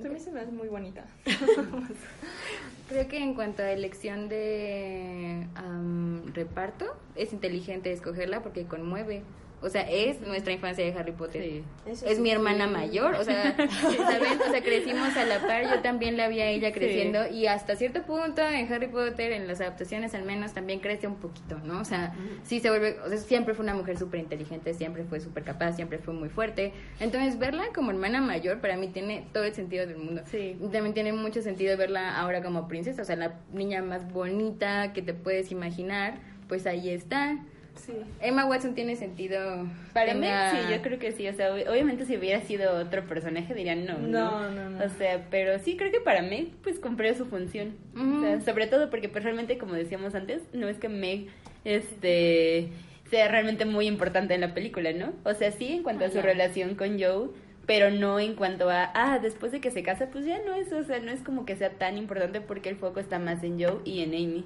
A 0.05 0.09
mí 0.09 0.21
se 0.21 0.31
me 0.31 0.41
hace 0.41 0.53
muy 0.53 0.69
bonita. 0.69 1.07
Creo 2.89 3.09
que 3.09 3.19
en 3.19 3.35
cuanto 3.35 3.63
a 3.63 3.73
elección 3.73 4.29
de 4.29 5.47
am, 5.55 6.33
reparto, 6.35 6.85
es 7.15 7.33
inteligente 7.33 7.91
escogerla 7.91 8.43
porque 8.43 8.67
conmueve. 8.67 9.23
O 9.63 9.71
sea, 9.71 9.83
es 9.91 10.21
nuestra 10.21 10.53
infancia 10.53 10.85
de 10.85 10.93
Harry 10.93 11.13
Potter. 11.13 11.43
Sí. 11.43 11.65
Es 11.87 12.17
sí. 12.17 12.21
mi 12.21 12.31
hermana 12.31 12.67
mayor, 12.67 13.15
o 13.15 13.25
sea, 13.25 13.57
¿saben? 13.97 14.41
O 14.41 14.51
sea, 14.51 14.63
crecimos 14.63 15.17
a 15.17 15.25
la 15.25 15.41
par, 15.41 15.65
yo 15.65 15.81
también 15.81 16.17
la 16.17 16.29
vi 16.29 16.41
a 16.41 16.49
ella 16.49 16.73
creciendo 16.73 17.27
y 17.29 17.47
hasta 17.47 17.75
cierto 17.75 18.03
punto 18.03 18.43
en 18.43 18.71
Harry 18.73 18.89
Potter, 18.89 19.33
en 19.33 19.47
las 19.47 19.61
adaptaciones 19.61 20.15
al 20.15 20.25
menos, 20.25 20.53
también 20.53 20.81
crece 20.81 21.07
un 21.07 21.17
poquito, 21.17 21.59
¿no? 21.65 21.81
O 21.81 21.85
sea, 21.85 22.15
sí 22.45 22.61
se 22.61 22.69
vuelve, 22.69 22.99
o 23.05 23.09
sea, 23.09 23.19
siempre 23.19 23.55
fue 23.55 23.65
una 23.65 23.75
mujer 23.75 23.99
súper 23.99 24.21
inteligente, 24.21 24.75
siempre 24.75 25.05
fue 25.05 25.21
súper 25.21 25.43
capaz, 25.43 25.73
siempre 25.73 25.99
fue 25.99 26.13
muy 26.13 26.29
fuerte. 26.29 26.73
Entonces, 27.01 27.39
verla 27.39 27.65
como 27.75 27.91
hermana 27.91 28.21
mayor 28.21 28.61
para 28.61 28.77
mí 28.77 28.89
tiene 28.89 29.27
todo 29.33 29.45
el 29.45 29.55
sentido 29.55 29.87
del 29.87 29.97
mundo. 29.97 30.23
Sí. 30.31 30.57
También 30.73 30.93
tiene 30.93 31.13
mucho 31.13 31.41
sentido 31.41 31.77
verla 31.77 32.19
ahora 32.19 32.43
como 32.43 32.69
princesa, 32.69 33.03
o 33.03 33.05
sea, 33.05 33.17
la 33.17 33.41
niña 33.53 33.83
más 33.83 34.13
bonita 34.13 34.93
que 34.93 35.03
te 35.03 35.15
puedes 35.15 35.51
imaginar, 35.51 36.19
pues 36.49 36.67
ahí 36.67 36.91
está. 36.91 37.39
Sí. 37.77 37.93
Emma 38.21 38.45
Watson 38.47 38.75
tiene 38.75 38.97
sentido. 38.97 39.67
Para 39.93 40.13
tenga- 40.13 40.53
mí, 40.53 40.59
sí, 40.67 40.75
yo 40.75 40.83
creo 40.83 40.99
que 40.99 41.13
sí. 41.13 41.29
O 41.29 41.33
sea, 41.35 41.55
ob- 41.55 41.69
obviamente 41.71 42.05
si 42.07 42.17
hubiera 42.17 42.41
sido 42.41 42.77
otro 42.79 43.05
personaje 43.07 43.55
dirían 43.55 43.85
no, 43.87 43.99
No, 43.99 44.51
no, 44.51 44.71
no. 44.71 44.85
O 44.85 44.89
sea, 44.89 45.27
pero 45.31 45.59
sí 45.59 45.77
creo 45.77 45.93
que 45.93 46.01
para 46.01 46.23
Meg, 46.23 46.49
pues 46.63 46.79
cumplió 46.81 47.15
su 47.15 47.27
función. 47.27 47.77
Ujú. 47.95 48.17
O 48.19 48.21
sea, 48.23 48.41
sobre 48.41 48.67
todo 48.67 48.91
porque, 48.91 49.09
pues 49.09 49.23
realmente, 49.25 49.59
como 49.59 49.75
decíamos 49.75 50.15
antes, 50.15 50.43
no 50.53 50.69
es 50.69 50.79
que 50.79 50.89
Meg, 50.89 51.29
este 51.65 52.71
sea 53.11 53.29
realmente 53.29 53.65
muy 53.67 53.87
importante 53.87 54.35
en 54.35 54.41
la 54.41 54.53
película, 54.55 54.93
¿no? 54.93 55.13
O 55.25 55.33
sea, 55.35 55.53
sí 55.53 55.69
en 55.69 55.83
cuanto 55.85 56.05
a 56.05 56.11
su 56.11 56.21
relación 56.23 56.75
con 56.75 57.01
Joe, 57.01 57.29
pero 57.65 57.91
no 57.93 58.19
en 58.19 58.35
cuanto 58.35 58.69
a, 58.69 58.91
ah, 58.95 59.21
después 59.21 59.53
de 59.53 59.61
que 59.61 59.71
se 59.71 59.85
casa, 59.85 60.09
pues 60.11 60.25
ya 60.25 60.41
no 60.45 60.55
es, 60.55 60.73
o 60.73 60.83
sea, 60.83 60.99
no 60.99 61.13
es 61.13 61.21
como 61.23 61.45
que 61.47 61.55
sea 61.57 61.71
tan 61.71 61.99
importante 61.99 62.41
porque 62.41 62.69
el 62.69 62.77
foco 62.77 62.99
está 62.99 63.19
más 63.21 63.45
en 63.45 63.61
Joe 63.63 63.79
y 63.85 64.01
en 64.01 64.09
Amy. 64.15 64.45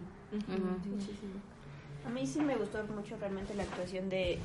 A 2.10 2.12
mí 2.12 2.26
sí 2.26 2.40
me 2.40 2.56
gustó 2.56 2.82
mucho 2.94 3.16
realmente 3.20 3.54
la 3.54 3.62
actuación 3.62 4.08
de... 4.08 4.38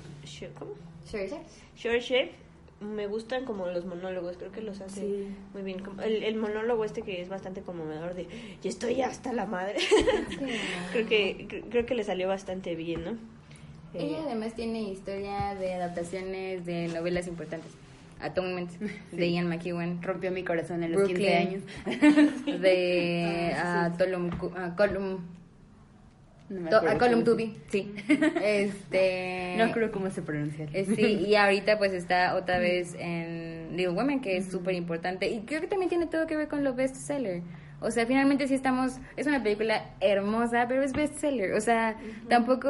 ¿Cómo? 0.59 0.71
Chef. 1.09 2.29
Me 2.81 3.07
gustan 3.07 3.45
como 3.45 3.67
los 3.67 3.85
monólogos, 3.85 4.35
creo 4.37 4.51
que 4.51 4.61
los 4.61 4.81
hace 4.81 5.01
Sí. 5.01 5.27
muy 5.53 5.63
bien. 5.63 5.81
El, 6.03 6.23
el 6.23 6.35
monólogo 6.35 6.83
este 6.83 7.01
que 7.03 7.21
es 7.21 7.29
bastante 7.29 7.61
conmovedor 7.61 8.13
de 8.15 8.27
yo 8.61 8.69
estoy 8.69 9.01
hasta 9.01 9.31
la 9.33 9.45
madre. 9.45 9.77
creo 10.91 11.07
que 11.07 11.47
cre- 11.47 11.63
creo 11.69 11.85
que 11.85 11.95
le 11.95 12.03
salió 12.03 12.27
bastante 12.27 12.75
bien, 12.75 13.03
¿no? 13.05 13.11
Eh, 13.93 14.07
Ella 14.07 14.23
además 14.25 14.53
tiene 14.55 14.81
historia 14.83 15.55
de 15.55 15.73
adaptaciones 15.73 16.65
de 16.65 16.89
novelas 16.89 17.27
importantes. 17.27 17.71
Atonement, 18.19 18.69
de 19.11 19.31
Ian 19.31 19.47
McEwan. 19.47 20.03
Rompió 20.03 20.31
mi 20.31 20.43
corazón 20.43 20.83
a 20.83 20.87
los 20.89 20.97
Brooklyn. 20.97 21.17
15 21.17 21.35
años. 21.37 21.63
De 22.61 23.53
ah, 23.55 23.93
Tolum, 23.97 24.29
ah, 24.57 24.73
Colum, 24.75 25.19
No 26.49 26.81
me 26.81 26.91
acuerdo 26.91 27.25
sí. 27.69 27.93
Este, 28.43 29.55
No 29.57 29.71
creo 29.71 29.91
cómo 29.91 30.09
se 30.09 30.21
pronuncia. 30.21 30.67
Eh, 30.73 30.85
Sí, 30.95 31.25
y 31.27 31.35
ahorita 31.35 31.77
pues 31.77 31.93
está 31.93 32.35
otra 32.35 32.59
vez 32.59 32.95
en 32.99 33.69
Little 33.71 33.89
Women, 33.89 34.21
que 34.21 34.37
es 34.37 34.51
súper 34.51 34.75
importante. 34.75 35.27
Y 35.29 35.41
creo 35.41 35.61
que 35.61 35.67
también 35.67 35.89
tiene 35.89 36.05
todo 36.07 36.27
que 36.27 36.35
ver 36.35 36.47
con 36.47 36.63
los 36.63 36.75
bestseller. 36.75 37.41
O 37.81 37.91
sea, 37.91 38.05
finalmente 38.05 38.47
sí 38.47 38.53
estamos... 38.53 38.99
Es 39.17 39.27
una 39.27 39.43
película 39.43 39.95
hermosa, 39.99 40.65
pero 40.67 40.83
es 40.83 40.93
bestseller. 40.93 41.53
O 41.53 41.61
sea, 41.61 41.97
tampoco... 42.29 42.69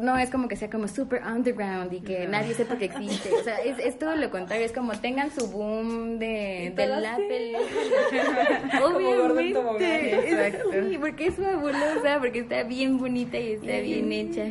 No 0.00 0.16
es 0.16 0.30
como 0.30 0.48
que 0.48 0.56
sea 0.56 0.70
como 0.70 0.88
super 0.88 1.22
underground 1.22 1.92
y 1.92 2.00
que 2.00 2.26
nadie 2.26 2.54
sepa 2.54 2.76
que 2.78 2.86
existe. 2.86 3.30
O 3.32 3.42
sea, 3.42 3.60
es, 3.60 3.78
es 3.78 3.98
todo 3.98 4.16
lo 4.16 4.30
contrario. 4.30 4.64
Es 4.64 4.72
como 4.72 4.92
tengan 4.98 5.30
su 5.30 5.48
boom 5.50 6.18
de, 6.18 6.72
de 6.74 6.86
la 6.86 7.16
película. 7.16 8.82
Obviamente. 8.84 10.28
Exacto. 10.30 10.70
Sí, 10.88 10.98
porque 10.98 11.26
es 11.26 11.34
fabulosa, 11.36 12.18
porque 12.20 12.38
está 12.40 12.62
bien 12.62 12.98
bonita 12.98 13.38
y 13.38 13.52
está 13.52 13.78
bien 13.80 14.12
hecha. 14.12 14.44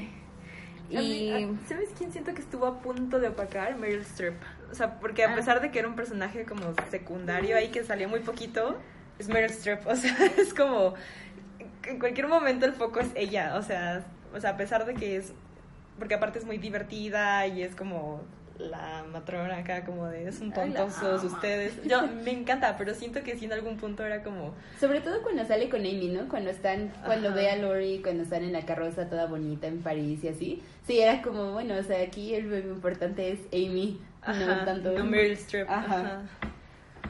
Mí, 0.89 0.99
Y... 0.99 1.57
¿Sabes 1.67 1.89
quién 1.97 2.11
siento 2.11 2.33
que 2.33 2.41
estuvo 2.41 2.65
a 2.65 2.79
punto 2.81 3.19
de 3.19 3.29
opacar? 3.29 3.75
Meryl 3.77 4.01
Streep. 4.01 4.35
O 4.71 4.75
sea, 4.75 4.99
porque 4.99 5.23
a 5.23 5.31
Ah. 5.31 5.35
pesar 5.35 5.61
de 5.61 5.71
que 5.71 5.79
era 5.79 5.87
un 5.87 5.95
personaje 5.95 6.45
como 6.45 6.73
secundario 6.89 7.55
ahí 7.55 7.69
que 7.69 7.83
salía 7.83 8.07
muy 8.07 8.19
poquito, 8.19 8.77
es 9.17 9.27
Meryl 9.29 9.51
Streep. 9.51 9.87
O 9.87 9.95
sea, 9.95 10.15
es 10.37 10.53
como. 10.53 10.93
En 11.87 11.97
cualquier 11.97 12.27
momento 12.27 12.65
el 12.65 12.73
foco 12.73 12.99
es 12.99 13.07
ella. 13.15 13.55
O 13.57 13.63
sea, 13.63 14.03
o 14.33 14.39
sea, 14.39 14.51
a 14.51 14.57
pesar 14.57 14.85
de 14.85 14.93
que 14.93 15.17
es. 15.17 15.33
Porque 15.99 16.15
aparte 16.15 16.39
es 16.39 16.45
muy 16.45 16.57
divertida 16.57 17.45
y 17.47 17.61
es 17.61 17.75
como 17.75 18.21
la 18.57 19.03
matrona 19.11 19.57
acá, 19.57 19.83
como 19.85 20.07
de 20.07 20.27
es 20.27 20.39
un 20.39 20.53
Ay, 20.55 20.69
la 20.69 20.81
tontosos 20.81 21.21
amo. 21.23 21.33
ustedes. 21.33 21.83
Yo 21.83 22.07
me 22.07 22.31
encanta, 22.31 22.75
pero 22.77 22.93
siento 22.93 23.23
que 23.23 23.35
sí 23.37 23.45
en 23.45 23.53
algún 23.53 23.77
punto 23.77 24.05
era 24.05 24.23
como. 24.23 24.53
Sobre 24.79 25.01
todo 25.01 25.21
cuando 25.23 25.45
sale 25.45 25.69
con 25.69 25.81
Amy, 25.81 26.09
¿no? 26.09 26.27
Cuando 26.27 26.49
están, 26.49 26.91
cuando 27.05 27.29
Ajá. 27.29 27.37
ve 27.37 27.49
a 27.49 27.55
Lori, 27.57 28.01
cuando 28.03 28.23
están 28.23 28.43
en 28.43 28.53
la 28.53 28.61
carroza 28.65 29.09
toda 29.09 29.25
bonita 29.25 29.67
en 29.67 29.81
París 29.81 30.23
y 30.23 30.27
así. 30.27 30.63
Sí, 30.85 30.99
era 30.99 31.21
como, 31.21 31.51
bueno, 31.53 31.75
o 31.75 31.83
sea, 31.83 32.01
aquí 32.01 32.33
el 32.35 32.47
bebé 32.47 32.69
importante 32.69 33.31
es 33.31 33.39
Amy, 33.53 33.99
no 34.27 34.65
tanto 34.65 34.91
no 34.91 35.05
Meryl 35.05 35.33
Streep. 35.33 35.69
Ajá. 35.69 35.99
Ajá. 35.99 36.21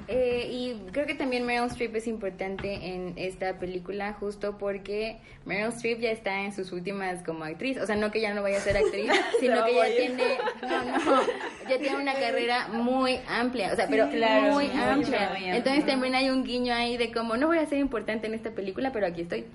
Eh, 0.07 0.47
y 0.49 0.75
creo 0.91 1.05
que 1.05 1.15
también 1.15 1.45
Meryl 1.45 1.67
Streep 1.67 1.95
es 1.95 2.07
importante 2.07 2.93
en 2.93 3.13
esta 3.17 3.59
película 3.59 4.13
justo 4.13 4.57
porque 4.57 5.17
Meryl 5.45 5.69
Streep 5.69 5.99
ya 5.99 6.11
está 6.11 6.41
en 6.41 6.53
sus 6.53 6.71
últimas 6.71 7.23
como 7.23 7.43
actriz, 7.43 7.77
o 7.77 7.85
sea, 7.85 7.95
no 7.95 8.11
que 8.11 8.21
ya 8.21 8.33
no 8.33 8.41
vaya 8.41 8.57
a 8.57 8.61
ser 8.61 8.77
actriz, 8.77 9.11
sino 9.39 9.63
que 9.65 9.75
ya 9.75 9.85
tiene, 9.85 10.23
no, 10.61 10.83
no, 10.83 11.21
ya 11.69 11.77
tiene 11.79 11.95
una 11.97 12.13
carrera 12.13 12.67
muy 12.69 13.19
amplia, 13.27 13.71
o 13.73 13.75
sea, 13.75 13.87
pero 13.87 14.09
claro, 14.09 14.53
muy 14.53 14.67
muy 14.67 14.77
amplia. 14.77 15.29
amplia. 15.29 15.55
Entonces 15.55 15.85
también 15.85 16.15
hay 16.15 16.29
un 16.29 16.43
guiño 16.43 16.73
ahí 16.73 16.97
de 16.97 17.11
como 17.11 17.37
no 17.37 17.47
voy 17.47 17.57
a 17.57 17.65
ser 17.65 17.79
importante 17.79 18.27
en 18.27 18.33
esta 18.33 18.51
película, 18.51 18.91
pero 18.91 19.07
aquí 19.07 19.21
estoy. 19.21 19.45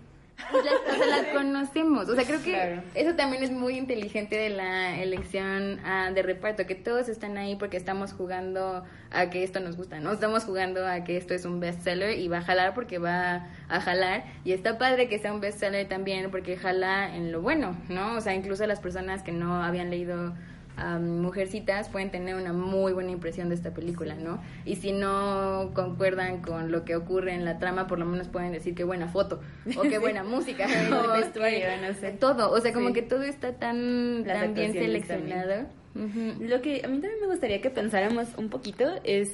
Pues 0.51 0.65
las- 0.65 0.75
o 0.75 0.99
sea, 0.99 1.07
las 1.07 1.27
conocemos. 1.35 2.09
O 2.09 2.15
sea, 2.15 2.25
creo 2.25 2.43
que 2.43 2.51
Claro. 2.53 2.83
eso 2.95 3.15
también 3.15 3.43
es 3.43 3.51
muy 3.51 3.77
inteligente 3.79 4.37
de 4.37 4.51
la 4.51 5.01
elección 5.01 5.81
ah, 5.85 6.11
de 6.15 6.23
reparto, 6.23 6.67
que 6.67 6.75
todos 6.75 7.09
están 7.09 7.39
ahí 7.39 7.57
porque 7.57 7.77
estamos 7.77 8.13
jugando 8.13 8.85
a 9.11 9.31
que 9.31 9.43
esto 9.43 9.61
nos 9.61 9.77
gusta, 9.77 9.99
¿no? 9.99 10.13
Estamos 10.13 10.45
jugando 10.45 10.87
a 10.87 11.05
que 11.05 11.17
esto 11.17 11.33
es 11.35 11.45
un 11.47 11.59
bestseller 11.61 12.19
y 12.19 12.29
va 12.29 12.39
a 12.39 12.43
jalar 12.43 12.75
porque 12.75 12.99
va 12.99 13.47
a 13.69 13.81
jalar. 13.81 14.25
Y 14.45 14.53
está 14.53 14.77
padre 14.79 15.09
que 15.09 15.19
sea 15.19 15.33
un 15.33 15.41
bestseller 15.41 15.89
también 15.89 16.31
porque 16.31 16.57
jala 16.57 17.15
en 17.17 17.33
lo 17.33 17.41
bueno, 17.41 17.77
¿no? 17.89 18.17
O 18.17 18.21
sea, 18.21 18.35
incluso 18.35 18.67
las 18.67 18.81
personas 18.81 19.23
que 19.23 19.33
no 19.33 19.63
habían 19.63 19.91
leído 19.91 20.35
am, 20.77 21.20
Mujercitas 21.20 21.89
pueden 21.89 22.11
tener 22.11 22.35
una 22.35 22.53
muy 22.53 22.93
buena 22.93 23.11
impresión 23.11 23.48
de 23.48 23.55
esta 23.55 23.73
película, 23.73 24.15
¿no? 24.15 24.40
Y 24.65 24.77
si 24.77 24.93
no 24.93 25.70
concuerdan 25.74 26.40
con 26.43 26.70
lo 26.73 26.85
que 26.85 26.97
ocurre 26.97 27.35
en 27.35 27.44
la 27.44 27.59
trama, 27.59 27.86
por 27.86 27.98
lo 27.98 28.05
menos 28.07 28.28
pueden 28.28 28.53
decir 28.53 28.74
qué 28.74 28.85
buena 28.85 29.09
foto 29.09 29.40
o 29.77 29.82
qué 29.82 29.98
buena 29.98 30.23
música 30.24 30.66
o 31.07 31.12
vestuario, 31.12 31.66
no 31.86 31.94
sé. 31.94 32.12
todo, 32.12 32.51
o 32.51 32.61
sea, 32.61 32.73
como 32.73 32.89
Sí. 32.89 32.94
que 32.94 33.03
todo 33.03 33.23
está 33.23 33.53
tan, 33.55 34.24
tan 34.24 34.55
bien 34.55 34.73
seleccionado. 34.73 35.66
Lo 35.94 36.61
que 36.61 36.82
a 36.85 36.89
mí 36.89 37.01
también 37.01 37.20
me 37.23 37.27
gustaría 37.27 37.61
que 37.62 37.70
pensáramos 37.70 38.28
un 38.36 38.51
poquito 38.51 38.85
es, 39.05 39.31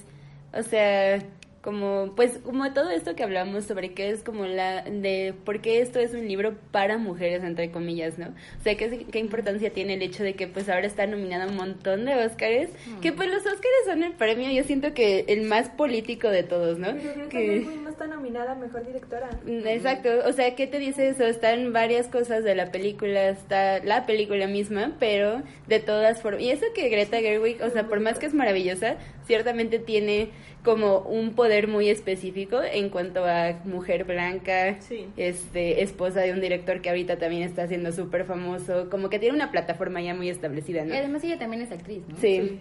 o 0.55 0.63
sea, 0.63 1.19
como, 1.63 2.13
pues, 2.17 2.39
como 2.45 2.73
todo 2.73 2.91
esto 2.91 3.15
que 3.15 3.23
hablamos 3.23 3.65
sobre 3.67 3.93
qué 3.95 4.11
es 4.11 4.23
como 4.25 4.47
la, 4.47 4.83
de 4.83 5.33
por 5.45 5.61
qué 5.61 5.81
esto 5.81 6.01
es 6.01 6.13
un 6.13 6.27
libro 6.27 6.55
para 6.73 6.99
mujeres, 6.99 7.45
entre 7.45 7.71
comillas, 7.71 8.19
¿no? 8.19 8.27
O 8.59 8.63
sea, 8.65 8.77
qué, 8.77 9.07
qué 9.11 9.19
importancia 9.21 9.71
tiene 9.73 9.95
el 9.95 10.03
hecho 10.03 10.25
de 10.25 10.35
que, 10.35 10.49
pues, 10.49 10.69
ahora 10.69 10.87
está 10.89 11.07
nominada 11.07 11.45
a 11.45 11.49
un 11.49 11.55
montón 11.57 12.05
de 12.05 12.15
Óscares, 12.17 12.71
que, 13.01 13.13
pues, 13.13 13.29
los 13.29 13.39
Óscares 13.47 13.85
son 13.87 14.03
el 14.03 14.13
premio, 14.15 14.51
yo 14.51 14.65
siento 14.65 14.93
que 14.93 15.25
el 15.29 15.43
más 15.43 15.69
político 15.69 16.29
de 16.29 16.43
todos, 16.43 16.79
¿no? 16.81 16.89
Pero 17.01 17.29
Que- 17.29 17.61
Gerwig 17.63 17.81
no 17.83 17.91
está 17.91 18.07
nominada 18.09 18.57
Mejor 18.57 18.85
Directora. 18.85 19.31
Mm, 19.47 19.67
Exacto, 19.69 20.09
o 20.27 20.33
sea, 20.33 20.57
¿qué 20.57 20.67
te 20.67 20.81
dice 20.81 21.09
eso? 21.11 21.25
Están 21.25 21.73
varias 21.73 22.09
cosas 22.09 22.43
de 22.43 22.57
la 22.57 22.73
película, 22.73 23.29
está 23.29 23.79
la 23.85 24.05
película 24.05 24.49
misma, 24.49 24.97
pero 24.99 25.43
de 25.69 25.79
todas 25.79 26.21
formas, 26.21 26.43
y 26.43 26.51
eso 26.51 26.67
que 26.75 26.89
Greta 26.89 27.19
Gerwig, 27.21 27.63
o 27.63 27.71
sea, 27.71 27.85
por 27.87 28.01
más 28.01 28.19
que 28.19 28.27
es 28.27 28.35
maravillosa, 28.35 28.97
ciertamente 29.27 29.79
tiene 29.79 30.31
como 30.63 30.99
un 31.01 31.35
poder 31.35 31.67
muy 31.67 31.89
específico 31.89 32.61
en 32.63 32.89
cuanto 32.89 33.25
a 33.25 33.61
mujer 33.65 34.05
blanca, 34.05 34.77
Sí. 34.81 35.07
este, 35.17 35.83
esposa 35.83 36.21
de 36.21 36.33
un 36.33 36.41
director 36.41 36.81
que 36.81 36.89
ahorita 36.89 37.17
también 37.19 37.43
está 37.43 37.67
siendo 37.67 37.91
súper 37.93 38.25
famoso, 38.25 38.89
como 38.89 39.11
que 39.11 39.19
tiene 39.19 39.35
una 39.35 39.51
plataforma 39.51 40.01
ya 40.01 40.15
muy 40.15 40.29
establecida, 40.29 40.85
¿no? 40.85 40.95
Y 40.95 40.99
además 40.99 41.25
ella 41.25 41.39
también 41.39 41.63
es 41.63 41.73
actriz, 41.73 42.03
¿no? 42.09 42.17
Sí. 42.21 42.61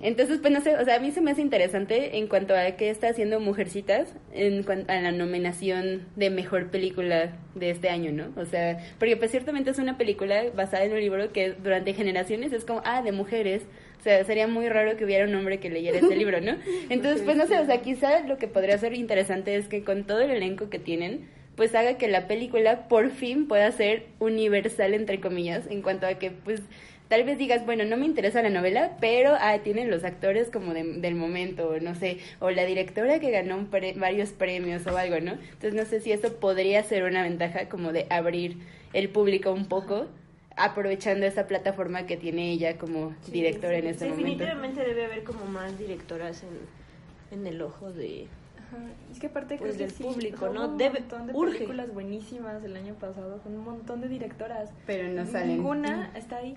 Entonces, 0.00 0.38
pues 0.40 0.52
no 0.52 0.60
sé, 0.60 0.74
o 0.76 0.84
sea, 0.84 0.96
a 0.96 0.98
mí 0.98 1.12
se 1.12 1.20
me 1.20 1.30
hace 1.30 1.42
interesante 1.42 2.18
en 2.18 2.26
cuanto 2.26 2.56
a 2.56 2.72
qué 2.72 2.90
está 2.90 3.08
haciendo 3.08 3.38
Mujercitas 3.38 4.12
en 4.34 4.64
cuanto 4.64 4.92
a 4.92 5.00
la 5.00 5.12
nominación 5.12 6.08
de 6.16 6.28
mejor 6.28 6.70
película 6.72 7.36
de 7.54 7.70
este 7.70 7.88
año, 7.88 8.10
¿no? 8.10 8.32
O 8.40 8.44
sea, 8.44 8.78
porque 8.98 9.16
pues 9.16 9.30
ciertamente 9.30 9.70
es 9.70 9.78
una 9.78 9.96
película 9.98 10.42
basada 10.56 10.82
en 10.84 10.92
un 10.92 10.98
libro 10.98 11.32
que 11.32 11.52
durante 11.52 11.94
generaciones 11.94 12.52
es 12.52 12.64
como, 12.64 12.82
ah, 12.84 13.02
de 13.02 13.12
mujeres. 13.12 13.62
O 14.02 14.04
sea, 14.04 14.24
sería 14.24 14.48
muy 14.48 14.68
raro 14.68 14.96
que 14.96 15.04
hubiera 15.04 15.26
un 15.26 15.34
hombre 15.36 15.60
que 15.60 15.70
leyera 15.70 15.96
este 15.98 16.16
libro, 16.16 16.40
¿no? 16.40 16.56
Entonces, 16.90 17.22
pues 17.22 17.36
no 17.36 17.46
sé, 17.46 17.56
o 17.60 17.66
sea, 17.66 17.82
quizá 17.82 18.18
lo 18.26 18.36
que 18.36 18.48
podría 18.48 18.76
ser 18.76 18.94
interesante 18.94 19.54
es 19.54 19.68
que 19.68 19.84
con 19.84 20.02
todo 20.02 20.20
el 20.22 20.32
elenco 20.32 20.68
que 20.70 20.80
tienen, 20.80 21.28
pues 21.54 21.72
haga 21.76 21.98
que 21.98 22.08
la 22.08 22.26
película 22.26 22.88
por 22.88 23.10
fin 23.10 23.46
pueda 23.46 23.70
ser 23.70 24.06
universal, 24.18 24.94
entre 24.94 25.20
comillas, 25.20 25.68
en 25.70 25.82
cuanto 25.82 26.08
a 26.08 26.14
que, 26.14 26.32
pues, 26.32 26.62
tal 27.06 27.22
vez 27.22 27.38
digas, 27.38 27.64
bueno, 27.64 27.84
no 27.84 27.96
me 27.96 28.06
interesa 28.06 28.42
la 28.42 28.50
novela, 28.50 28.96
pero 29.00 29.34
ah, 29.38 29.58
tienen 29.62 29.88
los 29.88 30.02
actores 30.02 30.48
como 30.48 30.74
de- 30.74 30.82
del 30.98 31.14
momento, 31.14 31.68
o 31.68 31.78
no 31.78 31.94
sé, 31.94 32.18
o 32.40 32.50
la 32.50 32.64
directora 32.64 33.20
que 33.20 33.30
ganó 33.30 33.56
un 33.56 33.66
pre- 33.66 33.92
varios 33.92 34.30
premios 34.30 34.84
o 34.88 34.96
algo, 34.96 35.20
¿no? 35.20 35.34
Entonces 35.34 35.74
no 35.74 35.84
sé 35.84 36.00
si 36.00 36.10
eso 36.10 36.32
podría 36.40 36.82
ser 36.82 37.04
una 37.04 37.22
ventaja 37.22 37.68
como 37.68 37.92
de 37.92 38.06
abrir 38.10 38.56
el 38.94 39.10
público 39.10 39.52
un 39.52 39.66
poco, 39.66 40.08
aprovechando 40.56 41.26
esa 41.26 41.46
plataforma 41.46 42.06
que 42.06 42.16
tiene 42.16 42.50
ella 42.52 42.76
como 42.78 43.14
directora 43.30 43.76
en 43.78 43.86
este 43.86 44.04
momento. 44.06 44.26
Definitivamente 44.28 44.80
debe 44.84 45.04
haber 45.06 45.24
como 45.24 45.44
más 45.46 45.78
directoras 45.78 46.42
en, 46.42 47.38
en 47.38 47.46
el 47.46 47.60
ojo 47.62 47.92
de... 47.92 48.26
Ajá, 48.58 48.78
Es 49.10 49.18
que 49.18 49.26
aparte 49.28 49.56
Pues 49.58 49.76
creo 49.76 49.86
del 49.86 49.96
que 49.96 49.96
sí, 49.96 50.02
público, 50.02 50.48
¿no? 50.48 50.68
Un 50.68 50.78
Debe- 50.78 51.00
montón 51.00 51.26
de 51.26 51.32
urge. 51.34 51.52
películas 51.54 51.92
buenísimas 51.92 52.62
el 52.64 52.76
año 52.76 52.94
pasado 52.94 53.38
con 53.42 53.54
un 53.54 53.64
montón 53.64 54.00
de 54.00 54.08
directoras. 54.08 54.70
Pero 54.86 55.08
no 55.08 55.26
salen. 55.26 55.56
Ninguna 55.56 56.10
está 56.14 56.36
ahí. 56.38 56.56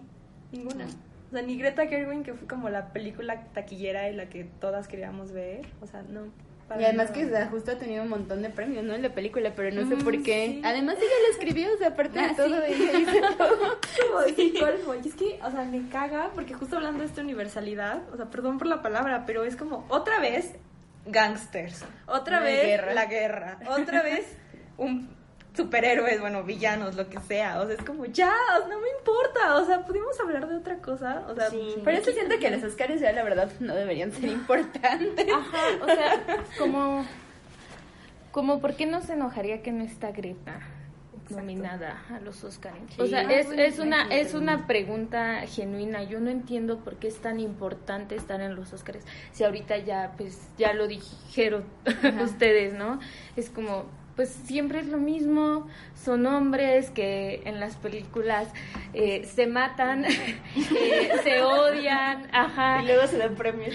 Ninguna. 0.51 0.85
O 0.85 1.31
sea, 1.31 1.41
ni 1.41 1.57
Greta 1.57 1.87
Gerwig, 1.87 2.23
que 2.23 2.33
fue 2.33 2.47
como 2.47 2.69
la 2.69 2.93
película 2.93 3.43
taquillera 3.53 4.09
y 4.09 4.15
la 4.15 4.29
que 4.29 4.45
todas 4.61 4.87
queríamos 4.87 5.31
ver. 5.31 5.65
O 5.81 5.87
sea, 5.87 6.03
no. 6.03 6.21
Y 6.79 6.83
además 6.83 7.11
que 7.11 7.25
justo 7.51 7.71
ha 7.71 7.75
tenido 7.77 8.01
un 8.03 8.09
montón 8.09 8.41
de 8.41 8.49
premios, 8.49 8.83
¿no? 8.83 8.95
En 8.95 9.03
la 9.03 9.13
película, 9.13 9.53
pero 9.55 9.69
no 9.75 9.87
sé 9.87 9.95
Mm, 9.95 10.03
por 10.03 10.23
qué. 10.23 10.47
sí. 10.47 10.61
Además 10.65 10.95
ella 10.97 11.11
lo 11.27 11.31
escribió, 11.31 11.71
o 11.73 11.77
sea, 11.77 11.89
aparte 11.89 12.19
Ah, 12.19 12.29
de 12.29 12.33
todo, 12.35 12.55
sí. 12.65 12.73
ella 12.73 12.99
hizo 12.99 13.11
todo. 13.37 13.79
como 14.07 14.21
decir 14.21 14.53
colmo. 14.59 14.95
Y 14.95 15.07
es 15.07 15.13
que, 15.15 15.39
o 15.43 15.51
sea, 15.51 15.63
me 15.63 15.87
caga 15.89 16.31
porque 16.33 16.53
justo 16.55 16.77
hablando 16.77 17.01
de 17.01 17.05
esta 17.05 17.21
universalidad, 17.21 18.01
o 18.11 18.17
sea, 18.17 18.25
perdón 18.31 18.57
por 18.57 18.65
la 18.67 18.81
palabra, 18.81 19.25
pero 19.27 19.43
es 19.45 19.55
como 19.55 19.85
otra 19.89 20.19
vez 20.19 20.53
gangsters, 21.05 21.85
otra 22.07 22.39
La 22.39 22.45
vez 22.45 22.65
guerra. 22.65 22.93
la 22.95 23.05
guerra, 23.05 23.59
otra 23.69 24.01
vez 24.01 24.25
un 24.77 25.07
superhéroes, 25.55 26.19
bueno, 26.19 26.43
villanos, 26.43 26.95
lo 26.95 27.09
que 27.09 27.19
sea. 27.21 27.61
O 27.61 27.65
sea, 27.65 27.75
es 27.75 27.81
como, 27.83 28.05
ya, 28.05 28.33
no 28.69 28.79
me 28.79 28.87
importa. 28.99 29.55
O 29.55 29.65
sea, 29.65 29.85
pudimos 29.85 30.19
hablar 30.19 30.47
de 30.47 30.55
otra 30.57 30.77
cosa. 30.77 31.23
O 31.29 31.35
sea, 31.35 31.49
Sí. 31.49 31.75
Por 31.83 31.93
eso 31.93 32.11
siento 32.11 32.37
que 32.39 32.49
los 32.51 32.63
Oscars 32.63 32.99
ya 32.99 33.11
la 33.11 33.23
verdad 33.23 33.51
no 33.59 33.73
deberían 33.75 34.11
ser 34.11 34.25
importantes. 34.29 35.27
Ajá, 35.33 35.63
o 35.81 35.85
sea, 35.85 36.23
como, 36.59 37.05
como, 38.31 38.59
¿por 38.59 38.75
qué 38.75 38.85
no 38.85 39.01
se 39.01 39.13
enojaría 39.13 39.61
que 39.61 39.71
no 39.71 39.83
está 39.83 40.11
Greta 40.11 40.59
nominada 41.29 42.03
a 42.13 42.19
los 42.19 42.43
Oscars? 42.43 42.77
O 42.99 43.03
Sí. 43.05 43.09
sea, 43.09 43.21
Ah, 43.27 43.33
es, 43.33 43.79
una, 43.79 44.03
es 44.09 44.33
una 44.35 44.67
pregunta 44.67 45.41
genuina. 45.47 46.03
Yo 46.03 46.19
no 46.19 46.29
entiendo 46.29 46.79
por 46.79 46.97
qué 46.97 47.07
es 47.07 47.17
tan 47.17 47.39
importante 47.39 48.15
estar 48.15 48.41
en 48.41 48.55
los 48.55 48.73
Oscars. 48.73 49.03
Si 49.31 49.43
ahorita 49.43 49.77
ya, 49.79 50.13
pues, 50.17 50.49
ya 50.57 50.73
lo 50.73 50.87
dijeron 50.87 51.63
ustedes, 52.23 52.73
¿no? 52.73 52.99
Es 53.35 53.49
como, 53.49 53.85
pues 54.15 54.29
siempre 54.45 54.79
es 54.79 54.87
lo 54.87 54.97
mismo. 54.97 55.67
Son 56.03 56.25
hombres 56.27 56.91
que 56.91 57.41
en 57.45 57.59
las 57.59 57.75
películas 57.77 58.47
eh, 58.93 59.25
se 59.25 59.47
matan, 59.47 60.05
eh, 60.05 61.11
se 61.23 61.41
odian, 61.41 62.27
ajá. 62.31 62.83
Y 62.83 62.85
luego 62.85 63.07
se 63.07 63.17
dan 63.17 63.35
premios. 63.35 63.73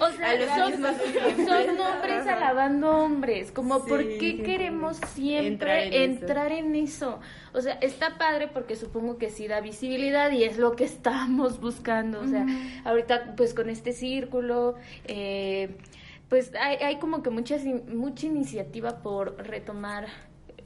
O 0.00 0.10
sea, 0.12 0.56
son, 0.56 1.80
hombres 1.80 2.26
alabando 2.26 2.90
hombres. 2.90 3.52
Como, 3.52 3.84
¿por 3.84 4.02
Sí, 4.02 4.16
qué 4.18 4.30
sí, 4.32 4.42
queremos 4.42 4.96
siempre 5.14 5.46
Entrar 5.46 5.78
en 5.78 5.92
eso. 5.92 6.20
entrar 6.20 6.52
en 6.52 6.74
eso? 6.76 7.20
O 7.52 7.60
sea, 7.60 7.74
está 7.80 8.18
padre 8.18 8.48
porque 8.48 8.76
supongo 8.76 9.18
que 9.18 9.30
sí 9.30 9.46
da 9.48 9.60
visibilidad 9.60 10.30
y 10.30 10.44
es 10.44 10.58
lo 10.58 10.74
que 10.76 10.84
estamos 10.84 11.60
buscando. 11.60 12.20
O 12.20 12.26
sea, 12.26 12.46
ahorita, 12.84 13.34
pues 13.36 13.54
con 13.54 13.68
este 13.68 13.92
círculo, 13.92 14.74
eh, 15.06 15.76
pues 16.28 16.52
hay, 16.60 16.76
hay 16.76 16.98
como 16.98 17.22
que 17.22 17.30
muchas, 17.30 17.64
mucha 17.64 18.26
iniciativa 18.26 18.98
por 19.02 19.36
retomar 19.46 20.06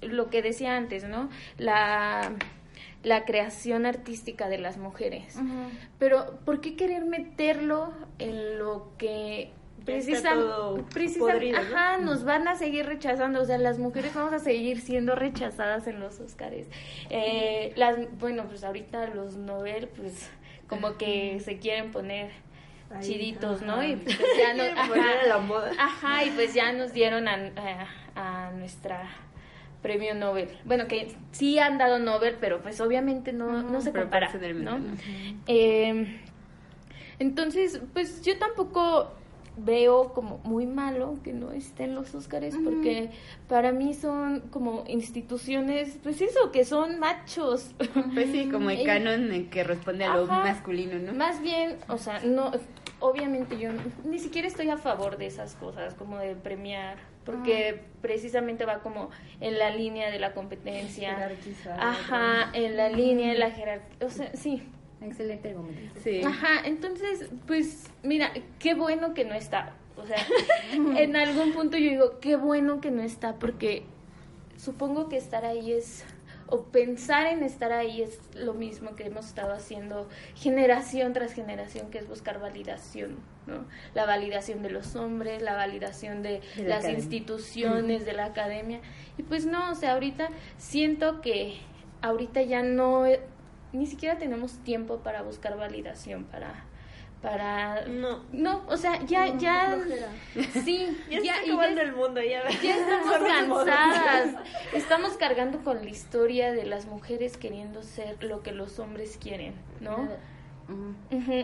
lo 0.00 0.28
que 0.30 0.42
decía 0.42 0.76
antes, 0.76 1.04
¿no? 1.04 1.28
La, 1.58 2.32
la 3.04 3.24
creación 3.24 3.86
artística 3.86 4.48
de 4.48 4.58
las 4.58 4.76
mujeres. 4.78 5.36
Pero, 5.98 6.38
¿por 6.44 6.60
qué 6.60 6.74
querer 6.76 7.04
meterlo 7.04 7.92
en 8.18 8.58
lo 8.58 8.92
que 8.98 9.50
precisa- 9.84 10.34
precisa- 10.92 11.18
podrido, 11.32 11.60
¿no? 11.62 11.76
ajá, 11.76 11.98
nos 11.98 12.24
van 12.24 12.46
a 12.48 12.54
seguir 12.56 12.86
rechazando, 12.86 13.40
o 13.40 13.44
sea, 13.44 13.58
las 13.58 13.78
mujeres 13.78 14.14
vamos 14.14 14.32
a 14.32 14.38
seguir 14.38 14.80
siendo 14.80 15.14
rechazadas 15.14 15.86
en 15.86 16.00
los 16.00 16.18
Óscares. 16.20 16.68
Eh, 17.10 17.72
las, 17.76 17.96
bueno, 18.18 18.44
pues 18.48 18.64
ahorita 18.64 19.08
los 19.08 19.36
Nobel, 19.36 19.88
pues 19.88 20.30
como 20.68 20.96
que 20.96 21.38
se 21.40 21.58
quieren 21.58 21.90
poner 21.92 22.30
Ahí, 22.94 23.02
chiditos, 23.02 23.62
¿no? 23.62 23.74
ajá. 23.74 23.86
Y 23.86 23.96
pues 23.96 24.18
ya 24.38 24.54
no, 24.54 24.64
la 25.28 25.38
moda. 25.38 25.70
Ajá, 25.78 26.24
y 26.24 26.30
pues 26.30 26.54
ya 26.54 26.72
nos 26.72 26.92
dieron 26.92 27.28
a, 27.28 27.34
a- 28.14 28.48
a 28.48 28.50
nuestra 28.52 29.08
premio 29.82 30.14
Nobel. 30.14 30.48
Bueno, 30.64 30.86
que 30.86 31.14
sí 31.32 31.58
han 31.58 31.76
dado 31.78 31.98
Nobel, 31.98 32.36
pero 32.40 32.62
pues 32.62 32.80
obviamente 32.80 33.32
no, 33.32 33.62
no 33.62 33.80
se 33.80 33.90
pero 33.90 34.04
compara, 34.04 34.30
¿no? 34.54 34.78
no. 34.78 34.94
Eh, 35.48 36.20
entonces, 37.18 37.80
pues 37.92 38.22
yo 38.22 38.38
tampoco 38.38 39.12
veo 39.56 40.14
como 40.14 40.38
muy 40.44 40.66
malo 40.66 41.18
que 41.22 41.32
no 41.34 41.52
estén 41.52 41.94
los 41.94 42.14
Óscares 42.14 42.56
porque 42.64 43.10
para 43.48 43.70
mí 43.70 43.92
son 43.92 44.40
como 44.50 44.84
instituciones, 44.88 45.98
pues 46.02 46.22
eso, 46.22 46.50
que 46.52 46.64
son 46.64 46.98
machos. 46.98 47.72
Pues 48.14 48.30
sí, 48.30 48.48
como 48.50 48.70
el 48.70 48.82
canon 48.86 49.30
en 49.32 49.50
que 49.50 49.62
responde 49.62 50.04
a 50.04 50.16
lo 50.16 50.24
Ajá. 50.24 50.42
masculino, 50.42 50.98
¿no? 50.98 51.12
Más 51.12 51.42
bien, 51.42 51.76
o 51.88 51.98
sea, 51.98 52.20
no, 52.20 52.50
obviamente 53.02 53.58
yo 53.58 53.70
ni 54.04 54.18
siquiera 54.18 54.48
estoy 54.48 54.70
a 54.70 54.78
favor 54.78 55.18
de 55.18 55.26
esas 55.26 55.54
cosas, 55.56 55.94
como 55.94 56.18
de 56.18 56.34
premiar, 56.34 56.96
porque 57.24 57.82
precisamente 58.00 58.64
va 58.64 58.78
como 58.78 59.10
en 59.40 59.58
la 59.58 59.70
línea 59.70 60.10
de 60.10 60.18
la 60.18 60.32
competencia. 60.32 61.14
Jerarquizar. 61.14 61.78
Ajá, 61.80 62.50
en 62.54 62.76
la 62.76 62.88
línea 62.88 63.32
de 63.32 63.38
la 63.38 63.50
jerarquía. 63.50 64.06
O 64.06 64.10
sea, 64.10 64.34
sí. 64.34 64.62
Excelente 65.00 65.50
argumento. 65.50 66.00
Sí. 66.02 66.22
Ajá, 66.24 66.64
entonces, 66.64 67.28
pues, 67.46 67.90
mira, 68.04 68.32
qué 68.60 68.74
bueno 68.74 69.14
que 69.14 69.24
no 69.24 69.34
está. 69.34 69.74
O 69.96 70.06
sea, 70.06 70.16
en 70.72 71.16
algún 71.16 71.52
punto 71.52 71.76
yo 71.76 71.90
digo, 71.90 72.20
qué 72.20 72.36
bueno 72.36 72.80
que 72.80 72.90
no 72.90 73.02
está, 73.02 73.34
porque 73.34 73.82
supongo 74.56 75.08
que 75.08 75.16
estar 75.16 75.44
ahí 75.44 75.72
es, 75.72 76.04
o 76.52 76.64
pensar 76.64 77.28
en 77.28 77.42
estar 77.42 77.72
ahí 77.72 78.02
es 78.02 78.20
lo 78.34 78.52
mismo 78.52 78.94
que 78.94 79.06
hemos 79.06 79.24
estado 79.26 79.54
haciendo 79.54 80.06
generación 80.34 81.14
tras 81.14 81.32
generación, 81.32 81.90
que 81.90 81.96
es 81.96 82.06
buscar 82.06 82.40
validación, 82.40 83.16
¿no? 83.46 83.64
La 83.94 84.04
validación 84.04 84.62
de 84.62 84.68
los 84.68 84.94
hombres, 84.94 85.40
la 85.40 85.54
validación 85.54 86.22
de, 86.22 86.42
De 86.54 86.64
la 86.64 86.68
las 86.68 86.78
academia. 86.80 86.98
instituciones, 86.98 88.04
de 88.04 88.12
la 88.12 88.26
academia. 88.26 88.80
Y 89.16 89.22
pues 89.22 89.46
no, 89.46 89.70
o 89.70 89.74
sea, 89.74 89.94
ahorita 89.94 90.28
siento 90.58 91.22
que 91.22 91.56
ahorita 92.02 92.42
ya 92.42 92.62
no, 92.62 93.04
ni 93.72 93.86
siquiera 93.86 94.18
tenemos 94.18 94.58
tiempo 94.58 94.98
para 94.98 95.22
buscar 95.22 95.56
validación, 95.56 96.24
para... 96.24 96.66
Para... 97.22 97.86
No. 97.86 98.24
No, 98.32 98.62
o 98.66 98.76
sea, 98.76 99.00
ya, 99.06 99.36
ya, 99.38 99.78
sí, 100.64 100.98
Ya, 101.10 101.20
ya, 101.20 101.32
está 101.36 101.44
y 101.44 101.46
ya- 101.46 101.52
acabando 101.54 101.80
el 101.80 101.92
mundo, 101.94 102.20
ya. 102.20 102.42
ya 102.62 102.76
estamos 102.76 103.18
cansadas. 103.64 104.34
Estamos 104.72 105.12
cargando 105.12 105.58
con 105.62 105.84
la 105.84 105.88
historia 105.90 106.50
de 106.52 106.64
las 106.64 106.86
mujeres 106.86 107.36
queriendo 107.36 107.84
ser 107.84 108.22
lo 108.24 108.42
que 108.42 108.50
los 108.50 108.78
hombres 108.80 109.18
quieren, 109.20 109.54
¿no? 109.80 110.08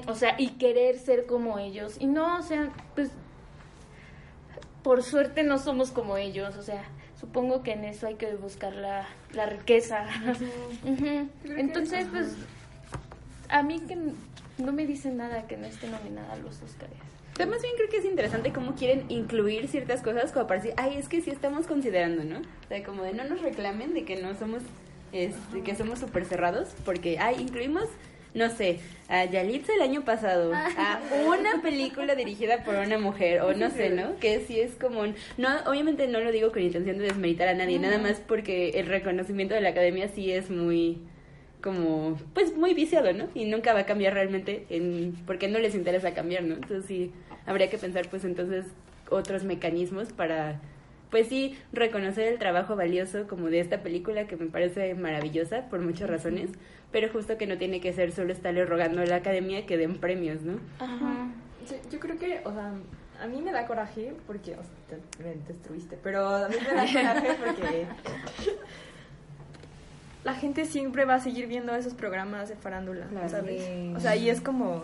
O 0.09 0.15
sea, 0.15 0.35
y 0.39 0.49
querer 0.53 0.99
ser 0.99 1.27
como 1.27 1.59
ellos. 1.61 1.97
Y 2.01 2.07
no, 2.07 2.39
o 2.39 2.43
sea, 2.43 2.71
pues 2.97 3.11
por 4.83 5.03
suerte 5.05 5.43
no 5.45 5.59
somos 5.59 5.91
como 5.91 6.17
ellos, 6.17 6.57
o 6.57 6.63
sea, 6.63 6.83
supongo 7.21 7.63
que 7.63 7.73
en 7.73 7.85
eso 7.85 8.07
hay 8.07 8.15
que 8.15 8.35
buscar 8.37 8.75
la, 8.75 9.07
la 9.33 9.47
riqueza. 9.47 10.07
Entonces, 11.45 12.07
pues, 12.11 12.35
a 13.49 13.63
mí 13.63 13.81
que 13.87 13.97
no 14.59 14.73
me 14.73 14.87
dicen 14.87 15.17
nada 15.17 15.47
que 15.47 15.57
no 15.57 15.67
esté 15.67 15.89
nominada 15.89 16.33
a 16.33 16.37
los 16.37 16.61
Oscars. 16.63 16.93
Pero 17.37 17.51
más 17.51 17.63
bien 17.63 17.75
creo 17.77 17.89
que 17.89 17.99
es 17.99 18.05
interesante 18.05 18.53
cómo 18.53 18.75
quieren 18.75 19.05
incluir 19.09 19.69
ciertas 19.69 20.03
cosas 20.03 20.33
como 20.33 20.47
para 20.49 20.61
decir, 20.61 20.75
ay, 20.77 20.97
es 20.97 21.09
que 21.09 21.21
sí 21.21 21.31
estamos 21.31 21.67
considerando, 21.69 22.25
¿no? 22.25 22.39
O 22.41 22.69
sea, 22.69 22.83
como 22.83 23.05
de 23.05 23.13
no 23.13 23.25
nos 23.25 23.41
reclamen 23.43 23.95
de 23.95 24.05
que 24.05 24.17
no 24.21 24.35
somos, 24.35 24.63
este, 25.13 25.63
que 25.63 25.77
somos 25.77 26.01
súper 26.01 26.25
cerrados, 26.25 26.71
porque, 26.85 27.19
ay, 27.21 27.37
incluimos, 27.39 27.85
no 28.35 28.51
sé, 28.51 28.81
a 29.09 29.25
Yalitza 29.25 29.73
el 29.73 29.83
año 29.83 30.05
pasado, 30.05 30.53
a 30.77 31.01
una 31.29 31.63
película 31.63 32.17
dirigida 32.17 32.65
por 32.65 32.75
una 32.75 32.99
mujer, 32.99 33.43
o 33.43 33.55
no 33.55 33.71
sé, 33.71 33.91
¿no? 33.91 34.17
Que 34.19 34.41
sí 34.41 34.59
es 34.59 34.73
como, 34.75 35.01
un- 35.03 35.15
no, 35.37 35.49
obviamente 35.67 36.09
no 36.09 36.19
lo 36.19 36.33
digo 36.33 36.51
con 36.51 36.63
intención 36.63 36.99
de 36.99 37.05
desmeritar 37.05 37.47
a 37.47 37.55
nadie, 37.55 37.79
nada 37.79 37.99
más 37.99 38.21
porque 38.27 38.71
el 38.71 38.87
reconocimiento 38.87 39.55
de 39.55 39.61
la 39.61 39.69
academia 39.69 40.09
sí 40.09 40.33
es 40.33 40.51
muy 40.51 40.99
como 41.63 42.17
pues 42.35 42.57
muy 42.57 42.75
viciado, 42.75 43.13
¿no? 43.13 43.29
Y 43.35 43.47
nunca 43.47 43.73
va 43.73 43.81
a 43.81 43.87
cambiar 43.87 44.15
realmente 44.15 44.67
en 44.71 45.15
porque 45.27 45.49
no 45.49 45.59
les 45.59 45.75
interesa 45.75 46.15
cambiar, 46.15 46.45
¿no? 46.45 46.55
Entonces 46.55 46.85
sí 46.87 47.13
habría 47.47 47.71
que 47.71 47.79
pensar 47.79 48.09
pues 48.09 48.25
entonces 48.25 48.67
otros 49.11 49.45
mecanismos 49.45 50.13
para 50.13 50.61
pues 51.11 51.29
sí 51.29 51.59
reconocer 51.73 52.29
el 52.29 52.39
trabajo 52.39 52.77
valioso 52.77 53.27
como 53.27 53.49
de 53.49 53.61
esta 53.61 53.83
película 53.83 54.27
que 54.27 54.37
me 54.37 54.47
parece 54.47 54.95
maravillosa 54.95 55.69
por 55.69 55.81
muchas 55.81 56.11
razones, 56.11 56.51
pero 56.93 57.09
justo 57.11 57.39
que 57.39 57.47
no 57.47 57.57
tiene 57.57 57.81
que 57.81 57.93
ser 57.93 58.13
solo 58.13 58.33
estarle 58.33 58.65
rogando 58.65 59.01
a 59.01 59.07
la 59.07 59.17
academia 59.17 59.67
que 59.67 59.79
den 59.79 59.99
premios, 59.99 60.43
¿no? 60.43 60.59
Ajá. 60.79 61.29
Sí, 61.67 61.77
yo 61.91 61.99
creo 61.99 62.19
que, 62.19 62.41
o 62.45 62.53
sea, 62.53 62.73
a 63.21 63.27
mí 63.27 63.41
me 63.43 63.53
da 63.53 63.67
coraje 63.67 64.13
porque, 64.27 64.53
o 64.53 64.63
sea, 64.63 64.73
te, 64.89 65.23
me 65.23 65.35
destruiste, 65.47 65.99
pero 66.03 66.27
a 66.27 66.49
mí 66.49 66.57
me 66.61 66.75
da 66.75 66.87
coraje 66.87 67.29
porque 67.45 67.87
la 70.25 70.35
gente 70.35 70.65
siempre 70.65 71.05
va 71.05 71.15
a 71.15 71.21
seguir 71.21 71.47
viendo 71.47 71.75
esos 71.75 71.95
programas 71.95 72.49
de 72.49 72.57
farándula, 72.57 73.07
Claro. 73.07 73.29
¿sabes? 73.29 73.63
Sí. 73.63 73.93
O 73.97 74.01
sea, 74.01 74.17
y 74.17 74.29
es 74.31 74.41
como, 74.41 74.83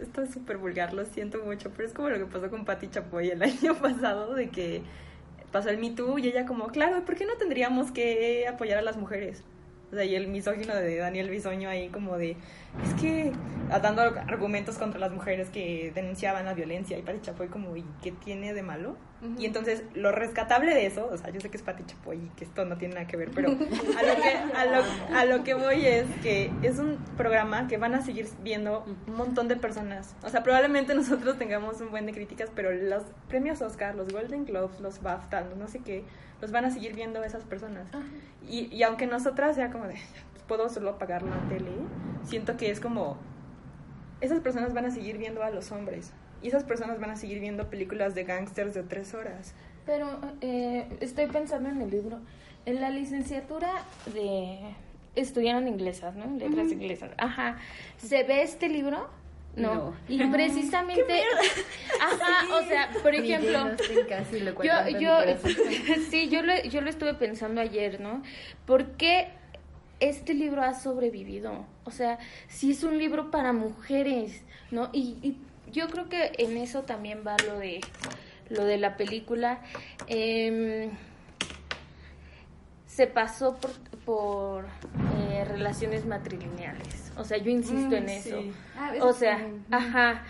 esto 0.00 0.22
es 0.22 0.30
súper 0.30 0.58
vulgar, 0.58 0.92
lo 0.92 1.04
siento 1.04 1.42
mucho, 1.44 1.70
pero 1.74 1.88
es 1.88 1.94
como 1.94 2.08
lo 2.10 2.18
que 2.18 2.26
pasó 2.26 2.50
con 2.50 2.64
Patti 2.64 2.88
Chapoy 2.88 3.30
el 3.30 3.42
año 3.42 3.74
pasado, 3.76 4.34
de 4.34 4.50
que 4.50 4.82
pasó 5.50 5.70
el 5.70 5.78
Me 5.78 5.90
Too 5.90 6.18
y 6.18 6.28
ella 6.28 6.44
como, 6.46 6.68
claro, 6.68 7.04
¿por 7.04 7.16
qué 7.16 7.24
no 7.24 7.34
tendríamos 7.38 7.90
que 7.90 8.46
apoyar 8.46 8.78
a 8.78 8.82
las 8.82 8.96
mujeres? 8.96 9.42
O 9.90 9.94
sea, 9.94 10.04
y 10.04 10.14
el 10.14 10.28
misógino 10.28 10.74
de 10.74 10.96
Daniel 10.96 11.30
Bisoño 11.30 11.68
ahí 11.68 11.88
como 11.88 12.18
de, 12.18 12.32
es 12.84 13.00
que 13.00 13.32
dando 13.68 14.02
argumentos 14.02 14.76
contra 14.76 15.00
las 15.00 15.12
mujeres 15.12 15.48
que 15.48 15.92
denunciaban 15.94 16.44
la 16.44 16.54
violencia 16.54 16.98
y 16.98 17.02
Pati 17.02 17.20
Chapoy 17.20 17.48
como, 17.48 17.74
¿y 17.74 17.84
qué 18.02 18.12
tiene 18.12 18.52
de 18.52 18.62
malo? 18.62 18.96
Y 19.36 19.46
entonces 19.46 19.82
lo 19.94 20.12
rescatable 20.12 20.74
de 20.74 20.86
eso, 20.86 21.08
o 21.10 21.16
sea, 21.16 21.30
yo 21.30 21.40
sé 21.40 21.50
que 21.50 21.56
es 21.56 21.62
Pati 21.62 21.84
Chapoy 21.84 22.18
y 22.18 22.28
que 22.36 22.44
esto 22.44 22.64
no 22.64 22.76
tiene 22.76 22.94
nada 22.94 23.06
que 23.06 23.16
ver, 23.16 23.30
pero 23.34 23.48
a 23.48 23.52
lo 23.52 24.22
que, 24.22 24.56
a 24.56 24.64
lo, 24.66 25.16
a 25.16 25.24
lo 25.24 25.42
que 25.42 25.54
voy 25.54 25.86
es 25.86 26.06
que 26.22 26.52
es 26.62 26.78
un 26.78 26.98
programa 27.16 27.66
que 27.66 27.78
van 27.78 27.94
a 27.94 28.02
seguir 28.02 28.28
viendo 28.42 28.84
un 29.06 29.14
montón 29.14 29.48
de 29.48 29.56
personas. 29.56 30.14
O 30.22 30.28
sea, 30.28 30.42
probablemente 30.42 30.94
nosotros 30.94 31.38
tengamos 31.38 31.80
un 31.80 31.90
buen 31.90 32.06
de 32.06 32.12
críticas, 32.12 32.50
pero 32.54 32.70
los 32.72 33.04
premios 33.28 33.60
Oscar, 33.62 33.94
los 33.94 34.12
Golden 34.12 34.44
Globes, 34.44 34.80
los 34.80 35.02
BAFTA, 35.02 35.46
no 35.58 35.66
sé 35.66 35.80
qué, 35.80 36.04
los 36.40 36.52
van 36.52 36.64
a 36.64 36.70
seguir 36.70 36.94
viendo 36.94 37.22
esas 37.24 37.44
personas. 37.44 37.88
Y, 38.48 38.74
y 38.74 38.82
aunque 38.82 39.06
nosotras 39.06 39.56
sea 39.56 39.70
como 39.70 39.86
de, 39.86 39.94
pues, 40.32 40.42
puedo 40.46 40.68
solo 40.68 40.90
apagar 40.90 41.22
la 41.22 41.38
tele, 41.48 41.72
siento 42.24 42.56
que 42.56 42.70
es 42.70 42.80
como, 42.80 43.16
esas 44.20 44.40
personas 44.40 44.74
van 44.74 44.86
a 44.86 44.90
seguir 44.90 45.18
viendo 45.18 45.42
a 45.42 45.50
los 45.50 45.72
hombres. 45.72 46.12
Y 46.42 46.48
esas 46.48 46.64
personas 46.64 47.00
van 47.00 47.10
a 47.10 47.16
seguir 47.16 47.40
viendo 47.40 47.68
películas 47.68 48.14
de 48.14 48.24
gángsters 48.24 48.74
de 48.74 48.84
tres 48.84 49.12
horas. 49.14 49.54
Pero 49.84 50.20
eh, 50.40 50.86
estoy 51.00 51.26
pensando 51.26 51.68
en 51.68 51.82
el 51.82 51.90
libro. 51.90 52.20
en 52.64 52.80
la 52.80 52.90
licenciatura 52.90 53.70
de 54.12 54.60
estudiaron 55.16 55.66
inglesas, 55.66 56.14
¿no? 56.14 56.26
Letras 56.36 56.70
inglesas. 56.70 57.10
Ajá. 57.18 57.56
¿Se 57.96 58.22
ve 58.24 58.42
este 58.42 58.68
libro? 58.68 59.08
No. 59.56 59.74
No. 59.74 59.96
Y 60.08 60.24
precisamente 60.26 61.22
Ajá, 62.00 62.56
o 62.56 62.62
sea, 62.68 62.90
por 63.02 63.14
ejemplo, 63.14 63.58
casi 64.08 64.40
lo 64.40 64.62
yo, 64.62 64.98
yo, 65.00 65.18
sí, 66.10 66.28
yo 66.28 66.42
lo, 66.42 66.54
yo 66.62 66.80
lo 66.80 66.90
estuve 66.90 67.14
pensando 67.14 67.60
ayer, 67.60 68.00
¿no? 68.00 68.22
¿Por 68.66 68.92
qué 68.92 69.28
este 69.98 70.34
libro 70.34 70.62
ha 70.62 70.74
sobrevivido? 70.74 71.66
O 71.84 71.90
sea, 71.90 72.18
si 72.46 72.70
es 72.70 72.84
un 72.84 72.98
libro 72.98 73.30
para 73.30 73.52
mujeres, 73.52 74.42
¿no? 74.70 74.90
Y, 74.92 75.16
y 75.22 75.36
yo 75.72 75.88
creo 75.88 76.08
que 76.08 76.32
en 76.38 76.56
eso 76.56 76.82
también 76.82 77.24
va 77.26 77.36
lo 77.46 77.58
de 77.58 77.80
lo 78.50 78.64
de 78.64 78.78
la 78.78 78.96
película. 78.96 79.60
Em, 80.06 80.90
se 82.86 83.06
pasó 83.06 83.56
por, 83.56 83.72
por 84.04 84.66
eh, 85.30 85.44
relaciones 85.44 86.06
matrilineales. 86.06 87.07
O 87.18 87.24
sea, 87.24 87.38
yo 87.38 87.50
insisto 87.50 87.96
en 87.96 88.08
eso. 88.08 88.42
Ah, 88.76 88.90
O 88.94 89.10
eso 89.10 89.12
sea, 89.12 89.38
sí. 89.38 89.44
ajá. 89.70 90.22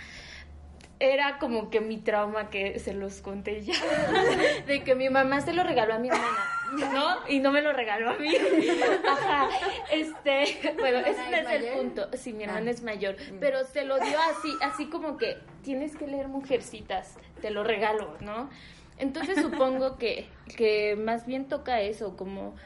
Era 1.01 1.39
como 1.39 1.71
que 1.71 1.81
mi 1.81 1.99
trauma 1.99 2.51
que 2.51 2.81
se 2.81 2.93
los 2.93 3.21
conté 3.21 3.63
ya. 3.63 3.75
De 4.67 4.83
que 4.83 4.97
mi 4.97 5.09
mamá 5.11 5.41
se 5.41 5.53
lo 5.53 5.63
regaló 5.63 5.95
a 5.95 5.99
mi 6.01 6.09
hermana, 6.09 6.93
¿no? 6.93 7.17
Y 7.29 7.39
no 7.39 7.53
me 7.53 7.63
lo 7.63 7.73
regaló 7.73 8.11
a 8.11 8.15
mí. 8.15 8.35
Ajá. 9.09 9.49
Este, 9.93 10.75
bueno, 10.77 10.99
ese 10.99 11.11
¿Es 11.11 11.19
es 11.19 11.33
el 11.39 11.45
mayor? 11.45 11.77
punto. 11.77 12.09
Sí, 12.15 12.33
mi 12.33 12.43
hermana 12.45 12.67
Ah. 12.67 12.71
es 12.71 12.83
mayor. 12.83 13.15
Pero 13.39 13.65
se 13.65 13.85
lo 13.85 13.95
dio 14.01 14.19
así, 14.19 14.49
así 14.61 14.87
como 14.87 15.19
que 15.19 15.39
tienes 15.63 15.95
que 15.95 16.09
leer 16.09 16.27
Mujercitas, 16.27 17.15
te 17.41 17.51
lo 17.51 17.63
regalo, 17.63 18.17
¿no? 18.21 18.51
Entonces 18.99 19.37
supongo 19.43 19.99
que, 19.99 20.27
que 20.57 20.97
más 20.97 21.27
bien 21.27 21.47
toca 21.47 21.81
eso, 21.81 22.17
como 22.17 22.57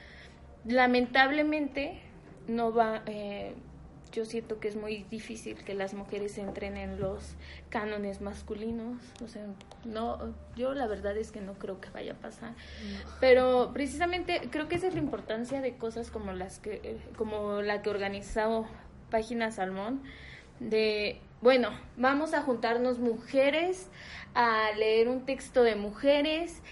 lamentablemente 0.65 2.01
no 2.49 2.73
va, 2.73 3.03
eh, 3.07 3.55
yo 4.12 4.24
siento 4.24 4.60
que 4.60 4.68
es 4.68 4.76
muy 4.76 5.05
difícil 5.10 5.56
que 5.64 5.74
las 5.74 5.94
mujeres 5.94 6.39
entren 6.39 6.76
en 6.76 7.01
los 7.01 7.34
cánones 7.70 8.20
masculinos, 8.20 8.98
o 9.24 9.28
sea, 9.28 9.47
no, 9.84 10.34
yo 10.55 10.74
la 10.74 10.86
verdad 10.86 11.16
es 11.16 11.32
que 11.32 11.40
no 11.40 11.55
creo 11.55 11.80
que 11.80 11.89
vaya 11.90 12.12
a 12.12 12.16
pasar, 12.16 12.55
pero 13.20 13.70
precisamente 13.72 14.48
creo 14.51 14.68
que 14.68 14.76
esa 14.76 14.86
es 14.86 14.94
la 14.94 15.01
importancia 15.01 15.60
de 15.60 15.76
cosas 15.76 16.10
como 16.10 16.32
las 16.32 16.59
que, 16.59 16.80
eh, 16.84 16.98
como 17.16 17.62
la 17.62 17.82
que 17.82 17.90
organizó 17.90 18.66
Página 19.10 19.51
Salmón, 19.51 20.02
de, 20.60 21.20
bueno, 21.40 21.70
vamos 21.97 22.34
a 22.34 22.43
juntarnos 22.43 22.98
mujeres 22.98 23.89
a 24.34 24.70
leer 24.76 25.09
un 25.09 25.24
texto 25.24 25.62
de 25.62 25.74
mujeres, 25.74 26.62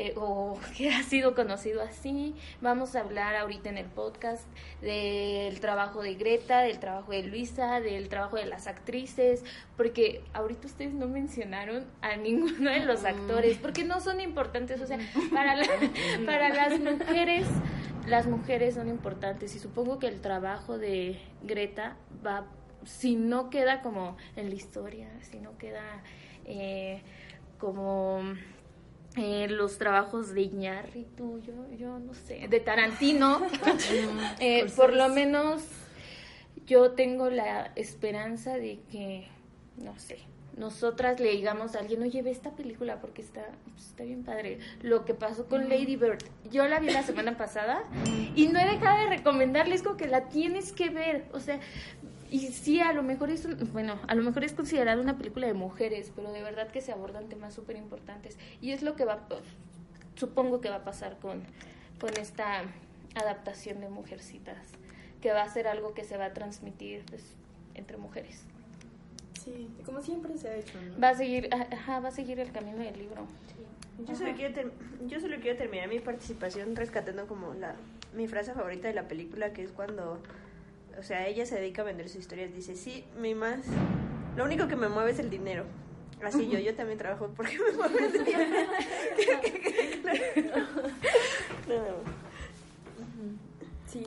eh, 0.00 0.14
o 0.16 0.58
que 0.76 0.90
ha 0.90 1.02
sido 1.02 1.34
conocido 1.34 1.82
así. 1.82 2.34
Vamos 2.60 2.96
a 2.96 3.00
hablar 3.00 3.36
ahorita 3.36 3.68
en 3.68 3.76
el 3.78 3.86
podcast 3.86 4.44
del 4.80 5.60
trabajo 5.60 6.02
de 6.02 6.14
Greta, 6.14 6.60
del 6.60 6.78
trabajo 6.78 7.12
de 7.12 7.22
Luisa, 7.24 7.80
del 7.80 8.08
trabajo 8.08 8.36
de 8.36 8.46
las 8.46 8.66
actrices, 8.66 9.44
porque 9.76 10.22
ahorita 10.32 10.66
ustedes 10.66 10.94
no 10.94 11.06
mencionaron 11.06 11.84
a 12.00 12.16
ninguno 12.28 12.70
de 12.70 12.80
los 12.80 13.04
actores, 13.04 13.58
porque 13.58 13.84
no 13.84 14.00
son 14.00 14.20
importantes, 14.20 14.80
o 14.80 14.86
sea, 14.86 14.98
para, 15.32 15.54
la- 15.56 15.66
para 16.24 16.48
las 16.48 16.78
mujeres, 16.80 17.46
las 18.06 18.26
mujeres 18.26 18.74
son 18.74 18.88
importantes 18.88 19.54
y 19.54 19.58
supongo 19.58 19.98
que 19.98 20.06
el 20.08 20.20
trabajo 20.20 20.78
de 20.78 21.20
Greta 21.42 21.96
va, 22.26 22.46
si 22.84 23.16
no 23.16 23.50
queda 23.50 23.82
como 23.82 24.16
en 24.36 24.48
la 24.48 24.54
historia, 24.54 25.08
si 25.20 25.38
no 25.40 25.58
queda 25.58 25.82
eh, 26.46 27.02
como 27.58 28.22
eh, 29.16 29.48
los 29.48 29.78
trabajos 29.78 30.34
de 30.34 30.42
Iñárritu, 30.42 31.40
yo, 31.40 31.54
yo 31.76 31.98
no 31.98 32.14
sé, 32.14 32.46
de 32.48 32.60
Tarantino, 32.60 33.40
eh, 34.40 34.66
por 34.76 34.92
lo 34.92 35.08
menos 35.08 35.62
yo 36.66 36.92
tengo 36.92 37.28
la 37.28 37.72
esperanza 37.74 38.56
de 38.56 38.78
que, 38.90 39.26
no 39.78 39.98
sé, 39.98 40.18
nosotras 40.56 41.18
le 41.20 41.30
digamos 41.30 41.74
a 41.74 41.80
alguien, 41.80 42.02
oye, 42.02 42.22
ve 42.22 42.30
esta 42.30 42.50
película 42.50 43.00
porque 43.00 43.22
está, 43.22 43.42
pues, 43.72 43.88
está 43.88 44.04
bien 44.04 44.24
padre. 44.24 44.58
Lo 44.82 45.04
que 45.04 45.14
pasó 45.14 45.46
con 45.46 45.68
Lady 45.68 45.96
Bird, 45.96 46.18
yo 46.50 46.68
la 46.68 46.80
vi 46.80 46.90
la 46.90 47.02
semana 47.02 47.36
pasada 47.36 47.84
y 48.36 48.48
no 48.48 48.60
he 48.60 48.66
dejado 48.66 48.98
de 48.98 49.16
recomendarles 49.16 49.82
como 49.82 49.96
que 49.96 50.06
la 50.06 50.28
tienes 50.28 50.72
que 50.72 50.90
ver, 50.90 51.24
o 51.32 51.40
sea, 51.40 51.60
y 52.30 52.48
sí, 52.52 52.80
a 52.80 52.92
lo 52.92 53.02
mejor 53.02 53.30
es, 53.30 53.44
un- 53.44 53.58
bueno, 53.72 53.98
a 54.06 54.14
lo 54.14 54.22
mejor 54.22 54.44
es 54.44 54.52
considerada 54.52 55.00
una 55.00 55.16
película 55.18 55.46
de 55.46 55.54
mujeres, 55.54 56.12
pero 56.14 56.32
de 56.32 56.42
verdad 56.42 56.68
que 56.68 56.80
se 56.80 56.92
abordan 56.92 57.28
temas 57.28 57.54
súper 57.54 57.76
importantes. 57.76 58.38
Y 58.60 58.70
es 58.72 58.82
lo 58.82 58.96
que 58.96 59.04
va, 59.04 59.26
supongo 60.16 60.60
que 60.60 60.68
va 60.68 60.76
a 60.76 60.84
pasar 60.84 61.18
con, 61.18 61.42
con 62.00 62.16
esta 62.16 62.62
adaptación 63.14 63.80
de 63.80 63.88
Mujercitas, 63.88 64.56
que 65.20 65.32
va 65.32 65.42
a 65.42 65.48
ser 65.48 65.66
algo 65.66 65.94
que 65.94 66.04
se 66.04 66.16
va 66.16 66.26
a 66.26 66.32
transmitir 66.32 67.04
pues, 67.10 67.22
entre 67.74 67.96
mujeres. 67.96 68.44
Sí, 69.42 69.68
como 69.86 70.00
siempre 70.02 70.36
se 70.36 70.48
ha 70.48 70.56
hecho, 70.56 70.78
¿no? 70.82 71.00
Va 71.00 71.10
a 71.10 71.14
seguir, 71.14 71.48
ajá, 71.52 72.00
va 72.00 72.08
a 72.08 72.12
seguir 72.12 72.38
el 72.40 72.52
camino 72.52 72.78
del 72.78 72.96
libro. 72.98 73.26
Yo 74.06 74.14
solo, 74.14 74.32
quiero 74.34 74.54
ter- 74.54 74.72
yo 75.08 75.20
solo 75.20 75.36
quiero 75.40 75.58
terminar 75.58 75.88
mi 75.88 75.98
participación 75.98 76.74
rescatando 76.76 77.26
como 77.26 77.52
la 77.54 77.74
mi 78.14 78.26
frase 78.28 78.52
favorita 78.54 78.88
de 78.88 78.94
la 78.94 79.08
película, 79.08 79.52
que 79.52 79.62
es 79.62 79.70
cuando, 79.72 80.18
o 81.00 81.02
sea, 81.02 81.26
ella 81.26 81.46
se 81.46 81.54
dedica 81.56 81.80
a 81.80 81.86
vender 81.86 82.10
sus 82.10 82.20
historias. 82.20 82.54
Dice, 82.54 82.76
sí, 82.76 83.06
mi 83.18 83.34
más, 83.34 83.60
lo 84.36 84.44
único 84.44 84.68
que 84.68 84.76
me 84.76 84.88
mueve 84.88 85.12
es 85.12 85.18
el 85.18 85.30
dinero. 85.30 85.64
Así 86.22 86.50
yo, 86.50 86.58
yo 86.58 86.74
también 86.74 86.98
trabajo 86.98 87.30
porque 87.36 87.58
me 87.58 87.72
mueve 87.76 88.06
el 88.06 88.24
dinero. 88.24 88.44
No, 91.68 91.76
no. 91.76 91.84
Sí. 93.86 94.04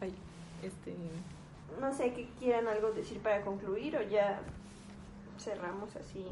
Ay, 0.00 0.14
este... 0.62 0.94
No 1.80 1.92
sé 1.92 2.12
qué 2.12 2.28
quieran 2.38 2.68
algo 2.68 2.92
decir 2.92 3.18
para 3.18 3.42
concluir 3.42 3.96
o 3.96 4.02
ya 4.02 4.40
cerramos 5.38 5.96
así. 5.96 6.24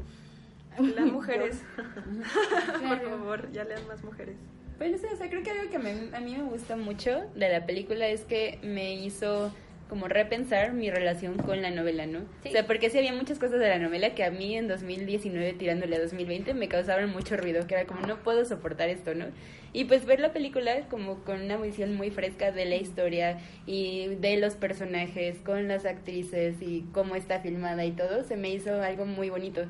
Las 0.95 1.05
mujeres. 1.05 1.61
Por 1.75 3.09
favor, 3.09 3.51
ya 3.51 3.65
lean 3.65 3.85
más 3.87 4.03
mujeres. 4.03 4.37
Pues 4.79 4.91
no 4.91 4.97
sé, 4.97 5.07
o 5.13 5.17
sea, 5.17 5.29
creo 5.29 5.43
que 5.43 5.51
algo 5.51 5.69
que 5.69 5.77
me- 5.77 6.15
a 6.15 6.19
mí 6.21 6.35
me 6.35 6.43
gusta 6.43 6.75
mucho 6.75 7.23
de 7.35 7.49
la 7.49 7.65
película 7.67 8.07
es 8.07 8.21
que 8.21 8.57
me 8.63 8.93
hizo 8.95 9.53
como 9.89 10.07
repensar 10.07 10.71
mi 10.73 10.89
relación 10.91 11.35
con 11.37 11.61
la 11.63 11.71
novela, 11.71 12.05
¿no? 12.05 12.19
O 12.45 12.49
sea, 12.51 12.65
porque 12.67 12.89
sí 12.91 12.99
había 12.99 13.11
muchas 13.13 13.39
cosas 13.39 13.59
de 13.59 13.67
la 13.67 13.79
novela 13.79 14.13
que 14.15 14.23
a 14.23 14.31
mí 14.31 14.55
en 14.55 14.67
2019 14.67 15.53
tirándole 15.53 15.95
a 15.95 15.99
2020 15.99 16.53
me 16.53 16.67
causaban 16.69 17.09
mucho 17.09 17.35
ruido, 17.37 17.67
que 17.67 17.73
era 17.73 17.85
como 17.85 18.01
no 18.07 18.17
puedo 18.19 18.45
soportar 18.45 18.87
esto, 18.89 19.15
¿no? 19.15 19.25
Y 19.73 19.85
pues 19.85 20.05
ver 20.05 20.19
la 20.21 20.31
película 20.31 20.87
como 20.89 21.23
con 21.25 21.41
una 21.41 21.57
visión 21.57 21.95
muy 21.95 22.11
fresca 22.11 22.51
de 22.51 22.65
la 22.65 22.75
historia 22.75 23.39
y 23.65 24.15
de 24.15 24.37
los 24.37 24.53
personajes, 24.55 25.37
con 25.39 25.67
las 25.67 25.85
actrices 25.85 26.61
y 26.61 26.85
cómo 26.93 27.15
está 27.15 27.39
filmada 27.41 27.83
y 27.83 27.91
todo, 27.91 28.23
se 28.23 28.37
me 28.37 28.49
hizo 28.51 28.81
algo 28.81 29.05
muy 29.05 29.29
bonito. 29.29 29.65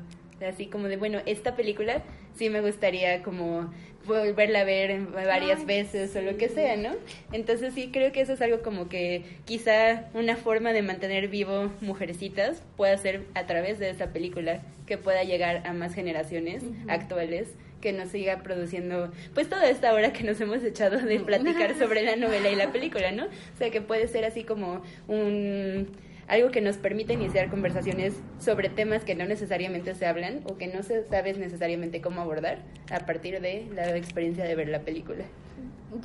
Así 0.46 0.66
como 0.66 0.88
de, 0.88 0.96
bueno, 0.96 1.20
esta 1.26 1.54
película 1.54 2.02
sí 2.34 2.48
me 2.48 2.62
gustaría 2.62 3.22
como 3.22 3.70
volverla 4.06 4.60
a 4.60 4.64
ver 4.64 5.00
varias 5.06 5.66
veces 5.66 6.14
o 6.16 6.22
lo 6.22 6.36
que 6.36 6.48
sea, 6.48 6.76
¿no? 6.76 6.90
Entonces 7.32 7.74
sí 7.74 7.90
creo 7.92 8.12
que 8.12 8.20
eso 8.20 8.32
es 8.32 8.40
algo 8.40 8.62
como 8.62 8.88
que 8.88 9.24
quizá 9.44 10.04
una 10.14 10.36
forma 10.36 10.72
de 10.72 10.82
mantener 10.82 11.28
vivo 11.28 11.70
Mujercitas 11.80 12.62
pueda 12.76 12.96
ser 12.96 13.24
a 13.34 13.46
través 13.46 13.78
de 13.78 13.90
esa 13.90 14.12
película 14.12 14.62
que 14.86 14.98
pueda 14.98 15.22
llegar 15.22 15.66
a 15.66 15.72
más 15.72 15.94
generaciones 15.94 16.62
actuales 16.88 17.48
que 17.80 17.92
nos 17.92 18.10
siga 18.10 18.42
produciendo 18.42 19.10
pues 19.34 19.48
toda 19.48 19.68
esta 19.68 19.92
hora 19.94 20.12
que 20.12 20.24
nos 20.24 20.40
hemos 20.40 20.62
echado 20.62 20.98
de 20.98 21.20
platicar 21.20 21.74
sobre 21.78 22.02
la 22.02 22.16
novela 22.16 22.50
y 22.50 22.56
la 22.56 22.72
película, 22.72 23.10
¿no? 23.12 23.24
O 23.24 23.58
sea 23.58 23.70
que 23.70 23.80
puede 23.80 24.08
ser 24.08 24.24
así 24.24 24.44
como 24.44 24.82
un 25.08 25.88
algo 26.30 26.52
que 26.52 26.60
nos 26.60 26.76
permite 26.76 27.14
iniciar 27.14 27.50
conversaciones 27.50 28.14
sobre 28.38 28.68
temas 28.68 29.04
que 29.04 29.16
no 29.16 29.26
necesariamente 29.26 29.96
se 29.96 30.06
hablan 30.06 30.42
o 30.44 30.56
que 30.56 30.68
no 30.68 30.84
se 30.84 31.04
sabes 31.08 31.38
necesariamente 31.38 32.00
cómo 32.00 32.20
abordar 32.20 32.60
a 32.92 33.00
partir 33.00 33.40
de 33.40 33.66
la 33.74 33.96
experiencia 33.96 34.44
de 34.44 34.54
ver 34.54 34.68
la 34.68 34.80
película. 34.82 35.24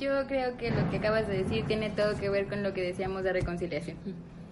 Yo 0.00 0.26
creo 0.26 0.56
que 0.56 0.72
lo 0.72 0.90
que 0.90 0.96
acabas 0.96 1.28
de 1.28 1.44
decir 1.44 1.64
tiene 1.66 1.90
todo 1.90 2.18
que 2.18 2.28
ver 2.28 2.46
con 2.46 2.64
lo 2.64 2.74
que 2.74 2.82
decíamos 2.82 3.22
de 3.22 3.34
reconciliación. 3.34 3.98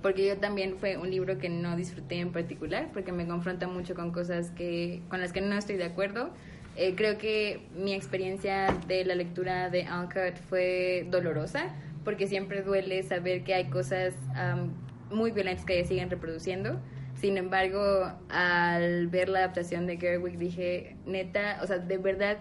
Porque 0.01 0.25
yo 0.25 0.37
también 0.37 0.77
fue 0.79 0.97
un 0.97 1.11
libro 1.11 1.39
que 1.39 1.49
no 1.49 1.75
disfruté 1.77 2.21
en 2.21 2.31
particular, 2.31 2.91
porque 2.93 3.11
me 3.11 3.27
confronta 3.27 3.67
mucho 3.67 3.97
con 3.97 4.13
cosas 4.13 4.53
que 4.53 5.03
con 5.09 5.21
las 5.21 5.33
que 5.33 5.41
no 5.41 5.57
estoy 5.57 5.77
de 5.77 5.85
acuerdo. 5.85 6.31
Eh, 6.77 6.95
creo 6.95 7.19
que 7.19 7.67
mi 7.75 7.95
experiencia 7.95 8.73
de 8.87 9.05
la 9.05 9.17
lectura 9.17 9.71
de 9.71 9.87
Uncut 9.91 10.37
fue 10.49 11.05
dolorosa, 11.11 11.75
porque 12.05 12.29
siempre 12.29 12.63
duele 12.63 13.03
saber 13.03 13.43
que 13.43 13.55
hay 13.55 13.65
cosas 13.65 14.15
am, 14.37 14.73
muy 15.15 15.31
violentas 15.31 15.65
que 15.65 15.85
siguen 15.85 16.11
reproduciendo. 16.11 16.81
Sin 17.21 17.39
embargo, 17.39 18.13
al 18.29 19.07
ver 19.07 19.29
la 19.29 19.39
adaptación 19.39 19.87
de 19.87 19.97
Gerwig 19.97 20.37
dije, 20.37 20.97
neta, 21.07 21.61
o 21.63 21.67
sea, 21.67 21.79
de 21.79 21.97
verdad, 21.97 22.39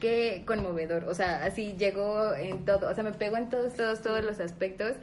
qué 0.00 0.42
conmovedor. 0.46 1.04
O 1.04 1.14
sea, 1.14 1.44
así 1.44 1.74
llegó 1.78 2.34
en 2.34 2.64
todo, 2.64 2.90
o 2.90 2.94
sea, 2.94 3.04
me 3.04 3.12
pegó 3.12 3.36
en 3.36 3.48
todos, 3.50 3.74
todos, 3.74 4.02
todos 4.02 4.24
los 4.24 4.40
aspectos. 4.40 4.94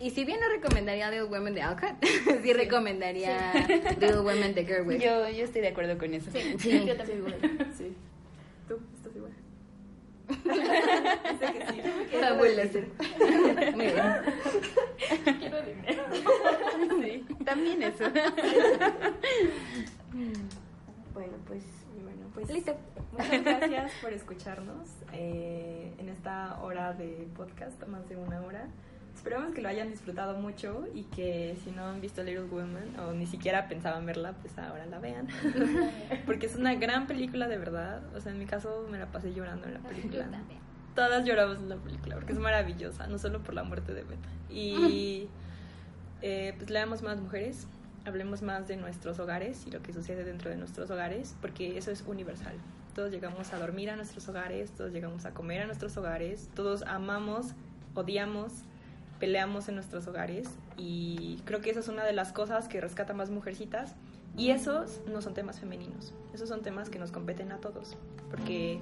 Y 0.00 0.10
si 0.10 0.24
bien 0.24 0.38
no 0.40 0.48
recomendaría 0.48 1.10
Little 1.10 1.26
Women 1.26 1.54
de 1.54 1.62
Alcott, 1.62 1.96
sí, 2.42 2.52
recomendaría 2.52 3.52
Little 4.00 4.20
Women 4.20 4.54
de 4.54 4.64
Gerwig. 4.64 5.00
Yo, 5.00 5.28
yo 5.28 5.44
estoy 5.44 5.62
de 5.62 5.68
acuerdo 5.68 5.98
con 5.98 6.14
eso. 6.14 6.30
Sí. 6.58 6.84
Yo 6.86 6.96
también. 6.96 7.34
Sí. 7.76 7.94
Sí, 17.02 17.24
también 17.44 17.82
eso. 17.82 18.04
Bueno, 21.14 21.32
pues 21.48 21.64
Bueno, 22.02 22.26
pues 22.32 22.48
Listo. 22.50 22.76
muchas 23.12 23.42
gracias 23.42 23.92
por 24.00 24.12
escucharnos 24.12 24.88
eh, 25.12 25.92
en 25.98 26.08
esta 26.08 26.60
hora 26.62 26.92
de 26.92 27.26
podcast, 27.36 27.84
más 27.88 28.08
de 28.08 28.16
una 28.16 28.40
hora. 28.42 28.68
Esperamos 29.18 29.52
que 29.52 29.62
lo 29.62 29.68
hayan 29.68 29.90
disfrutado 29.90 30.38
mucho 30.38 30.86
y 30.94 31.02
que 31.02 31.56
si 31.64 31.72
no 31.72 31.84
han 31.86 32.00
visto 32.00 32.22
Little 32.22 32.44
Women 32.44 33.00
o 33.00 33.12
ni 33.12 33.26
siquiera 33.26 33.66
pensaban 33.66 34.06
verla, 34.06 34.34
pues 34.34 34.56
ahora 34.58 34.86
la 34.86 35.00
vean. 35.00 35.26
Porque 36.24 36.46
es 36.46 36.54
una 36.54 36.76
gran 36.76 37.08
película 37.08 37.48
de 37.48 37.58
verdad. 37.58 38.00
O 38.14 38.20
sea, 38.20 38.30
en 38.30 38.38
mi 38.38 38.46
caso 38.46 38.86
me 38.88 38.96
la 38.96 39.06
pasé 39.06 39.34
llorando 39.34 39.66
en 39.66 39.74
la 39.74 39.80
película. 39.80 40.24
Yo 40.24 40.30
también. 40.30 40.60
Todas 40.94 41.24
lloramos 41.24 41.58
en 41.58 41.68
la 41.68 41.74
película 41.74 42.14
porque 42.14 42.32
es 42.32 42.38
maravillosa, 42.38 43.08
no 43.08 43.18
solo 43.18 43.42
por 43.42 43.54
la 43.54 43.64
muerte 43.64 43.92
de 43.92 44.04
Beta. 44.04 44.28
Y 44.48 45.28
eh, 46.22 46.54
pues 46.56 46.70
leamos 46.70 47.02
más 47.02 47.20
mujeres, 47.20 47.66
hablemos 48.04 48.42
más 48.42 48.68
de 48.68 48.76
nuestros 48.76 49.18
hogares 49.18 49.66
y 49.66 49.72
lo 49.72 49.82
que 49.82 49.92
sucede 49.92 50.22
dentro 50.22 50.48
de 50.48 50.56
nuestros 50.56 50.92
hogares, 50.92 51.34
porque 51.40 51.76
eso 51.76 51.90
es 51.90 52.04
universal. 52.06 52.54
Todos 52.94 53.10
llegamos 53.10 53.52
a 53.52 53.58
dormir 53.58 53.90
a 53.90 53.96
nuestros 53.96 54.28
hogares, 54.28 54.70
todos 54.70 54.92
llegamos 54.92 55.24
a 55.24 55.34
comer 55.34 55.62
a 55.62 55.66
nuestros 55.66 55.96
hogares, 55.96 56.48
todos 56.54 56.82
amamos, 56.82 57.54
odiamos, 57.94 58.62
peleamos 59.18 59.68
en 59.68 59.74
nuestros 59.74 60.06
hogares 60.06 60.48
y 60.76 61.40
creo 61.44 61.60
que 61.60 61.70
eso 61.70 61.80
es 61.80 61.88
una 61.88 62.04
de 62.04 62.12
las 62.12 62.32
cosas 62.32 62.68
que 62.68 62.80
rescata 62.80 63.14
más 63.14 63.30
mujercitas 63.30 63.94
y 64.36 64.50
esos 64.50 65.00
no 65.06 65.20
son 65.20 65.34
temas 65.34 65.58
femeninos, 65.58 66.14
esos 66.32 66.48
son 66.48 66.62
temas 66.62 66.90
que 66.90 66.98
nos 66.98 67.10
competen 67.10 67.50
a 67.52 67.58
todos, 67.58 67.96
porque 68.30 68.80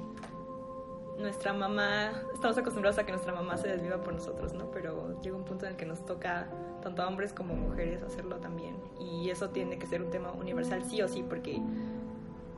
nuestra 1.18 1.52
mamá, 1.52 2.12
estamos 2.34 2.58
acostumbrados 2.58 2.98
a 2.98 3.06
que 3.06 3.12
nuestra 3.12 3.32
mamá 3.32 3.56
se 3.56 3.68
desviva 3.68 4.02
por 4.02 4.14
nosotros, 4.14 4.52
¿no? 4.52 4.70
Pero 4.70 5.20
llega 5.22 5.36
un 5.36 5.44
punto 5.44 5.64
en 5.64 5.72
el 5.72 5.76
que 5.76 5.86
nos 5.86 6.04
toca, 6.04 6.48
tanto 6.82 7.02
a 7.02 7.08
hombres 7.08 7.32
como 7.32 7.54
mujeres, 7.54 8.02
hacerlo 8.02 8.36
también. 8.36 8.76
Y 9.00 9.30
eso 9.30 9.50
tiene 9.50 9.78
que 9.78 9.86
ser 9.86 10.02
un 10.02 10.10
tema 10.10 10.32
universal, 10.32 10.84
sí 10.84 11.00
o 11.02 11.08
sí, 11.08 11.24
porque 11.26 11.60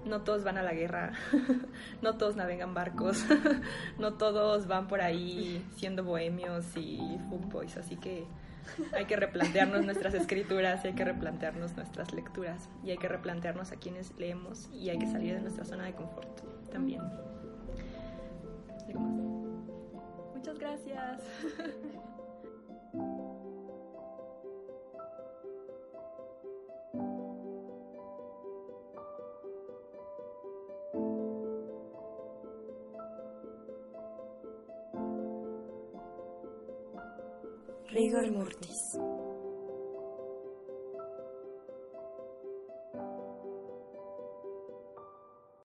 no 0.04 0.22
todos 0.22 0.44
van 0.44 0.58
a 0.58 0.62
la 0.62 0.72
guerra, 0.72 1.12
no 2.02 2.16
todos 2.16 2.36
navegan 2.36 2.74
barcos, 2.74 3.24
no 3.98 4.14
todos 4.14 4.66
van 4.66 4.88
por 4.88 5.00
ahí 5.00 5.64
siendo 5.76 6.04
bohemios 6.04 6.76
y 6.76 7.18
fuckboys, 7.28 7.76
así 7.76 7.96
que 7.96 8.26
hay 8.92 9.06
que 9.06 9.16
replantearnos 9.16 9.84
nuestras 9.84 10.14
escrituras, 10.14 10.84
hay 10.84 10.94
que 10.94 11.04
replantearnos 11.04 11.76
nuestras 11.76 12.12
lecturas 12.12 12.68
y 12.84 12.90
hay 12.90 12.98
que 12.98 13.08
replantearnos 13.08 13.72
a 13.72 13.76
quienes 13.76 14.16
leemos 14.18 14.68
y 14.72 14.90
hay 14.90 14.98
que 14.98 15.06
salir 15.06 15.34
de 15.34 15.40
nuestra 15.40 15.64
zona 15.64 15.84
de 15.84 15.94
confort 15.94 16.40
también. 16.70 17.02
Muchas 20.34 20.58
gracias. 20.58 21.22
Rigor 37.90 38.30
mortis. 38.30 38.98